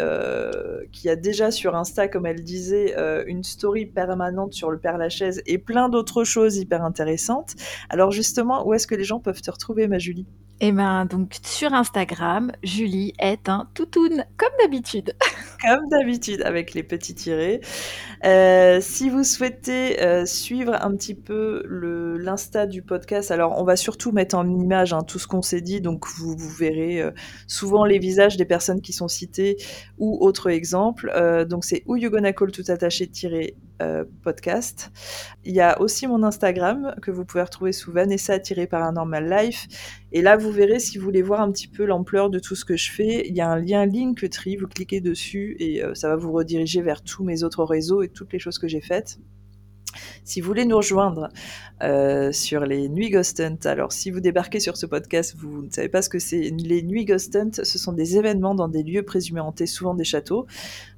qui 0.92 1.08
a 1.08 1.16
déjà 1.16 1.52
sur 1.52 1.76
Insta, 1.76 2.08
comme 2.08 2.26
elle 2.26 2.44
disait, 2.44 2.96
une 3.28 3.44
story 3.44 3.86
permanente 3.86 4.54
sur 4.54 4.72
le 4.72 4.80
Père 4.80 4.98
Lachaise 4.98 5.44
et 5.46 5.60
plein 5.60 5.90
d'autres 5.90 6.24
choses 6.24 6.58
hyper 6.58 6.84
intéressantes. 6.84 7.54
Alors 7.92 8.10
justement, 8.10 8.68
où 8.68 8.74
est-ce 8.74 8.88
que 8.88 8.96
les 8.96 9.04
gens 9.04 9.20
peuvent 9.20 9.44
te 9.44 9.52
retrouver, 9.52 9.88
ma 9.88 10.00
Julie? 10.00 10.26
Eh 10.62 10.72
ben, 10.72 11.06
donc 11.06 11.36
sur 11.44 11.74
Instagram, 11.74 12.54
Julie 12.64 13.14
est 13.20 13.50
un 13.50 13.68
toutoun, 13.74 14.26
comme 14.38 14.50
d'habitude. 14.62 15.14
comme 15.62 15.90
d'habitude, 15.90 16.42
avec 16.44 16.74
les 16.74 16.84
petits 16.84 17.14
tirés. 17.14 17.60
Euh, 18.24 18.80
si 18.80 19.10
vous 19.10 19.26
souhaitez 19.26 20.02
euh, 20.02 20.26
suivre 20.26 20.74
un 20.82 20.96
petit 20.96 21.14
peu 21.14 21.64
l'insta 22.18 22.68
du 22.68 22.82
podcast, 22.82 23.32
alors 23.32 23.60
on 23.60 23.66
va 23.66 23.76
surtout 23.76 24.14
mettre 24.14 24.38
en 24.38 24.50
image 24.50 24.94
hein, 24.94 25.04
tout 25.04 25.20
ce 25.20 25.28
qu'on 25.28 25.42
s'est 25.42 25.60
dit, 25.60 25.82
donc 25.82 26.08
vous, 26.08 26.38
verrez 26.38 27.02
euh, 27.02 27.12
souvent 27.48 27.84
les 27.84 28.00
visages 28.00 28.38
des 28.38 28.46
personnes 28.46 28.80
qui 28.80 28.94
sont 28.94 29.10
citées 29.10 29.58
ou 29.98 30.26
autres 30.26 30.50
exemples. 30.50 31.12
Donc 31.50 31.66
c'est 31.66 31.84
Who 31.86 31.98
You 31.98 32.10
Gonna 32.10 32.32
Call 32.32 32.52
tout 32.52 32.64
attaché 32.70 33.08
tiré 33.08 33.56
euh, 33.82 34.06
podcast. 34.24 34.92
Il 35.44 35.54
y 35.54 35.62
a 35.62 35.82
aussi 35.82 36.08
mon 36.08 36.24
Instagram 36.24 36.96
que 37.02 37.12
vous 37.12 37.26
pouvez 37.26 37.44
retrouver 37.44 37.72
sous 37.72 37.92
Vanessa-Paranormal 37.92 39.30
Life. 39.30 39.68
Et 40.12 40.22
là, 40.22 40.38
vous 40.38 40.52
verrez 40.52 40.80
si 40.80 40.98
vous 40.98 41.04
voulez 41.04 41.22
voir 41.22 41.42
un 41.42 41.52
petit 41.52 41.68
peu 41.68 41.86
l'ampleur 41.86 42.30
de 42.30 42.40
tout 42.40 42.56
ce 42.56 42.66
que 42.66 42.78
je 42.78 42.92
fais. 42.92 43.28
Il 43.28 43.36
y 43.36 43.42
a 43.42 43.50
un 43.50 43.58
lien 43.58 43.86
Linktree, 43.86 44.56
vous 44.56 44.68
cliquez 44.68 45.02
dessus 45.02 45.56
et 45.60 45.84
euh, 45.84 45.94
ça 45.94 46.08
va 46.08 46.16
vous 46.16 46.32
rediriger 46.32 46.82
vers 46.82 47.02
tous 47.02 47.24
mes 47.24 47.44
autres 47.44 47.64
réseaux 47.64 48.02
et 48.02 48.08
toutes 48.08 48.32
les 48.34 48.40
choses 48.40 48.60
que 48.60 48.68
j'ai 48.68 48.82
faites. 48.82 49.20
Si 50.24 50.42
vous 50.42 50.48
voulez 50.48 50.66
nous 50.66 50.78
rejoindre 50.78 51.30
euh, 51.84 52.32
sur 52.32 52.66
les 52.66 52.90
Nuits 52.90 53.10
Ghost 53.10 53.40
Hunt, 53.40 53.58
alors 53.66 53.92
si 53.92 54.12
vous 54.12 54.20
débarquez 54.20 54.60
sur 54.60 54.78
ce 54.78 54.86
podcast, 54.86 55.36
vous 55.38 55.64
ne 55.64 55.70
savez 55.70 55.90
pas 55.90 56.02
ce 56.02 56.10
que 56.10 56.20
c'est. 56.20 56.42
Les 56.42 56.84
Nuits 56.84 57.06
Ghost 57.06 57.36
Hunt, 57.36 57.52
ce 57.64 57.78
sont 57.78 57.94
des 57.94 58.18
événements 58.18 58.56
dans 58.56 58.68
des 58.68 58.84
lieux 58.84 59.04
présumés 59.04 59.42
hantés, 59.42 59.66
souvent 59.66 59.94
des 59.94 60.04
châteaux, 60.04 60.46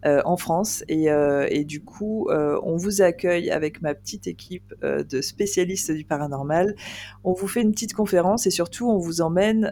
euh, 0.05 0.21
en 0.25 0.37
France. 0.37 0.83
Et, 0.87 1.09
euh, 1.11 1.47
du 1.63 1.83
coup, 1.83 2.29
on 2.29 2.77
vous 2.77 3.01
accueille 3.01 3.49
avec 3.49 3.81
ma 3.81 3.93
petite 3.93 4.27
équipe 4.27 4.73
de 4.81 5.21
spécialistes 5.21 5.91
du 5.91 6.05
paranormal. 6.05 6.75
On 7.23 7.33
vous 7.33 7.47
fait 7.47 7.61
une 7.61 7.71
petite 7.71 7.93
conférence 7.93 8.47
et 8.47 8.51
surtout, 8.51 8.89
on 8.89 8.99
vous 8.99 9.21
emmène 9.21 9.71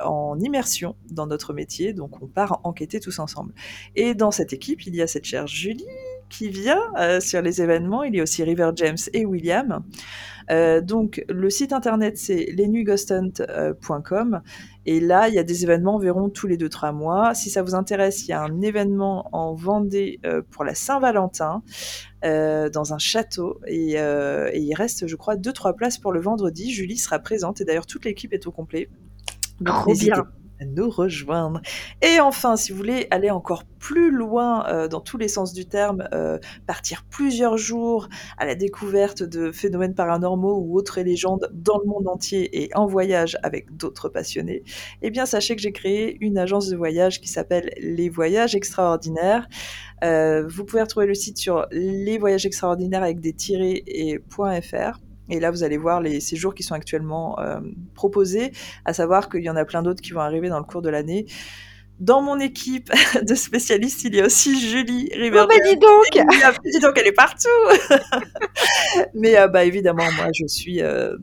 en 0.00 0.38
immersion 0.40 0.96
dans 1.10 1.26
notre 1.26 1.52
métier. 1.52 1.92
Donc, 1.92 2.22
on 2.22 2.26
part 2.26 2.60
enquêter 2.64 2.98
tous 2.98 3.18
ensemble. 3.18 3.52
Et 3.94 4.14
dans 4.14 4.30
cette 4.30 4.52
équipe, 4.52 4.86
il 4.86 4.94
y 4.94 5.02
a 5.02 5.06
cette 5.06 5.24
chère 5.24 5.46
Julie 5.46 5.86
qui 6.32 6.48
vient 6.48 6.80
euh, 6.98 7.20
sur 7.20 7.42
les 7.42 7.62
événements. 7.62 8.02
Il 8.02 8.14
y 8.16 8.20
a 8.20 8.22
aussi 8.22 8.42
River 8.42 8.70
James 8.74 8.96
et 9.12 9.24
William. 9.24 9.84
Euh, 10.50 10.80
donc 10.80 11.24
le 11.28 11.50
site 11.50 11.72
internet 11.72 12.18
c'est 12.18 12.46
lesnuitsghosthunt.com 12.56 14.40
et 14.86 14.98
là 14.98 15.28
il 15.28 15.34
y 15.34 15.38
a 15.38 15.44
des 15.44 15.62
événements 15.62 15.94
environ 15.94 16.30
tous 16.30 16.48
les 16.48 16.56
2-3 16.56 16.92
mois. 16.92 17.34
Si 17.34 17.48
ça 17.48 17.62
vous 17.62 17.76
intéresse, 17.76 18.26
il 18.26 18.30
y 18.30 18.32
a 18.32 18.42
un 18.42 18.60
événement 18.60 19.28
en 19.32 19.54
Vendée 19.54 20.18
euh, 20.26 20.42
pour 20.50 20.64
la 20.64 20.74
Saint-Valentin 20.74 21.62
euh, 22.24 22.68
dans 22.70 22.92
un 22.92 22.98
château 22.98 23.60
et, 23.68 24.00
euh, 24.00 24.50
et, 24.52 24.60
il 24.60 24.74
reste 24.74 25.06
je 25.06 25.16
crois 25.16 25.36
2-3 25.36 25.76
places 25.76 25.98
pour 25.98 26.12
le 26.12 26.20
vendredi. 26.20 26.72
Julie 26.72 26.98
sera 26.98 27.18
présente 27.18 27.60
et 27.60 27.64
d'ailleurs 27.64 27.86
toute 27.86 28.04
l'équipe 28.04 28.32
est 28.32 28.46
au 28.46 28.52
complet. 28.52 28.88
Donc, 29.60 29.76
Trop 29.76 29.94
bien 29.94 30.26
nous 30.64 30.90
rejoindre. 30.90 31.60
Et 32.00 32.20
enfin, 32.20 32.56
si 32.56 32.72
vous 32.72 32.78
voulez 32.78 33.06
aller 33.10 33.30
encore 33.30 33.64
plus 33.82 34.10
loin 34.10 34.64
euh, 34.68 34.86
dans 34.86 35.00
tous 35.00 35.18
les 35.18 35.28
sens 35.28 35.52
du 35.52 35.66
terme, 35.66 36.08
euh, 36.14 36.38
partir 36.66 37.04
plusieurs 37.10 37.56
jours 37.56 38.08
à 38.38 38.46
la 38.46 38.54
découverte 38.54 39.22
de 39.22 39.50
phénomènes 39.50 39.94
paranormaux 39.94 40.58
ou 40.58 40.78
autres 40.78 41.00
légendes 41.00 41.50
dans 41.52 41.78
le 41.78 41.86
monde 41.86 42.06
entier 42.06 42.62
et 42.62 42.70
en 42.74 42.86
voyage 42.86 43.36
avec 43.42 43.76
d'autres 43.76 44.08
passionnés, 44.08 44.62
eh 45.02 45.10
bien 45.10 45.26
sachez 45.26 45.56
que 45.56 45.62
j'ai 45.62 45.72
créé 45.72 46.16
une 46.20 46.38
agence 46.38 46.68
de 46.68 46.76
voyage 46.76 47.20
qui 47.20 47.28
s'appelle 47.28 47.70
Les 47.80 48.08
Voyages 48.08 48.54
Extraordinaires. 48.54 49.48
Euh, 50.04 50.46
vous 50.46 50.64
pouvez 50.64 50.82
retrouver 50.82 51.06
le 51.06 51.14
site 51.14 51.38
sur 51.38 51.66
les 51.70 52.18
voyages 52.18 52.46
extraordinaires 52.46 53.02
avec 53.02 53.20
des 53.20 53.32
tirés 53.32 53.82
et 53.86 54.20
.fr. 54.30 54.98
Et 55.28 55.40
là, 55.40 55.50
vous 55.50 55.62
allez 55.62 55.76
voir 55.76 56.00
les 56.00 56.20
séjours 56.20 56.54
qui 56.54 56.62
sont 56.62 56.74
actuellement 56.74 57.38
euh, 57.38 57.60
proposés, 57.94 58.52
à 58.84 58.92
savoir 58.92 59.28
qu'il 59.28 59.42
y 59.42 59.50
en 59.50 59.56
a 59.56 59.64
plein 59.64 59.82
d'autres 59.82 60.02
qui 60.02 60.12
vont 60.12 60.20
arriver 60.20 60.48
dans 60.48 60.58
le 60.58 60.64
cours 60.64 60.82
de 60.82 60.90
l'année. 60.90 61.26
Dans 62.00 62.20
mon 62.20 62.40
équipe 62.40 62.90
de 63.22 63.34
spécialistes, 63.34 64.04
il 64.04 64.14
y 64.14 64.20
a 64.20 64.26
aussi 64.26 64.58
Julie 64.60 65.10
Riverdale. 65.14 65.48
Oh 65.52 65.64
bah 65.64 65.70
dis 65.70 65.76
donc 65.76 66.62
Dis 66.64 66.80
donc, 66.80 66.98
elle 66.98 67.06
est 67.06 67.12
partout 67.12 67.48
Mais 69.14 69.38
euh, 69.38 69.48
bah, 69.48 69.64
évidemment, 69.64 70.10
moi, 70.16 70.28
je 70.34 70.46
suis... 70.46 70.82
Euh, 70.82 71.16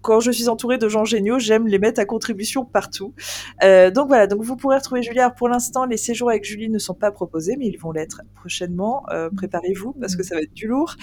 quand 0.00 0.20
je 0.20 0.30
suis 0.30 0.48
entourée 0.48 0.78
de 0.78 0.88
gens 0.88 1.04
géniaux, 1.04 1.38
j'aime 1.38 1.66
les 1.66 1.78
mettre 1.78 2.00
à 2.00 2.04
contribution 2.04 2.64
partout. 2.64 3.14
Euh, 3.62 3.90
donc 3.90 4.08
voilà, 4.08 4.26
donc 4.26 4.42
vous 4.42 4.56
pourrez 4.56 4.76
retrouver 4.76 5.02
Julie. 5.02 5.20
Alors 5.20 5.34
pour 5.34 5.48
l'instant, 5.48 5.84
les 5.84 5.96
séjours 5.96 6.30
avec 6.30 6.44
Julie 6.44 6.70
ne 6.70 6.78
sont 6.78 6.94
pas 6.94 7.12
proposés, 7.12 7.56
mais 7.58 7.66
ils 7.66 7.78
vont 7.78 7.92
l'être 7.92 8.22
prochainement. 8.34 9.04
Euh, 9.10 9.30
Préparez-vous 9.34 9.94
parce 10.00 10.16
que 10.16 10.22
ça 10.22 10.34
va 10.34 10.42
être 10.42 10.54
du 10.54 10.66
lourd. 10.66 10.96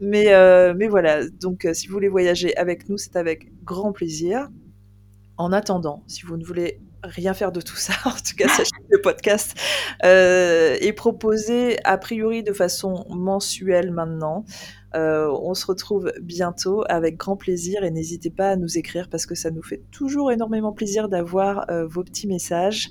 Mais 0.00 0.32
euh, 0.32 0.74
mais 0.76 0.88
voilà, 0.88 1.28
donc 1.28 1.66
si 1.72 1.88
vous 1.88 1.94
voulez 1.94 2.08
voyager 2.08 2.56
avec 2.56 2.88
nous, 2.88 2.96
c'est 2.98 3.16
avec 3.16 3.52
grand 3.64 3.92
plaisir. 3.92 4.48
En 5.38 5.52
attendant, 5.52 6.02
si 6.06 6.24
vous 6.24 6.38
ne 6.38 6.44
voulez 6.44 6.80
rien 7.02 7.34
faire 7.34 7.52
de 7.52 7.60
tout 7.60 7.76
ça, 7.76 7.92
en 8.06 8.10
tout 8.10 8.36
cas 8.38 8.48
sachez 8.48 8.70
que 8.70 8.96
le 8.96 9.00
podcast 9.00 9.54
est 10.02 10.96
proposé 10.96 11.78
a 11.84 11.98
priori 11.98 12.42
de 12.42 12.52
façon 12.52 13.04
mensuelle 13.10 13.90
maintenant. 13.92 14.44
Euh, 14.94 15.28
on 15.42 15.54
se 15.54 15.66
retrouve 15.66 16.12
bientôt 16.20 16.84
avec 16.88 17.16
grand 17.16 17.36
plaisir 17.36 17.84
et 17.84 17.90
n'hésitez 17.90 18.30
pas 18.30 18.50
à 18.50 18.56
nous 18.56 18.78
écrire 18.78 19.08
parce 19.08 19.26
que 19.26 19.34
ça 19.34 19.50
nous 19.50 19.62
fait 19.62 19.82
toujours 19.90 20.30
énormément 20.30 20.72
plaisir 20.72 21.08
d'avoir 21.08 21.70
euh, 21.70 21.86
vos 21.86 22.04
petits 22.04 22.26
messages. 22.26 22.90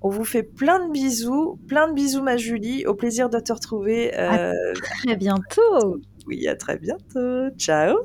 On 0.00 0.08
vous 0.08 0.24
fait 0.24 0.42
plein 0.42 0.86
de 0.86 0.92
bisous, 0.92 1.58
plein 1.68 1.88
de 1.88 1.94
bisous 1.94 2.22
ma 2.22 2.36
Julie, 2.36 2.86
au 2.86 2.94
plaisir 2.94 3.28
de 3.28 3.38
te 3.38 3.52
retrouver. 3.52 4.16
Euh, 4.18 4.52
à 4.52 4.74
très 4.74 5.16
bientôt. 5.16 6.00
Oui, 6.26 6.46
à 6.46 6.56
très 6.56 6.78
bientôt. 6.78 7.50
Ciao. 7.58 7.96